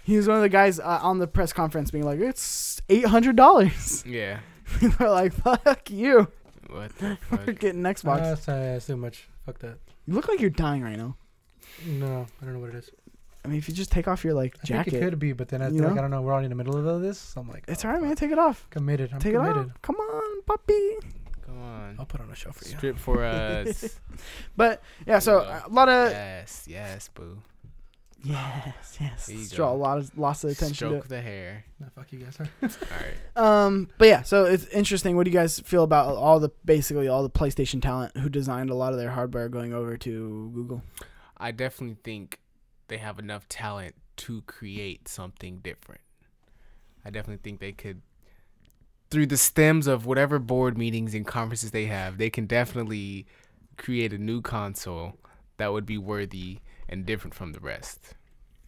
He 0.05 0.17
was 0.17 0.29
one 0.29 0.37
of 0.37 0.43
the 0.45 0.49
guys 0.49 0.79
uh, 0.79 1.01
on 1.03 1.19
the 1.19 1.27
press 1.27 1.53
conference 1.53 1.91
being 1.91 2.05
like, 2.05 2.21
"It's 2.21 2.81
eight 2.89 3.07
hundred 3.07 3.35
dollars." 3.35 4.05
yeah. 4.07 4.39
We're 5.01 5.11
like, 5.11 5.33
"Fuck 5.33 5.91
you! 5.91 6.29
What 6.69 6.97
the 6.99 7.17
We're 7.31 7.53
getting 7.53 7.83
Xbox." 7.83 8.17
Uh, 8.17 8.19
that's, 8.21 8.49
uh, 8.49 8.57
that's 8.59 8.87
too 8.87 8.97
much. 8.97 9.29
Fuck 9.45 9.59
that. 9.61 9.79
you 10.07 10.15
look 10.15 10.29
like 10.29 10.41
you're 10.41 10.51
dying 10.51 10.83
right 10.83 10.97
now. 10.97 11.17
No, 11.87 12.27
I 12.41 12.45
don't 12.45 12.55
know 12.55 12.61
what 12.61 12.71
it 12.71 12.77
is. 12.77 12.91
I 13.45 13.49
mean, 13.49 13.59
if 13.59 13.69
you 13.69 13.75
just 13.75 13.93
take 13.93 14.09
off 14.09 14.25
your 14.25 14.35
like 14.35 14.57
I 14.63 14.67
jacket, 14.67 14.91
think 14.91 15.03
it 15.03 15.11
could 15.11 15.19
be, 15.21 15.33
but 15.33 15.49
then 15.49 15.63
I 15.63 15.69
You 15.69 15.75
feel 15.75 15.83
like 15.85 15.95
know? 15.95 15.99
I 15.99 16.03
don't 16.03 16.11
know. 16.11 16.23
We're 16.23 16.33
all 16.33 16.43
in 16.43 16.49
the 16.49 16.57
middle 16.57 16.77
of 16.77 17.01
this, 17.03 17.17
so 17.19 17.41
I'm 17.41 17.49
like, 17.49 17.65
it's 17.69 17.85
oh, 17.85 17.89
alright, 17.89 18.03
man. 18.03 18.17
Take 18.17 18.33
it 18.33 18.39
off. 18.39 18.67
Committed. 18.71 19.13
I'm 19.13 19.21
Take 19.21 19.35
committed. 19.35 19.57
it 19.57 19.71
off. 19.71 19.83
Come 19.83 19.97
on, 19.97 20.43
puppy. 20.43 20.97
Come 21.45 21.63
on. 21.63 21.97
I'll 21.99 22.07
put 22.07 22.21
on 22.21 22.29
a 22.31 22.35
show 22.35 22.51
for 22.51 22.65
you. 22.69 22.77
Strip 22.77 22.99
for 22.99 23.23
us. 23.25 24.01
But 24.57 24.83
yeah, 25.07 25.21
so 25.21 25.39
a 25.39 25.69
lot 25.71 25.89
of 25.89 26.11
yes. 26.11 26.65
Yes, 26.69 27.09
boo. 27.09 27.39
Yes, 28.23 28.99
yes. 29.01 29.27
There 29.27 29.37
you 29.37 29.49
draw 29.49 29.71
a 29.71 29.77
go. 29.77 29.77
lot 29.77 29.99
of 29.99 30.17
lots 30.19 30.45
of 30.45 30.51
attention 30.51 30.75
Stroke 30.75 31.03
to 31.05 31.09
the 31.09 31.21
hair. 31.21 31.65
Nah, 31.79 31.89
fuck 31.95 32.13
you 32.13 32.21
guys. 32.21 32.39
All 32.63 32.69
right. 32.69 33.65
Um, 33.65 33.89
but 33.99 34.09
yeah, 34.09 34.23
so 34.23 34.45
it's 34.45 34.67
interesting. 34.69 35.17
What 35.17 35.25
do 35.25 35.31
you 35.31 35.37
guys 35.37 35.61
feel 35.61 35.85
about 35.85 36.17
all 36.17 36.41
the 36.41 36.51
basically 36.65 37.09
all 37.09 37.23
the 37.23 37.31
PlayStation 37.31 37.81
talent 37.83 38.17
who 38.17 38.29
designed 38.29 38.71
a 38.71 38.75
lot 38.75 38.93
of 38.93 38.99
their 38.99 39.11
hardware 39.11 39.49
going 39.49 39.73
over 39.73 39.97
to 39.99 40.51
Google? 40.55 40.83
I 41.37 41.51
definitely 41.51 41.99
think 42.03 42.41
they 42.89 42.99
have 42.99 43.19
enough 43.19 43.49
talent 43.49 43.95
to 44.17 44.43
create 44.43 45.09
something 45.09 45.59
different. 45.59 46.01
I 47.05 47.11
definitely 47.11 47.43
think 47.43 47.61
they 47.61 47.73
could, 47.73 48.03
through 49.11 49.27
the 49.27 49.37
stems 49.37 49.87
of 49.87 50.07
whatever 50.07 50.39
board 50.39 50.77
meetings 50.79 51.15
and 51.15 51.27
conferences 51.27 51.71
they 51.71 51.87
have, 51.87 52.19
they 52.19 52.31
can 52.31 52.47
definitely 52.47 53.27
create 53.77 54.13
a 54.13 54.19
new 54.19 54.41
console 54.41 55.15
that 55.59 55.73
would 55.73 55.87
be 55.87 55.99
worthy 55.99 56.59
and 56.89 57.05
different 57.07 57.35
from 57.35 57.53
the 57.53 57.61
rest. 57.61 58.15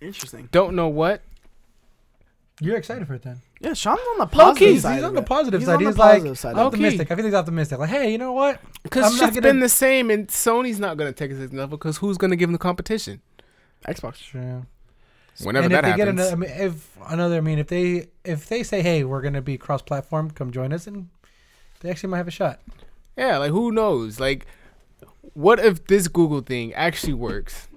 Interesting. 0.01 0.49
Don't 0.53 0.75
know 0.75 0.89
what. 0.89 1.23
You're 2.61 2.77
excited 2.77 3.07
for 3.07 3.15
it 3.15 3.23
then? 3.23 3.41
Yeah, 3.61 3.73
Sean's 3.75 4.01
on 4.13 4.19
the 4.19 4.27
positive 4.27 4.59
key, 4.69 4.73
he's 4.75 4.83
side. 4.83 4.99
on 4.99 5.11
of 5.11 5.15
the 5.15 5.21
it. 5.21 5.27
positive 5.27 5.61
He's 5.61 5.67
side. 5.69 5.75
on 5.77 5.83
the 5.85 5.91
He's 5.91 5.99
like 5.99 6.13
positive 6.15 6.39
side 6.39 6.53
of 6.53 6.59
it. 6.59 6.61
optimistic. 6.63 7.11
I 7.11 7.15
think 7.15 7.27
he's 7.27 7.35
optimistic. 7.35 7.79
Like, 7.79 7.91
hey, 7.91 8.11
you 8.11 8.19
know 8.19 8.33
what? 8.33 8.61
Because 8.83 9.05
I'm 9.05 9.13
not 9.13 9.19
shit's 9.27 9.37
gonna- 9.37 9.43
been 9.43 9.61
the 9.61 9.69
same, 9.69 10.11
and 10.11 10.27
Sony's 10.27 10.81
not 10.81 10.97
going 10.97 11.13
to 11.13 11.17
take 11.17 11.31
it 11.31 11.35
to 11.35 11.39
the 11.39 11.45
next 11.47 11.55
level 11.55 11.79
because 11.79 11.99
who's 11.99 12.19
going 12.19 12.31
to 12.33 12.37
give 12.37 12.49
them 12.49 12.53
the 12.55 12.59
competition? 12.59 13.21
Xbox. 13.87 14.19
True. 14.19 14.67
Whenever 15.45 15.67
and 15.67 15.75
that 15.75 15.79
if 15.79 15.83
they 15.85 15.91
happens. 15.91 15.97
get 15.99 16.09
another, 16.09 16.33
I 16.33 16.35
mean, 16.35 16.51
if 16.51 16.97
another, 17.09 17.37
I 17.37 17.41
mean, 17.41 17.59
if 17.61 17.69
they 17.69 18.09
if 18.25 18.49
they 18.49 18.65
say, 18.65 18.83
hey, 18.83 19.05
we're 19.05 19.23
gonna 19.23 19.41
be 19.41 19.57
cross-platform, 19.57 20.33
come 20.33 20.51
join 20.51 20.73
us, 20.73 20.89
and 20.89 21.11
they 21.79 21.91
actually 21.91 22.11
might 22.11 22.17
have 22.17 22.27
a 22.27 22.33
shot. 22.33 22.61
Yeah, 23.17 23.39
like 23.39 23.53
who 23.53 23.71
knows? 23.71 24.19
Like, 24.19 24.47
what 25.35 25.61
if 25.61 25.87
this 25.87 26.09
Google 26.09 26.41
thing 26.41 26.75
actually 26.75 27.13
works? 27.15 27.69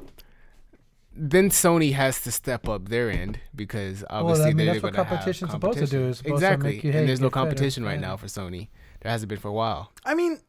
Then 1.14 1.50
Sony 1.50 1.94
has 1.94 2.22
to 2.22 2.32
step 2.32 2.70
up 2.70 2.88
their 2.88 3.10
end 3.10 3.40
because 3.54 4.04
obviously 4.10 4.44
I 4.44 4.48
mean, 4.48 4.58
they're 4.58 4.66
that's 4.68 4.84
what 4.84 4.94
going 4.94 5.06
to 5.06 5.10
have 5.10 5.20
competition's 5.20 5.52
supposed 5.52 5.78
to 5.80 5.86
do, 5.86 5.92
competition. 5.92 6.10
is 6.10 6.18
supposed 6.20 6.30
to 6.42 6.46
exactly, 6.46 6.72
make 6.76 6.84
you, 6.84 6.92
hey, 6.92 7.00
and 7.00 7.10
there's 7.10 7.20
no 7.20 7.28
get 7.28 7.34
fed 7.34 7.40
competition 7.40 7.84
right 7.84 8.00
yeah. 8.00 8.08
now 8.08 8.18
for 8.18 8.28
Sony. 8.28 8.70
There 9.02 9.12
hasn't 9.12 9.28
been 9.30 9.40
for 9.40 9.50
a 9.50 9.54
while. 9.54 9.92
I 10.06 10.14
mean, 10.14 10.40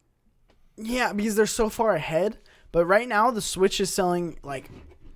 yeah, 0.77 1.11
because 1.13 1.35
they're 1.35 1.45
so 1.45 1.69
far 1.69 1.95
ahead. 1.95 2.37
But 2.71 2.85
right 2.85 3.07
now, 3.07 3.29
the 3.29 3.41
Switch 3.41 3.79
is 3.81 3.93
selling 3.93 4.39
like, 4.41 4.69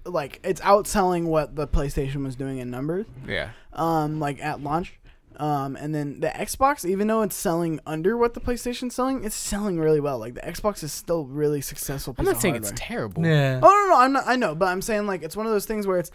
like 0.06 0.40
it's 0.44 0.62
outselling 0.62 1.26
what 1.26 1.56
the 1.56 1.68
PlayStation 1.68 2.24
was 2.24 2.36
doing 2.36 2.60
in 2.60 2.70
numbers. 2.70 3.06
Yeah, 3.28 3.52
Um, 3.74 4.20
like 4.20 4.44
at 4.44 4.62
launch. 4.62 5.00
Um, 5.38 5.76
and 5.76 5.94
then 5.94 6.20
the 6.20 6.30
Xbox, 6.30 6.84
even 6.84 7.08
though 7.08 7.22
it's 7.22 7.36
selling 7.36 7.80
under 7.86 8.18
what 8.18 8.34
the 8.34 8.40
PlayStation's 8.40 8.96
selling, 8.96 9.24
it's 9.24 9.36
selling 9.36 9.80
really 9.80 10.00
well. 10.00 10.18
Like 10.18 10.34
the 10.34 10.42
Xbox 10.42 10.84
is 10.84 10.92
still 10.92 11.26
really 11.26 11.62
successful. 11.62 12.16
I'm 12.18 12.26
not 12.26 12.36
of 12.36 12.42
saying 12.42 12.56
hardware. 12.56 12.72
it's 12.72 12.80
terrible. 12.82 13.26
Yeah. 13.26 13.60
Oh 13.62 13.68
no, 13.90 13.94
no, 13.96 14.02
I'm 14.02 14.14
not. 14.14 14.24
I 14.28 14.36
know, 14.36 14.56
but 14.56 14.66
I'm 14.70 14.82
saying 14.82 15.06
like 15.06 15.22
it's 15.22 15.36
one 15.38 15.46
of 15.46 15.52
those 15.52 15.66
things 15.68 15.86
where 15.86 16.00
it's 16.00 16.10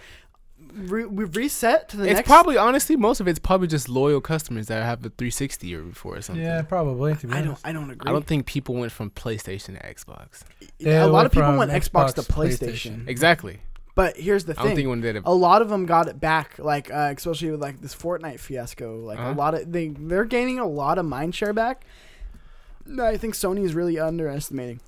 re- 0.75 1.05
we've 1.05 1.35
reset 1.37 1.89
to 1.91 1.97
the 1.97 2.05
It's 2.05 2.15
next. 2.15 2.27
probably 2.29 2.57
honestly 2.57 2.97
most 2.97 3.21
of 3.21 3.29
it's 3.29 3.39
probably 3.39 3.69
just 3.69 3.89
loyal 3.89 4.21
customers 4.21 4.67
that 4.67 4.83
have 4.83 5.03
the 5.03 5.11
360 5.11 5.75
or 5.75 5.83
before 5.83 6.17
or 6.17 6.21
something. 6.23 6.45
Yeah, 6.45 6.63
probably. 6.63 7.15
To 7.17 7.27
be 7.27 7.33
I 7.33 7.43
don't. 7.43 7.59
I 7.65 7.73
don't 7.73 7.91
agree. 7.91 8.09
I 8.09 8.13
don't 8.13 8.27
think 8.27 8.47
people 8.47 8.75
went 8.75 8.93
from 8.93 9.11
PlayStation 9.11 9.79
to 9.81 9.95
Xbox. 9.95 10.41
Yeah, 10.79 11.05
a 11.05 11.07
lot 11.07 11.27
of 11.27 11.33
people 11.33 11.57
went 11.57 11.71
Xbox, 11.71 12.15
to 12.15 12.23
Xbox, 12.23 12.27
PlayStation. 12.59 13.07
Exactly. 13.09 13.61
But 13.95 14.17
here's 14.17 14.45
the 14.47 14.53
I 14.53 14.57
don't 14.57 14.65
think 14.69 14.77
thing: 14.79 14.89
one 14.89 15.01
did 15.03 15.17
it. 15.17 15.23
a 15.27 15.35
lot 15.35 15.61
of 15.61 15.69
them 15.69 15.85
got 15.85 16.09
it 16.09 16.19
back. 16.19 16.59
Like 16.59 16.91
uh, 16.91 17.13
especially 17.17 17.51
with 17.51 17.61
like 17.61 17.81
this 17.81 17.95
Fortnite 17.95 18.41
fiasco. 18.41 18.97
Like 19.01 19.19
Uh-huh. 19.19 19.33
a 19.33 19.35
lot 19.35 19.55
of 19.55 19.71
they 19.71 19.89
they're 19.89 20.25
gaining 20.25 20.59
a 20.59 20.67
lot 20.67 20.97
of 20.99 21.05
mind 21.05 21.35
share 21.35 21.53
back. 21.53 21.85
No, 22.87 23.05
I 23.05 23.17
think 23.17 23.35
Sony 23.35 23.65
is 23.65 23.75
really 23.75 23.99
underestimating. 24.01 24.81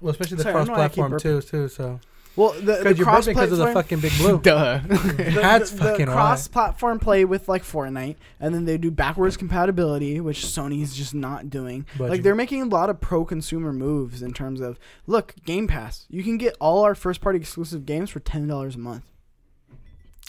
Well, 0.00 0.10
especially 0.10 0.38
the 0.38 0.42
Sorry, 0.42 0.54
I 0.54 0.58
don't 0.58 0.66
know 0.68 0.72
why 0.74 0.84
I 0.84 0.88
keep 0.88 0.96
cross-platform 1.04 1.40
too, 1.42 1.46
too. 1.46 1.68
So 1.68 2.00
Well, 2.36 2.52
the, 2.52 2.60
the 2.60 2.72
because 2.78 2.98
you're 2.98 3.04
cross 3.06 3.26
because 3.26 3.52
of 3.52 3.58
the 3.58 3.72
fucking 3.72 4.00
big 4.00 4.12
blue. 4.18 4.40
Duh. 4.40 4.78
the, 4.78 4.96
That's 5.34 5.70
the, 5.72 5.76
the 5.76 5.82
fucking 5.84 6.06
why. 6.08 6.12
cross-platform 6.12 6.98
play 6.98 7.24
with 7.24 7.48
like 7.48 7.62
Fortnite, 7.62 8.16
and 8.40 8.52
then 8.54 8.64
they 8.64 8.76
do 8.76 8.90
backwards 8.90 9.36
compatibility, 9.36 10.18
which 10.20 10.40
Sony's 10.44 10.96
just 10.96 11.14
not 11.14 11.48
doing. 11.48 11.86
But 11.96 12.10
like 12.10 12.22
they're 12.24 12.34
making 12.34 12.62
a 12.62 12.66
lot 12.66 12.90
of 12.90 13.00
pro-consumer 13.00 13.72
moves 13.72 14.20
in 14.22 14.32
terms 14.32 14.60
of 14.60 14.78
look, 15.06 15.34
Game 15.44 15.68
Pass. 15.68 16.06
You 16.10 16.24
can 16.24 16.36
get 16.36 16.56
all 16.60 16.82
our 16.82 16.94
first-party 16.96 17.38
exclusive 17.38 17.86
games 17.86 18.10
for 18.10 18.18
ten 18.20 18.48
dollars 18.48 18.74
a 18.74 18.78
month. 18.78 19.04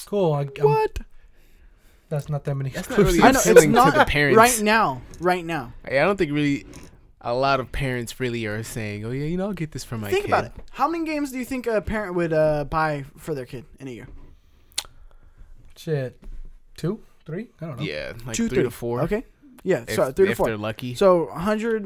Cool. 0.06 0.34
I, 0.34 0.40
I'm- 0.42 0.50
What? 0.62 1.00
That's 2.08 2.30
not 2.30 2.44
that 2.44 2.54
many. 2.54 2.70
That's 2.70 2.88
not 2.88 3.00
really 3.00 3.20
I 3.20 3.32
know 3.32 3.40
it's 3.40 3.48
appealing 3.48 3.70
to 3.70 3.76
not 3.76 3.96
the 3.96 4.06
parents. 4.06 4.38
right 4.38 4.62
now. 4.62 5.02
Right 5.20 5.44
now, 5.44 5.74
I 5.84 5.90
don't 5.96 6.18
think 6.18 6.32
really 6.32 6.66
a 7.26 7.34
lot 7.34 7.60
of 7.60 7.72
parents 7.72 8.20
really 8.20 8.46
are 8.46 8.64
saying, 8.64 9.04
"Oh 9.06 9.12
yeah, 9.12 9.26
you 9.26 9.36
know, 9.36 9.48
I'll 9.48 9.54
get 9.54 9.72
this 9.72 9.84
for 9.84 9.98
my 9.98 10.10
think 10.10 10.26
kid." 10.26 10.30
about 10.30 10.46
it. 10.46 10.52
How 10.72 10.88
many 10.88 11.04
games 11.06 11.32
do 11.32 11.38
you 11.40 11.46
think 11.46 11.68
a 11.68 11.82
parent 11.82 12.16
would 12.16 12.32
uh, 12.32 12.64
buy 12.66 13.04
for 13.18 13.34
their 13.36 13.46
kid 13.46 13.66
in 13.80 13.88
a 13.88 13.92
year? 13.92 14.08
Shit. 15.76 16.20
Two, 16.78 17.02
three. 17.26 17.50
I 17.62 17.66
don't 17.66 17.80
know. 17.80 17.84
Yeah, 17.86 18.14
like 18.26 18.36
Two, 18.36 18.48
three 18.50 18.64
to 18.64 18.72
four. 18.72 19.02
Okay. 19.02 19.26
Yeah, 19.64 19.84
If, 19.88 19.96
so 19.96 20.12
three 20.12 20.28
to 20.28 20.32
if 20.34 20.38
four. 20.38 20.46
they're 20.48 20.58
lucky. 20.58 20.94
So 20.94 21.26
100 21.26 21.84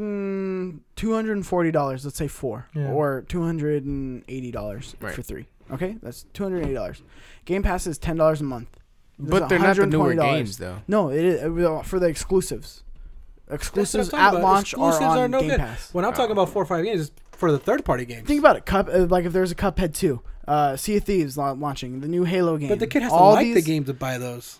240 0.97 1.71
dollars. 1.71 2.03
Let's 2.03 2.17
say 2.17 2.27
four, 2.27 2.67
Yeah. 2.73 2.89
or 2.91 3.21
two 3.27 3.41
hundred 3.41 3.85
and 3.85 4.23
eighty 4.27 4.51
dollars 4.51 4.95
Right. 4.99 5.13
for 5.15 5.21
three. 5.21 5.47
Okay, 5.71 5.95
that's 6.03 6.25
two 6.33 6.43
hundred 6.43 6.65
eighty 6.65 6.73
dollars. 6.73 7.01
Game 7.45 7.63
Pass 7.63 7.87
is 7.87 7.97
ten 7.97 8.17
dollars 8.17 8.41
a 8.41 8.43
month. 8.43 8.67
That's 9.17 9.31
but 9.31 9.49
they're 9.49 9.59
not 9.59 9.75
the 9.77 9.85
newer 9.85 10.13
$120. 10.13 10.17
games 10.35 10.57
though. 10.57 10.79
No, 10.87 11.09
it 11.09 11.23
is 11.23 11.41
it 11.41 11.85
for 11.85 11.99
the 11.99 12.07
exclusives. 12.07 12.83
Exclusives 13.49 14.09
at 14.13 14.29
about. 14.29 14.41
launch 14.41 14.73
Exclusives 14.73 15.01
are 15.03 15.17
are 15.17 15.23
on 15.25 15.31
no 15.31 15.39
Game 15.41 15.49
good. 15.49 15.59
Pass. 15.59 15.93
When 15.93 16.05
I'm 16.05 16.13
talking 16.13 16.31
about 16.31 16.49
four 16.49 16.61
or 16.61 16.65
five 16.65 16.83
games, 16.85 17.09
it's 17.09 17.11
for 17.31 17.51
the 17.51 17.59
third 17.59 17.83
party 17.85 18.05
games. 18.05 18.27
Think 18.27 18.39
about 18.39 18.55
it. 18.57 18.65
Cup 18.65 18.87
uh, 18.91 19.05
like 19.05 19.25
if 19.25 19.33
there's 19.33 19.51
a 19.51 19.55
Cuphead 19.55 19.93
two, 19.93 20.21
uh, 20.47 20.75
Sea 20.75 20.97
of 20.97 21.03
Thieves 21.03 21.37
la- 21.37 21.51
launching 21.51 22.01
the 22.01 22.07
new 22.07 22.23
Halo 22.25 22.57
game. 22.57 22.69
but 22.69 22.79
the 22.79 22.87
kid 22.87 23.01
has 23.03 23.11
All 23.11 23.31
to 23.31 23.35
like 23.35 23.47
the 23.47 23.53
these- 23.55 23.65
game 23.65 23.83
to 23.85 23.93
buy 23.93 24.17
those. 24.17 24.59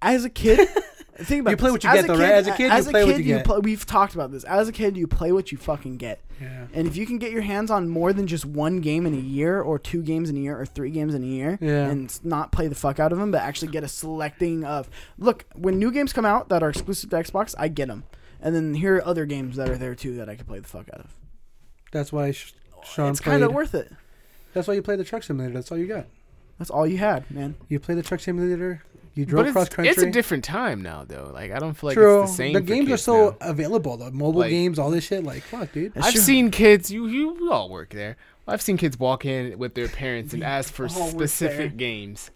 As 0.00 0.24
a 0.24 0.30
kid, 0.30 0.68
think 1.16 1.40
about 1.40 1.50
You 1.50 1.56
play 1.56 1.66
this. 1.68 1.72
what 1.72 1.84
you 1.84 1.90
As 1.90 1.96
get, 1.96 2.04
a 2.04 2.08
though, 2.08 2.18
right? 2.22 2.32
As 2.32 2.46
a 2.46 2.52
kid, 2.52 2.64
you 2.64 2.70
as 2.70 2.86
a 2.86 2.90
play 2.90 3.04
what 3.04 3.16
kid, 3.16 3.18
you 3.26 3.34
get. 3.36 3.44
play- 3.44 3.58
we've 3.58 3.84
talked 3.84 4.14
about 4.14 4.30
this. 4.30 4.44
As 4.44 4.68
a 4.68 4.72
kid, 4.72 4.96
you 4.96 5.06
play 5.06 5.32
what 5.32 5.50
you 5.50 5.58
fucking 5.58 5.96
get. 5.96 6.20
Yeah. 6.40 6.66
And 6.72 6.86
if 6.86 6.96
you 6.96 7.06
can 7.06 7.18
get 7.18 7.32
your 7.32 7.42
hands 7.42 7.70
on 7.70 7.88
more 7.88 8.12
than 8.12 8.26
just 8.26 8.44
one 8.44 8.80
game 8.80 9.06
in 9.06 9.14
a 9.14 9.20
year, 9.20 9.60
or 9.60 9.78
two 9.78 10.02
games 10.02 10.30
in 10.30 10.36
a 10.36 10.40
year, 10.40 10.58
or 10.60 10.64
three 10.66 10.90
games 10.90 11.14
in 11.14 11.22
a 11.22 11.26
year, 11.26 11.58
Yeah. 11.60 11.88
and 11.88 12.18
not 12.24 12.52
play 12.52 12.68
the 12.68 12.74
fuck 12.74 12.98
out 13.00 13.12
of 13.12 13.18
them, 13.18 13.30
but 13.30 13.40
actually 13.42 13.68
get 13.72 13.82
a 13.84 13.88
selecting 13.88 14.64
of 14.64 14.88
look 15.18 15.44
when 15.54 15.78
new 15.78 15.90
games 15.90 16.12
come 16.12 16.24
out 16.24 16.48
that 16.50 16.62
are 16.62 16.70
exclusive 16.70 17.10
to 17.10 17.16
Xbox, 17.16 17.54
I 17.58 17.68
get 17.68 17.88
them, 17.88 18.04
and 18.40 18.54
then 18.54 18.74
here 18.74 18.96
are 18.96 19.04
other 19.06 19.26
games 19.26 19.56
that 19.56 19.68
are 19.68 19.76
there 19.78 19.94
too 19.94 20.14
that 20.16 20.28
I 20.28 20.36
can 20.36 20.46
play 20.46 20.58
the 20.60 20.68
fuck 20.68 20.88
out 20.94 21.00
of. 21.00 21.14
That's 21.92 22.12
why 22.12 22.30
Sh- 22.32 22.54
Sean 22.84 23.10
it's 23.10 23.20
kind 23.20 23.42
of 23.42 23.52
worth 23.52 23.74
it. 23.74 23.90
that's 24.54 24.68
why 24.68 24.74
you 24.74 24.82
play 24.82 24.96
the 24.96 25.04
truck 25.04 25.22
simulator. 25.22 25.54
That's 25.54 25.72
all 25.72 25.78
you 25.78 25.86
got. 25.86 26.06
That's 26.58 26.70
all 26.70 26.86
you 26.86 26.98
had, 26.98 27.30
man. 27.30 27.54
You 27.68 27.78
play 27.80 27.94
the 27.94 28.02
truck 28.02 28.20
simulator. 28.20 28.82
You 29.18 29.24
But 29.26 29.30
drove 29.30 29.46
it's, 29.46 29.52
cross 29.52 29.68
country. 29.68 29.90
it's 29.90 30.00
a 30.02 30.10
different 30.10 30.44
time 30.44 30.80
now, 30.80 31.04
though. 31.04 31.30
Like 31.34 31.50
I 31.50 31.58
don't 31.58 31.74
feel 31.74 31.88
like 31.88 31.94
True. 31.96 32.22
it's 32.22 32.30
the 32.30 32.36
same. 32.36 32.52
the 32.52 32.60
for 32.60 32.66
games 32.66 32.90
are 32.92 32.96
so 32.96 33.30
now. 33.30 33.36
available. 33.48 33.96
The 33.96 34.12
mobile 34.12 34.40
Like- 34.42 34.50
games, 34.50 34.78
all 34.78 34.90
this 34.90 35.04
shit. 35.04 35.24
Like 35.24 35.42
fuck, 35.42 35.72
dude. 35.72 35.92
That's 35.94 36.06
I've 36.06 36.12
true. 36.12 36.22
seen 36.22 36.50
kids. 36.52 36.90
You 36.92 37.06
you 37.08 37.32
we 37.40 37.48
all 37.48 37.68
work 37.68 37.90
there. 37.90 38.16
I've 38.46 38.62
seen 38.62 38.76
kids 38.76 38.96
walk 38.98 39.24
in 39.24 39.58
with 39.58 39.74
their 39.74 39.88
parents 39.88 40.34
and 40.34 40.44
ask 40.44 40.72
for 40.72 40.88
specific 40.88 41.76
games. 41.76 42.30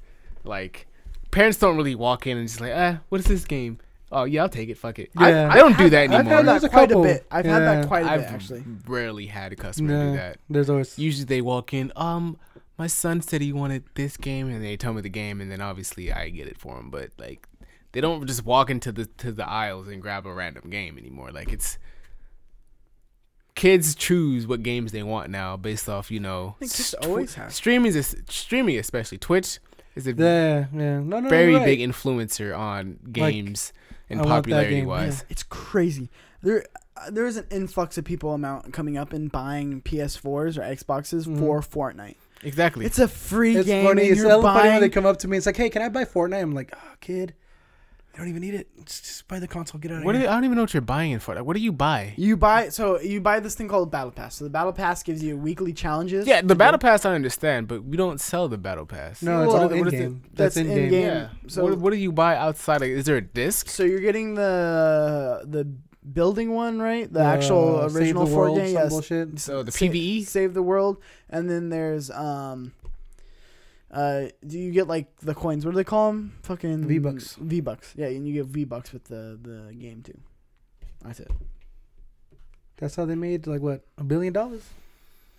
Like 0.44 0.86
parents 1.30 1.58
don't 1.58 1.76
really 1.76 1.94
walk 1.94 2.26
in 2.26 2.36
and 2.36 2.48
just 2.48 2.60
like, 2.60 2.72
ah, 2.74 2.98
what 3.10 3.20
is 3.20 3.26
this 3.28 3.44
game? 3.44 3.78
Oh 4.10 4.24
yeah, 4.24 4.42
I'll 4.42 4.48
take 4.48 4.68
it. 4.68 4.76
Fuck 4.76 4.98
it. 4.98 5.10
Yeah. 5.18 5.48
I, 5.50 5.54
I 5.54 5.56
don't 5.58 5.78
do 5.78 5.88
that 5.88 5.98
anymore. 6.10 6.18
I've 6.18 6.26
anymore. 6.26 6.36
had 6.38 6.46
There's 6.48 6.62
that 6.62 6.66
a 6.66 6.70
quite 6.70 6.88
couple. 6.90 7.04
a 7.04 7.06
bit. 7.06 7.26
I've 7.30 7.44
had 7.46 7.60
that 7.60 7.78
Yeah. 7.82 7.86
quite 7.86 8.00
a 8.00 8.04
bit 8.04 8.12
I've 8.12 8.34
actually. 8.34 8.64
rarely 8.88 9.26
had 9.26 9.52
a 9.52 9.56
customer 9.56 10.10
do 10.10 10.16
that. 10.18 10.36
there's 10.50 10.68
always 10.68 10.98
Usually 10.98 11.24
they 11.24 11.40
walk 11.40 11.72
in, 11.72 11.92
um, 11.96 12.36
my 12.78 12.86
son 12.86 13.20
said 13.20 13.40
he 13.40 13.52
wanted 13.52 13.84
this 13.94 14.16
game, 14.16 14.48
and 14.48 14.64
they 14.64 14.76
tell 14.76 14.92
me 14.92 15.02
the 15.02 15.08
game, 15.08 15.40
and 15.40 15.50
then 15.50 15.60
obviously 15.60 16.12
I 16.12 16.28
get 16.30 16.46
it 16.48 16.58
for 16.58 16.78
him. 16.78 16.90
But 16.90 17.10
like, 17.18 17.46
they 17.92 18.00
don't 18.00 18.26
just 18.26 18.44
walk 18.44 18.70
into 18.70 18.92
the 18.92 19.06
to 19.18 19.32
the 19.32 19.48
aisles 19.48 19.88
and 19.88 20.00
grab 20.00 20.26
a 20.26 20.32
random 20.32 20.70
game 20.70 20.96
anymore. 20.98 21.30
Like 21.30 21.52
it's 21.52 21.78
kids 23.54 23.94
choose 23.94 24.46
what 24.46 24.62
games 24.62 24.92
they 24.92 25.02
want 25.02 25.30
now 25.30 25.56
based 25.56 25.88
off 25.88 26.10
you 26.10 26.20
know. 26.20 26.54
I 26.56 26.60
think 26.60 26.70
st- 26.72 27.04
always 27.04 27.34
have. 27.34 27.52
streaming 27.52 27.94
is 27.94 28.16
streaming 28.28 28.78
especially 28.78 29.18
Twitch 29.18 29.58
is 29.94 30.06
a 30.06 30.12
yeah, 30.14 30.66
yeah. 30.72 31.00
No, 31.00 31.20
no, 31.20 31.28
very 31.28 31.54
right. 31.54 31.64
big 31.66 31.80
influencer 31.80 32.56
on 32.56 32.98
games 33.12 33.72
and 34.08 34.20
I 34.20 34.24
popularity 34.24 34.76
game, 34.76 34.86
wise. 34.86 35.24
It's 35.28 35.42
crazy. 35.42 36.08
There, 36.42 36.64
uh, 36.96 37.10
there 37.10 37.26
is 37.26 37.36
an 37.36 37.46
influx 37.50 37.98
of 37.98 38.04
people 38.04 38.32
amount 38.32 38.72
coming 38.72 38.96
up 38.96 39.12
and 39.12 39.30
buying 39.30 39.82
PS4s 39.82 40.56
or 40.56 40.62
Xboxes 40.62 41.26
Mhm. 41.26 41.38
for 41.38 41.60
Fortnite. 41.60 42.16
Exactly. 42.42 42.84
It's 42.86 42.98
a 42.98 43.08
free 43.08 43.56
It's 43.56 43.66
game. 43.66 43.86
funny. 43.86 44.02
and 44.02 44.10
It's 44.12 44.20
you're 44.20 44.30
funny 44.30 44.42
when 44.44 44.54
buying. 44.54 44.80
they 44.80 44.88
come 44.88 45.06
up 45.06 45.18
to 45.18 45.28
me. 45.28 45.36
It's 45.36 45.46
like, 45.46 45.56
hey, 45.56 45.70
can 45.70 45.82
I 45.82 45.88
buy 45.88 46.04
Fortnite? 46.04 46.40
I'm 46.42 46.52
like, 46.54 46.72
oh, 46.74 46.94
kid, 47.00 47.34
I 48.14 48.18
don't 48.18 48.28
even 48.28 48.42
need 48.42 48.54
it. 48.54 48.68
Just, 48.84 49.04
just 49.04 49.28
buy 49.28 49.38
the 49.38 49.46
console. 49.48 49.80
Get 49.80 49.90
out 49.92 49.98
of 49.98 50.04
what 50.04 50.14
here. 50.14 50.24
do, 50.24 50.28
I 50.30 50.34
don't 50.34 50.44
even 50.44 50.56
know 50.56 50.62
what 50.64 50.74
you're 50.74 50.80
buying 50.82 51.12
it 51.12 51.22
for. 51.22 51.34
Like, 51.34 51.44
what 51.44 51.56
do 51.56 51.62
you 51.62 51.72
buy? 51.72 52.12
You 52.16 52.36
buy 52.36 52.68
so 52.68 53.00
you 53.00 53.20
buy 53.20 53.40
this 53.40 53.54
thing 53.54 53.68
called 53.68 53.90
Battle 53.90 54.10
Pass. 54.10 54.34
So 54.34 54.44
the 54.44 54.50
Battle 54.50 54.72
Pass 54.72 55.02
gives 55.02 55.22
you 55.22 55.36
weekly 55.36 55.72
challenges. 55.72 56.26
Yeah, 56.26 56.42
the 56.42 56.54
battle 56.54 56.78
pass 56.78 57.06
I 57.06 57.14
understand, 57.14 57.68
but 57.68 57.84
we 57.84 57.96
don't 57.96 58.20
sell 58.20 58.48
the 58.48 58.58
battle 58.58 58.84
pass. 58.86 59.22
no, 59.22 59.44
it's 59.44 59.52
Well, 59.54 59.62
all 59.62 59.72
in 59.72 59.88
game. 59.88 60.22
That's 60.34 60.54
That's 60.54 60.56
in 60.58 60.66
in-game. 60.70 60.90
game. 60.90 61.02
Yeah. 61.06 61.28
So- 61.46 61.62
what, 61.64 61.78
what 61.78 61.90
do 61.92 61.96
you 61.98 62.12
buy 62.12 62.36
outside? 62.36 62.82
Of, 62.82 62.88
is 62.88 63.06
there 63.06 63.16
a 63.16 63.22
disc? 63.22 63.68
So 63.70 63.82
you're 63.84 64.00
getting 64.00 64.34
the 64.34 65.42
the 65.46 65.72
building 66.10 66.52
one, 66.52 66.80
right? 66.80 67.12
The 67.12 67.20
Uh, 67.20 67.24
actual 67.24 67.88
Save 67.88 67.96
original 67.96 68.26
the 68.26 68.34
world, 68.36 68.58
Fortnite. 68.58 68.64
some 68.66 68.74
Yes. 68.74 68.88
bullshit. 68.90 69.38
So 69.40 69.62
the 69.62 69.72
Sa- 69.72 69.78
PVE. 69.78 70.22
Save 70.24 70.54
the 70.54 70.62
world, 70.62 70.98
and 71.30 71.48
then 71.50 71.68
there's 71.68 72.10
um. 72.10 72.72
Uh, 73.90 74.28
do 74.46 74.58
you 74.58 74.70
get 74.72 74.88
like 74.88 75.14
the 75.20 75.34
coins? 75.34 75.66
What 75.66 75.72
do 75.72 75.76
they 75.76 75.84
call 75.84 76.12
them? 76.12 76.32
Fucking 76.44 76.86
V-Bucks. 76.86 77.36
V 77.38 77.60
bucks. 77.60 77.92
Yeah, 77.94 78.06
and 78.06 78.26
you 78.26 78.32
get 78.32 78.46
V 78.46 78.64
bucks 78.64 78.90
with 78.92 79.04
the 79.04 79.38
the 79.42 79.74
game 79.74 80.02
too. 80.02 80.18
That's 81.04 81.20
it. 81.20 81.30
That's 82.78 82.96
how 82.96 83.04
they 83.04 83.14
made 83.14 83.46
like 83.46 83.60
what 83.60 83.84
a 83.98 84.04
billion 84.04 84.32
dollars. 84.32 84.62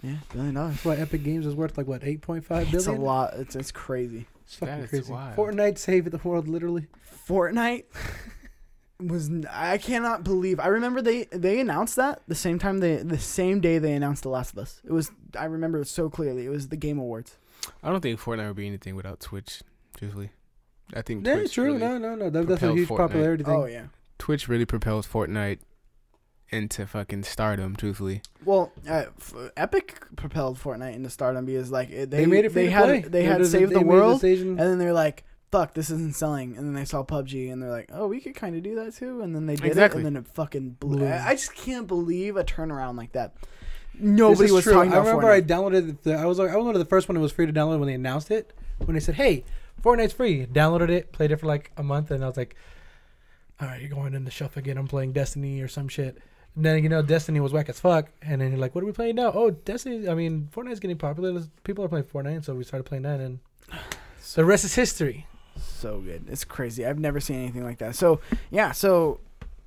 Yeah, 0.04 0.18
billion 0.32 0.54
dollars. 0.54 0.74
That's 0.74 0.86
why 0.86 0.96
Epic 0.98 1.24
Games 1.24 1.46
is 1.48 1.56
worth 1.56 1.78
like 1.78 1.88
what 1.88 2.04
eight 2.04 2.22
point 2.22 2.46
five 2.46 2.66
billion. 2.70 2.76
It's 2.76 2.88
a 2.88 2.92
lot. 2.92 3.34
It's 3.38 3.56
it's 3.56 3.72
crazy. 3.72 4.28
It's 4.46 4.56
fucking 4.58 4.88
crazy. 4.88 5.12
wild. 5.12 5.36
Fortnite 5.36 5.78
saved 5.80 6.12
the 6.12 6.20
world 6.28 6.48
literally. 6.48 6.86
Fortnite 7.28 7.86
was 9.08 9.30
n- 9.30 9.48
I 9.52 9.78
cannot 9.78 10.24
believe. 10.24 10.60
I 10.60 10.68
remember 10.68 11.02
they 11.02 11.26
they 11.32 11.60
announced 11.60 11.96
that 11.98 12.22
the 12.28 12.36
same 12.36 12.60
time 12.60 12.80
they 12.80 12.98
the 12.98 13.18
same 13.20 13.60
day 13.62 13.78
they 13.80 13.94
announced 13.94 14.24
The 14.24 14.30
Last 14.30 14.54
of 14.54 14.60
Us. 14.60 14.82
It 14.86 14.92
was 14.92 15.12
I 15.38 15.46
remember 15.46 15.80
it 15.82 15.88
so 15.88 16.10
clearly. 16.10 16.46
It 16.46 16.50
was 16.50 16.68
the 16.70 16.78
Game 16.78 16.98
Awards. 17.00 17.38
I 17.82 17.90
don't 17.90 18.02
think 18.02 18.20
Fortnite 18.20 18.48
would 18.48 18.56
be 18.58 18.68
anything 18.68 18.96
without 18.96 19.20
Twitch. 19.20 19.62
Truthfully, 19.98 20.32
I 20.94 21.02
think 21.02 21.26
Yeah, 21.26 21.36
Twitch 21.36 21.54
true. 21.54 21.66
really, 21.66 21.78
no, 21.80 21.98
no, 21.98 22.16
no. 22.16 22.30
That, 22.30 22.48
that's 22.48 22.64
a 22.64 22.74
huge 22.74 22.90
Fortnite. 22.90 22.98
popularity 22.98 23.44
thing. 23.44 23.54
Oh 23.56 23.66
yeah. 23.66 23.86
Twitch 24.20 24.48
really 24.48 24.66
propels 24.66 25.06
Fortnite 25.08 25.60
into 26.50 26.86
fucking 26.86 27.24
stardom. 27.24 27.76
Truthfully, 27.76 28.22
Well, 28.46 28.72
uh, 28.88 29.06
f- 29.18 29.34
Epic 29.58 30.02
propelled 30.16 30.60
Fortnite 30.60 30.94
into 30.96 31.10
stardom 31.10 31.46
because 31.46 31.72
like 31.72 31.90
they 31.90 32.06
They, 32.06 32.26
made 32.26 32.46
it 32.46 32.54
they 32.54 32.70
had 32.70 32.84
play. 32.86 33.02
they 33.02 33.24
had 33.24 33.40
did- 33.40 33.48
Save 33.48 33.70
they 33.70 33.76
the 33.76 33.82
World, 33.82 34.20
station- 34.20 34.50
and 34.50 34.60
then 34.60 34.78
they're 34.78 34.94
like, 34.94 35.24
"Fuck, 35.54 35.74
this 35.76 35.90
isn't 35.92 36.16
selling." 36.16 36.58
And 36.58 36.66
then 36.68 36.74
they 36.74 36.84
saw 36.86 37.04
PUBG, 37.04 37.52
and 37.54 37.62
they're 37.62 37.70
like, 37.70 37.90
"Oh, 37.94 38.08
we 38.08 38.20
could 38.20 38.34
kind 38.36 38.56
of 38.56 38.64
do 38.64 38.74
that 38.76 38.96
too." 38.96 39.22
And 39.22 39.36
then 39.36 39.46
they 39.46 39.56
did 39.56 39.66
Exactly. 39.68 40.02
it, 40.02 40.08
and 40.08 40.16
then 40.16 40.24
it 40.24 40.28
fucking 40.34 40.78
blew. 40.80 41.06
I 41.06 41.30
I 41.30 41.34
just 41.36 41.54
can't 41.56 41.88
believe 41.88 42.36
a 42.38 42.44
turnaround 42.44 42.98
like 42.98 43.12
that. 43.14 43.36
Nobody 44.00 44.52
was 44.52 44.64
true. 44.64 44.74
talking 44.74 44.92
I 44.92 44.96
about 44.98 45.06
I 45.06 45.10
remember 45.12 45.28
Fortnite. 45.28 45.34
I 45.34 45.42
downloaded. 45.42 46.02
The, 46.02 46.16
I 46.16 46.26
was 46.26 46.40
like, 46.40 46.50
I 46.50 46.56
was 46.56 46.66
one 46.66 46.74
of 46.76 46.80
the 46.80 46.86
first 46.86 47.08
one 47.08 47.14
that 47.16 47.22
was 47.22 47.32
free 47.32 47.46
to 47.46 47.54
download 47.54 47.78
when 47.80 47.88
they 47.88 47.94
announced 47.94 48.32
it. 48.32 48.52
When 48.80 48.96
they 48.96 49.00
said, 49.00 49.16
"Hey, 49.16 49.44
Fortnite's 49.84 50.14
free," 50.14 50.46
downloaded 50.48 50.90
it, 50.90 51.12
played 51.12 51.32
it 51.32 51.38
for 51.38 51.46
like 51.46 51.72
a 51.78 51.84
month, 51.84 52.10
and 52.10 52.24
I 52.24 52.28
was 52.28 52.36
like, 52.38 52.56
"All 53.62 53.68
right, 53.68 53.80
you're 53.80 53.92
going 53.92 54.16
in 54.16 54.26
the 54.26 54.32
shelf 54.32 54.58
again. 54.58 54.78
I'm 54.78 54.88
playing 54.88 55.14
Destiny 55.14 55.62
or 55.62 55.68
some 55.68 55.88
shit." 55.88 56.18
And 56.56 56.66
then 56.66 56.82
you 56.84 56.90
know 56.90 57.02
Destiny 57.04 57.40
was 57.40 57.54
whack 57.54 57.70
as 57.70 57.80
fuck, 57.80 58.10
and 58.24 58.42
then 58.42 58.50
you're 58.52 58.60
like, 58.60 58.74
"What 58.74 58.84
are 58.84 58.88
we 58.88 58.94
playing 58.94 59.16
now?" 59.16 59.32
Oh, 59.34 59.52
Destiny. 59.52 60.10
I 60.10 60.16
mean, 60.16 60.50
Fortnite's 60.52 60.80
getting 60.80 60.98
popular. 60.98 61.44
People 61.64 61.86
are 61.86 61.88
playing 61.88 62.06
Fortnite, 62.06 62.46
so 62.46 62.56
we 62.56 62.64
started 62.64 62.86
playing 62.86 63.04
that, 63.04 63.20
and 63.20 63.40
the 64.34 64.44
rest 64.46 64.66
is 64.66 64.74
history. 64.74 65.28
So 65.58 66.00
good. 66.00 66.26
It's 66.30 66.44
crazy. 66.44 66.86
I've 66.86 67.00
never 67.00 67.20
seen 67.20 67.38
anything 67.40 67.64
like 67.64 67.78
that. 67.80 67.96
So 67.96 68.20
yeah. 68.52 68.72
So 68.72 69.20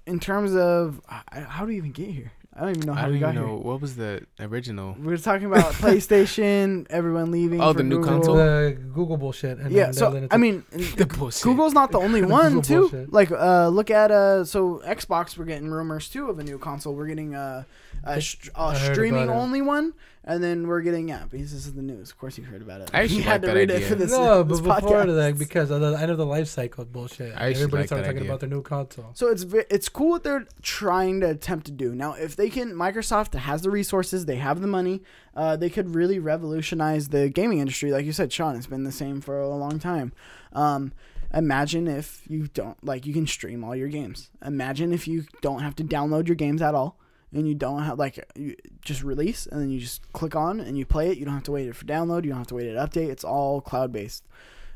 in 0.07 0.21
terms 0.21 0.55
of 0.55 1.01
how 1.09 1.63
do 1.63 1.67
we 1.69 1.77
even 1.77 1.93
get 1.93 2.09
here? 2.11 2.33
I 2.55 2.61
don't 2.61 2.71
even 2.71 2.87
know 2.87 2.95
how 2.95 3.01
I 3.01 3.03
don't 3.03 3.11
we 3.13 3.17
even 3.19 3.29
got 3.29 3.35
know 3.35 3.49
here. 3.49 3.57
what 3.57 3.81
was 3.83 3.97
the 3.97 4.25
original. 4.41 4.97
We 4.99 5.09
were 5.09 5.19
talking 5.19 5.45
about 5.47 5.75
PlayStation, 6.11 6.87
everyone 6.89 7.31
leaving. 7.31 7.61
Oh, 7.61 7.73
for 7.73 7.79
the 7.79 7.83
new 7.85 7.97
Google. 7.99 8.13
console? 8.15 8.37
The 8.37 8.79
Google 8.95 9.17
bullshit. 9.19 9.59
And 9.59 9.71
Yeah. 9.73 9.85
then 9.87 9.93
So 9.93 10.11
then 10.11 10.29
I 10.31 10.37
mean, 10.39 10.65
The 10.97 11.05
bullshit. 11.07 11.43
Google's 11.43 11.75
not 11.75 11.93
the 11.93 11.99
only 12.07 12.23
one 12.23 12.63
too. 12.63 12.89
bullshit. 12.89 13.13
Like, 13.13 13.31
uh, 13.31 13.69
look 13.69 13.91
at 13.91 14.11
uh, 14.11 14.45
so 14.45 14.81
Xbox. 14.87 15.37
We're 15.37 15.45
getting 15.45 15.71
rumors 15.71 16.09
too 16.09 16.31
of 16.31 16.39
a 16.39 16.45
new 16.45 16.59
console. 16.59 16.95
We're 16.95 17.09
getting 17.09 17.35
a, 17.35 17.67
a, 18.05 18.21
str- 18.23 18.51
a 18.55 18.61
I 18.63 18.75
streaming 18.93 19.29
only 19.29 19.61
one, 19.61 19.93
and 20.27 20.43
then 20.43 20.67
we're 20.67 20.81
getting 20.81 21.09
yeah. 21.09 21.25
Because 21.31 21.53
this 21.53 21.67
is 21.67 21.75
the 21.75 21.83
news. 21.83 22.11
Of 22.11 22.19
course, 22.19 22.37
you 22.37 22.45
heard 22.45 22.61
about 22.63 22.81
it. 22.81 22.91
I 22.93 23.03
actually 23.03 23.19
you 23.19 23.23
had 23.23 23.31
like 23.33 23.41
to 23.43 23.47
that 23.47 23.55
read 23.55 23.71
it 23.71 23.75
idea. 23.77 23.89
for 23.89 23.95
this. 23.95 24.11
no, 24.11 24.43
this 24.45 24.61
but 24.61 24.83
before 24.83 25.05
podcast. 25.05 25.15
that, 25.17 25.39
because 25.39 25.71
of 25.71 25.81
the 25.81 25.95
end 26.01 26.11
of 26.11 26.19
the 26.19 26.27
life 26.27 26.49
cycle 26.49 26.85
bullshit, 26.85 27.33
I 27.37 27.49
actually 27.49 27.55
everybody 27.55 27.81
like 27.83 27.87
started 27.87 28.03
that 28.05 28.09
talking 28.09 28.19
idea. 28.19 28.31
about 28.31 28.41
their 28.41 28.49
new 28.49 28.63
console. 28.63 29.11
So 29.15 29.29
it's 29.29 29.45
it's 29.71 29.89
cool 29.89 30.11
what 30.11 30.25
they're 30.25 30.47
trying 30.63 31.21
to 31.21 31.31
attempt 31.31 31.67
to 31.67 31.73
do. 31.73 31.95
Now, 31.95 32.15
if 32.15 32.35
they 32.37 32.51
can, 32.51 32.73
Microsoft 32.73 33.35
has 33.35 33.63
the 33.63 33.71
resources, 33.71 34.27
they 34.27 34.37
have 34.37 34.61
the 34.61 34.67
money, 34.67 35.03
uh, 35.35 35.57
they 35.57 35.71
could 35.71 35.95
really 35.95 36.19
revolutionize 36.19 37.09
the 37.09 37.29
gaming 37.29 37.59
industry. 37.59 37.93
Like 37.93 38.05
you 38.05 38.13
said, 38.13 38.33
Sean, 38.33 38.57
it's 38.57 38.67
been 38.67 38.85
the 38.85 38.93
same 38.93 39.21
for 39.21 39.41
a 39.41 39.49
long 39.49 39.79
time. 39.79 40.13
Um, 40.53 40.93
imagine 41.33 41.87
if 41.87 42.23
you 42.29 42.49
don't 42.49 42.83
like 42.85 43.07
you 43.07 43.13
can 43.13 43.27
stream 43.27 43.63
all 43.63 43.77
your 43.77 43.89
games. 43.89 44.31
Imagine 44.45 44.93
if 44.93 45.07
you 45.07 45.25
don't 45.41 45.61
have 45.61 45.77
to 45.77 45.85
download 45.85 46.27
your 46.27 46.37
games 46.37 46.63
at 46.63 46.75
all. 46.75 46.99
And 47.33 47.47
you 47.47 47.55
don't 47.55 47.83
have 47.83 47.99
like 47.99 48.25
you 48.35 48.55
just 48.83 49.03
release 49.03 49.47
and 49.47 49.61
then 49.61 49.71
you 49.71 49.81
just 49.81 50.11
click 50.13 50.35
on 50.37 50.61
and 50.61 50.79
you 50.79 50.87
play 50.87 51.11
it. 51.11 51.19
You 51.19 51.25
don't 51.25 51.35
have 51.35 51.43
to 51.45 51.53
wait 51.53 51.75
for 51.75 51.85
download. 51.85 52.25
You 52.25 52.31
don't 52.31 52.39
have 52.39 52.47
to 52.49 52.55
wait 52.55 52.67
it 52.67 52.75
to 52.75 52.79
update. 52.87 53.11
It's 53.11 53.25
all 53.25 53.61
cloud 53.61 53.93
based. 53.93 54.25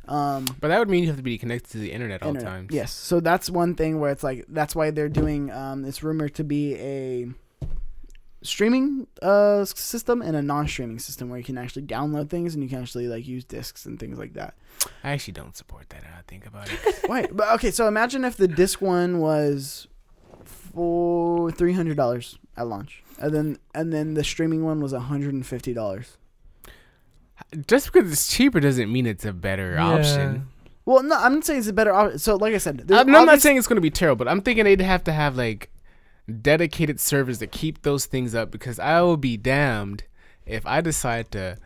Um, 0.09 0.47
But 0.60 0.68
that 0.68 0.78
would 0.78 0.89
mean 0.89 1.02
you 1.05 1.09
have 1.09 1.16
to 1.18 1.22
be 1.22 1.39
connected 1.39 1.70
to 1.72 1.78
the 1.78 1.93
internet 1.93 2.22
all 2.22 2.32
the 2.32 2.40
time. 2.40 2.66
Yes. 2.70 2.90
So 2.90 3.20
that's 3.20 3.48
one 3.48 3.74
thing 3.77 4.01
where 4.01 4.10
it's 4.10 4.24
like 4.24 4.44
that's 4.48 4.74
why 4.74 4.90
they're 4.90 5.09
doing 5.09 5.51
um 5.52 5.85
it's 5.85 6.02
rumored 6.02 6.35
to 6.35 6.44
be 6.44 6.74
a 6.74 7.28
streaming 8.43 9.06
uh 9.20 9.64
system 9.66 10.22
and 10.22 10.35
a 10.35 10.40
non-streaming 10.43 10.98
system 10.98 11.28
where 11.28 11.39
you 11.39 11.44
can 11.44 11.59
actually 11.59 11.82
download 11.82 12.31
things 12.31 12.55
and 12.55 12.62
you 12.62 12.70
can 12.70 12.81
actually 12.81 13.06
like 13.06 13.27
use 13.27 13.44
discs 13.44 13.85
and 13.85 14.01
things 14.01 14.18
like 14.18 14.32
that. 14.32 14.55
I 15.05 15.10
actually 15.12 15.35
don't 15.35 15.56
support 15.56 15.90
that. 15.90 16.02
I 16.05 16.22
think 16.27 16.47
about 16.47 16.72
it. 16.72 16.81
Wait, 17.09 17.36
but 17.36 17.48
okay, 17.56 17.70
so 17.70 17.86
imagine 17.86 18.24
if 18.24 18.36
the 18.36 18.48
disc 18.48 18.81
one 18.81 19.18
was 19.20 19.86
for 20.74 21.51
three 21.51 21.72
hundred 21.72 21.97
dollars 21.97 22.38
at 22.56 22.66
launch, 22.66 23.02
and 23.18 23.34
then 23.34 23.59
and 23.74 23.92
then 23.92 24.14
the 24.14 24.24
streaming 24.24 24.64
one 24.64 24.80
was 24.80 24.92
hundred 24.92 25.34
and 25.34 25.47
fifty 25.47 25.72
dollars. 25.72 26.16
Just 27.66 27.92
because 27.92 28.12
it's 28.12 28.32
cheaper 28.32 28.60
doesn't 28.60 28.92
mean 28.92 29.06
it's 29.06 29.24
a 29.24 29.32
better 29.32 29.78
option. 29.78 30.48
Well, 30.84 31.02
no, 31.02 31.16
I'm 31.16 31.34
not 31.34 31.44
saying 31.44 31.60
it's 31.60 31.68
a 31.68 31.72
better 31.72 31.92
option. 31.92 32.18
So, 32.18 32.36
like 32.36 32.55
I 32.55 32.59
said, 32.59 32.90
I'm, 32.90 33.14
I'm 33.14 33.26
not 33.26 33.40
saying 33.40 33.56
it's 33.56 33.66
going 33.66 33.76
to 33.76 33.80
be 33.80 33.90
terrible, 33.90 34.24
but 34.24 34.30
I'm 34.30 34.40
thinking 34.40 34.64
they'd 34.64 34.80
have 34.80 35.05
to 35.05 35.12
have 35.12 35.36
like 35.36 35.70
dedicated 36.40 37.01
servers 37.01 37.38
to 37.38 37.47
keep 37.47 37.82
those 37.82 38.06
things 38.06 38.34
up 38.34 38.51
because 38.51 38.78
I 38.78 39.01
will 39.02 39.16
be 39.16 39.36
damned 39.36 40.05
if 40.47 40.66
I 40.66 40.80
decide 40.80 41.30
to 41.32 41.59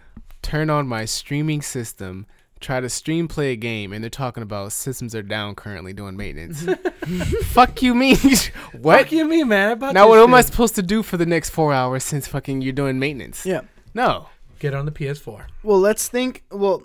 turn 0.42 0.70
on 0.70 0.86
my 0.86 1.04
streaming 1.04 1.62
system, 1.62 2.26
try 2.64 2.80
to 2.80 2.88
stream 2.88 3.28
play 3.28 3.52
a 3.52 3.56
game, 3.56 3.92
and 3.92 4.02
they're 4.02 4.10
talking 4.10 4.42
about 4.42 4.72
systems 4.72 5.14
are 5.14 5.22
down 5.22 5.54
currently 5.54 5.92
doing 5.92 6.16
maintenance. 6.16 6.64
Fuck 7.44 7.82
you, 7.82 7.94
mean? 7.94 8.16
what? 8.80 8.98
Fuck 9.02 9.12
you, 9.12 9.24
mean, 9.26 9.48
man. 9.48 9.70
I 9.70 9.74
bought 9.74 9.94
Now 9.94 10.06
this 10.06 10.10
what 10.10 10.20
am 10.28 10.34
I 10.34 10.40
supposed 10.40 10.74
to 10.76 10.82
do 10.82 11.02
for 11.02 11.16
the 11.16 11.26
next 11.26 11.50
four 11.50 11.72
hours 11.72 12.02
since 12.04 12.26
fucking 12.26 12.62
you're 12.62 12.72
doing 12.72 12.98
maintenance? 12.98 13.44
Yeah. 13.46 13.60
No. 13.94 14.28
Get 14.58 14.74
on 14.74 14.86
the 14.86 14.92
PS4. 14.92 15.46
Well, 15.62 15.78
let's 15.78 16.08
think. 16.08 16.44
Well, 16.50 16.84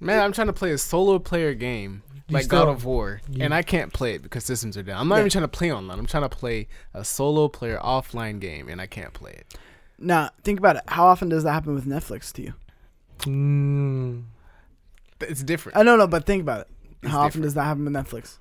Man, 0.00 0.20
I'm 0.22 0.32
trying 0.32 0.46
to 0.46 0.52
play 0.52 0.70
a 0.70 0.78
solo 0.78 1.18
player 1.18 1.54
game 1.54 2.02
You 2.28 2.34
like 2.34 2.44
still- 2.44 2.66
God 2.66 2.70
of 2.70 2.84
War, 2.84 3.20
you- 3.28 3.42
and 3.42 3.52
I 3.52 3.62
can't 3.62 3.92
play 3.92 4.14
it 4.14 4.22
because 4.22 4.44
systems 4.44 4.76
are 4.76 4.82
down. 4.84 5.00
I'm 5.00 5.08
not 5.08 5.16
Yeah. 5.16 5.20
even 5.22 5.30
trying 5.30 5.42
to 5.44 5.48
play 5.48 5.72
online. 5.72 5.98
I'm 5.98 6.06
trying 6.06 6.22
to 6.22 6.28
play 6.28 6.68
a 6.94 7.04
solo 7.04 7.48
player 7.48 7.78
offline 7.82 8.38
game, 8.38 8.68
and 8.68 8.80
I 8.80 8.86
can't 8.86 9.12
play 9.12 9.32
it. 9.32 9.54
now 9.98 10.30
think 10.44 10.58
about 10.60 10.76
it. 10.76 10.82
How 10.86 11.06
often 11.06 11.28
does 11.28 11.42
that 11.42 11.52
happen 11.52 11.74
with 11.74 11.84
Netflix 11.86 12.32
to 12.34 12.42
you? 12.42 12.54
Mm. 13.20 14.22
It's 15.20 15.42
different. 15.42 15.76
I 15.78 15.82
don't 15.82 15.98
know, 15.98 16.06
but 16.06 16.26
think 16.26 16.42
about 16.42 16.62
it. 16.62 16.68
It's 17.02 17.12
How 17.12 17.18
often 17.20 17.28
different. 17.28 17.42
does 17.44 17.54
that 17.54 17.64
happen 17.64 17.84
with 17.84 17.92
Netflix? 17.94 18.38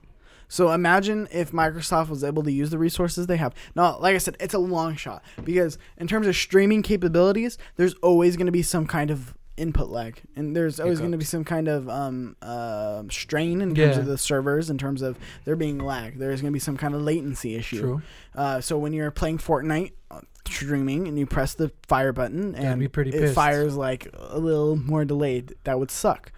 So 0.49 0.71
imagine 0.71 1.27
if 1.31 1.51
Microsoft 1.51 2.07
was 2.09 2.23
able 2.23 2.41
to 2.43 2.51
use 2.51 2.69
the 2.69 2.77
resources 2.77 3.27
they 3.27 3.35
have. 3.37 3.53
Now, 3.75 3.97
like 3.99 4.15
I 4.15 4.17
said, 4.17 4.37
it's 4.39 4.53
a 4.53 4.59
long 4.59 4.95
shot 4.95 5.21
because 5.43 5.77
in 5.97 6.07
terms 6.07 6.25
of 6.25 6.35
streaming 6.35 6.83
capabilities, 6.83 7.57
there's 7.75 7.93
always 7.95 8.37
going 8.37 8.45
to 8.45 8.51
be 8.51 8.63
some 8.63 8.87
kind 8.87 9.11
of 9.11 9.33
input 9.57 9.89
lag, 9.89 10.21
and 10.35 10.55
there's 10.55 10.79
always 10.79 10.99
going 10.99 11.11
to 11.11 11.17
be 11.17 11.25
some 11.25 11.43
kind 11.43 11.67
of 11.67 11.89
um, 11.89 12.35
uh, 12.43 13.01
strain 13.09 13.59
in 13.59 13.73
terms 13.75 13.95
Yeah. 13.95 14.01
of 14.01 14.05
the 14.05 14.17
servers, 14.17 14.69
in 14.69 14.77
terms 14.77 15.01
of 15.01 15.17
there 15.45 15.55
being 15.55 15.79
lag. 15.79 16.17
There's 16.19 16.41
going 16.41 16.51
to 16.51 16.55
be 16.55 16.59
some 16.59 16.77
kind 16.77 16.93
of 16.95 17.01
latency 17.01 17.55
issue. 17.55 17.79
True. 17.81 18.01
Uh, 18.35 18.61
so 18.61 18.77
when 18.77 18.93
you're 18.93 19.09
playing 19.11 19.39
Fortnite 19.39 19.93
uh, 20.11 20.21
streaming 20.47 21.07
and 21.07 21.17
you 21.19 21.25
press 21.25 21.55
the 21.55 21.71
fire 21.87 22.13
button 22.13 22.53
and 22.55 22.81
it 22.83 22.93
pissed. 22.93 23.33
fires 23.35 23.75
like 23.75 24.07
a 24.13 24.39
little 24.39 24.75
more 24.75 25.03
delayed, 25.05 25.55
that 25.65 25.77
would 25.79 25.91
suck. 25.91 26.31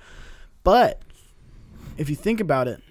But 0.64 1.02
if 1.98 2.10
you 2.10 2.16
think 2.16 2.40
about 2.40 2.68
it, 2.68 2.82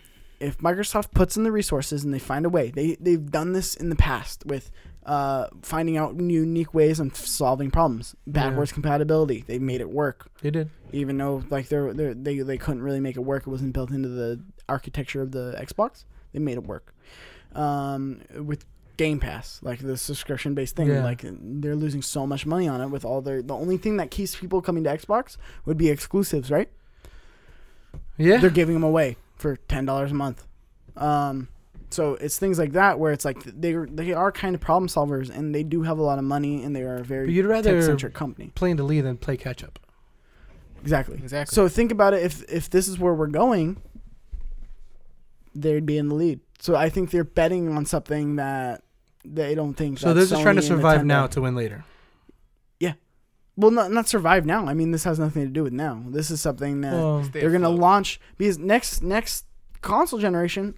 if 0.40 0.58
Microsoft 0.58 1.10
puts 1.12 1.36
in 1.36 1.42
the 1.42 1.52
resources 1.52 2.04
and 2.04 2.12
they 2.14 2.18
find 2.18 2.46
a 2.46 2.48
way, 2.48 2.70
they 2.70 2.96
they've 3.00 3.30
done 3.30 3.52
this 3.52 3.74
in 3.74 3.88
the 3.90 3.96
past 3.96 4.46
with 4.46 4.70
uh, 5.04 5.48
finding 5.62 5.96
out 5.96 6.20
unique 6.20 6.74
ways 6.74 7.00
of 7.00 7.16
solving 7.16 7.70
problems. 7.70 8.14
Backwards 8.26 8.72
compatibility, 8.72 9.42
they 9.46 9.58
made 9.58 9.80
it 9.80 9.88
work 9.90 10.30
They 10.42 10.50
did. 10.50 10.70
even 10.92 11.16
though 11.18 11.42
like 11.50 11.68
they're, 11.68 11.92
they're 11.94 12.14
they 12.14 12.38
they 12.40 12.58
couldn't 12.58 12.82
really 12.82 13.00
make 13.00 13.16
it 13.16 13.20
work. 13.20 13.46
It 13.46 13.50
wasn't 13.50 13.72
built 13.72 13.90
into 13.90 14.08
the 14.08 14.40
architecture 14.68 15.22
of 15.22 15.32
the 15.32 15.56
Xbox. 15.58 16.04
They 16.32 16.38
made 16.38 16.54
it 16.58 16.64
work. 16.64 16.94
Um, 17.54 18.20
with 18.44 18.64
Game 18.98 19.18
Pass, 19.18 19.60
like 19.62 19.78
the 19.80 19.96
subscription 19.96 20.54
based 20.54 20.76
thing, 20.76 20.88
Yeah. 20.88 21.02
like 21.02 21.22
they're 21.24 21.76
losing 21.76 22.02
so 22.02 22.26
much 22.26 22.44
money 22.46 22.68
on 22.68 22.80
it. 22.80 22.88
With 22.90 23.04
all 23.04 23.22
their 23.22 23.42
the 23.42 23.54
only 23.54 23.76
thing 23.78 23.96
that 23.96 24.10
keeps 24.10 24.36
people 24.36 24.60
coming 24.60 24.84
to 24.84 24.90
Xbox 24.90 25.36
would 25.64 25.78
be 25.78 25.88
exclusives, 25.88 26.50
right? 26.50 26.68
Yeah. 28.18 28.38
They're 28.38 28.50
giving 28.50 28.74
them 28.74 28.82
away 28.84 29.16
for 29.36 29.56
ten 29.56 29.84
dollars 29.86 30.10
a 30.10 30.14
month. 30.14 30.44
Um, 30.96 31.48
so 31.90 32.14
it's 32.16 32.36
things 32.38 32.58
like 32.58 32.72
that 32.72 32.98
where 32.98 33.12
it's 33.12 33.24
like 33.24 33.42
they 33.44 33.72
they 33.72 34.12
are 34.12 34.30
kind 34.32 34.54
of 34.54 34.60
problem 34.60 34.88
solvers 34.88 35.30
and 35.34 35.54
they 35.54 35.62
do 35.62 35.82
have 35.82 35.98
a 35.98 36.02
lot 36.02 36.18
of 36.18 36.24
money 36.24 36.62
and 36.64 36.74
they 36.76 36.82
are 36.82 36.96
a 36.96 36.98
But 36.98 37.06
very 37.06 37.32
you'd 37.32 37.46
rather 37.46 37.74
tech 37.76 37.82
centric 37.84 38.12
company. 38.14 38.50
play 38.54 38.70
in 38.70 38.76
the 38.76 38.82
lead 38.82 39.02
than 39.02 39.16
play 39.16 39.36
catch 39.36 39.62
up. 39.64 39.78
Exactly. 40.82 41.16
Exactly. 41.16 41.54
So 41.54 41.68
think 41.68 41.90
about 41.92 42.12
it. 42.14 42.22
If 42.24 42.42
if 42.52 42.68
this 42.68 42.88
is 42.88 42.98
where 42.98 43.14
we're 43.14 43.26
going, 43.28 43.80
they'd 45.54 45.86
be 45.86 45.98
in 45.98 46.08
the 46.08 46.14
lead. 46.14 46.40
So 46.60 46.74
I 46.74 46.88
think 46.88 47.10
they're 47.10 47.24
betting 47.24 47.68
on 47.74 47.86
something 47.86 48.36
that 48.36 48.82
they 49.24 49.54
don't 49.54 49.74
think. 49.74 49.98
So 49.98 50.08
that 50.08 50.14
they're 50.14 50.26
just 50.26 50.42
trying 50.42 50.56
to 50.56 50.62
survive 50.62 51.00
Nintendo- 51.02 51.06
now 51.06 51.26
to 51.28 51.40
win 51.40 51.54
later. 51.54 51.84
Well, 53.58 53.72
not 53.72 53.90
not 53.90 54.06
survive 54.08 54.46
now. 54.46 54.66
I 54.66 54.72
mean, 54.74 54.92
this 54.92 55.02
has 55.04 55.18
nothing 55.18 55.42
to 55.44 55.50
do 55.50 55.64
with 55.64 55.72
now. 55.72 56.02
This 56.06 56.30
is 56.30 56.40
something 56.40 56.80
that 56.82 56.92
Well, 56.94 57.24
Stay 57.24 57.40
they're 57.40 57.50
gonna 57.50 57.66
afloat. 57.68 57.80
launch 57.80 58.20
because 58.38 58.56
next 58.58 59.02
next 59.02 59.44
console 59.82 60.20
generation, 60.20 60.74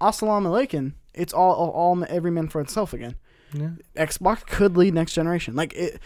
assalamu 0.00 0.48
alaikum. 0.48 0.92
It's 1.14 1.32
all 1.32 1.52
all, 1.54 1.70
all 1.70 2.04
every 2.08 2.30
man 2.30 2.48
for 2.48 2.60
itself 2.60 2.92
again. 2.92 3.14
yeah. 3.54 3.70
Xbox 3.96 4.46
could 4.46 4.76
lead 4.76 4.92
next 4.94 5.14
generation. 5.14 5.56
Like 5.56 5.72
it, 5.74 6.00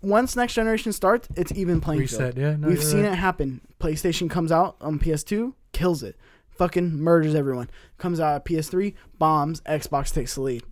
once 0.00 0.36
next 0.36 0.54
generation 0.54 0.92
starts, 0.92 1.26
it's 1.34 1.50
even 1.52 1.80
playing 1.80 2.06
field. 2.06 2.20
Reset. 2.20 2.36
Yeah. 2.36 2.56
No, 2.56 2.68
We've 2.68 2.82
seen 2.82 3.02
right. 3.02 3.12
it 3.12 3.16
happen. 3.16 3.60
PlayStation 3.80 4.30
comes 4.30 4.52
out 4.52 4.76
on 4.80 4.98
PS2, 5.00 5.54
kills 5.72 6.02
it, 6.04 6.16
fucking 6.50 7.00
murders 7.00 7.34
everyone. 7.34 7.68
Comes 7.98 8.20
out 8.20 8.36
at 8.36 8.44
PS3, 8.44 8.94
bombs. 9.18 9.60
Xbox 9.62 10.12
takes 10.14 10.36
the 10.36 10.42
lead. 10.42 10.62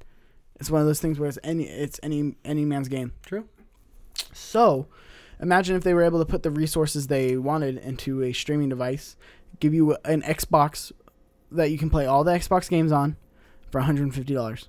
It's 0.61 0.71
one 0.71 0.81
of 0.81 0.87
those 0.87 1.01
things 1.01 1.19
where 1.19 1.29
it's 1.29 1.41
any 1.43 1.65
it's 1.65 1.99
any 2.05 2.37
any 2.45 2.65
man's 2.65 2.87
game. 2.89 3.13
True. 3.27 3.49
So, 4.33 4.87
imagine 5.41 5.77
if 5.77 5.83
they 5.83 5.95
were 5.95 6.03
able 6.03 6.19
to 6.19 6.25
put 6.27 6.43
the 6.43 6.51
resources 6.51 7.07
they 7.07 7.37
wanted 7.37 7.79
into 7.79 8.23
a 8.23 8.33
streaming 8.33 8.69
device, 8.69 9.17
give 9.61 9.75
you 9.75 9.97
an 10.05 10.23
Xbox 10.23 10.93
that 11.51 11.71
you 11.71 11.79
can 11.79 11.91
play 11.91 12.07
all 12.07 12.25
the 12.25 12.33
Xbox 12.33 12.69
games 12.69 12.93
on 12.93 13.17
for 13.71 13.81
$150. 13.81 14.67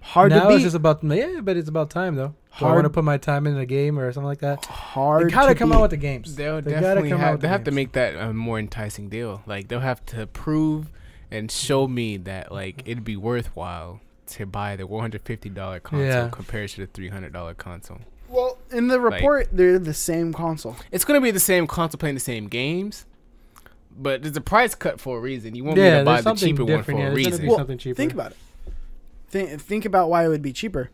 hard 0.00 0.30
now 0.30 0.48
to 0.48 0.54
it's 0.54 0.64
just 0.64 0.74
about 0.76 1.02
yeah, 1.04 1.40
but 1.42 1.56
it's 1.56 1.68
about 1.68 1.90
time 1.90 2.14
though. 2.16 2.34
Do 2.58 2.66
I 2.66 2.72
want 2.72 2.84
to 2.84 2.90
put 2.90 3.04
my 3.04 3.16
time 3.16 3.46
in 3.46 3.56
a 3.56 3.64
game 3.66 3.98
or 3.98 4.10
something 4.12 4.26
like 4.26 4.40
that? 4.40 4.64
hard. 4.66 5.28
They 5.28 5.32
gotta 5.32 5.52
to 5.52 5.58
come 5.58 5.70
beat. 5.70 5.76
out 5.76 5.82
with 5.82 5.90
the 5.92 5.96
games. 5.96 6.34
They'll 6.34 6.60
They 6.60 6.72
gotta 6.72 6.82
definitely 6.82 7.10
come 7.10 7.20
out 7.20 7.24
have. 7.24 7.32
with 7.34 7.40
They 7.42 7.46
the 7.46 7.52
have 7.52 7.64
to 7.64 7.70
make 7.70 7.92
that 7.92 8.16
a 8.16 8.32
more 8.32 8.58
enticing 8.58 9.08
deal. 9.08 9.42
Like 9.46 9.68
they'll 9.68 9.80
have 9.80 10.04
to 10.06 10.26
prove 10.26 10.90
and 11.30 11.50
show 11.50 11.86
me 11.86 12.16
that 12.18 12.50
like 12.50 12.82
it'd 12.86 13.04
be 13.04 13.16
worthwhile 13.16 14.00
to 14.30 14.46
buy 14.46 14.76
the 14.76 14.86
one 14.86 15.00
hundred 15.02 15.22
fifty 15.22 15.48
dollar 15.48 15.80
console 15.80 16.06
Yeah. 16.06 16.28
compared 16.30 16.70
to 16.70 16.80
the 16.82 16.86
three 16.86 17.08
hundred 17.08 17.32
dollar 17.32 17.54
console. 17.54 17.98
Well, 18.28 18.58
in 18.70 18.88
the 18.88 19.00
report, 19.00 19.48
they're 19.52 19.78
the 19.78 19.94
same 19.94 20.32
console. 20.32 20.76
It's 20.92 21.04
gonna 21.04 21.20
be 21.20 21.30
the 21.32 21.40
same 21.40 21.66
console 21.66 21.98
playing 21.98 22.14
the 22.14 22.20
same 22.20 22.46
games, 22.46 23.06
but 23.98 24.22
there's 24.22 24.36
a 24.36 24.40
price 24.40 24.74
cut 24.74 25.00
for 25.00 25.18
a 25.18 25.20
reason. 25.20 25.54
You 25.54 25.64
want 25.64 25.78
me 25.78 25.84
yeah, 25.84 25.98
to 25.98 26.04
buy 26.04 26.16
the 26.18 26.22
something 26.22 26.48
cheaper 26.56 26.64
one 26.64 26.82
for 26.84 26.92
yeah, 26.92 27.08
a 27.08 27.14
reason. 27.14 27.46
Well, 27.46 27.58
something 27.58 27.78
cheaper. 27.78 27.96
Think 27.96 28.12
about 28.12 28.32
it. 28.32 28.36
Think 29.28 29.60
think 29.60 29.84
about 29.84 30.10
why 30.10 30.24
it 30.24 30.28
would 30.28 30.42
be 30.42 30.52
cheaper. 30.52 30.90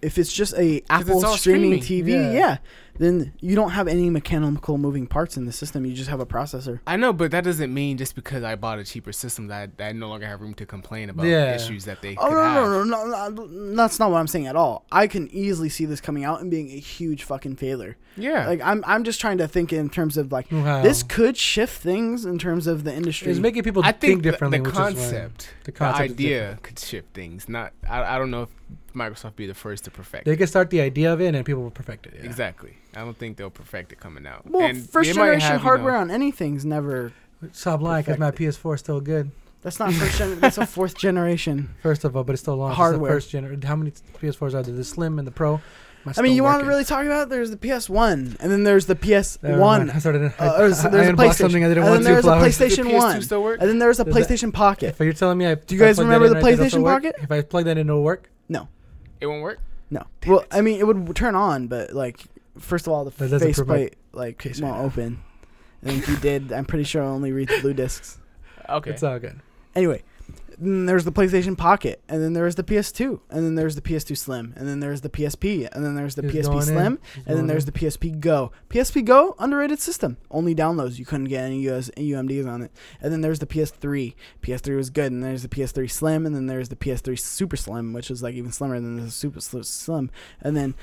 If 0.00 0.18
it's 0.18 0.32
just 0.32 0.54
a 0.54 0.82
Apple 0.88 1.20
streaming, 1.20 1.82
streaming. 1.82 2.06
TV, 2.06 2.32
yeah. 2.32 2.32
Yeah. 2.32 2.56
Then 2.98 3.32
you 3.40 3.54
don't 3.54 3.70
have 3.70 3.88
any 3.88 4.10
mechanical 4.10 4.76
moving 4.78 5.06
parts 5.06 5.36
in 5.36 5.46
the 5.46 5.52
system. 5.52 5.84
You 5.86 5.94
just 5.94 6.10
have 6.10 6.20
a 6.20 6.26
processor. 6.26 6.80
I 6.86 6.96
know, 6.96 7.12
but 7.12 7.30
that 7.30 7.44
doesn't 7.44 7.72
mean 7.72 7.96
just 7.96 8.14
because 8.14 8.42
I 8.44 8.56
bought 8.56 8.78
a 8.78 8.84
cheaper 8.84 9.12
system 9.12 9.46
that 9.48 9.62
I, 9.62 9.66
that 9.76 9.88
I 9.88 9.92
no 9.92 10.08
longer 10.08 10.26
have 10.26 10.40
room 10.40 10.54
to 10.54 10.66
complain 10.66 11.10
about 11.10 11.26
Yeah. 11.26 11.54
issues 11.54 11.84
that 11.86 12.02
they 12.02 12.16
Oh 12.16 12.24
could 12.28 12.34
no, 12.34 12.42
have. 12.42 12.64
no, 12.64 12.84
no, 12.84 13.06
no, 13.06 13.28
no, 13.28 13.46
no, 13.46 13.74
that's 13.76 13.98
not 13.98 14.10
what 14.10 14.18
I'm 14.18 14.26
saying 14.26 14.46
at 14.46 14.56
all. 14.56 14.84
I 14.92 15.06
can 15.06 15.28
easily 15.32 15.68
see 15.68 15.84
this 15.84 16.00
coming 16.00 16.24
out 16.24 16.40
and 16.40 16.50
being 16.50 16.70
a 16.70 16.78
huge 16.78 17.22
fucking 17.24 17.56
failure. 17.56 17.96
Yeah, 18.18 18.46
Like 18.46 18.60
I'm, 18.62 18.82
I'm 18.86 19.04
just 19.04 19.20
trying 19.20 19.38
to 19.38 19.48
think 19.48 19.72
in 19.72 19.88
terms 19.88 20.16
of 20.16 20.32
like 20.32 20.50
Wow. 20.52 20.82
this 20.82 21.02
could 21.02 21.36
shift 21.36 21.80
things 21.80 22.24
in 22.24 22.38
terms 22.38 22.66
of 22.66 22.84
the 22.84 22.94
industry. 22.94 23.30
It's 23.30 23.40
making 23.40 23.62
people 23.62 23.82
I 23.84 23.92
think, 23.92 24.00
think 24.00 24.22
differently. 24.22 24.58
the 24.58 24.62
which 24.64 24.72
is 24.72 24.78
why- 24.78 24.84
concept, 24.92 25.48
the 25.64 25.64
the, 25.64 25.72
concept 25.72 26.04
is 26.06 26.12
idea 26.12 26.58
could 26.62 26.78
shift 26.78 27.14
things. 27.14 27.48
Not, 27.48 27.72
I, 27.88 28.16
I 28.16 28.18
don't 28.18 28.30
know 28.30 28.42
if 28.42 28.48
Microsoft 28.94 29.36
be 29.36 29.46
the 29.46 29.54
first 29.54 29.84
to 29.84 29.90
perfect. 29.90 30.22
It. 30.22 30.24
They 30.30 30.34
it. 30.34 30.38
can 30.38 30.46
start 30.46 30.70
the 30.70 30.80
idea 30.80 31.12
of 31.12 31.20
it, 31.20 31.34
and 31.34 31.46
people 31.46 31.62
will 31.62 31.70
perfect 31.70 32.06
it. 32.06 32.14
Yeah. 32.18 32.24
Exactly. 32.24 32.76
I 32.96 33.00
don't 33.04 33.16
think 33.16 33.36
they'll 33.36 33.50
perfect 33.50 33.92
it 33.92 34.00
coming 34.00 34.26
out. 34.26 34.42
well, 34.50 34.66
And 34.66 34.88
first 34.88 35.12
generation 35.14 35.40
have, 35.42 35.50
you 35.52 35.56
know- 35.58 35.62
hardware 35.62 35.96
on 35.96 36.10
anything's 36.10 36.64
never. 36.64 37.12
Stop 37.52 37.80
lying, 37.82 38.02
because 38.04 38.18
my 38.18 38.32
PS4 38.32 38.74
is 38.74 38.80
still 38.80 39.00
good. 39.00 39.30
That's 39.62 39.78
not 39.78 39.92
first 39.92 40.18
gen. 40.18 40.38
that's 40.40 40.58
a 40.58 40.66
fourth 40.66 40.96
generation. 40.96 41.74
First 41.82 42.04
of 42.04 42.16
all, 42.16 42.22
but 42.24 42.32
it's 42.32 42.42
still 42.42 42.56
long. 42.56 42.72
Hardware. 42.72 43.16
It's 43.16 43.26
the 43.30 43.40
first 43.42 43.44
gener- 43.60 43.64
How 43.64 43.74
many 43.76 43.90
PS4s 44.20 44.54
are 44.54 44.62
there? 44.62 44.74
The 44.74 44.84
Slim 44.84 45.18
and 45.18 45.26
the 45.26 45.32
Pro. 45.32 45.60
Am 46.16 46.20
I 46.20 46.22
mean, 46.22 46.36
you 46.36 46.42
want 46.42 46.60
to 46.62 46.66
really 46.68 46.84
talk 46.84 47.04
about? 47.04 47.24
it? 47.26 47.28
There's 47.30 47.50
the 47.50 47.56
PS1, 47.56 48.36
and 48.40 48.50
then 48.52 48.64
there's 48.64 48.86
the 48.86 48.94
PS1, 48.94 49.94
I 49.94 49.98
started. 49.98 50.32
I, 50.38 50.46
Uh, 50.46 50.58
there's- 50.58 50.84
I, 50.84 50.88
there's 50.88 51.06
I 51.06 51.10
a 51.10 51.12
unboxed 51.12 51.16
PlayStation. 51.16 51.36
something 51.38 51.64
I 51.64 51.68
didn't 51.68 51.84
And 51.84 51.90
want 51.92 52.04
then 52.04 52.16
to. 52.16 52.22
there's 52.22 52.24
a 52.24 52.38
PlayStation 52.46 52.76
Does 52.76 52.76
the 52.76 52.82
PS2 52.84 52.94
1. 52.98 53.22
still 53.22 53.42
work? 53.42 53.60
and 53.60 53.68
then 53.68 53.78
there's 53.78 54.00
a 54.00 54.04
Does 54.04 54.14
that- 54.14 54.28
PlayStation 54.28 54.52
Pocket. 54.52 54.86
If 54.88 55.00
you're 55.00 55.12
telling 55.12 55.38
me, 55.38 55.46
I, 55.46 55.54
Do 55.56 55.74
you 55.74 55.80
guys 55.80 55.98
I 55.98 56.02
remember 56.02 56.28
the 56.28 56.38
in 56.38 56.42
right, 56.44 56.52
it'll 56.54 56.68
still 56.68 56.80
PlayStation? 56.80 56.84
Pocket? 56.84 57.14
If 57.22 57.32
I 57.32 57.42
plug 57.42 57.64
that 57.66 57.78
in, 57.78 57.88
it'll 57.88 58.02
work. 58.02 58.30
No, 58.48 58.68
it 59.20 59.26
won't 59.26 59.42
work. 59.42 59.58
No. 59.90 60.04
Well, 60.26 60.44
I 60.50 60.60
mean, 60.60 60.78
it 60.80 60.86
would 60.86 61.14
turn 61.16 61.34
on, 61.34 61.66
but 61.66 61.92
like, 61.92 62.20
first 62.58 62.86
of 62.86 62.92
all, 62.92 63.04
the 63.04 63.10
That 63.10 63.30
doesn't 63.30 63.54
prove 63.54 63.68
my 63.68 63.74
faceplate 63.76 63.96
like 64.12 64.38
case 64.38 64.60
won't 64.60 64.74
right 64.76 64.84
open. 64.84 65.20
And 65.82 65.98
if 65.98 66.08
you 66.08 66.16
did, 66.16 66.52
I'm 66.52 66.64
pretty 66.64 66.84
sure 66.84 67.02
I 67.02 67.06
only 67.06 67.32
read 67.32 67.48
the 67.48 67.60
blue 67.60 67.72
discs. 67.74 68.18
Okay. 68.68 68.90
It's 68.90 69.02
all 69.02 69.18
good. 69.18 69.40
Anyway, 69.74 70.02
then 70.60 70.86
there's 70.86 71.04
the 71.04 71.12
PlayStation 71.12 71.56
Pocket, 71.56 72.02
and 72.08 72.22
then 72.22 72.32
there's 72.32 72.56
the 72.56 72.62
PS2, 72.64 73.20
and 73.30 73.44
then 73.44 73.54
there's 73.54 73.74
the 73.74 73.80
PS2 73.80 74.16
Slim, 74.16 74.54
and 74.56 74.68
then 74.68 74.80
there's 74.80 75.00
the 75.00 75.08
PSP, 75.08 75.68
and 75.72 75.84
then 75.84 75.94
there's 75.94 76.14
the 76.14 76.22
He's 76.22 76.48
PSP. 76.48 76.62
Slim, 76.64 76.98
and 77.26 77.36
then 77.36 77.46
there's 77.46 77.66
in. 77.66 77.72
the 77.72 77.78
PSP 77.78 78.20
Go. 78.20 78.52
PSP 78.68 79.04
Go, 79.04 79.36
underrated 79.38 79.78
system. 79.78 80.16
Only 80.30 80.54
downloads. 80.54 80.98
You 80.98 81.04
couldn't 81.04 81.26
get 81.26 81.44
any 81.44 81.68
US 81.68 81.90
UMDs 81.96 82.46
on 82.46 82.62
it. 82.62 82.72
And 83.00 83.12
then 83.12 83.20
there's 83.20 83.38
the 83.38 83.46
PS3. 83.46 84.14
PS3 84.42 84.76
was 84.76 84.90
good. 84.90 85.12
And 85.12 85.22
there's 85.22 85.42
the 85.42 85.48
PS3 85.48 85.90
Slim. 85.90 86.26
And 86.26 86.34
then 86.34 86.46
there's 86.46 86.68
the 86.68 86.76
PS3 86.76 87.18
Super 87.18 87.56
Slim, 87.56 87.92
which 87.92 88.10
is 88.10 88.22
like 88.22 88.34
even 88.34 88.52
slimmer 88.52 88.80
than 88.80 88.96
the 88.96 89.10
Super 89.10 89.40
Slim. 89.40 90.10
And 90.40 90.56
then, 90.56 90.74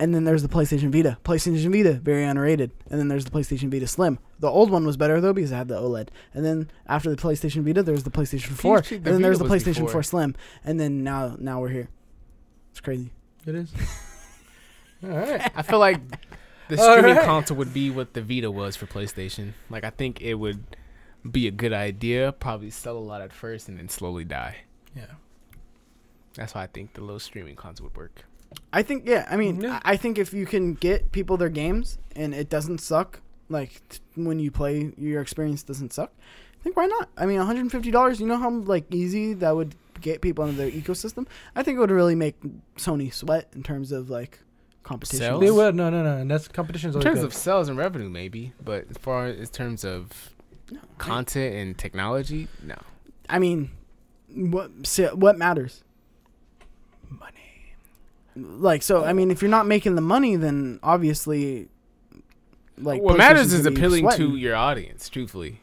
and 0.00 0.14
then 0.14 0.24
there's 0.24 0.42
the 0.42 0.48
PlayStation 0.48 0.90
Vita. 0.90 1.18
PlayStation 1.24 1.70
Vita, 1.70 1.92
very 1.92 2.24
underrated. 2.24 2.70
And 2.90 2.98
then 2.98 3.08
there's 3.08 3.26
the 3.26 3.30
PlayStation 3.30 3.70
Vita 3.70 3.86
Slim. 3.86 4.18
The 4.38 4.48
old 4.48 4.70
one 4.70 4.86
was 4.86 4.96
better 4.96 5.20
though 5.20 5.34
because 5.34 5.52
it 5.52 5.56
had 5.56 5.68
the 5.68 5.78
OLED. 5.78 6.08
And 6.32 6.42
then 6.42 6.70
after 6.86 7.10
the 7.10 7.16
PlayStation 7.16 7.64
Vita, 7.64 7.82
there's 7.82 8.02
the 8.02 8.10
PlayStation 8.10 8.52
4. 8.52 8.78
Actually, 8.78 8.96
and 8.96 9.04
the 9.04 9.10
then 9.12 9.22
there's 9.22 9.38
the 9.38 9.44
PlayStation 9.44 9.80
before. 9.80 9.90
4 9.90 10.02
Slim. 10.02 10.34
And 10.64 10.80
then 10.80 11.04
now, 11.04 11.36
now 11.38 11.60
we're 11.60 11.68
here. 11.68 11.90
It's 12.70 12.80
crazy. 12.80 13.12
It 13.44 13.54
is. 13.54 13.70
all 15.04 15.10
right. 15.10 15.52
I 15.54 15.60
feel 15.60 15.78
like 15.78 16.00
the 16.68 16.78
streaming 16.78 17.16
right. 17.16 17.26
console 17.26 17.58
would 17.58 17.74
be 17.74 17.90
what 17.90 18.14
the 18.14 18.22
Vita 18.22 18.50
was 18.50 18.76
for 18.76 18.86
PlayStation. 18.86 19.52
Like 19.68 19.84
I 19.84 19.90
think 19.90 20.22
it 20.22 20.34
would 20.34 20.64
be 21.30 21.46
a 21.46 21.50
good 21.50 21.74
idea. 21.74 22.32
Probably 22.32 22.70
sell 22.70 22.96
a 22.96 22.98
lot 22.98 23.20
at 23.20 23.34
first 23.34 23.68
and 23.68 23.78
then 23.78 23.90
slowly 23.90 24.24
die. 24.24 24.56
Yeah. 24.96 25.04
That's 26.36 26.54
why 26.54 26.62
I 26.62 26.68
think 26.68 26.94
the 26.94 27.02
little 27.02 27.20
streaming 27.20 27.54
console 27.54 27.88
would 27.88 27.96
work. 27.98 28.24
I 28.72 28.82
think 28.82 29.06
yeah. 29.08 29.26
I 29.30 29.36
mean, 29.36 29.60
Yeah. 29.60 29.80
I 29.84 29.92
I 29.92 29.96
think 29.96 30.18
if 30.18 30.32
you 30.32 30.46
can 30.46 30.74
get 30.74 31.12
people 31.12 31.36
their 31.36 31.48
games 31.48 31.98
and 32.16 32.34
it 32.34 32.48
doesn't 32.48 32.78
suck, 32.78 33.20
like 33.48 33.80
t- 33.88 33.98
when 34.14 34.38
you 34.38 34.50
play, 34.50 34.92
your 34.96 35.20
experience 35.22 35.62
doesn't 35.62 35.92
suck. 35.92 36.12
I 36.60 36.62
think 36.62 36.76
why 36.76 36.86
not? 36.86 37.08
I 37.16 37.26
mean, 37.26 37.38
one 37.38 37.46
hundred 37.46 37.60
and 37.62 37.72
fifty 37.72 37.90
dollars. 37.90 38.20
You 38.20 38.26
know 38.26 38.36
how 38.38 38.50
like 38.50 38.92
easy 38.94 39.34
that 39.34 39.54
would 39.56 39.74
get 40.00 40.20
people 40.20 40.44
into 40.44 40.56
their 40.56 40.70
ecosystem. 40.70 41.26
I 41.56 41.62
think 41.62 41.76
it 41.76 41.80
would 41.80 41.90
really 41.90 42.14
make 42.14 42.36
Sony 42.76 43.12
sweat 43.12 43.48
in 43.54 43.62
terms 43.62 43.92
of 43.92 44.08
like 44.10 44.38
competition. 44.82 45.18
Sales? 45.20 45.40
They 45.40 45.50
would. 45.50 45.74
No, 45.74 45.90
no, 45.90 46.02
no. 46.02 46.16
And 46.18 46.30
that's 46.30 46.48
competition's 46.48 46.94
In 46.96 47.02
terms 47.02 47.18
good. 47.20 47.26
of 47.26 47.34
sales 47.34 47.68
and 47.68 47.76
revenue, 47.78 48.08
maybe, 48.08 48.52
but 48.64 48.86
as 48.90 48.96
far 48.98 49.26
as 49.26 49.38
in 49.40 49.46
terms 49.46 49.84
of 49.84 50.30
No, 50.70 50.78
I- 50.80 51.02
content 51.02 51.54
and 51.54 51.76
technology, 51.78 52.48
no. 52.62 52.76
I 53.28 53.38
mean, 53.38 53.70
what 54.28 54.70
sa- 54.84 55.14
what 55.14 55.36
matters? 55.38 55.82
money. 57.08 57.49
Like 58.40 58.82
so, 58.82 59.04
I 59.04 59.12
mean, 59.12 59.30
if 59.30 59.42
you're 59.42 59.50
not 59.50 59.66
making 59.66 59.94
the 59.94 60.00
money, 60.00 60.36
then 60.36 60.80
obviously, 60.82 61.68
like 62.78 63.02
what 63.02 63.18
matters 63.18 63.52
is 63.52 63.64
gonna 63.64 63.76
appealing 63.76 64.08
to 64.16 64.36
your 64.36 64.56
audience. 64.56 65.08
Truthfully, 65.08 65.60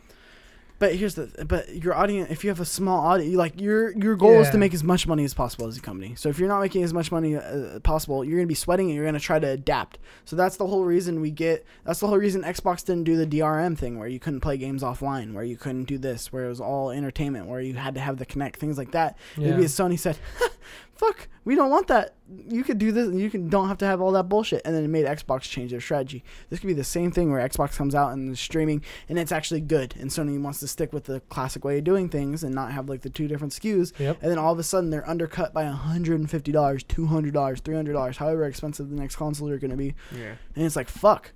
But 0.80 0.94
here's 0.96 1.16
the 1.16 1.46
but 1.46 1.74
your 1.76 1.96
audience 1.96 2.30
if 2.30 2.44
you 2.44 2.52
have 2.52 2.60
a 2.60 2.66
small 2.66 3.04
audience 3.04 3.36
like 3.36 3.60
your 3.60 3.92
your 3.98 4.16
goal 4.16 4.42
is 4.42 4.50
to 4.52 4.58
make 4.60 4.74
as 4.76 4.84
much 4.84 5.08
money 5.08 5.24
as 5.24 5.34
possible 5.34 5.66
as 5.68 5.76
a 5.78 5.82
company. 5.82 6.14
So 6.16 6.30
if 6.30 6.38
you're 6.38 6.48
not 6.48 6.62
making 6.62 6.84
as 6.84 6.94
much 6.94 7.12
money 7.12 7.36
uh, 7.36 7.80
possible, 7.80 8.24
you're 8.24 8.36
going 8.38 8.46
to 8.48 8.48
be 8.48 8.54
sweating 8.54 8.88
and 8.88 8.96
you're 8.96 9.06
going 9.06 9.16
to 9.16 9.20
try 9.20 9.40
to 9.40 9.48
adapt. 9.48 9.98
So 10.26 10.36
that's 10.36 10.58
the 10.58 10.68
whole 10.68 10.84
reason 10.84 11.20
we 11.20 11.32
get 11.32 11.66
that's 11.84 12.00
the 12.00 12.08
whole 12.08 12.20
reason 12.20 12.44
Xbox 12.44 12.86
didn't 12.86 13.06
do 13.06 13.16
the 13.18 13.26
DRM 13.26 13.76
thing 13.76 13.98
where 13.98 14.08
you 14.08 14.20
couldn't 14.20 14.42
play 14.42 14.58
games 14.58 14.84
offline, 14.84 15.34
where 15.34 15.44
you 15.44 15.58
couldn't 15.58 15.86
do 15.86 15.98
this, 15.98 16.32
where 16.32 16.46
it 16.46 16.50
was 16.50 16.62
all 16.62 16.92
entertainment, 16.92 17.48
where 17.48 17.62
you 17.62 17.74
had 17.74 17.96
to 17.96 18.02
have 18.02 18.18
the 18.18 18.26
Kinect, 18.28 18.58
things 18.58 18.78
like 18.78 18.92
that. 18.92 19.18
Yeah. 19.36 19.52
Maybe 19.52 19.64
Sony 19.64 19.98
said, 19.98 20.20
"Fuck, 20.98 21.28
we 21.46 21.56
don't 21.56 21.70
want 21.70 21.88
that. 21.88 22.16
You 22.50 22.64
could 22.64 22.78
do 22.78 22.92
this. 22.92 23.08
And 23.08 23.20
you 23.20 23.30
can 23.30 23.50
don't 23.50 23.68
have 23.68 23.78
to 23.80 23.86
have 23.86 24.02
all 24.02 24.12
that 24.14 24.30
bullshit." 24.30 24.62
And 24.66 24.76
then 24.76 24.84
it 24.84 24.90
made 24.90 25.06
Xbox 25.06 25.42
change 25.42 25.72
their 25.72 25.82
strategy. 25.82 26.24
This 26.50 26.60
could 26.60 26.68
be 26.68 26.74
the 26.74 26.84
same 26.84 27.12
thing 27.12 27.32
where 27.32 27.48
Xbox 27.48 27.76
comes 27.76 27.96
out 27.96 28.14
and 28.14 28.32
is 28.32 28.40
streaming, 28.40 28.84
and 29.10 29.18
it's 29.18 29.32
actually 29.32 29.62
good, 29.62 29.96
and 30.00 30.10
Sony 30.10 30.42
wants 30.42 30.60
to 30.60 30.68
stick 30.68 30.94
with 30.94 31.06
the 31.06 31.20
classic 31.22 31.64
way 31.64 31.78
of 31.78 31.84
doing 31.84 32.10
things 32.10 32.44
and 32.44 32.54
not 32.54 32.72
have 32.72 32.90
like 32.90 33.02
the 33.02 33.10
two 33.10 33.28
different 33.28 33.54
SKUs. 33.54 33.98
Yep. 34.00 34.18
And 34.22 34.32
then 34.32 34.38
all 34.38 34.54
of 34.54 34.60
a 34.60 34.64
sudden 34.64 34.90
they're 34.90 35.08
undercut 35.10 35.54
by 35.54 35.66
hundred 35.66 36.20
and 36.20 36.30
fifty 36.30 36.52
dollars, 36.52 36.84
two 36.84 37.08
hundred 37.08 37.34
dollars, 37.34 37.60
three 37.62 37.76
hundred 37.76 37.94
dollars, 37.94 38.18
however 38.18 38.46
expensive 38.46 38.90
the 38.90 38.96
next 38.96 39.16
consoles 39.16 39.52
are 39.52 39.58
going 39.58 39.72
to 39.72 39.78
be, 39.78 39.96
yeah. 40.16 40.36
and 40.56 40.66
it's 40.66 40.76
like 40.76 40.90
fuck. 40.90 41.32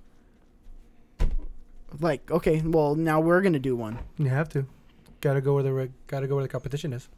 Like 2.00 2.30
okay, 2.30 2.62
well 2.62 2.94
now 2.94 3.20
we're 3.20 3.42
gonna 3.42 3.58
do 3.58 3.76
one. 3.76 3.98
You 4.18 4.28
have 4.28 4.48
to. 4.50 4.66
Gotta 5.20 5.40
go 5.40 5.54
where 5.54 5.62
the 5.62 5.72
re- 5.72 5.92
gotta 6.06 6.26
go 6.26 6.36
where 6.36 6.44
the 6.44 6.48
competition 6.48 6.92
is. 6.92 7.08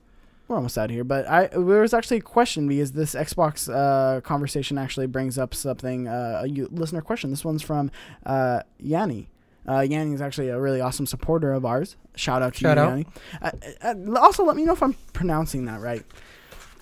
We're 0.48 0.56
almost 0.56 0.76
out 0.78 0.86
of 0.86 0.90
here. 0.90 1.04
But 1.04 1.26
I 1.28 1.46
there 1.48 1.60
was 1.80 1.94
actually 1.94 2.18
a 2.18 2.22
question 2.22 2.68
because 2.68 2.92
this 2.92 3.14
Xbox 3.14 3.72
uh, 3.72 4.20
conversation 4.20 4.78
actually 4.78 5.06
brings 5.06 5.38
up 5.38 5.54
something 5.54 6.08
uh, 6.08 6.42
a 6.44 6.48
u- 6.48 6.68
listener 6.70 7.00
question. 7.00 7.30
This 7.30 7.44
one's 7.44 7.62
from 7.62 7.90
uh, 8.26 8.60
Yanni. 8.78 9.28
Uh, 9.66 9.80
Yanni 9.80 10.12
is 10.12 10.20
actually 10.20 10.48
a 10.50 10.60
really 10.60 10.80
awesome 10.82 11.06
supporter 11.06 11.52
of 11.54 11.64
ours. 11.64 11.96
Shout 12.16 12.42
out 12.42 12.52
to 12.54 12.60
Shout 12.60 12.76
you, 12.76 12.82
out. 12.82 12.88
Yanni. 12.90 13.06
Uh, 13.40 13.50
uh, 13.82 14.20
also, 14.20 14.44
let 14.44 14.56
me 14.56 14.64
know 14.64 14.72
if 14.74 14.82
I'm 14.82 14.92
pronouncing 15.14 15.64
that 15.64 15.80
right. 15.80 16.04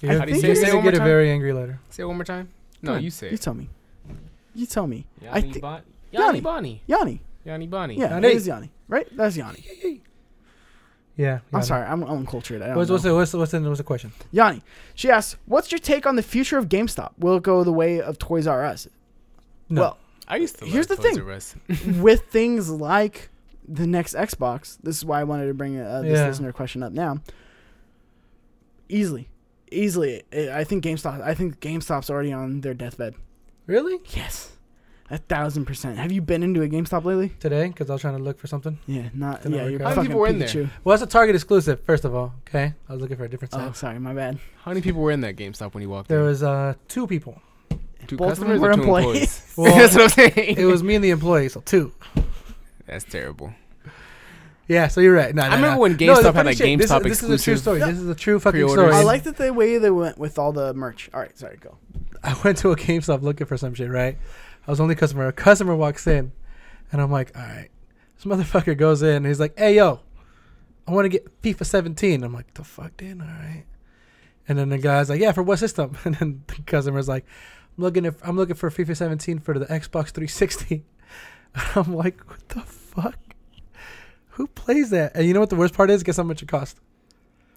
You're, 0.01 0.19
How 0.19 0.25
do 0.25 0.33
you 0.35 0.41
you're 0.41 0.55
say? 0.57 0.63
Say 0.63 0.71
it 0.71 0.75
one 0.75 0.83
more 0.83 0.91
get 0.93 1.01
a 1.01 1.05
very 1.05 1.31
angry 1.31 1.53
letter. 1.53 1.79
Say 1.91 2.03
it 2.03 2.07
one 2.07 2.17
more 2.17 2.25
time. 2.25 2.49
No, 2.83 2.95
on, 2.95 3.05
you 3.05 3.11
say 3.11 3.29
You 3.29 3.35
it. 3.35 3.41
tell 3.41 3.55
me. 3.55 3.69
You 4.57 4.67
tell 4.67 4.89
me. 4.89 5.07
I 5.31 5.39
Yanni 5.39 5.53
thi- 5.53 5.61
Bon- 5.61 5.83
Yanni. 6.11 6.25
Yanni 6.27 6.41
Bonnie. 6.41 6.83
Yanni. 6.89 7.21
Yanni 7.45 7.67
Bonnie. 7.69 7.97
Yeah, 7.99 8.11
Yanni. 8.11 8.29
it 8.29 8.35
is 8.37 8.47
Yanni. 8.49 8.71
Right? 8.89 9.07
That's 9.17 9.37
Yanni. 9.37 10.03
Yeah. 11.17 11.41
I'm 11.53 11.63
sorry. 11.63 11.87
I'm 11.87 12.03
uncultured. 12.05 12.63
I 12.63 12.69
don't 12.69 12.77
What's, 12.77 12.89
know. 12.91 12.97
the, 12.99 13.15
what's, 13.15 13.31
the, 13.33 13.39
what's, 13.39 13.51
the, 13.53 13.61
what's 13.61 13.79
the 13.79 13.85
question? 13.85 14.13
Yanni. 14.31 14.63
She 14.95 15.11
asks, 15.11 15.37
"What's 15.47 15.71
your 15.71 15.79
take 15.79 16.07
on 16.07 16.17
the 16.17 16.23
future 16.23 16.57
of 16.59 16.69
GameStop? 16.69 17.13
Will 17.19 17.37
it 17.37 17.43
go 17.43 17.63
the 17.65 17.73
way 17.73 18.01
of 18.01 18.19
Toys 18.19 18.47
R 18.47 18.65
Us?" 18.65 18.89
No. 19.69 19.81
Well, 19.83 19.99
I 20.27 20.37
used 20.37 20.59
to. 20.61 20.65
Here's 20.65 20.89
love 20.89 21.01
the 21.03 21.11
Toys 21.11 21.55
thing. 21.69 22.01
With 22.03 22.23
things 22.31 22.71
like 22.71 23.29
the 23.69 23.87
next 23.87 24.15
Xbox, 24.15 24.79
this 24.83 24.97
is 24.97 25.05
why 25.05 25.21
I 25.21 25.25
wanted 25.25 25.49
to 25.49 25.55
bring 25.55 25.79
uh, 25.79 26.01
this 26.03 26.19
Yeah. 26.19 26.27
listener 26.29 26.53
question 26.53 26.83
up 26.83 26.93
now. 26.93 27.19
Easily, 28.89 29.29
easily, 29.71 30.23
I 30.33 30.61
I 30.61 30.65
think 30.65 30.85
GameStop. 30.85 31.23
I 31.23 31.35
think 31.35 31.61
GameStop's 31.61 32.11
already 32.11 32.33
on 32.33 32.61
their 32.63 32.75
deathbed. 32.75 33.15
really? 33.67 34.01
Yes, 34.15 34.53
A 35.13 35.19
thousand 35.19 35.67
percent. 35.67 35.99
Have 35.99 36.11
you 36.11 36.23
been 36.23 36.43
into 36.43 36.63
a 36.63 36.69
GameStop 36.69 37.05
lately? 37.05 37.29
Today, 37.39 37.69
because 37.69 37.91
I 37.91 37.93
was 37.93 38.01
trying 38.01 38.17
to 38.17 38.23
look 38.23 38.39
for 38.39 38.47
something. 38.47 38.79
Yeah, 38.87 39.11
not 39.13 39.43
Didn't 39.43 39.57
yeah. 39.59 39.63
work 39.65 39.71
You're 39.73 39.83
out. 39.83 39.85
How 39.85 39.89
many 39.91 39.95
fucking 39.97 40.09
people 40.09 40.21
were 40.23 40.27
in 40.29 40.39
there? 40.39 40.49
Pikachu. 40.49 40.71
Well, 40.85 40.95
it's 40.95 41.03
a 41.03 41.07
Target 41.07 41.35
exclusive, 41.35 41.81
first 41.85 42.05
of 42.07 42.15
all. 42.15 42.33
Okay, 42.49 42.73
I 42.89 42.93
was 42.93 43.03
looking 43.03 43.19
for 43.19 43.25
a 43.25 43.29
different 43.29 43.53
Oh, 43.55 43.59
set. 43.67 43.77
sorry, 43.77 43.99
my 43.99 44.15
bad. 44.15 44.39
How 44.65 44.71
many 44.71 44.81
people 44.81 45.03
were 45.03 45.11
in 45.11 45.21
that 45.21 45.37
GameStop 45.37 45.75
when 45.75 45.83
you 45.83 45.91
walked 45.91 46.11
in? 46.11 46.15
There 46.17 46.23
in? 46.25 46.29
was 46.31 46.43
uh 46.43 46.75
two 46.89 47.07
people. 47.07 47.39
two 48.07 48.17
both 48.17 48.33
of 48.33 48.39
them 48.41 48.49
customers 48.59 48.61
were 48.61 48.71
or 48.71 48.75
two 48.75 48.81
employees. 48.81 49.07
employees? 49.15 49.53
Well, 49.59 49.77
That's 49.77 49.95
what 49.95 50.03
I'm 50.05 50.33
saying. 50.33 50.57
it 50.57 50.65
was 50.65 50.83
me 50.83 50.95
and 50.95 51.05
the 51.05 51.11
employee, 51.11 51.51
so 51.51 51.61
two. 51.61 51.93
That's 52.87 53.05
terrible. 53.05 53.53
Yeah, 54.67 54.89
so 54.89 55.03
you're 55.03 55.15
right. 55.15 55.35
No, 55.35 55.43
I 55.43 55.49
no, 55.51 55.55
remember 55.57 55.75
no. 55.77 55.81
when 55.83 55.93
No, 55.93 55.97
the 55.99 56.05
GameStop 56.07 56.25
had 56.25 56.35
funny 56.35 56.51
a 56.53 56.55
shit, 56.55 56.79
this 56.79 56.85
is- 56.87 56.91
GameStop 56.91 57.03
this, 57.03 57.13
is 57.13 57.23
a 57.23 57.27
true 57.27 57.35
exclusive. 57.35 57.59
story. 57.59 57.79
This 57.81 57.99
is 57.99 58.09
a 58.09 58.15
true 58.15 58.41
fucking 58.41 58.53
Pre-orders. 58.61 58.85
story. 58.87 58.95
I 58.95 59.03
like 59.03 59.25
that 59.25 59.37
the 59.37 59.53
way 59.53 59.77
they 59.77 59.91
went 59.91 60.17
with 60.17 60.39
all 60.39 60.53
the 60.53 60.73
merch. 60.73 61.11
All 61.13 61.21
right, 61.21 61.37
sorry, 61.37 61.59
go. 61.59 61.77
I 62.25 62.35
went 62.43 62.57
to 62.59 62.71
a 62.71 62.77
GameStop 62.77 63.21
looking 63.21 63.47
for 63.47 63.59
some 63.59 63.75
shit, 63.75 63.91
right? 63.91 64.17
I 64.67 64.71
was 64.71 64.81
only 64.81 64.95
customer. 64.95 65.27
A 65.29 65.33
customer 65.33 65.75
walks 65.75 66.07
in, 66.07 66.33
and 66.91 67.01
I'm 67.01 67.11
like, 67.11 67.33
all 67.37 67.43
right. 67.43 67.69
This 68.17 68.25
motherfucker 68.25 68.77
goes 68.77 69.03
in, 69.03 69.17
and 69.17 69.27
he's 69.27 69.41
like, 69.41 69.59
hey, 69.59 69.77
yo, 69.77 70.01
I 70.87 70.93
want 70.93 71.05
to 71.07 71.09
get 71.09 71.43
FIFA 71.43 71.67
17. 71.67 72.23
I'm 72.23 72.33
like, 72.33 72.55
the 72.55 72.65
fuck, 72.65 72.97
dude? 72.97 73.21
All 73.21 73.27
right. 73.27 73.65
And 74.49 74.59
then 74.59 74.69
the 74.69 74.79
guy's 74.79 75.09
like, 75.09 75.21
yeah, 75.21 75.33
for 75.33 75.43
what 75.43 75.59
system? 75.59 75.97
And 76.05 76.15
then 76.17 76.45
the 76.47 76.63
customer's 76.63 77.09
like, 77.09 77.25
I'm 77.77 77.85
looking, 77.85 78.05
if, 78.05 78.17
I'm 78.27 78.37
looking 78.37 78.57
for 78.57 78.71
FIFA 78.71 78.97
17 78.97 79.39
for 79.39 79.59
the 79.59 79.67
Xbox 79.67 80.11
360. 80.11 80.85
I'm 81.77 81.95
like, 81.95 82.21
what 82.29 82.49
the 82.49 82.61
fuck? 82.61 83.19
Who 84.31 84.47
plays 84.47 84.91
that? 84.91 85.15
And 85.15 85.27
you 85.27 85.35
know 85.35 85.41
what 85.41 85.51
the 85.51 85.57
worst 85.57 85.75
part 85.75 85.91
is? 85.91 86.03
Guess 86.03 86.17
how 86.17 86.23
much 86.23 86.43
it 86.43 86.49
cost? 86.49 86.79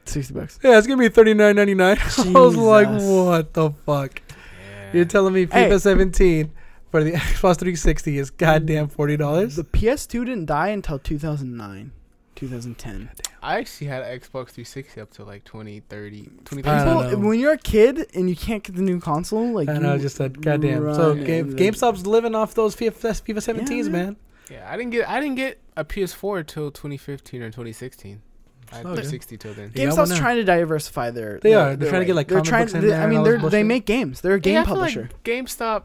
Sixty 0.03 0.34
bucks. 0.34 0.60
Yeah, 0.61 0.77
it's 0.77 0.86
gonna 0.86 0.99
be 0.99 1.10
thirty 1.10 1.34
nine 1.34 1.56
ninety 1.56 1.73
nine. 1.73 1.98
I 2.18 2.30
was 2.32 2.56
like, 2.56 2.88
what 2.88 3.53
the 3.53 3.72
fuck? 3.72 4.22
Yeah. 4.30 4.91
You're 4.94 5.06
telling 5.06 5.34
me 5.34 5.48
Hey. 5.48 5.69
FIFA 5.69 5.82
17 5.82 6.52
for 6.95 7.03
the 7.03 7.11
Xbox 7.34 7.57
360 7.59 8.17
is 8.17 8.30
goddamn 8.31 8.88
forty 8.88 9.17
dollars? 9.17 9.57
The 9.57 9.65
PS2 9.65 10.11
didn't 10.26 10.45
die 10.45 10.69
until 10.69 10.97
2009, 10.97 11.91
2010. 12.35 13.09
I 13.43 13.57
actually 13.57 13.88
had 13.88 14.01
an 14.03 14.17
Xbox 14.17 14.51
360 14.51 15.01
up 15.01 15.11
to 15.15 15.26
like 15.26 15.43
2030, 15.43 16.19
I 16.19 16.23
don't 16.23 16.45
2030. 16.45 17.09
People, 17.09 17.27
when 17.30 17.38
you're 17.39 17.51
a 17.51 17.57
kid 17.57 18.05
and 18.15 18.30
you 18.30 18.35
can't 18.38 18.63
get 18.63 18.76
the 18.77 18.81
new 18.81 19.01
console, 19.01 19.51
like 19.51 19.67
And 19.67 19.81
you 19.84 19.89
I 19.89 19.97
just 19.97 20.15
said, 20.15 20.41
goddamn. 20.41 20.93
So 20.95 21.15
game, 21.15 21.51
GameStop's 21.53 22.07
living 22.07 22.34
off 22.34 22.53
those 22.55 22.77
FIFA, 22.77 22.93
FIFA 23.22 23.65
17s, 23.65 23.84
man. 23.84 23.91
man. 23.91 24.15
Yeah, 24.49 24.65
I 24.72 24.77
didn't 24.77 24.91
get 24.91 25.09
I 25.09 25.19
didn't 25.19 25.35
get 25.35 25.59
a 25.76 25.84
PS4 25.84 26.47
till 26.47 26.72
2015 26.72 27.41
or 27.41 27.47
2016. 27.49 28.22
I 28.72 28.77
had 28.77 28.85
Oh, 28.85 28.89
dude. 28.95 29.03
360 29.03 29.38
till 29.38 29.53
then. 29.53 29.69
GameStop's 29.72 29.97
wanna- 30.09 30.15
trying 30.17 30.38
to 30.38 30.43
diversify 30.45 31.11
their. 31.11 31.39
They 31.41 31.49
their- 31.51 31.59
are. 31.59 31.65
They're 31.65 31.76
their 31.77 31.89
trying 31.89 32.01
to 32.01 32.05
get, 32.05 32.15
like, 32.15 32.27
They're 32.30 32.38
comic 32.38 32.49
trying. 32.49 32.63
books 32.65 32.73
in 32.73 32.81
they- 32.81 32.88
there 32.88 33.01
I 33.01 33.05
mean, 33.07 33.23
they're 33.23 33.38
they 33.49 33.63
make 33.63 33.85
games. 33.85 34.22
They're 34.22 34.35
a 34.35 34.39
game 34.39 34.53
Yeah, 34.55 34.61
I 34.61 34.65
feel 34.65 34.73
publisher. 34.76 35.01
Like 35.03 35.23
GameStop 35.23 35.84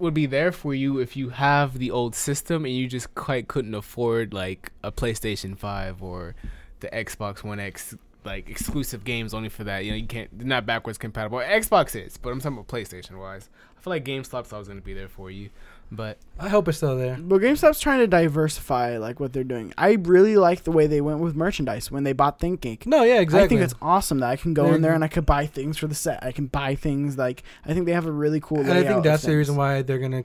would 0.00 0.14
be 0.14 0.26
there 0.26 0.52
for 0.52 0.74
you 0.74 0.98
if 0.98 1.16
you 1.16 1.30
have 1.30 1.78
the 1.78 1.90
old 1.90 2.14
system 2.14 2.64
and 2.64 2.74
you 2.74 2.86
just 2.86 3.14
quite 3.14 3.48
couldn't 3.48 3.74
afford 3.74 4.32
like 4.32 4.72
a 4.82 4.90
PlayStation 4.90 5.56
5 5.56 6.02
or 6.02 6.34
the 6.80 6.88
Xbox 6.88 7.42
One 7.42 7.60
X 7.60 7.94
like 8.24 8.48
exclusive 8.50 9.04
games 9.04 9.32
only 9.32 9.48
for 9.48 9.64
that. 9.64 9.84
You 9.84 9.92
know, 9.92 9.96
you 9.96 10.06
can't 10.06 10.30
they're 10.36 10.46
not 10.46 10.66
backwards 10.66 10.98
compatible. 10.98 11.38
Xbox 11.38 11.94
is, 11.96 12.16
but 12.16 12.30
I'm 12.30 12.40
talking 12.40 12.58
about 12.58 12.68
PlayStation 12.68 13.18
wise. 13.18 13.48
I 13.78 13.80
feel 13.82 13.92
like 13.92 14.04
GameStop's 14.04 14.52
always 14.52 14.68
to 14.68 14.74
be 14.74 14.94
there 14.94 15.08
for 15.08 15.30
you. 15.30 15.50
But 15.92 16.18
I 16.38 16.48
hope 16.48 16.68
it's 16.68 16.76
still 16.78 16.96
there. 16.96 17.16
But 17.20 17.40
GameStop's 17.42 17.80
trying 17.80 17.98
to 17.98 18.06
diversify 18.06 18.96
like 18.98 19.18
what 19.18 19.32
they're 19.32 19.42
doing. 19.42 19.74
I 19.76 19.94
really 19.94 20.36
like 20.36 20.62
the 20.62 20.70
way 20.70 20.86
they 20.86 21.00
went 21.00 21.18
with 21.18 21.34
merchandise 21.34 21.90
when 21.90 22.04
they 22.04 22.12
bought 22.12 22.38
ThinkGeek. 22.38 22.86
No, 22.86 23.02
yeah, 23.02 23.20
exactly. 23.20 23.44
I 23.44 23.48
think 23.48 23.60
it's 23.62 23.74
awesome 23.82 24.20
that 24.20 24.28
I 24.30 24.36
can 24.36 24.54
go 24.54 24.66
in 24.66 24.70
They're- 24.70 24.80
there 24.82 24.94
and 24.94 25.02
I 25.02 25.08
could 25.08 25.26
buy 25.26 25.46
things 25.46 25.76
for 25.78 25.88
the 25.88 25.94
set. 25.96 26.22
I 26.22 26.30
can 26.30 26.46
buy 26.46 26.76
things 26.76 27.18
like 27.18 27.42
I 27.66 27.74
think 27.74 27.86
they 27.86 27.92
have 27.92 28.06
a 28.06 28.12
really 28.12 28.38
cool. 28.40 28.60
and 28.60 28.70
I 28.72 28.84
think 28.84 29.02
that's 29.02 29.24
the 29.24 29.36
reason 29.36 29.56
why 29.56 29.82
they're 29.82 29.98
gonna. 29.98 30.22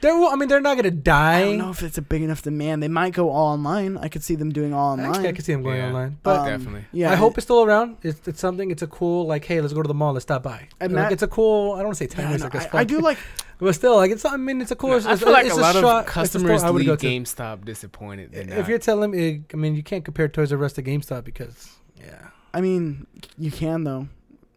They're. 0.00 0.12
I 0.12 0.36
mean, 0.36 0.48
they're 0.50 0.60
not 0.60 0.76
gonna 0.76 0.90
die. 0.90 1.38
I 1.38 1.44
don't 1.44 1.58
know 1.58 1.70
if 1.70 1.82
it's 1.82 1.96
a 1.96 2.02
big 2.02 2.20
enough 2.22 2.42
demand. 2.42 2.82
They 2.82 2.88
might 2.88 3.14
go 3.14 3.30
all 3.30 3.52
online. 3.54 3.96
I 3.96 4.08
could 4.08 4.22
see 4.22 4.34
them 4.34 4.52
doing 4.52 4.74
all 4.74 4.92
online. 4.92 5.08
Actually, 5.10 5.28
I 5.28 5.32
could 5.32 5.44
see 5.46 5.52
them 5.52 5.62
going 5.62 5.78
Yeah. 5.78 5.86
online, 5.86 6.18
But- 6.22 6.34
but 6.36 6.40
Um, 6.40 6.46
definitely. 6.58 6.84
Yeah, 6.92 7.10
I 7.10 7.14
hope 7.14 7.38
it's 7.38 7.46
still 7.46 7.62
around. 7.62 7.96
It's, 8.02 8.20
it's 8.28 8.38
something. 8.40 8.70
It's 8.70 8.82
a 8.82 8.86
cool 8.86 9.26
like, 9.26 9.46
hey, 9.46 9.60
let's 9.62 9.72
go 9.72 9.80
to 9.82 9.88
the 9.88 9.94
mall. 9.94 10.12
Let's 10.12 10.24
stop 10.24 10.42
by. 10.42 10.68
And 10.80 10.92
like, 10.92 11.04
that- 11.04 11.12
it's 11.12 11.22
a 11.22 11.26
cool. 11.28 11.72
I 11.72 11.76
don't 11.78 11.86
want 11.86 11.98
to 11.98 12.04
say 12.04 12.10
Yeah, 12.10 12.16
time 12.16 12.24
no, 12.26 12.30
waster 12.32 12.50
'cause 12.50 12.66
I, 12.74 12.80
I 12.80 12.84
do 12.84 13.00
like. 13.00 13.16
but 13.64 13.74
still, 13.74 13.96
like 13.96 14.10
it's. 14.12 14.24
I 14.24 14.36
mean, 14.36 14.60
it's 14.60 14.70
a 14.70 14.76
cool. 14.76 14.92
I 14.92 14.96
it's, 14.96 15.20
feel 15.22 15.32
like 15.32 15.46
it's 15.46 15.56
a 15.56 15.60
lot 15.60 15.74
shot- 15.74 15.82
of 15.84 15.84
it's 15.84 15.84
store 15.84 16.02
customers 16.04 16.62
I 16.62 16.70
would 16.70 16.78
leave 16.80 16.86
go 16.86 16.96
to. 16.96 17.06
GameStop 17.06 17.64
disappointed. 17.64 18.34
If 18.34 18.46
not. 18.48 18.68
you're 18.68 18.78
telling 18.78 19.10
me, 19.10 19.42
I 19.52 19.56
mean, 19.56 19.74
you 19.74 19.82
can't 19.82 20.04
compare 20.04 20.28
Toys 20.28 20.52
R 20.52 20.62
Us 20.64 20.74
to 20.74 20.82
GameStop 20.82 21.24
because, 21.24 21.70
yeah, 22.00 22.28
I 22.52 22.60
mean, 22.60 23.06
you 23.36 23.50
can 23.50 23.82
though. 23.84 24.08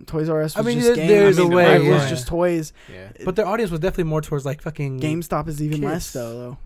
Toys 0.06 0.30
R 0.30 0.44
Us 0.44 0.56
I 0.56 0.62
mean, 0.62 0.76
just 0.80 0.88
there- 0.88 0.96
games. 0.96 1.10
there's 1.10 1.40
a 1.40 1.42
I 1.42 1.44
mean, 1.46 1.54
a 1.54 1.56
way, 1.56 1.76
It 1.88 1.92
was 1.92 2.04
yeah. 2.04 2.10
just 2.10 2.28
toys. 2.28 2.72
yeah. 2.94 3.10
but 3.26 3.36
their 3.36 3.48
audience 3.48 3.72
was 3.72 3.80
definitely 3.80 4.04
more 4.06 4.22
towards 4.22 4.46
like 4.46 4.62
fucking 4.62 5.00
GameStop 5.00 5.48
is 5.48 5.62
even 5.64 5.82
less 5.82 6.14
though, 6.14 6.38
though. 6.38 6.58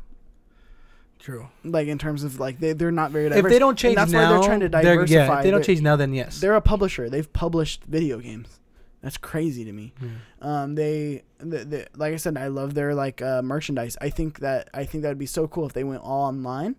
True. 1.20 1.48
Like 1.64 1.88
in 1.88 1.98
terms 2.00 2.24
of 2.24 2.40
like 2.40 2.60
they 2.60 2.74
they're 2.74 2.92
not 2.92 3.12
very 3.12 3.28
If 3.28 3.46
they 3.46 3.60
don't 3.60 3.78
change 3.78 3.96
that's 3.96 4.12
why 4.12 4.22
now, 4.22 4.32
they're 4.40 4.48
trying 4.48 4.60
to 4.62 4.70
diversify. 4.70 5.14
Yeah, 5.14 5.38
if 5.38 5.44
they 5.44 5.52
don't 5.52 5.60
They're- 5.60 5.66
change 5.66 5.82
now, 5.82 5.96
then 5.96 6.14
yes. 6.14 6.40
They're 6.42 6.56
a 6.56 6.62
publisher. 6.62 7.10
They've 7.10 7.32
published 7.32 7.84
video 7.86 8.18
games. 8.20 8.60
That's 9.02 9.18
crazy 9.18 9.66
to 9.66 9.72
me. 9.72 9.94
Hmm. 10.00 10.48
Um, 10.48 10.76
they, 10.76 11.24
the, 11.40 11.66
the, 11.66 11.88
like 11.96 12.14
I 12.14 12.18
said, 12.18 12.38
I 12.38 12.48
love 12.48 12.74
their 12.76 12.94
like 12.94 13.22
uh, 13.22 13.42
merchandise. 13.42 13.98
I 14.00 14.10
think 14.10 14.40
that 14.40 14.70
I 14.74 14.86
think 14.86 15.02
that 15.04 15.10
would 15.10 15.18
be 15.18 15.26
so 15.26 15.48
cool 15.48 15.66
if 15.66 15.74
they 15.74 15.84
went 15.84 16.04
all 16.04 16.28
online, 16.28 16.76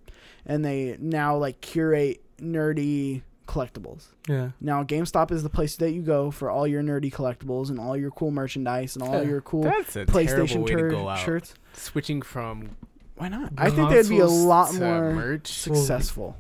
and 0.47 0.65
they 0.65 0.97
now 1.01 1.37
like 1.37 1.61
curate 1.61 2.23
nerdy 2.41 3.23
collectibles. 3.49 4.07
Yeah. 4.29 4.51
Now 4.61 4.85
GameStop 4.85 5.33
is 5.33 5.43
the 5.43 5.51
place 5.51 5.77
that 5.77 5.91
you 5.91 6.01
go 6.03 6.31
for 6.31 6.49
all 6.49 6.67
your 6.67 6.83
nerdy 6.83 7.13
collectibles 7.13 7.71
and 7.71 7.79
all 7.81 7.97
your 7.97 8.11
cool 8.13 8.31
merchandise 8.31 8.95
and 8.97 9.03
all 9.03 9.21
Yeah. 9.23 9.29
your 9.29 9.41
cool 9.41 9.65
That's 9.65 9.97
a 9.97 10.07
terrible 10.07 10.13
PlayStation 10.47 10.61
way 10.63 10.73
to 10.75 10.79
tur- 10.79 10.91
go 10.91 11.09
out. 11.09 11.19
shirts. 11.19 11.55
Switching 11.73 12.23
from 12.23 12.77
Why 13.17 13.29
not? 13.29 13.53
I 13.59 13.69
think 13.71 13.91
they'd 13.91 14.09
be 14.09 14.21
a 14.21 14.27
lot 14.27 14.73
more 14.75 15.13
merch. 15.13 15.49
successful. 15.49 16.37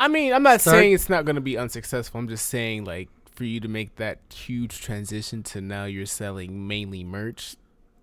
I 0.00 0.08
mean, 0.08 0.32
I'm 0.32 0.42
not 0.42 0.60
Start- 0.62 0.76
saying 0.76 0.92
it's 0.94 1.08
not 1.10 1.24
going 1.24 1.36
to 1.36 1.40
be 1.42 1.56
unsuccessful. 1.58 2.18
I'm 2.18 2.28
just 2.28 2.46
saying, 2.46 2.84
like, 2.84 3.08
for 3.34 3.44
you 3.44 3.60
to 3.60 3.68
make 3.68 3.96
that 3.96 4.18
huge 4.32 4.80
transition 4.80 5.42
to 5.42 5.60
now 5.60 5.84
you're 5.84 6.06
selling 6.06 6.66
mainly 6.68 7.02
merch 7.04 7.56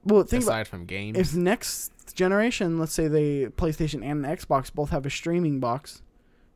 Well, 0.03 0.23
think 0.23 0.43
about 0.43 0.51
aside 0.61 0.67
from 0.67 0.85
games. 0.85 1.17
if 1.17 1.33
next 1.35 1.91
generation, 2.15 2.79
let's 2.79 2.93
say 2.93 3.07
they 3.07 3.45
PlayStation 3.47 4.03
and 4.03 4.25
Xbox 4.25 4.73
both 4.73 4.89
have 4.89 5.05
a 5.05 5.09
streaming 5.09 5.59
box, 5.59 6.01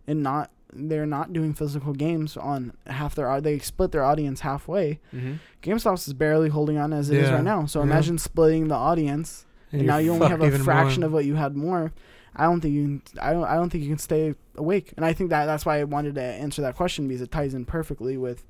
and 0.08 0.22
not 0.22 0.52
they're 0.78 1.06
not 1.06 1.32
doing 1.32 1.54
physical 1.54 1.94
games 1.94 2.36
on 2.36 2.74
half 2.88 3.16
their 3.16 3.40
they 3.40 3.60
split 3.60 3.92
their 3.94 4.04
audience 4.04 4.42
halfway. 4.42 5.00
mm-hmm. 5.14 5.36
GameStop 5.62 6.06
is 6.06 6.14
barely 6.14 6.50
holding 6.50 6.78
on 6.78 6.92
as 6.92 7.10
it 7.10 7.18
is 7.18 7.30
Yeah. 7.30 7.36
right 7.36 7.44
now. 7.44 7.66
So 7.66 7.80
Yeah. 7.80 7.86
imagine 7.86 8.18
splitting 8.18 8.68
the 8.68 8.76
audience, 8.76 9.46
and, 9.72 9.84
you're 9.84 9.88
now 9.88 9.98
you 10.00 10.12
only 10.12 10.28
have 10.28 10.42
a 10.42 10.52
fraction 10.60 11.02
more. 11.02 11.08
of 11.08 11.14
what 11.14 11.24
you 11.24 11.36
had 11.36 11.56
more. 11.56 11.94
I 12.36 12.44
don't 12.46 12.62
think 12.62 12.74
you 12.74 12.84
can. 12.84 13.02
I 13.22 13.34
don't. 13.34 13.44
I 13.46 13.56
don't 13.56 13.70
think 13.70 13.84
you 13.84 13.90
can 13.90 13.98
stay 13.98 14.36
awake. 14.56 14.94
And 14.98 15.06
I 15.06 15.14
think 15.14 15.30
that 15.30 15.46
that's 15.46 15.66
why 15.66 15.80
I 15.80 15.84
wanted 15.86 16.16
to 16.16 16.24
answer 16.24 16.62
that 16.64 16.76
question 16.76 17.08
because 17.08 17.22
it 17.22 17.32
ties 17.32 17.54
in 17.54 17.66
perfectly 17.66 18.18
with, 18.18 18.44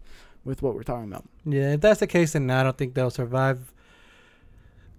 with 0.44 0.62
what 0.62 0.76
we're 0.76 0.84
talking 0.84 1.12
about. 1.12 1.26
Yeah, 1.46 1.74
if 1.74 1.82
that's 1.82 2.00
the 2.00 2.08
case, 2.08 2.34
then 2.34 2.50
I 2.50 2.64
don't 2.64 2.78
think 2.78 2.94
they'll 2.94 3.10
survive. 3.10 3.72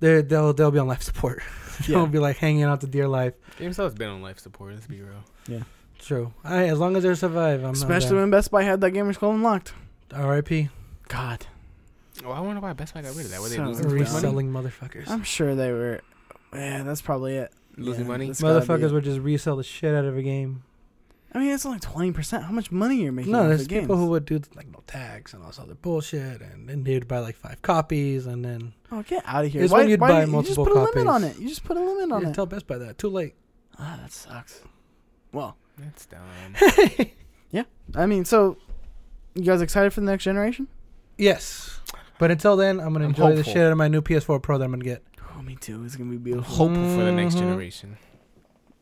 They're, 0.00 0.22
they'll 0.22 0.52
they'll 0.52 0.70
be 0.70 0.78
on 0.78 0.88
life 0.88 1.02
support. 1.02 1.42
Yeah. 1.82 1.96
they'll 1.96 2.06
be 2.06 2.18
like 2.18 2.38
hanging 2.38 2.62
out 2.62 2.80
to 2.80 2.86
dear 2.86 3.06
life. 3.06 3.34
GameStop's 3.58 3.92
been 3.92 4.08
on 4.08 4.22
life 4.22 4.38
support. 4.38 4.72
Let's 4.72 4.86
be 4.86 5.02
real. 5.02 5.22
Yeah, 5.46 5.64
true. 5.98 6.32
I, 6.42 6.68
as 6.68 6.78
long 6.78 6.96
as 6.96 7.02
they 7.02 7.14
survive, 7.14 7.62
I'm 7.64 7.72
Especially 7.74 8.16
when 8.16 8.30
Best 8.30 8.50
Buy 8.50 8.62
had 8.62 8.80
that 8.80 8.94
Gamers 8.94 9.18
Club 9.18 9.34
unlocked. 9.34 9.74
R.I.P. 10.10 10.70
God, 11.08 11.44
Oh, 12.24 12.30
I 12.30 12.40
wonder 12.40 12.62
why 12.62 12.72
Best 12.72 12.94
Buy 12.94 13.02
got 13.02 13.14
rid 13.14 13.26
of 13.26 13.30
that. 13.32 13.42
Were 13.42 13.50
they 13.50 13.56
So 13.56 13.64
losing 13.64 13.90
too 13.90 13.96
much 13.96 14.06
money? 14.08 14.14
Reselling 14.14 14.50
motherfuckers. 14.50 15.10
I'm 15.10 15.22
sure 15.22 15.54
they 15.54 15.70
were. 15.70 16.00
Yeah, 16.54 16.82
that's 16.82 17.02
probably 17.02 17.36
it. 17.36 17.52
Losing 17.76 18.04
Yeah, 18.04 18.08
money? 18.08 18.26
that's 18.28 18.40
gotta 18.40 18.60
be 18.60 18.66
Motherfuckers 18.66 18.92
would 18.92 19.04
just 19.04 19.20
resell 19.20 19.56
the 19.56 19.62
shit 19.64 19.94
out 19.94 20.04
of 20.04 20.16
a 20.16 20.22
game. 20.22 20.62
I 21.34 21.38
mean, 21.40 21.50
it's 21.52 21.66
only 21.66 21.80
twenty 21.80 22.12
percent. 22.12 22.44
How 22.44 22.52
much 22.52 22.72
money 22.72 22.96
you're 23.02 23.12
making? 23.12 23.32
No, 23.32 23.46
there's 23.48 23.66
the 23.66 23.80
people 23.80 23.96
games? 23.96 24.04
who 24.06 24.10
would 24.12 24.24
do 24.24 24.40
like 24.54 24.68
no 24.68 24.82
tags 24.86 25.34
and 25.34 25.42
all 25.42 25.48
this 25.50 25.58
other 25.58 25.74
bullshit, 25.74 26.40
and 26.40 26.66
then 26.68 26.82
they'd 26.84 27.06
buy 27.06 27.18
like 27.18 27.36
five 27.36 27.60
copies, 27.60 28.24
and 28.26 28.42
then 28.42 28.72
Oh, 28.90 29.02
get 29.02 29.22
out 29.26 29.44
of 29.44 29.52
here! 29.52 29.62
It's 29.62 29.72
why, 29.72 29.80
when 29.80 29.90
you'd 29.90 30.00
why 30.00 30.08
buy 30.08 30.20
did- 30.24 30.30
you 30.32 30.42
just 30.42 30.56
multiple 30.56 30.64
put 30.64 30.76
a 30.76 30.98
limit 31.00 31.06
on 31.12 31.24
it. 31.24 31.38
You 31.38 31.48
just 31.48 31.64
put 31.64 31.76
a 31.76 31.80
limit 31.80 32.10
on 32.12 32.22
yeah, 32.22 32.28
it. 32.30 32.34
tell 32.34 32.46
Best 32.46 32.66
Buy 32.66 32.78
that. 32.78 32.96
Too 32.96 33.08
late. 33.10 33.34
ah, 33.78 33.98
that 34.00 34.12
sucks. 34.12 34.62
Well, 35.32 35.56
That's 35.78 36.06
dumb. 36.06 36.20
Yeah, 37.50 37.64
I 37.94 38.06
mean, 38.06 38.24
so 38.24 38.56
you 39.34 39.44
guys 39.44 39.60
excited 39.60 39.92
for 39.92 40.00
the 40.00 40.06
next 40.06 40.24
generation? 40.24 40.68
Yes, 41.18 41.80
but 42.18 42.30
until 42.30 42.56
then, 42.56 42.80
I'm 42.80 42.92
gonna 42.92 43.04
I'm 43.04 43.10
enjoy 43.10 43.34
the 43.36 43.44
shit 43.44 43.58
out 43.58 43.72
of 43.72 43.78
my 43.78 43.88
new 43.88 44.00
PS4 44.00 44.40
Pro 44.42 44.56
that 44.58 44.64
I'm 44.64 44.70
gonna 44.72 44.84
get. 44.84 45.02
Me 45.56 45.60
too. 45.60 45.84
It's 45.84 45.96
gonna 45.96 46.10
be 46.10 46.16
I'm 46.16 46.22
beautiful. 46.22 46.54
hopeful 46.54 46.96
for 46.96 47.04
the 47.04 47.12
next 47.12 47.34
Mhm. 47.36 47.38
generation. 47.40 47.96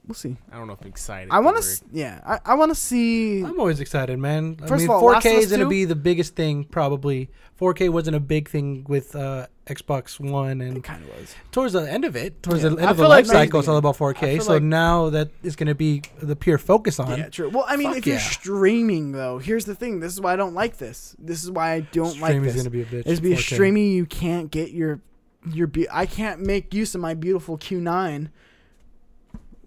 We'll 0.07 0.15
see. 0.15 0.37
I 0.53 0.59
don't 0.59 0.67
know 0.67 0.77
if 0.79 0.85
excited. 0.85 1.31
I 1.33 1.39
want 1.39 1.57
the 1.57 1.63
to. 1.63 1.85
Yeah, 1.91 2.21
I, 2.27 2.39
I 2.53 2.55
want 2.57 2.71
to 2.71 2.75
see. 2.75 3.41
I'm 3.43 3.59
always 3.59 3.81
excited, 3.81 4.19
man. 4.19 4.59
I 4.63 4.67
First 4.67 4.83
mean, 4.83 4.91
of 4.91 4.97
all, 4.97 5.01
4K 5.15 5.37
of 5.39 5.43
is 5.45 5.51
gonna 5.51 5.67
be 5.67 5.87
the 5.87 5.95
biggest 5.95 6.35
thing 6.37 6.65
probably. 6.65 7.31
4K 7.59 7.89
wasn't 7.89 8.15
a 8.17 8.21
big 8.21 8.51
thing 8.51 8.85
with 8.87 9.17
uh, 9.17 9.47
Xbox 9.67 10.21
One, 10.21 10.61
It 10.61 10.69
and 10.69 10.85
kind 10.85 11.03
of 11.05 11.09
was. 11.19 11.35
towards 11.53 11.73
the 11.73 11.91
end 11.91 12.05
of 12.05 12.17
it, 12.17 12.43
towards 12.43 12.63
Yeah. 12.65 12.71
the 12.71 12.77
end 12.79 12.87
I 12.87 12.91
of 12.91 12.97
the 12.99 13.05
life 13.09 13.27
like 13.29 13.35
cycle, 13.47 13.61
it's 13.61 13.69
all 13.69 13.79
about 13.79 13.97
4K. 13.97 14.41
So 14.43 14.55
like- 14.55 14.63
now 14.63 15.09
that 15.09 15.31
is 15.43 15.57
gonna 15.57 15.75
be 15.75 16.03
the 16.21 16.37
pure 16.37 16.59
focus 16.59 17.01
on. 17.01 17.17
Yeah, 17.17 17.31
true. 17.31 17.49
Well, 17.49 17.65
I 17.67 17.77
mean, 17.77 17.89
Fuck 17.89 17.99
if 17.99 18.07
you're 18.07 18.19
streaming 18.19 19.13
though, 19.13 19.39
here's 19.39 19.65
the 19.65 19.75
thing. 19.75 20.01
This 20.01 20.13
is 20.13 20.21
why 20.21 20.35
I 20.35 20.37
don't 20.37 20.53
like 20.55 20.77
this. 20.77 21.17
This 21.19 21.43
is 21.45 21.51
why 21.51 21.73
I 21.73 21.81
don't 21.81 22.21
like 22.21 22.33
Streaming's 22.33 22.53
this. 22.55 22.63
gonna 22.63 22.71
be 22.71 22.83
a 22.83 22.85
bitch. 22.85 23.07
Is 23.07 23.21
because 23.21 23.39
4K. 23.43 23.55
streaming, 23.55 23.93
you 23.93 24.05
can't 24.05 24.51
get 24.51 24.73
your 24.73 25.01
your 25.51 25.67
be- 25.67 25.89
I 25.91 26.07
can't 26.07 26.41
make 26.41 26.73
use 26.75 26.95
of 26.95 27.01
my 27.01 27.15
beautiful 27.15 27.59
Q9 27.59 28.29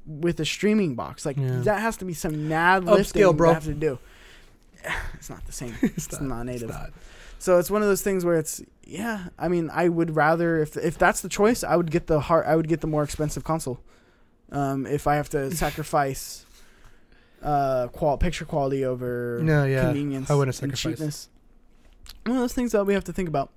with 0.06 0.40
a 0.40 0.46
streaming 0.46 0.96
box. 0.96 1.26
Like 1.26 1.38
Yeah. 1.38 1.60
that 1.62 1.80
has 1.82 1.98
to 1.98 2.06
be 2.06 2.14
some 2.14 2.48
mad 2.48 2.86
lifting 2.86 3.22
Upscale, 3.22 3.36
bro. 3.36 3.50
I 3.52 3.54
have 3.54 3.64
to 3.66 3.74
do. 3.74 4.00
It's 5.16 5.30
not 5.30 5.46
the 5.46 5.52
same. 5.52 5.76
it's, 5.82 6.12
not, 6.12 6.22
not 6.22 6.46
native. 6.46 6.70
It's 6.70 6.78
not. 6.80 6.92
So 7.40 7.60
it's 7.60 7.70
one 7.70 7.82
of 7.82 7.88
those 7.88 8.02
things 8.02 8.24
where 8.26 8.36
it's 8.38 8.62
yeah. 8.84 9.28
I 9.38 9.48
mean, 9.48 9.70
I 9.74 9.90
would 9.90 10.16
rather 10.16 10.62
if 10.62 10.78
if 10.78 10.98
that's 10.98 11.22
the 11.22 11.30
choice, 11.30 11.64
I 11.64 11.76
would 11.76 11.92
get 11.92 12.08
the 12.08 12.20
hard. 12.22 12.46
I 12.46 12.56
would 12.56 12.68
get 12.68 12.82
the 12.82 12.88
more 12.88 13.04
expensive 13.04 13.44
console. 13.44 13.80
Um, 14.52 14.86
if 14.88 15.08
I 15.08 15.16
have 15.16 15.30
to 15.30 15.52
sacrifice 15.56 16.46
uh 17.44 17.88
qual 17.90 18.18
picture 18.18 18.46
quality 18.46 18.84
over 18.84 19.40
No, 19.44 19.64
yeah. 19.66 19.82
convenience 19.84 20.32
I 20.32 20.36
wouldn't 20.36 20.56
sacrifice. 20.56 20.82
cheapness. 20.82 21.30
One 22.26 22.38
of 22.38 22.42
those 22.42 22.54
things 22.54 22.72
that 22.72 22.86
we 22.86 22.94
have 22.96 23.04
to 23.04 23.14
think 23.14 23.28
about. 23.30 23.52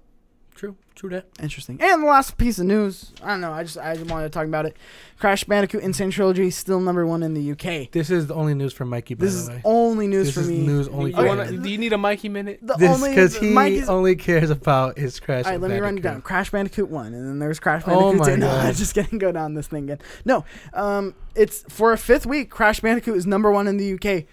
True. 0.61 0.77
True 0.95 1.09
that. 1.09 1.24
Interesting. 1.43 1.78
And 1.81 2.03
the 2.03 2.07
last 2.07 2.37
piece 2.37 2.59
of 2.59 2.66
news. 2.66 3.15
I 3.23 3.28
don't 3.28 3.41
know. 3.41 3.51
I 3.51 3.62
just 3.62 3.78
I 3.78 3.95
just 3.97 4.11
wanted 4.11 4.24
to 4.24 4.28
talk 4.28 4.45
about 4.45 4.66
it. 4.66 4.77
Crash 5.19 5.43
Bandicoot 5.45 5.82
N. 5.82 5.95
Sane 5.95 6.11
Trilogy 6.11 6.51
still 6.51 6.81
number 6.81 7.07
one 7.07 7.23
in 7.23 7.32
the 7.32 7.53
UK. 7.53 7.91
This 7.91 8.11
is 8.11 8.27
the 8.27 8.35
only 8.35 8.53
news 8.53 8.74
from 8.74 8.91
Mikey. 8.91 9.15
By 9.15 9.24
This 9.24 9.35
the 9.37 9.41
is 9.41 9.49
way. 9.49 9.62
only 9.65 10.07
news 10.07 10.27
This 10.27 10.35
for 10.35 10.41
is 10.43 10.51
me. 10.51 10.59
news 10.59 10.87
only 10.89 11.12
You 11.12 11.16
wanna- 11.24 11.51
do 11.57 11.66
you 11.66 11.78
need 11.78 11.95
a 11.95 11.97
Mikey 11.97 12.28
minute? 12.28 12.59
The 12.61 12.74
This 12.74 12.91
only 12.91 13.09
because 13.09 13.39
he 13.39 13.49
Mike 13.55 13.73
is, 13.73 13.89
only 13.89 14.16
cares 14.16 14.51
about 14.51 14.99
his 14.99 15.19
crash. 15.19 15.47
All 15.47 15.53
right, 15.53 15.61
let 15.62 15.70
me 15.70 15.78
run 15.78 15.97
it 15.97 16.03
down. 16.03 16.20
Crash 16.20 16.51
Bandicoot 16.51 16.91
one, 16.91 17.15
and 17.15 17.27
then 17.27 17.39
there's 17.39 17.59
Crash 17.59 17.82
Oh 17.87 18.12
Bandicoot 18.12 18.19
my 18.19 18.27
two. 18.27 18.37
No, 18.37 18.47
God. 18.49 18.66
I'm 18.66 18.74
just 18.74 18.95
gonna 18.95 19.09
go 19.16 19.32
down 19.32 19.55
this 19.55 19.69
thing 19.69 19.85
again. 19.85 20.01
No, 20.27 20.45
um, 20.74 21.15
it's 21.35 21.65
for 21.73 21.95
a 21.95 21.97
fifth 21.97 22.27
week. 22.27 22.51
Crash 22.51 22.81
Bandicoot 22.81 23.16
is 23.16 23.27
number 23.27 23.51
one 23.51 23.66
in 23.66 23.78
the 23.78 23.95
UK. 23.95 24.27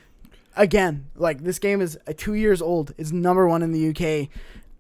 Again, 0.58 1.06
like 1.16 1.46
this 1.46 1.58
game 1.60 1.80
is 1.80 1.98
uh, 2.06 2.12
two 2.18 2.34
years 2.34 2.62
old. 2.62 2.94
It's 2.98 3.14
number 3.14 3.48
one 3.48 3.64
in 3.64 3.72
the 3.72 3.90
UK. 3.92 4.28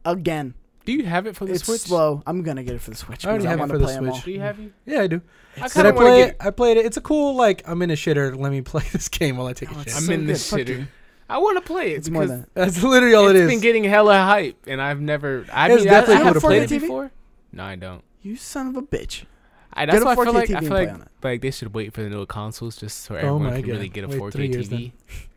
Again, 0.03 0.53
Do 0.88 0.94
you 0.94 1.06
have 1.06 1.28
it 1.28 1.36
for 1.36 1.46
the 1.46 1.54
it's 1.54 1.66
Switch? 1.66 1.82
slow. 1.82 2.24
I'm 2.26 2.42
gonna 2.44 2.64
get 2.64 2.74
it 2.76 2.82
for 2.82 2.90
the 2.92 2.96
Switch. 2.98 3.26
I 3.26 3.30
already 3.30 3.44
because 3.44 3.50
have 3.52 3.60
it 3.60 3.62
wanna 3.62 3.74
for 3.74 3.78
the 3.78 3.86
play 3.86 3.96
'em 3.98 4.08
all. 4.08 4.14
Switch. 4.16 4.26
Do 4.26 4.32
you 4.32 4.40
have 4.40 4.58
you? 4.60 4.74
Yeah, 4.86 5.02
I 5.02 5.08
do. 5.08 5.22
I 5.58 5.62
Did 5.68 5.72
kind 5.74 5.88
I 5.88 5.90
of 5.90 5.96
want 5.98 6.06
play 6.08 6.22
to 6.22 6.28
it? 6.30 6.38
get. 6.40 6.48
I 6.48 6.50
played 6.52 6.78
it. 6.78 6.86
It's 6.86 6.98
a 6.98 7.02
cool 7.02 7.36
like 7.36 7.62
I'm 7.68 7.82
in 7.82 7.92
a 7.92 7.96
shitter. 7.96 8.36
Let 8.36 8.52
me 8.52 8.62
play 8.74 8.84
this 8.94 9.08
game 9.10 9.38
while 9.38 9.48
I 9.48 9.54
take 9.54 9.70
Oh, 9.76 9.80
a 9.80 9.84
shit. 9.84 9.96
I'm 9.96 10.04
so 10.04 10.12
in 10.14 10.20
good. 10.22 10.30
this 10.30 10.50
Fuck 10.50 10.60
shitter. 10.62 10.68
you. 10.80 10.88
I 11.30 11.40
want 11.40 11.58
to 11.58 11.62
play 11.62 11.92
it 11.92 11.98
It's 11.98 12.10
more 12.10 12.24
because 12.24 12.40
than 12.40 12.48
That's 12.54 12.82
literally 12.82 13.14
all 13.16 13.28
it's 13.28 13.38
it 13.38 13.44
is. 13.44 13.50
been 13.52 13.60
getting 13.60 13.84
hella 13.84 14.18
hype, 14.18 14.66
and 14.66 14.82
I've 14.82 15.02
never. 15.02 15.46
I 15.52 15.70
It's 15.70 15.84
mean, 15.84 15.94
I, 15.94 15.98
I 15.98 16.00
definitely 16.00 16.16
have 16.16 16.24
cool 16.26 16.34
to 16.36 16.40
played 16.48 16.64
it 16.64 16.68
play. 16.70 16.80
before. 16.80 17.12
No, 17.52 17.64
I 17.66 17.76
don't. 17.76 18.02
you, 18.22 18.36
son 18.38 18.68
of 18.68 18.78
a 18.78 18.82
bitch. 18.82 19.26
I, 19.74 19.86
Get 19.86 19.92
that's 19.92 20.04
a 20.04 20.06
why 20.06 20.12
I 20.14 20.16
4K 20.16 20.24
feel 20.24 20.34
like 20.34 20.50
TV 20.50 20.54
I 20.54 20.58
and 20.58 20.66
feel 20.68 20.70
play 20.70 20.86
like 20.86 20.94
on 20.96 21.02
it. 21.02 21.08
like 21.22 21.42
they 21.42 21.52
should 21.52 21.74
wait 21.74 21.94
for 21.94 22.02
the 22.02 22.10
new 22.10 22.26
consoles 22.26 22.78
just 22.78 23.02
so 23.04 23.14
Oh 23.16 23.18
everyone 23.18 23.44
my 23.44 23.62
can 23.62 23.70
really 23.70 23.90
God. 23.90 23.94
get 23.94 24.04
a 24.06 24.08
Wait 24.08 24.20
4K 24.22 24.32
three 24.32 24.48
years 24.48 24.70
TV. 24.70 24.92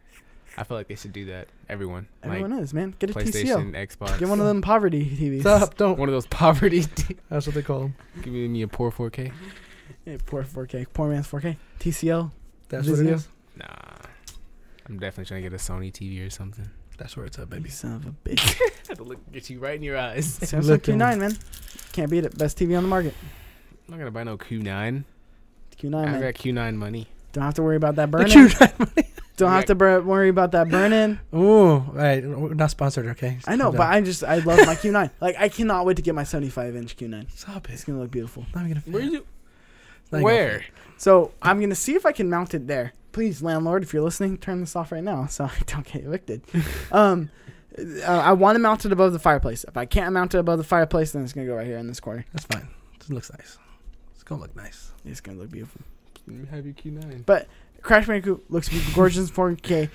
I 0.59 0.65
feel 0.65 0.77
like 0.77 0.89
they 0.89 0.97
should 0.97 1.13
do 1.13 1.27
that. 1.27 1.49
Everyone, 1.69 2.07
Everyone 2.23 2.53
is 2.55 2.75
man. 2.75 2.95
Get 2.99 3.11
a 3.11 3.13
like 3.15 3.27
TCL. 3.27 3.73
Xbox. 3.73 4.19
Get 4.19 4.29
one 4.29 4.41
of 4.41 4.47
them 4.47 4.61
poverty 4.63 5.05
TVs. 5.19 5.41
Stop! 5.41 5.77
Don't. 5.77 5.99
One 5.99 6.09
of 6.09 6.13
those 6.13 6.27
poverty. 6.27 6.85
That's 7.31 7.47
what 7.47 7.55
they 7.55 7.63
call 7.63 7.81
them. 7.81 7.95
giving 8.23 8.53
me 8.53 8.63
a 8.63 8.69
poor 8.69 8.91
4K. 8.91 9.33
Yeah, 10.05 10.17
poor 10.27 10.43
4K. 10.43 10.87
Poor 10.93 11.09
man's 11.09 11.29
4K. 11.29 11.57
TCL. 11.79 12.31
That's 12.69 12.89
what 12.89 12.99
it 13.01 13.07
is? 13.07 13.29
Nah, 13.57 13.67
I'm 14.89 14.99
definitely 14.99 15.27
trying 15.27 15.43
to 15.43 15.51
get 15.51 15.55
a 15.55 15.63
Sony 15.63 15.93
TV 15.93 16.25
or 16.27 16.31
something. 16.31 16.69
That's 16.99 17.17
where 17.17 17.25
it's 17.27 17.39
at, 17.39 17.49
Baby 17.49 17.63
baby. 17.63 17.71
son 17.71 17.93
of 17.95 18.07
a 18.07 18.11
bitch. 18.29 18.61
I 18.61 18.71
have 18.89 18.99
to 18.99 19.05
look 19.05 19.19
at 19.35 19.49
you 19.49 19.59
right 19.59 19.75
in 19.77 19.83
your 19.83 19.97
eyes. 19.97 20.39
Samsung 20.41 20.65
Looking. 20.67 20.99
Q9, 20.99 21.19
man. 21.19 21.39
Can't 21.93 22.11
beat 22.11 22.25
it. 22.25 22.37
Best 22.37 22.59
TV 22.59 22.77
on 22.77 22.83
the 22.83 22.89
market. 22.89 23.15
I'm 23.87 23.93
not 23.93 23.99
gonna 23.99 24.11
buy 24.11 24.25
no 24.25 24.37
Q9. 24.37 25.05
Q9, 25.79 25.95
I 25.95 26.05
man. 26.05 26.21
got 26.21 26.35
Q9 26.35 26.75
money. 26.77 27.07
Don't 27.33 27.45
have 27.45 27.55
to 27.55 27.63
worry 27.63 27.77
about 27.77 27.97
that 27.97 28.07
The 28.11 28.19
burning. 28.19 28.29
Q9 28.49 29.07
Don't 29.41 29.53
have 29.53 29.65
to 29.67 29.75
bur- 29.75 30.01
worry 30.03 30.29
about 30.29 30.53
that 30.53 30.69
burning. 30.69 31.19
Ooh, 31.35 31.79
right. 31.79 32.25
We're 32.25 32.55
not 32.55 32.71
sponsored, 32.71 33.07
okay? 33.09 33.39
I 33.47 33.57
know, 33.57 33.73
but. 33.73 33.83
I 33.83 34.01
just 34.01 34.23
I 34.25 34.37
love 34.39 34.59
my 34.67 34.75
Q9. 34.77 35.11
Like 35.21 35.37
I 35.39 35.49
cannot 35.49 35.85
wait 35.87 35.97
to 35.97 36.03
get 36.03 36.15
my 36.15 36.25
75 36.25 36.77
inch 36.77 36.97
Q9. 36.97 37.31
Stop 37.37 37.69
it. 37.69 37.73
It's 37.73 37.85
gonna 37.85 37.99
look 38.01 38.11
beautiful. 38.11 38.47
Not 38.55 38.65
even 38.67 38.83
gonna 38.85 38.97
Where 38.97 39.03
you? 39.03 39.27
Not 40.13 40.23
Where? 40.23 40.51
gonna- 40.59 40.65
So 40.97 41.33
I'm 41.43 41.61
gonna 41.61 41.75
see 41.75 41.95
if 41.95 42.07
I 42.07 42.13
can 42.13 42.29
mount 42.31 42.55
it 42.55 42.67
there. 42.67 42.93
Please, 43.13 43.43
landlord, 43.43 43.83
if 43.83 43.93
you're 43.93 44.03
listening, 44.03 44.39
turn 44.39 44.61
this 44.61 44.77
off 44.77 44.93
right 44.93 45.03
now 45.03 45.27
so 45.27 45.45
I 45.47 45.53
don't 45.67 45.85
get 45.85 46.05
evicted. 46.05 46.43
um, 46.93 47.31
uh, 47.79 48.05
I 48.07 48.33
want 48.33 48.57
to 48.57 48.61
mount 48.61 48.85
it 48.85 48.93
above 48.93 49.13
the 49.13 49.19
fireplace. 49.19 49.65
If 49.65 49.77
I 49.77 49.85
can't 49.87 50.13
mount 50.13 50.35
it 50.35 50.39
above 50.39 50.59
the 50.59 50.65
fireplace, 50.65 51.13
then 51.13 51.23
it's 51.25 51.33
gonna 51.33 51.47
go 51.47 51.55
right 51.57 51.67
here 51.67 51.79
in 51.79 51.87
this 51.87 52.01
corner. 52.01 52.25
That's 52.33 52.45
fine. 52.47 52.69
It 53.01 53.11
looks 53.11 53.31
nice. 53.33 53.59
It's 54.15 54.23
gonna 54.25 54.41
look 54.43 54.55
nice. 54.57 54.93
It's 55.05 55.21
gonna 55.21 55.39
look 55.39 55.51
beautiful. 55.51 55.81
Let 56.27 56.49
have 56.49 56.65
your 56.65 56.75
Q9. 56.75 57.27
But 57.27 57.49
Crash 57.83 58.07
Bandicoot 58.07 58.45
looks 58.51 58.69
gorgeous 58.95 59.29
in 59.29 59.35
4K. 59.35 59.89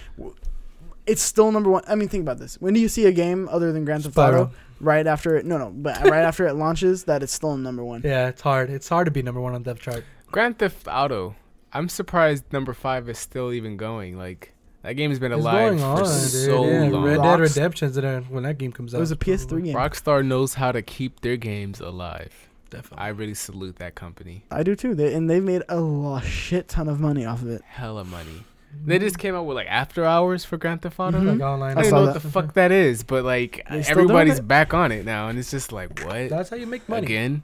It's 1.06 1.22
still 1.22 1.52
number 1.52 1.70
one. 1.70 1.84
I 1.88 1.96
mean, 1.96 2.08
think 2.10 2.22
about 2.24 2.40
this. 2.40 2.60
When 2.60 2.74
do 2.74 2.80
you 2.80 2.90
see 2.90 3.06
a 3.06 3.12
game 3.12 3.48
other 3.52 3.72
than 3.72 3.86
Grand 3.86 4.04
Theft 4.04 4.18
Auto 4.18 4.52
right 4.80 5.06
after 5.06 5.36
it? 5.38 5.46
No, 5.46 5.58
no, 5.58 5.70
but 5.70 6.02
right 6.10 6.24
after 6.24 6.48
it 6.48 6.56
launches, 6.56 7.04
that 7.04 7.22
it's 7.22 7.32
still 7.34 7.56
number 7.58 7.84
one. 7.84 8.02
Yeah, 8.04 8.28
it's 8.30 8.42
hard. 8.42 8.70
It's 8.72 8.90
hard 8.90 9.06
to 9.06 9.12
be 9.12 9.22
number 9.22 9.40
one 9.40 9.54
on 9.54 9.62
the 9.64 9.72
Dev 9.74 9.80
Chart. 9.82 10.04
Grand 10.32 10.58
Theft 10.58 10.88
Auto. 10.90 11.36
I'm 11.72 11.90
surprised 11.90 12.52
number 12.52 12.74
five 12.74 13.08
is 13.10 13.20
still 13.20 13.54
even 13.54 13.78
going. 13.78 14.18
Like 14.18 14.54
that 14.82 14.94
game 14.94 15.12
has 15.12 15.20
been 15.20 15.32
It's 15.32 15.42
alive 15.42 15.78
going 15.78 15.84
on, 15.84 15.98
for 15.98 16.04
dude. 16.04 16.10
so 16.12 16.66
yeah. 16.66 16.84
long. 16.90 17.04
Red 17.04 17.22
Dead 17.22 17.40
Redemption's 17.40 17.98
when 18.30 18.44
that 18.44 18.58
game 18.58 18.72
comes 18.72 18.96
out. 18.96 18.98
It 18.98 19.02
was 19.02 19.12
a 19.12 19.16
PS3 19.16 19.64
game. 19.66 19.76
Rockstar 19.76 20.26
knows 20.26 20.56
how 20.56 20.72
to 20.72 20.82
keep 20.82 21.22
their 21.22 21.38
games 21.38 21.80
alive. 21.82 22.34
Definitely. 22.70 22.98
I 23.06 23.08
really 23.10 23.34
salute 23.36 23.78
that 23.78 23.96
company. 23.96 24.44
I 24.52 24.64
do 24.64 24.76
too. 24.76 24.96
They, 24.96 25.14
and 25.14 25.30
they've 25.30 25.44
made 25.44 25.62
a 25.70 25.80
lo- 25.80 26.20
shit 26.20 26.68
ton 26.68 26.88
of 26.90 27.00
money 27.00 27.26
off 27.26 27.42
of 27.42 27.50
it. 27.50 27.62
Hella 27.68 28.04
money. 28.04 28.44
They 28.86 29.00
just 29.00 29.18
came 29.20 29.36
out 29.36 29.44
with 29.46 29.56
like 29.56 29.68
after 29.68 30.04
hours 30.04 30.44
for 30.44 30.58
Grand 30.58 30.82
Theft 30.82 31.00
Auto. 31.00 31.20
Mhm. 31.20 31.40
like 31.40 31.42
online. 31.48 31.78
I 31.78 31.80
I 31.80 31.84
don't 31.84 31.92
know 31.92 32.02
what 32.08 32.14
that. 32.16 32.24
the 32.24 32.30
fuck 32.30 32.54
that 32.56 32.72
is, 32.74 33.04
but 33.04 33.24
like 33.24 33.66
They 33.70 33.84
still 33.84 33.96
doing 33.96 34.10
everybody's 34.10 34.40
back 34.42 34.74
on 34.74 34.92
it 34.92 35.06
now, 35.06 35.30
and 35.30 35.40
it's 35.40 35.50
just 35.52 35.72
like 35.72 36.04
what 36.04 36.30
That's 36.30 36.50
how 36.50 36.58
you 36.58 36.68
make 36.68 36.90
money. 36.90 37.06
again? 37.06 37.44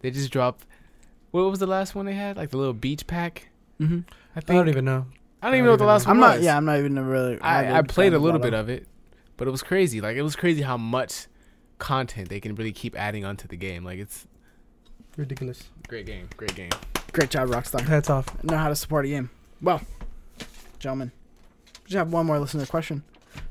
They 0.00 0.10
just 0.10 0.32
dropped. 0.32 0.64
What 1.30 1.42
was 1.50 1.60
the 1.60 1.66
last 1.68 1.94
one 1.94 2.06
they 2.06 2.14
had? 2.14 2.36
Like 2.36 2.50
the 2.50 2.56
little 2.56 2.72
beach 2.72 3.06
pack. 3.06 3.50
Mm-hmm. 3.80 4.00
I 4.34 4.38
I 4.38 4.40
don't 4.40 4.68
even 4.68 4.84
know. 4.84 5.06
I 5.42 5.46
don't 5.46 5.54
even 5.56 5.66
know 5.66 5.72
what 5.72 5.78
the 5.78 5.84
last 5.84 6.06
one 6.08 6.16
I'm 6.16 6.20
not. 6.20 6.36
was. 6.38 6.44
Yeah, 6.44 6.56
I'm 6.56 6.64
not 6.64 6.78
even 6.78 6.98
really. 6.98 7.34
I'm 7.40 7.74
I, 7.74 7.78
I 7.78 7.82
played 7.82 8.12
a 8.14 8.18
little 8.18 8.40
bit 8.40 8.54
of 8.54 8.68
it, 8.68 8.88
but 9.36 9.46
it 9.46 9.50
was 9.52 9.62
crazy. 9.62 10.00
Like 10.00 10.16
it 10.16 10.22
was 10.22 10.34
crazy 10.34 10.62
how 10.62 10.76
much 10.76 11.26
content 11.78 12.28
they 12.28 12.40
can 12.40 12.56
really 12.56 12.72
keep 12.72 12.98
adding 12.98 13.24
onto 13.24 13.46
the 13.46 13.56
game. 13.56 13.84
Like 13.84 14.00
it's 14.00 14.26
Ridiculous. 15.18 15.64
great 15.88 16.06
game, 16.06 16.28
great 16.36 16.54
game. 16.54 16.70
Great 17.12 17.28
job, 17.30 17.48
Rockstar. 17.48 17.80
Hats 17.80 18.08
off. 18.08 18.42
Know 18.44 18.56
how 18.56 18.68
to 18.68 18.76
support 18.76 19.04
a 19.04 19.08
game. 19.08 19.28
Well, 19.60 19.82
gentlemen, 20.78 21.10
just 21.84 21.96
have 21.96 22.12
one 22.12 22.24
more 22.26 22.38
listener 22.38 22.64
question 22.66 23.02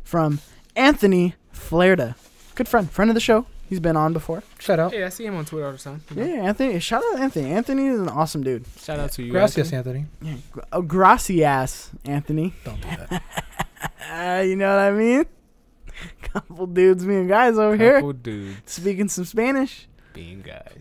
from 0.04 0.40
Anthony 0.76 1.36
Flairda, 1.54 2.16
good 2.56 2.68
friend, 2.68 2.90
friend 2.90 3.12
of 3.12 3.16
the 3.16 3.20
show. 3.22 3.46
He's 3.68 3.82
been 3.82 3.98
on 3.98 4.14
before. 4.14 4.44
Shout 4.60 4.80
out. 4.80 4.94
Hey, 4.94 5.04
I 5.04 5.10
see 5.10 5.26
him 5.26 5.36
on 5.36 5.44
Twitter 5.44 5.66
all 5.66 5.74
the 5.74 5.78
time. 5.78 6.02
Yeah, 6.16 6.24
Anthony. 6.44 6.80
Shout 6.80 7.04
out 7.12 7.20
Anthony. 7.20 7.52
Anthony 7.52 7.88
is 7.88 8.00
an 8.00 8.08
awesome 8.08 8.42
dude. 8.42 8.64
Shout 8.80 8.98
out 8.98 9.12
to 9.12 9.24
you. 9.24 9.32
Gracias, 9.34 9.74
Anthony. 9.74 10.06
Anthony. 10.22 10.32
Yeah, 10.32 10.38
gr- 10.54 10.60
oh, 10.72 10.82
gracias, 10.82 11.92
Anthony. 12.06 12.54
Don't 12.64 12.80
do 12.82 12.88
that. 13.10 13.24
You 14.46 14.56
know 14.56 14.70
what 14.74 14.80
I 14.82 14.92
mean? 14.92 15.26
Couple 16.22 16.66
dudes 16.68 17.04
being 17.06 17.28
guys 17.28 17.58
over 17.58 17.76
here 17.76 17.96
Couple 17.96 18.14
dudes 18.14 18.72
speaking 18.72 19.10
some 19.10 19.26
Spanish. 19.26 19.88
being 20.14 20.42
guys. 20.42 20.78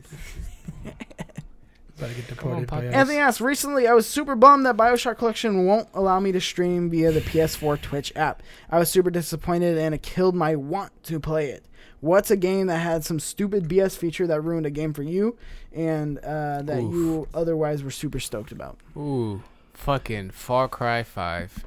About 1.97 2.11
to 2.11 2.15
get 2.15 2.37
Come 2.37 2.53
on, 2.53 2.61
deported 2.61 2.71
by 2.71 2.89
us. 2.89 2.95
Anthony 2.95 3.19
asks, 3.19 3.41
recently 3.41 3.87
I 3.87 3.95
was 3.95 4.07
super 4.07 4.35
bummed 4.35 4.67
that 4.67 4.77
Bioshock 4.77 5.17
Collection 5.17 5.65
won't 5.65 5.89
allow 5.95 6.21
me 6.21 6.31
to 6.33 6.41
stream 6.41 6.91
via 6.91 7.11
the 7.11 7.21
PS4 7.21 7.81
Twitch 7.81 8.13
app. 8.15 8.43
I 8.71 8.79
was 8.79 8.91
super 8.91 9.11
disappointed 9.11 9.79
and 9.79 9.95
it 9.95 10.03
killed 10.03 10.35
my 10.35 10.57
want 10.57 10.93
to 11.05 11.19
play 11.19 11.51
it. 11.51 11.65
What's 12.01 12.31
a 12.31 12.37
game 12.37 12.67
that 12.67 12.79
had 12.79 13.05
some 13.05 13.19
stupid 13.19 13.69
BS 13.69 13.97
feature 13.97 14.27
that 14.27 14.43
ruined 14.43 14.67
a 14.67 14.71
game 14.71 14.93
for 14.93 15.03
you 15.03 15.39
and 15.73 16.19
uh, 16.19 16.61
that 16.63 16.81
Oof. 16.81 16.93
you 16.93 17.29
otherwise 17.33 17.83
were 17.83 17.91
super 17.91 18.21
stoked 18.21 18.53
about? 18.53 18.79
Ooh, 18.97 19.43
fucking 19.73 20.31
Far 20.31 20.69
Cry 20.69 21.03
Five 21.03 21.65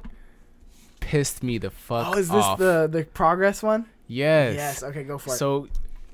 pissed 1.00 1.42
me 1.42 1.58
the 1.58 1.70
fuck 1.70 2.14
oh, 2.14 2.18
is 2.18 2.28
this 2.28 2.44
off. 2.44 2.58
the, 2.58 2.88
the 2.90 3.04
progress 3.04 3.62
one? 3.62 3.86
yes. 4.06 4.54
Yes, 4.54 4.82
okay, 4.84 5.02
go 5.02 5.18
for 5.18 5.34
it. 5.34 5.38
So, 5.38 5.66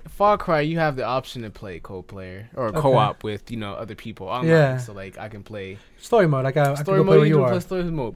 Far 0.08 0.38
Cry, 0.38 0.60
you 0.60 0.78
have 0.78 0.96
the 0.96 1.04
option 1.04 1.42
to 1.42 1.50
play 1.50 1.80
co-player 1.80 2.48
or 2.54 2.68
Okay. 2.68 2.80
co-op 2.80 3.24
with 3.24 3.50
you 3.50 3.56
know 3.56 3.72
other 3.74 3.94
people 3.94 4.28
online. 4.28 4.50
Yeah. 4.50 4.76
So 4.78 4.92
like 4.92 5.18
I 5.18 5.28
can 5.28 5.42
play 5.42 5.78
Story 5.98 6.26
mode. 6.28 6.44
Like 6.44 6.56
I, 6.56 6.62
I 6.62 6.74
can 6.74 6.76
story 6.84 6.98
go 6.98 7.04
play 7.04 7.10
mode. 7.12 7.18
where 7.20 7.26
You 7.26 7.34
you 7.34 7.40
can 7.40 7.44
are. 7.44 7.50
play 7.50 7.60
story 7.60 7.84
mode. 7.84 8.14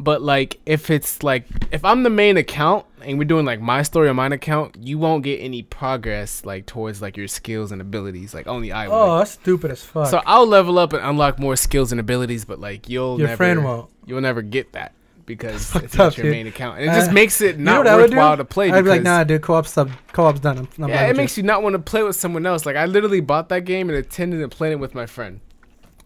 But 0.00 0.20
like 0.20 0.58
if 0.66 0.90
it's 0.90 1.22
like 1.22 1.46
if 1.70 1.84
I'm 1.84 2.02
the 2.02 2.10
main 2.10 2.36
account 2.36 2.86
and 3.02 3.18
we're 3.18 3.24
doing 3.24 3.44
like 3.46 3.60
my 3.60 3.82
story 3.82 4.08
on 4.08 4.16
mine 4.16 4.32
account, 4.32 4.76
you 4.80 4.98
won't 4.98 5.22
get 5.22 5.36
any 5.38 5.62
progress 5.62 6.44
like 6.44 6.66
towards 6.66 7.00
like 7.00 7.16
your 7.16 7.28
skills 7.28 7.70
and 7.70 7.80
abilities. 7.80 8.34
Like 8.34 8.48
only 8.48 8.72
I 8.72 8.88
will. 8.88 8.94
Oh, 8.94 9.18
that's 9.18 9.32
stupid 9.32 9.70
as 9.70 9.84
fuck. 9.84 10.08
So 10.08 10.20
I'll 10.26 10.46
level 10.46 10.78
up 10.78 10.92
and 10.92 11.04
unlock 11.04 11.38
more 11.38 11.54
skills 11.56 11.92
and 11.92 12.00
abilities, 12.00 12.44
but 12.44 12.58
like 12.58 12.88
you'll 12.88 13.18
Your 13.18 13.28
never, 13.28 13.36
friend 13.36 13.64
won't. 13.64 13.90
you'll 14.06 14.20
never 14.22 14.42
get 14.42 14.72
that 14.72 14.92
because 15.26 15.74
it's 15.76 15.96
not 15.96 16.08
up, 16.12 16.16
your 16.16 16.24
dude. 16.24 16.32
main 16.32 16.46
account. 16.46 16.78
And 16.78 16.86
it 16.86 16.90
Uh, 16.90 16.94
just 16.96 17.12
makes 17.12 17.40
it 17.40 17.56
You 17.56 17.62
know 17.62 17.82
not 17.82 17.84
what 17.84 17.86
I 17.88 17.96
worthwhile 17.96 18.36
to 18.36 18.44
play. 18.44 18.70
I'd 18.70 18.82
be 18.84 18.90
like, 18.90 19.02
nah, 19.02 19.24
dude, 19.24 19.42
co-op's 19.42 19.74
done. 19.74 19.92
Co-op's 20.12 20.40
done. 20.40 20.58
I'm, 20.58 20.68
I'm 20.84 20.88
yeah, 20.90 21.06
it 21.08 21.16
makes 21.16 21.36
you 21.36 21.42
not 21.42 21.62
want 21.62 21.74
to 21.74 21.78
play 21.78 22.02
with 22.02 22.16
someone 22.16 22.44
else. 22.46 22.66
Like 22.66 22.76
I 22.76 22.86
literally 22.86 23.20
bought 23.20 23.48
that 23.50 23.60
game 23.64 23.88
and 23.88 23.96
intended 23.98 24.38
to 24.40 24.48
play 24.48 24.72
it 24.72 24.78
with 24.78 24.94
my 24.94 25.06
friend, 25.06 25.40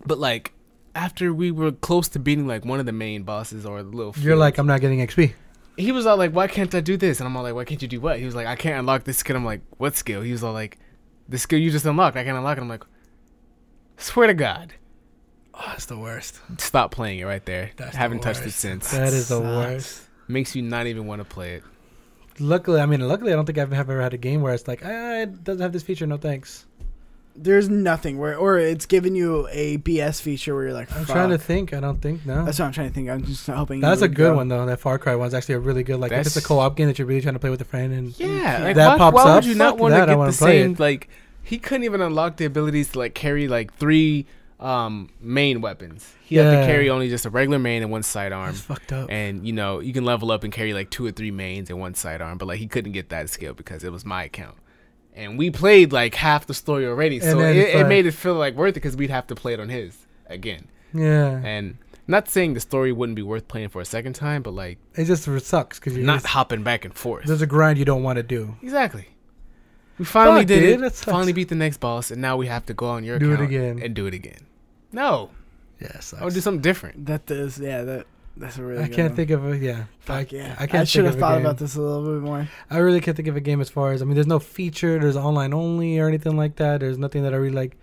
but 0.05 0.19
like 0.19 0.53
after 0.95 1.33
we 1.35 1.51
were 1.51 1.73
close 1.73 2.09
to 2.09 2.19
beating 2.19 2.47
like 2.47 2.65
one 2.65 2.81
of 2.81 2.87
the 2.87 2.93
main 2.93 3.23
bosses 3.23 3.67
or 3.67 3.83
the 3.83 3.89
little, 3.91 4.15
You're 4.19 4.37
like, 4.37 4.57
I'm 4.59 4.67
not 4.67 4.81
getting 4.81 4.99
XP. 5.07 5.35
he 5.77 5.93
was 5.93 6.07
all 6.07 6.17
like, 6.17 6.33
"Why 6.33 6.47
can't 6.47 6.75
I 6.75 6.81
do 6.81 6.97
this?" 6.97 7.21
And 7.21 7.27
I'm 7.29 7.37
all 7.37 7.43
like, 7.43 7.55
"Why 7.55 7.65
can't 7.65 7.83
you 7.83 7.89
do 7.89 8.01
what?" 8.01 8.19
He 8.19 8.25
was 8.25 8.35
like, 8.35 8.47
"I 8.47 8.57
can't 8.57 8.79
unlock 8.79 9.05
this 9.05 9.19
skill." 9.19 9.37
I'm 9.37 9.45
like, 9.45 9.61
"What 9.77 9.95
skill?" 9.95 10.23
He 10.23 10.33
was 10.33 10.43
all 10.43 10.55
like, 10.55 10.79
the 11.29 11.37
skill 11.39 11.59
you 11.59 11.71
just 11.71 11.85
unlocked, 11.85 12.17
I 12.17 12.25
can't 12.25 12.37
unlock 12.39 12.57
it. 12.57 12.63
I'm 12.63 12.69
like, 12.69 12.85
swear 13.99 14.27
to 14.29 14.35
God, 14.35 14.73
Oh, 15.59 15.65
that's 15.69 15.87
the 15.87 15.97
worst. 15.99 16.41
stop 16.59 16.91
playing 16.91 17.19
it 17.19 17.25
right 17.25 17.45
there. 17.47 17.71
That's 17.77 17.97
Haven't 17.97 18.21
touched 18.21 18.43
it 18.43 18.51
since. 18.53 18.91
That 18.91 19.09
is 19.13 19.29
the 19.29 19.37
sucks. 19.37 19.45
worst. 19.47 20.03
Makes 20.29 20.55
you 20.57 20.63
not 20.63 20.87
even 20.87 21.07
want 21.07 21.21
to 21.21 21.25
play 21.25 21.55
it. 21.55 21.63
Luckily, 22.39 22.81
I 22.81 22.87
mean, 22.87 23.01
luckily, 23.01 23.33
I 23.33 23.37
don't 23.37 23.47
think 23.47 23.57
I've 23.59 23.73
ever 23.73 24.01
had 24.03 24.13
a 24.13 24.19
game 24.19 24.43
where 24.43 24.53
it's 24.53 24.69
like, 24.69 24.83
ah, 24.85 25.15
it 25.21 25.43
doesn't 25.45 25.63
have 25.63 25.73
this 25.73 25.83
feature. 25.83 26.07
No 26.07 26.19
thanks. 26.19 26.67
There's 27.39 27.69
nothing 27.69 28.19
where, 28.19 28.37
or 28.37 28.59
it's 28.59 28.87
giving 28.87 29.15
you 29.15 29.47
a 29.51 29.77
BS 29.79 30.21
feature 30.23 30.55
where 30.55 30.65
you're 30.65 30.73
like, 30.73 30.91
I'm 30.97 31.05
Fuck. 31.05 31.17
trying 31.17 31.31
to 31.31 31.39
think. 31.39 31.73
I 31.75 31.81
don't 31.81 32.01
think 32.01 32.25
no. 32.27 32.45
That's 32.45 32.59
what 32.59 32.67
I'm 32.67 32.73
trying 32.73 32.89
to 32.89 32.95
think. 32.95 33.09
I'm 33.11 33.25
just 33.25 33.47
hoping. 33.47 33.81
That's 33.81 34.01
a 34.03 34.09
good 34.09 34.31
go. 34.33 34.37
one 34.37 34.49
though. 34.49 34.65
That 34.67 34.81
Far 34.81 34.99
Cry 34.99 35.15
one's 35.17 35.33
actually 35.35 35.57
a 35.57 35.59
really 35.61 35.83
good. 35.83 36.01
Like 36.01 36.13
if 36.13 36.27
it's 36.27 36.37
a 36.37 36.43
co-op 36.43 36.77
game 36.77 36.87
that 36.89 36.99
you're 36.99 37.07
really 37.07 37.21
trying 37.23 37.35
to 37.35 37.41
play 37.41 37.51
with 37.51 37.61
a 37.61 37.67
friend 37.67 37.93
and 37.93 38.19
Yeah, 38.19 38.65
like 38.65 38.77
That 38.77 38.89
why, 38.93 38.99
pops 38.99 39.15
why 39.15 39.23
up, 39.31 39.35
would 39.37 39.45
you 39.45 39.55
not 39.55 39.77
want 39.79 39.95
to 39.95 40.07
get 40.07 40.17
the 40.17 40.33
same? 40.33 40.73
it. 40.73 40.81
Like 40.81 41.09
he 41.43 41.59
couldn't 41.59 41.85
even 41.85 42.01
unlock 42.01 42.37
the 42.37 42.47
abilities 42.47 42.93
to 42.93 42.99
like 43.01 43.15
carry 43.15 43.49
like 43.49 43.75
three 43.75 44.27
um 44.59 45.11
main 45.21 45.61
weapons. 45.61 46.15
He 46.25 46.37
had 46.37 46.51
to 46.61 46.67
carry 46.67 46.89
only 46.89 47.09
just 47.09 47.27
a 47.27 47.31
regular 47.31 47.59
main 47.59 47.83
and 47.83 47.91
one 47.91 48.03
sidearm. 48.03 48.47
that's 48.47 48.61
fucked 48.61 48.93
up. 48.93 49.11
And 49.11 49.47
you 49.47 49.53
know 49.53 49.81
you 49.81 49.93
can 49.93 50.05
level 50.05 50.31
up 50.33 50.45
and 50.45 50.53
carry 50.53 50.73
like 50.73 50.91
two 50.91 51.05
or 51.05 51.11
three 51.13 51.31
mains 51.31 51.69
and 51.71 51.79
one 51.79 51.95
sidearm, 51.95 52.39
but 52.39 52.47
like 52.49 52.59
he 52.59 52.67
couldn't 52.67 52.93
get 52.93 53.11
that 53.11 53.29
skill 53.29 53.55
because 53.55 53.85
it 53.85 53.93
was 53.93 54.05
my 54.05 54.25
account. 54.25 54.57
And 55.15 55.39
we 55.39 55.51
played 55.51 55.93
like 55.93 56.15
half 56.15 56.47
the 56.47 56.55
story 56.55 56.87
already, 56.87 57.21
so 57.21 57.41
it, 57.41 57.57
it 57.57 57.87
made 57.87 58.05
it 58.07 58.13
feel 58.13 58.35
like 58.35 58.55
worth 58.55 58.71
it 58.71 58.75
because 58.75 58.97
we'd 58.97 59.11
have 59.11 59.27
to 59.29 59.35
play 59.35 59.55
it 59.55 59.61
on 59.61 59.69
his 59.71 60.07
again. 60.27 60.69
Yeah, 60.93 61.41
And 61.45 61.79
not 62.07 62.29
saying 62.29 62.55
the 62.55 62.61
story 62.61 62.93
wouldn't 62.93 63.17
be 63.17 63.23
worth 63.23 63.49
playing 63.49 63.69
for 63.71 63.81
a 63.81 63.85
second 63.85 64.13
time, 64.15 64.43
but 64.43 64.53
like 64.53 64.79
it 64.95 65.05
just 65.07 65.25
sucks 65.45 65.79
because 65.79 65.97
you're 65.97 66.07
not 66.07 66.17
just, 66.23 66.27
hopping 66.27 66.63
back 66.63 66.85
and 66.85 66.95
forth. 66.95 67.27
there's 67.27 67.43
a 67.43 67.47
grind 67.47 67.79
you 67.79 67.85
don't 67.85 68.03
want 68.03 68.17
to 68.17 68.23
do. 68.23 68.57
Exactly. 68.63 69.09
We 69.99 70.05
finally 70.05 70.41
Fuck, 70.43 70.47
did 70.49 70.61
dude, 70.61 70.71
it. 70.75 70.81
that. 70.81 70.95
Finally 70.95 71.33
beat 71.33 71.49
the 71.49 71.55
next 71.55 71.79
boss, 71.79 72.11
and 72.11 72.21
now 72.21 72.37
we 72.37 72.47
have 72.49 72.67
to 72.67 72.75
go 72.75 72.87
on 72.87 73.03
your 73.05 73.19
Do 73.19 73.31
it 73.31 73.35
account 73.35 73.49
again. 73.51 73.81
and 73.83 73.95
do 73.95 74.07
it 74.07 74.15
again. 74.15 74.47
No, 74.93 75.31
Yeah, 75.81 76.01
I 76.21 76.25
would 76.25 76.35
do 76.35 76.41
something 76.41 76.61
different. 76.63 77.07
That 77.07 77.27
does. 77.27 77.59
yeah, 77.59 77.83
that 77.83 78.07
that's 78.37 78.59
a 78.59 78.63
really. 78.63 78.83
I 78.85 78.89
good 78.89 78.97
can't 78.97 79.09
one. 79.11 79.17
think 79.17 79.31
of 79.31 79.47
a 79.51 79.57
yeah. 79.57 79.85
Fuck 80.01 80.33
I, 80.33 80.37
yeah! 80.37 80.57
I 80.59 80.65
I, 80.65 80.67
can't. 80.67 80.81
I 80.83 80.85
should 80.85 81.05
think 81.05 81.07
have 81.07 81.15
of 81.15 81.21
thought 81.21 81.35
game. 81.37 81.47
about 81.47 81.59
this 81.59 81.77
a 81.77 81.81
little 81.81 82.05
bit 82.15 82.23
more. 82.23 82.49
I 82.71 82.79
really 82.79 83.01
can't 83.01 83.17
think 83.17 83.29
of 83.29 83.37
a 83.37 83.41
game 83.41 83.61
as 83.63 83.71
far 83.71 83.93
as 83.93 84.03
I 84.03 84.05
mean, 84.05 84.15
there's 84.15 84.27
no 84.27 84.39
feature, 84.39 84.99
there's 84.99 85.17
online 85.17 85.55
only 85.55 85.99
or 85.99 86.09
anything 86.09 86.37
like 86.37 86.57
that. 86.57 86.81
There's 86.81 86.99
nothing 86.99 87.23
that 87.23 87.33
I 87.33 87.37
really 87.37 87.55
like. 87.55 87.77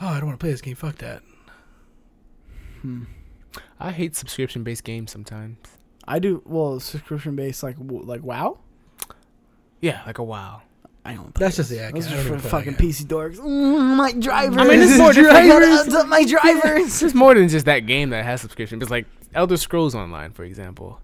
Oh, 0.00 0.08
I 0.08 0.14
don't 0.18 0.26
want 0.26 0.38
to 0.38 0.44
play 0.44 0.50
this 0.52 0.60
game. 0.60 0.74
Fuck 0.76 0.98
that. 0.98 1.22
Hmm. 2.82 3.04
I 3.80 3.92
hate 3.92 4.14
subscription-based 4.16 4.84
games 4.84 5.10
sometimes. 5.12 5.58
I 6.06 6.18
do 6.18 6.42
well 6.44 6.78
subscription 6.80 7.34
based 7.36 7.62
like 7.62 7.76
like 7.80 8.22
WoW. 8.22 8.58
Yeah, 9.80 10.02
like 10.06 10.18
a 10.18 10.24
WoW. 10.24 10.62
I 11.06 11.14
don't. 11.14 11.34
That's 11.34 11.56
just 11.56 11.68
the- 11.70 11.86
I 11.86 11.90
Those 11.92 12.06
can't- 12.06 12.18
are 12.18 12.20
I 12.20 12.22
for 12.36 12.38
play 12.40 12.50
fucking 12.50 12.72
that 12.72 12.80
game. 12.80 12.90
PC 12.90 13.04
dorks. 13.06 13.36
Mm, 13.38 13.96
my 13.96 14.12
drivers. 14.12 14.56
I 14.56 14.64
mean, 14.64 14.80
it's 14.80 14.96
more 14.98 15.12
different. 15.12 15.46
drivers. 15.46 16.04
my 16.06 16.24
drivers. 16.24 17.00
There's 17.00 17.14
more 17.14 17.34
than 17.34 17.48
just 17.48 17.66
that 17.66 17.80
game 17.80 18.10
that 18.10 18.24
has 18.24 18.40
subscription. 18.40 18.80
It's 18.80 18.90
like 18.90 19.06
Elder 19.34 19.56
Scrolls 19.58 19.94
Online, 19.94 20.32
for 20.32 20.44
example. 20.44 21.00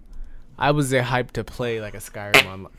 I 0.57 0.71
was 0.71 0.89
there 0.89 1.03
hyped 1.03 1.31
to 1.31 1.43
play 1.43 1.81
like 1.81 1.93
a 1.93 1.97
Skyrim 1.97 2.45
online. 2.45 2.73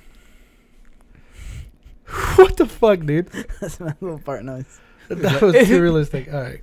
what 2.37 2.57
the 2.57 2.67
fuck, 2.67 3.01
dude? 3.07 3.29
That's 3.61 3.79
my 3.81 3.95
little 4.01 4.19
fart 4.19 4.45
noise. 4.45 4.81
That 5.09 5.41
was 5.43 5.67
too 5.67 5.81
realistic. 5.81 6.33
All 6.33 6.41
right. 6.43 6.61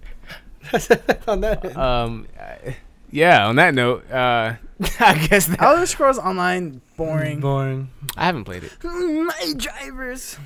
On 1.27 1.41
that. 1.41 1.65
end. 1.65 1.77
Um, 1.77 2.27
uh, 2.39 2.71
yeah. 3.11 3.47
On 3.47 3.55
that 3.55 3.73
note, 3.73 4.09
uh, 4.11 4.55
I 4.99 5.27
guess 5.27 5.47
that 5.47 5.61
Elder 5.61 5.85
Scrolls 5.85 6.17
Online 6.17 6.81
boring. 6.95 7.41
Boring. 7.41 7.89
I 8.15 8.25
haven't 8.25 8.45
played 8.45 8.63
it. 8.63 8.71
My 8.83 9.53
drivers. 9.57 10.37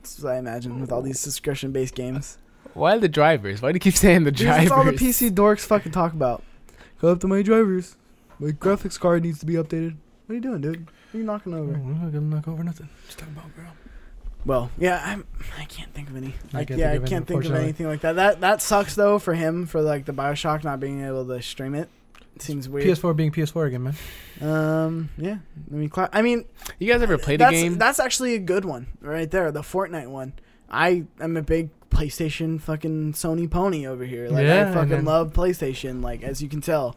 That's 0.00 0.20
what 0.20 0.32
I 0.32 0.38
imagine 0.38 0.80
with 0.80 0.90
all 0.90 1.02
these 1.02 1.20
subscription 1.20 1.70
based 1.70 1.94
games. 1.94 2.38
Why 2.74 2.98
the 2.98 3.08
drivers? 3.08 3.62
Why 3.62 3.70
do 3.70 3.76
you 3.76 3.80
keep 3.80 3.94
saying 3.94 4.24
the 4.24 4.32
Because 4.32 4.46
drivers? 4.46 4.68
That's 4.70 4.72
all 4.72 4.84
the 4.84 4.92
PC 4.92 5.30
dorks 5.30 5.60
fucking 5.60 5.92
talk 5.92 6.12
about. 6.12 6.42
Go 7.00 7.08
up 7.12 7.20
to 7.20 7.28
my 7.28 7.42
drivers. 7.42 7.96
My 8.38 8.50
graphics 8.50 8.98
card 8.98 9.22
needs 9.22 9.38
to 9.40 9.46
be 9.46 9.54
updated. 9.54 9.96
What 10.26 10.32
are 10.32 10.34
you 10.34 10.40
doing, 10.40 10.60
dude? 10.60 10.86
What 10.86 11.14
are 11.14 11.18
you 11.18 11.24
knocking 11.24 11.54
over? 11.54 11.74
I'm 11.74 12.02
not 12.02 12.12
gonna 12.12 12.20
knock 12.20 12.48
over 12.48 12.64
nothing. 12.64 12.88
Just 13.06 13.18
talk 13.18 13.28
about 13.28 13.54
girl. 13.54 13.72
Well, 14.44 14.70
yeah, 14.76 15.00
I'm. 15.04 15.24
I 15.58 15.64
can't 15.66 15.92
think 15.94 16.08
of 16.08 16.16
any. 16.16 16.28
You 16.28 16.34
I, 16.54 16.64
can't 16.64 16.80
yeah, 16.80 16.92
I 16.92 16.98
can't 16.98 17.26
think 17.26 17.44
of 17.44 17.54
anything 17.54 17.86
like 17.86 18.00
that. 18.00 18.16
That 18.16 18.40
that 18.40 18.62
sucks 18.62 18.96
though 18.96 19.20
for 19.20 19.34
him 19.34 19.66
for 19.66 19.80
like 19.80 20.04
the 20.04 20.12
Bioshock 20.12 20.64
not 20.64 20.80
being 20.80 21.04
able 21.04 21.26
to 21.26 21.40
stream 21.42 21.74
it. 21.74 21.88
Seems 22.42 22.68
weird. 22.68 22.86
PS4 22.86 23.14
being 23.16 23.30
PS4 23.32 23.66
again, 23.68 23.82
man. 23.84 23.94
Um, 24.40 25.08
yeah. 25.16 25.38
I 25.70 25.74
mean, 25.74 25.88
cla- 25.88 26.10
I 26.12 26.22
mean, 26.22 26.44
You 26.78 26.92
guys 26.92 27.02
ever 27.02 27.16
played 27.18 27.40
a 27.40 27.44
that's 27.44 27.52
game? 27.52 27.78
that's 27.78 28.00
actually 28.00 28.34
a 28.34 28.38
good 28.38 28.64
one 28.64 28.86
right 29.00 29.30
there. 29.30 29.50
The 29.52 29.62
Fortnite 29.62 30.08
one. 30.08 30.32
I 30.70 31.04
am 31.20 31.36
a 31.36 31.42
big 31.42 31.70
PlayStation 31.90 32.60
fucking 32.60 33.12
Sony 33.12 33.48
pony 33.50 33.86
over 33.86 34.04
here. 34.04 34.28
Like 34.28 34.44
Yeah, 34.46 34.70
I 34.70 34.74
fucking 34.74 34.88
then- 34.88 35.04
love 35.04 35.32
PlayStation. 35.32 36.02
Like 36.02 36.22
as 36.22 36.42
you 36.42 36.48
can 36.48 36.60
tell. 36.60 36.96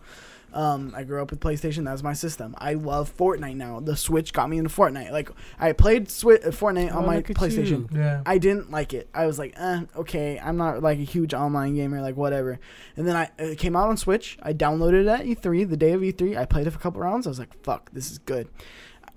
Um, 0.56 0.94
I 0.96 1.04
grew 1.04 1.22
up 1.22 1.30
with 1.32 1.42
PlayStation. 1.42 1.84
That 1.84 1.92
was 1.92 2.02
my 2.02 2.14
system. 2.14 2.56
I 2.58 2.74
love 2.76 3.16
Fortnite 3.16 3.58
now. 3.58 3.82
The 3.82 3.96
Switch 3.98 4.32
got 4.34 4.50
me 4.50 4.58
into 4.58 4.70
Fortnite. 4.70 5.12
Like 5.12 5.30
I 5.60 5.74
played 5.74 6.08
Swi- 6.08 6.44
uh, 6.44 6.50
Fortnite 6.52 6.96
on 6.96 7.04
Oh, 7.04 7.08
my 7.08 7.22
PlayStation. 7.22 7.92
you. 7.92 8.00
Yeah. 8.00 8.22
I 8.26 8.38
didn't 8.38 8.72
like 8.72 8.94
it. 8.94 9.10
I 9.14 9.26
was 9.28 9.38
like, 9.38 9.54
eh, 9.58 9.82
okay, 9.98 10.40
I'm 10.40 10.56
not 10.56 10.82
like 10.82 10.98
a 10.98 11.04
huge 11.04 11.34
online 11.34 11.76
gamer, 11.76 12.02
like 12.02 12.16
whatever. 12.16 12.58
And 12.96 13.06
then 13.06 13.16
I 13.18 13.30
it 13.38 13.60
came 13.60 13.76
out 13.76 13.90
on 13.90 13.98
Switch. 13.98 14.38
I 14.42 14.54
downloaded 14.54 15.02
it 15.02 15.08
at 15.08 15.26
E3 15.26 15.70
the 15.70 15.78
day 15.78 15.92
of 15.92 16.00
E3. 16.02 16.38
I 16.38 16.46
played 16.46 16.68
it 16.68 16.72
for 16.72 16.80
a 16.80 16.82
couple 16.82 17.02
rounds. 17.02 17.28
I 17.28 17.30
was 17.30 17.40
like, 17.40 17.62
fuck, 17.62 17.92
this 17.92 18.10
is 18.10 18.18
good. 18.20 18.48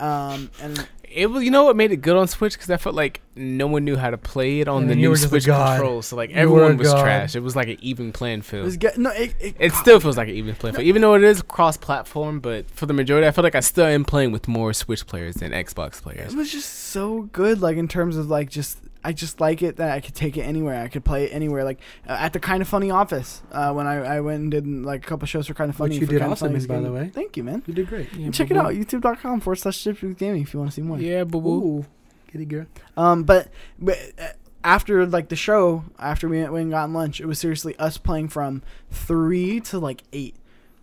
Um, 0.01 0.51
and 0.61 0.89
It 1.11 1.27
was, 1.27 1.43
you 1.45 1.51
know 1.51 1.65
what 1.65 1.77
made 1.77 1.93
it 1.93 1.99
good 1.99 2.17
on 2.17 2.29
Switch 2.29 2.53
because 2.55 2.71
I 2.71 2.77
felt 2.77 2.95
like 2.95 3.21
no 3.35 3.67
one 3.67 3.85
knew 3.85 3.97
how 3.97 4.11
to 4.11 4.19
play 4.19 4.61
it 4.61 4.69
on 4.69 4.87
the 4.89 4.95
new 4.95 5.11
were 5.11 5.15
just 5.15 5.27
a 5.27 5.29
Switch 5.29 5.45
controls. 5.47 6.07
So 6.07 6.17
like 6.17 6.31
You 6.31 6.37
were 6.37 6.41
a 6.41 6.43
everyone 6.43 6.77
was 6.77 6.89
god. 6.93 7.03
trash. 7.03 7.37
It 7.37 7.41
was 7.43 7.55
like 7.57 7.69
an 7.69 7.79
even 7.81 8.13
playing 8.13 8.43
field. 8.43 8.63
it 8.63 8.65
was 8.67 8.77
good. 8.77 8.99
No, 8.99 9.11
it 9.11 9.35
it, 9.41 9.57
It 9.59 9.73
still 9.75 10.01
feels 10.01 10.17
like 10.17 10.29
an 10.29 10.35
even 10.35 10.55
playing 10.55 10.77
field, 10.77 10.87
even 10.87 11.03
though 11.03 11.15
it 11.15 11.23
is 11.23 11.43
cross-platform. 11.43 12.41
But 12.41 12.71
for 12.71 12.87
the 12.87 12.93
majority, 12.95 13.27
I 13.27 13.31
feel 13.31 13.45
like 13.45 13.55
I 13.55 13.61
still 13.61 13.87
am 13.87 14.05
playing 14.05 14.33
with 14.33 14.49
more 14.49 14.73
Switch 14.73 15.07
players 15.07 15.37
than 15.37 15.53
Xbox 15.53 16.03
players. 16.03 16.33
it 16.33 16.37
was 16.37 16.51
just 16.53 16.69
so 16.91 17.23
good. 17.33 17.61
Like 17.61 17.77
in 17.77 17.89
terms 17.89 18.17
of 18.17 18.29
like 18.29 18.51
just. 18.51 18.79
I 19.09 19.13
just 19.13 19.41
like 19.41 19.63
it 19.63 19.77
that 19.77 19.93
I 19.93 20.01
could 20.01 20.15
take 20.15 20.37
it 20.37 20.43
anywhere. 20.43 20.83
I 20.83 20.89
could 20.89 21.03
play 21.03 21.25
it 21.25 21.31
anywhere. 21.33 21.65
Like 21.65 21.81
uh, 22.07 22.13
at 22.13 22.35
the 22.35 22.41
Kind 22.41 22.61
of 22.61 22.69
Funny 22.69 22.91
office, 22.91 23.43
uh, 23.53 23.73
when 23.73 23.87
I, 23.87 24.17
I 24.17 24.21
went 24.21 24.43
and 24.43 24.51
did 24.51 24.67
like 24.67 25.03
a 25.03 25.09
couple 25.09 25.27
shows 25.27 25.47
for 25.47 25.55
Kind 25.55 25.71
of 25.71 25.77
Funny. 25.77 25.95
Which 25.95 26.01
you 26.01 26.07
for 26.07 26.13
did 26.13 26.19
Kinda 26.19 26.33
awesome 26.33 26.49
Funny's 26.49 26.65
in, 26.65 26.69
by 26.69 26.81
the 26.81 26.93
way. 26.93 27.11
Thank 27.15 27.39
you, 27.39 27.43
man. 27.43 27.63
You 27.67 27.73
did 27.73 27.89
great. 27.89 28.13
Yeah, 28.13 28.31
Check 28.31 28.51
it 28.51 28.55
boo-boo. 28.55 28.67
out, 28.67 28.75
youtube.com 28.75 29.41
forward 29.41 29.57
slash 29.57 29.83
Chip 29.83 29.99
gaming 30.19 30.43
if 30.43 30.53
you 30.53 30.61
want 30.61 30.73
to 30.73 30.75
see 30.75 30.83
more. 30.83 30.99
Yeah, 30.99 31.25
boo 31.25 31.41
boo. 31.41 31.87
Kitty 32.31 32.45
girl. 32.45 32.67
Um, 32.99 33.23
but 33.25 33.49
but 33.79 33.97
uh, 34.21 34.27
after 34.63 35.07
like 35.07 35.31
the 35.31 35.37
show, 35.37 35.85
after 35.99 36.29
we 36.29 36.43
went 36.43 36.55
and 36.55 36.71
got 36.71 36.91
lunch, 36.91 37.19
it 37.19 37.25
was 37.27 37.39
seriously 37.39 37.75
us 37.79 37.97
playing 37.97 38.29
from 38.29 38.63
three 38.91 39.59
to 39.61 39.79
like 39.79 40.03
eight. 40.13 40.37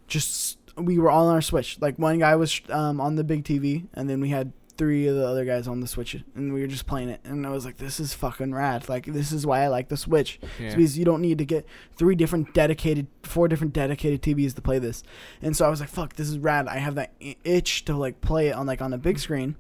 Just 0.08 0.58
we 0.78 0.98
were 0.98 1.12
all 1.12 1.28
on 1.28 1.36
our 1.36 1.42
Switch. 1.44 1.78
Like 1.80 2.00
one 2.00 2.18
guy 2.18 2.36
was 2.36 2.60
um 2.70 3.00
on 3.00 3.18
the 3.18 3.24
big 3.24 3.44
TV, 3.44 3.86
and 3.94 4.10
then 4.10 4.20
we 4.20 4.30
had 4.30 4.52
three 4.78 5.08
of 5.08 5.16
the 5.16 5.28
other 5.28 5.46
guys 5.46 5.68
on 5.68 5.80
the 5.80 5.88
Switch, 5.88 6.22
and 6.36 6.54
we 6.54 6.62
were 6.62 6.68
just 6.68 6.86
playing 6.86 7.10
it. 7.10 7.22
And 7.24 7.46
I 7.46 7.50
was 7.50 7.66
like, 7.66 7.78
this 7.78 8.00
is 8.00 8.14
fucking 8.14 8.54
rad. 8.54 8.88
Like 8.90 9.06
this 9.06 9.32
is 9.32 9.46
why 9.46 9.62
I 9.64 9.68
like 9.68 9.88
the 9.90 9.98
Switch. 9.98 10.40
It's 10.42 10.60
Yeah. 10.60 10.76
because 10.76 10.98
you 10.98 11.06
don't 11.06 11.22
need 11.22 11.38
to 11.38 11.46
get 11.46 11.66
three 11.98 12.16
different 12.16 12.54
dedicated, 12.54 13.08
four 13.24 13.48
different 13.48 13.74
dedicated 13.74 14.22
TVs 14.22 14.54
to 14.56 14.62
play 14.62 14.80
this. 14.80 15.04
And 15.42 15.56
so 15.56 15.66
I 15.66 15.70
was 15.70 15.80
like, 15.80 15.90
"Fuck, 15.90 16.14
this 16.16 16.30
is 16.30 16.38
rad." 16.40 16.68
I 16.68 16.78
have 16.78 16.96
that 16.96 17.14
itch 17.44 17.86
to 17.86 17.96
like 17.96 18.22
play 18.22 18.48
it 18.48 18.56
on 18.56 18.66
like 18.68 18.82
on 18.82 18.94
a 18.94 18.98
big 18.98 19.20
screen, 19.20 19.56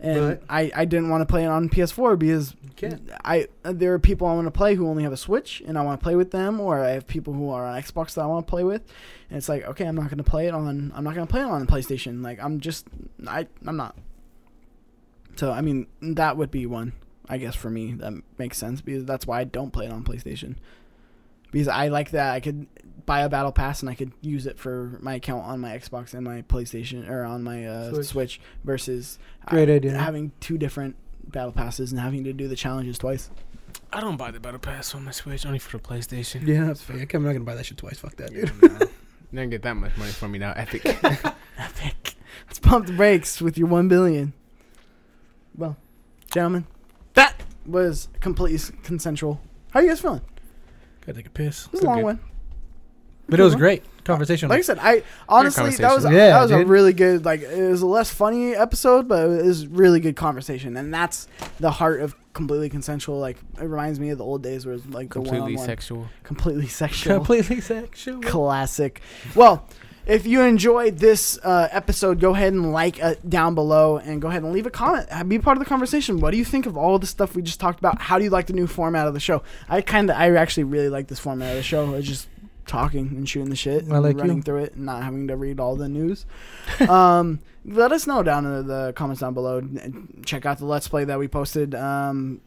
and 0.00 0.20
Right. 0.28 0.42
I 0.48 0.70
I 0.74 0.84
didn't 0.84 1.08
want 1.08 1.22
to 1.22 1.26
play 1.26 1.44
it 1.44 1.48
on 1.48 1.68
PS4 1.68 2.16
because 2.18 2.54
I 3.24 3.48
there 3.62 3.94
are 3.94 3.98
people 3.98 4.26
I 4.26 4.34
want 4.34 4.46
to 4.46 4.50
play 4.50 4.74
who 4.74 4.86
only 4.88 5.02
have 5.02 5.12
a 5.12 5.16
Switch, 5.16 5.62
and 5.66 5.78
I 5.78 5.82
want 5.82 5.98
to 5.98 6.04
play 6.04 6.14
with 6.16 6.30
them, 6.30 6.60
or 6.60 6.84
I 6.84 6.90
have 6.90 7.06
people 7.06 7.32
who 7.32 7.50
are 7.50 7.64
on 7.66 7.80
Xbox 7.80 8.14
that 8.14 8.22
I 8.22 8.26
want 8.26 8.46
to 8.46 8.50
play 8.50 8.62
with, 8.64 8.82
and 9.30 9.38
it's 9.38 9.48
like, 9.48 9.64
okay, 9.64 9.86
I'm 9.86 9.96
not 9.96 10.10
gonna 10.10 10.22
play 10.22 10.46
it 10.46 10.54
on 10.54 10.92
I'm 10.94 11.02
not 11.04 11.14
gonna 11.14 11.26
play 11.26 11.40
it 11.40 11.44
on 11.46 11.64
the 11.64 11.72
PlayStation. 11.72 12.22
Like 12.22 12.38
I'm 12.42 12.60
just 12.60 12.86
I 13.26 13.46
I'm 13.66 13.76
not. 13.76 13.96
So 15.36 15.52
I 15.52 15.60
mean 15.60 15.86
that 16.00 16.36
would 16.36 16.50
be 16.50 16.66
one. 16.66 16.92
I 17.28 17.38
guess 17.38 17.54
for 17.54 17.70
me 17.70 17.92
that 17.94 18.12
makes 18.38 18.56
sense 18.58 18.80
because 18.80 19.04
that's 19.04 19.26
why 19.26 19.40
I 19.40 19.44
don't 19.44 19.72
play 19.72 19.86
it 19.86 19.92
on 19.92 20.04
PlayStation. 20.04 20.56
Because 21.50 21.68
I 21.68 21.88
like 21.88 22.10
that 22.10 22.32
I 22.34 22.40
could 22.40 22.66
buy 23.06 23.20
a 23.20 23.28
battle 23.28 23.52
pass 23.52 23.80
and 23.80 23.88
I 23.90 23.94
could 23.94 24.12
use 24.20 24.46
it 24.46 24.58
for 24.58 24.98
my 25.00 25.14
account 25.14 25.44
on 25.44 25.60
my 25.60 25.76
Xbox 25.78 26.12
and 26.14 26.24
my 26.24 26.42
PlayStation 26.42 27.08
or 27.08 27.24
on 27.24 27.42
my 27.42 27.64
uh, 27.66 27.90
Switch. 27.92 28.06
Switch. 28.06 28.40
versus 28.64 29.18
Great 29.46 29.68
uh, 29.68 29.74
idea. 29.74 29.96
having 29.96 30.32
two 30.40 30.58
different 30.58 30.96
battle 31.28 31.52
passes 31.52 31.92
and 31.92 32.00
having 32.00 32.24
to 32.24 32.32
do 32.32 32.48
the 32.48 32.56
challenges 32.56 32.98
twice. 32.98 33.30
I 33.92 34.00
don't 34.00 34.16
buy 34.16 34.30
the 34.32 34.40
Battle 34.40 34.58
Pass 34.58 34.94
on 34.96 35.04
my 35.04 35.12
Switch, 35.12 35.46
only 35.46 35.58
for 35.60 35.76
the 35.78 35.82
PlayStation. 35.82 36.44
Yeah, 36.46 36.64
that's 36.64 36.82
fair. 36.82 36.96
I'm 36.96 37.22
not 37.24 37.32
gonna 37.32 37.40
buy 37.44 37.54
that 37.54 37.66
shit 37.66 37.78
twice. 37.78 37.98
Fuck 37.98 38.16
that, 38.16 38.32
Yeah, 38.32 38.46
dude. 38.46 38.62
no. 38.62 38.78
They 38.78 38.88
don't 39.42 39.50
get 39.50 39.62
that 39.62 39.74
much 39.74 39.96
money 39.96 40.10
from 40.12 40.32
me 40.32 40.38
now. 40.38 40.52
Epic. 40.56 40.84
Epic. 41.58 42.14
Let's 42.46 42.58
pump 42.58 42.86
the 42.86 42.92
brakes 42.92 43.40
with 43.40 43.56
your 43.58 43.68
one 43.68 43.86
billion. 43.88 44.32
Well, 45.56 45.76
gentlemen, 46.32 46.66
that 47.14 47.42
was 47.64 48.08
completely 48.20 48.74
consensual. 48.82 49.40
How 49.70 49.80
you 49.80 49.88
guys 49.88 50.00
feeling? 50.00 50.20
Gotta 51.00 51.18
take 51.18 51.26
a 51.26 51.30
piss. 51.30 51.66
It 51.66 51.72
was 51.72 51.80
a 51.82 51.86
long 51.86 51.96
good. 51.98 52.04
one. 52.04 52.20
But 53.28 53.40
it 53.40 53.42
was 53.42 53.56
great. 53.56 53.82
conversation. 54.04 54.48
Like 54.48 54.60
I 54.60 54.62
said, 54.62 54.78
I 54.80 55.02
honestly 55.28 55.64
that 55.64 55.94
was 55.94 56.04
conversation. 56.04 56.12
Yeah, 56.16 56.28
that 56.30 56.42
was 56.42 56.50
a 56.52 56.64
really 56.64 56.92
good 56.92 57.24
like 57.24 57.40
it 57.40 57.70
was 57.70 57.82
a 57.82 57.86
less 57.86 58.08
funny 58.10 58.54
episode, 58.54 59.08
but 59.08 59.28
it 59.28 59.44
was 59.44 59.66
really 59.66 59.98
good 59.98 60.14
conversation, 60.14 60.76
and 60.76 60.94
that's 60.94 61.26
the 61.58 61.72
heart 61.72 62.00
of 62.00 62.14
completely 62.32 62.68
consensual. 62.68 63.18
Like 63.18 63.38
it 63.60 63.64
reminds 63.64 63.98
me 63.98 64.10
of 64.10 64.18
the 64.18 64.24
old 64.24 64.42
days 64.42 64.64
where 64.64 64.74
it 64.74 64.84
was 64.84 64.86
like 64.86 65.08
the 65.08 65.14
completely 65.14 65.40
one-on-one, 65.40 65.66
sexual. 65.66 66.06
completely 66.22 66.68
sexual, 66.68 67.16
completely 67.16 67.60
sexual. 67.60 68.20
classic. 68.22 69.00
Well. 69.34 69.66
If 70.06 70.24
you 70.24 70.42
enjoyed 70.42 70.98
this 70.98 71.36
uh, 71.42 71.68
episode, 71.72 72.20
go 72.20 72.32
ahead 72.32 72.52
and 72.52 72.72
like 72.72 73.02
uh, 73.02 73.16
down 73.28 73.56
below 73.56 73.98
and 73.98 74.22
go 74.22 74.28
ahead 74.28 74.44
and 74.44 74.52
leave 74.52 74.66
a 74.66 74.70
comment. 74.70 75.08
Be 75.28 75.40
part 75.40 75.56
of 75.56 75.64
the 75.64 75.68
conversation. 75.68 76.20
What 76.20 76.30
do 76.30 76.36
you 76.36 76.44
think 76.44 76.66
of 76.66 76.76
all 76.76 77.00
the 77.00 77.08
stuff 77.08 77.34
we 77.34 77.42
just 77.42 77.58
talked 77.58 77.80
about? 77.80 78.00
How 78.00 78.16
do 78.18 78.24
you 78.24 78.30
like 78.30 78.46
the 78.46 78.52
new 78.52 78.68
format 78.68 79.08
of 79.08 79.14
the 79.14 79.20
show? 79.20 79.42
I 79.68 79.80
kind 79.80 80.08
of, 80.08 80.16
I 80.16 80.30
actually 80.36 80.64
really 80.64 80.88
like 80.88 81.08
this 81.08 81.18
format 81.18 81.50
of 81.50 81.56
the 81.56 81.62
show. 81.64 81.94
It's 81.94 82.06
just 82.06 82.28
talking 82.66 83.08
and 83.08 83.28
shooting 83.28 83.50
the 83.50 83.56
shit, 83.56 83.84
and 83.84 83.90
like 84.02 84.16
running 84.16 84.38
you. 84.38 84.42
through 84.42 84.64
it, 84.64 84.74
and 84.74 84.86
not 84.86 85.02
having 85.02 85.28
to 85.28 85.36
read 85.36 85.58
all 85.58 85.74
the 85.74 85.88
news. 85.88 86.24
um, 86.88 87.40
let 87.64 87.90
us 87.90 88.06
know 88.06 88.22
down 88.22 88.46
in 88.46 88.66
the 88.66 88.92
comments 88.94 89.20
down 89.20 89.34
below. 89.34 89.60
Check 90.24 90.46
out 90.46 90.58
the 90.58 90.66
let's 90.66 90.86
play 90.86 91.04
that 91.04 91.18
we 91.18 91.26
posted. 91.26 91.74
Um, 91.74 92.40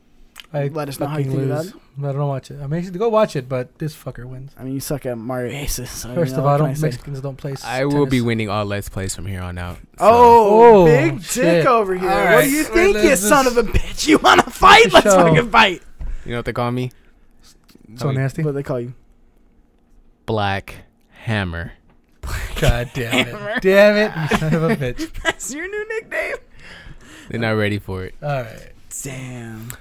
I 0.51 0.67
Let 0.67 0.89
us 0.89 0.99
know 0.99 1.05
how 1.05 1.17
you 1.19 1.25
fucking 1.25 1.39
think 1.47 1.51
of 1.51 1.65
lose. 1.65 1.73
I 2.03 2.11
don't 2.11 2.27
watch 2.27 2.49
it. 2.49 2.59
I 2.61 2.65
mean, 2.65 2.91
go 2.93 3.07
watch 3.09 3.35
it, 3.35 3.47
but 3.47 3.77
this 3.77 3.95
fucker 3.95 4.25
wins. 4.25 4.51
I 4.57 4.63
mean, 4.63 4.73
you 4.73 4.79
suck 4.79 5.05
at 5.05 5.15
Mario 5.17 5.51
Aces. 5.53 5.91
So, 5.91 6.13
First 6.15 6.31
you 6.31 6.37
know, 6.37 6.43
of 6.43 6.47
all, 6.47 6.55
I 6.55 6.57
don't 6.57 6.75
say? 6.75 6.87
Mexicans 6.87 7.21
don't 7.21 7.35
play. 7.37 7.51
s- 7.51 7.63
I 7.63 7.85
will 7.85 8.07
be 8.07 8.19
winning 8.21 8.49
all 8.49 8.65
let's 8.65 8.89
plays 8.89 9.13
from 9.15 9.27
here 9.27 9.41
on 9.41 9.57
out. 9.59 9.75
so- 9.75 9.81
Oh, 9.99 10.81
Oh, 10.81 10.85
big 10.85 11.21
dick 11.27 11.65
over 11.67 11.95
here. 11.95 12.09
All 12.09 12.33
What 12.35 12.43
do 12.45 12.49
you 12.49 12.63
think, 12.63 12.97
you 12.97 13.03
let's 13.09 13.21
son 13.21 13.45
of 13.45 13.57
a 13.57 13.63
bitch? 13.63 14.07
You 14.07 14.17
want 14.17 14.43
to 14.43 14.49
fight? 14.49 14.91
Let's 14.91 15.05
Show. 15.05 15.17
fucking 15.23 15.51
fight. 15.51 15.83
you 16.25 16.31
know 16.31 16.37
what 16.39 16.45
they 16.45 16.53
call 16.53 16.71
me? 16.71 16.91
So 17.97 18.07
Oh, 18.07 18.11
nasty. 18.11 18.41
What 18.43 18.51
do 18.51 18.55
they 18.55 18.63
call 18.63 18.79
you? 18.79 18.93
Black 20.25 20.75
Hammer. 21.23 21.73
God 22.61 22.89
damn 22.93 23.27
it! 23.27 23.61
damn 23.61 23.95
it! 23.97 24.31
You 24.31 24.37
son 24.37 24.53
of 24.53 24.63
a 24.63 24.75
bitch. 24.75 25.11
That's 25.23 25.53
your 25.53 25.67
new 25.67 25.87
nickname. 25.87 26.35
They're 27.29 27.39
not 27.39 27.51
ready 27.51 27.79
for 27.79 28.03
it. 28.05 28.15
All 28.21 28.29
right. 28.41 28.71
Damn. 29.03 29.71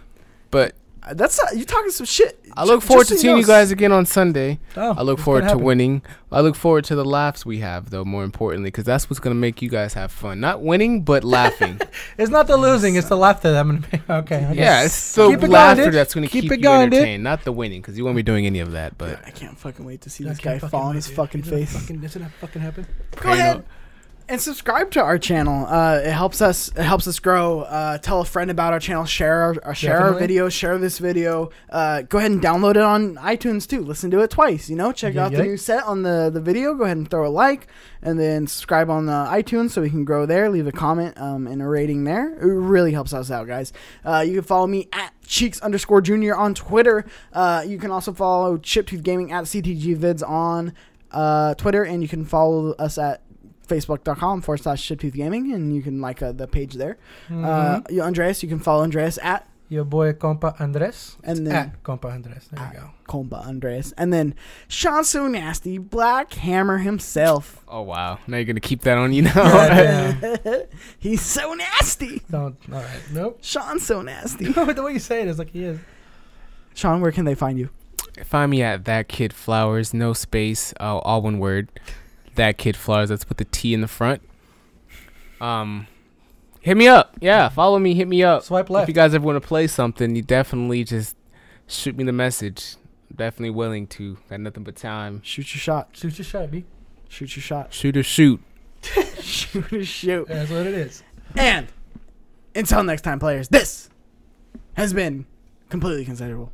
But 0.50 0.74
Uh, 1.00 1.14
That's 1.14 1.38
uh, 1.38 1.46
you 1.54 1.64
talking 1.64 1.90
some 1.92 2.04
shit. 2.06 2.44
I 2.56 2.64
look 2.64 2.82
forward 2.82 3.02
just 3.06 3.12
to 3.12 3.18
seeing 3.18 3.36
you 3.36 3.42
know, 3.42 3.46
guys 3.46 3.70
again 3.70 3.92
on 3.92 4.04
Sunday. 4.04 4.58
Oh, 4.76 4.94
I 4.98 5.02
look 5.02 5.20
forward 5.20 5.40
gonna 5.42 5.50
happen. 5.52 5.64
winning. 5.64 6.02
I 6.32 6.40
look 6.40 6.56
forward 6.56 6.84
to 6.86 6.96
the 6.96 7.04
laughs 7.04 7.46
we 7.46 7.60
have, 7.60 7.90
though. 7.90 8.04
More 8.04 8.24
importantly, 8.24 8.68
because 8.68 8.84
that's 8.84 9.08
what's 9.08 9.20
gonna 9.20 9.36
make 9.36 9.62
you 9.62 9.68
guys 9.70 9.94
have 9.94 10.10
fun. 10.10 10.40
Not 10.40 10.60
winning, 10.60 11.02
but 11.02 11.22
laughing. 11.38 11.80
It's 12.18 12.30
not 12.30 12.46
the 12.48 12.56
losing; 12.56 12.96
it's 12.96 13.08
the 13.08 13.16
laughter 13.16 13.52
that 13.52 13.60
I'm 13.60 13.68
gonna 13.80 13.86
make. 13.92 14.02
Okay. 14.10 14.44
I 14.44 14.52
yeah, 14.52 14.84
it's 14.84 15.14
the 15.14 15.28
Keep 15.28 15.36
it 15.36 15.40
going, 15.42 15.52
laughter 15.52 15.84
dude. 15.84 15.94
that's 15.94 16.14
gonna 16.14 16.26
Keep 16.26 16.42
keep, 16.42 16.52
it 16.52 16.56
you 16.58 16.62
going, 16.64 16.90
dude. 16.90 16.94
entertained. 16.98 17.22
Not 17.22 17.44
the 17.44 17.52
winning, 17.52 17.80
because 17.80 17.96
you 17.96 18.04
won't 18.04 18.16
be 18.16 18.22
doing 18.24 18.44
any 18.46 18.58
of 18.58 18.72
that. 18.72 18.98
But 18.98 19.24
I 19.24 19.30
can't 19.30 19.56
fucking 19.56 19.84
wait 19.86 20.00
to 20.02 20.10
see 20.10 20.24
this 20.24 20.38
guy 20.38 20.58
fall 20.58 20.82
on 20.88 20.96
his 20.96 21.06
dude. 21.06 21.16
fucking 21.16 21.42
face. 21.44 21.72
Fucking, 21.78 22.00
doesn't 22.00 22.20
that 22.22 22.32
fucking 22.40 22.60
happen? 22.60 22.86
Go 23.16 23.30
you 23.30 23.36
know, 23.36 23.42
ahead 23.42 23.64
and 24.28 24.40
subscribe 24.40 24.90
to 24.92 25.00
our 25.02 25.18
channel. 25.18 25.66
Uh, 25.66 26.00
it 26.04 26.10
helps 26.10 26.42
us. 26.42 26.68
It 26.68 26.82
helps 26.82 27.06
us 27.06 27.18
grow. 27.18 27.60
Uh, 27.60 27.98
tell 27.98 28.20
a 28.20 28.24
friend 28.24 28.50
about 28.50 28.72
our 28.72 28.80
channel. 28.80 29.04
Share 29.04 29.42
our, 29.42 29.56
uh, 29.64 29.72
share 29.72 29.98
our 30.00 30.12
videos. 30.14 30.52
Share 30.52 30.76
this 30.78 30.98
video. 30.98 31.50
Uh, 31.70 32.02
go 32.02 32.18
ahead 32.18 32.30
and 32.30 32.40
download 32.40 32.72
it 32.72 32.82
on 32.82 33.16
iTunes 33.16 33.66
too. 33.66 33.80
Listen 33.82 34.10
to 34.10 34.20
it 34.20 34.30
twice. 34.30 34.68
You 34.68 34.76
know, 34.76 34.92
check 34.92 35.14
Yeah, 35.14 35.26
out 35.26 35.32
the 35.32 35.42
new 35.42 35.56
set 35.56 35.84
on 35.84 36.02
the 36.02 36.30
the 36.32 36.40
video. 36.40 36.74
Go 36.74 36.84
ahead 36.84 36.96
and 36.96 37.10
throw 37.10 37.26
a 37.26 37.30
like, 37.30 37.66
and 38.02 38.18
then 38.18 38.46
subscribe 38.46 38.90
on 38.90 39.06
the 39.06 39.12
iTunes 39.12 39.70
so 39.70 39.82
we 39.82 39.90
can 39.90 40.04
grow 40.04 40.26
there. 40.26 40.50
Leave 40.50 40.66
a 40.66 40.72
comment 40.72 41.18
um, 41.20 41.46
and 41.46 41.62
a 41.62 41.66
rating 41.66 42.04
there. 42.04 42.34
It 42.34 42.44
really 42.44 42.92
helps 42.92 43.12
us 43.12 43.30
out, 43.30 43.46
guys. 43.46 43.72
Uh, 44.04 44.24
you 44.26 44.34
can 44.34 44.42
follow 44.44 44.66
me 44.66 44.88
at 44.92 45.12
cheeks 45.26 45.60
underscore 45.60 46.00
junior 46.00 46.36
on 46.36 46.54
Twitter. 46.54 47.04
Uh, 47.32 47.64
you 47.66 47.78
can 47.78 47.90
also 47.90 48.12
follow 48.12 48.58
Chiptooth 48.58 49.02
Gaming 49.02 49.32
at 49.32 49.44
CTG 49.44 49.96
Vids 49.96 50.26
on 50.28 50.72
uh, 51.12 51.54
Twitter, 51.54 51.82
and 51.84 52.02
you 52.02 52.08
can 52.08 52.24
follow 52.24 52.72
us 52.72 52.98
at 52.98 53.22
facebook.com 53.68 54.40
forward 54.42 54.58
slash 54.62 54.86
chiptooth 54.88 55.12
gaming 55.14 55.52
and 55.52 55.74
you 55.74 55.82
can 55.82 56.00
like 56.00 56.22
uh, 56.22 56.32
the 56.32 56.46
page 56.46 56.74
there 56.74 56.96
uh, 57.28 57.32
Mhm. 57.32 57.90
you, 57.90 58.02
andreas 58.02 58.42
you 58.42 58.48
can 58.48 58.58
follow 58.58 58.82
andreas 58.82 59.18
at 59.22 59.46
Your 59.70 59.84
boy 59.84 60.14
compa 60.14 60.58
Andres. 60.60 61.16
And 61.22 61.46
then- 61.46 61.54
at 61.54 61.82
compa 61.82 62.06
Andres. 62.10 62.48
There 62.50 62.70
you 62.72 62.80
go. 62.80 62.90
compa 63.06 63.46
andreas 63.46 63.92
and 63.98 64.12
then 64.12 64.34
sean 64.66 65.04
so 65.04 65.28
nasty 65.28 65.76
black 65.78 66.32
hammer 66.34 66.78
himself 66.78 67.62
oh 67.68 67.82
wow, 67.82 68.18
now 68.26 68.38
you're 68.38 68.46
gonna 68.46 68.60
keep 68.60 68.80
that 68.82 68.96
on 68.96 69.12
you 69.12 69.22
now. 69.22 69.34
God 69.34 69.68
damn. 70.42 70.62
he's 70.98 71.20
so 71.20 71.52
nasty 71.54 72.22
Don't. 72.30 72.56
All 72.72 72.80
right. 72.80 73.00
Nope. 73.12 73.38
sean's 73.42 73.84
so 73.84 74.00
nasty 74.02 74.46
the 74.52 74.82
way 74.82 74.94
you 74.94 74.98
say 74.98 75.20
it 75.22 75.28
is 75.28 75.38
like 75.38 75.50
he 75.50 75.64
is. 75.64 75.78
sean 76.74 77.00
where 77.02 77.12
can 77.12 77.24
they 77.26 77.34
find 77.34 77.58
you 77.58 77.68
Find 78.24 78.50
me 78.50 78.62
at 78.62 78.84
that 78.86 79.06
kid 79.08 79.32
flowers, 79.32 79.94
no 79.94 80.12
space, 80.12 80.74
uh, 80.80 80.98
all 80.98 81.22
one 81.22 81.38
word. 81.38 81.68
That 82.38 82.56
kid 82.56 82.76
flowers. 82.76 83.10
Let's 83.10 83.24
put 83.24 83.36
the 83.36 83.44
T 83.44 83.74
in 83.74 83.80
the 83.80 83.88
front. 83.88 84.22
Um, 85.40 85.86
hit 86.60 86.76
me 86.76 86.86
up. 86.88 87.16
Yeah, 87.20 87.48
follow 87.48 87.78
me. 87.78 87.94
Hit 87.94 88.08
me 88.08 88.22
up. 88.22 88.42
Swipe 88.44 88.70
left. 88.70 88.84
If 88.84 88.88
you 88.88 88.94
guys 88.94 89.12
ever 89.14 89.24
want 89.26 89.40
to 89.42 89.46
play 89.46 89.66
something, 89.66 90.14
you 90.16 90.22
definitely 90.22 90.84
just 90.84 91.16
shoot 91.66 91.96
me 91.96 92.04
the 92.04 92.12
message. 92.12 92.76
I'm 93.10 93.16
definitely 93.16 93.50
willing 93.50 93.86
to. 93.88 94.18
Got 94.30 94.40
nothing 94.40 94.62
but 94.64 94.76
time. 94.76 95.20
shoot 95.22 95.52
your 95.54 95.60
shot 95.60 95.88
Shoot 95.92 96.18
your 96.18 96.24
shot, 96.24 96.50
B. 96.50 96.64
shoot 97.08 97.34
your 97.36 97.42
shot 97.42 97.72
Shoot 97.74 97.96
or 97.96 98.02
shoot. 98.02 98.40
shoot 99.20 99.72
or 99.72 99.84
shoot 99.84 100.28
That's 100.28 100.50
what 100.50 100.66
it 100.66 100.74
is. 100.74 101.02
and 101.36 101.66
until 102.54 102.82
next 102.84 103.02
time 103.02 103.18
players 103.18 103.48
this 103.48 103.90
has 104.74 104.92
been 104.94 105.26
completely 105.68 106.04
considerable 106.04 106.52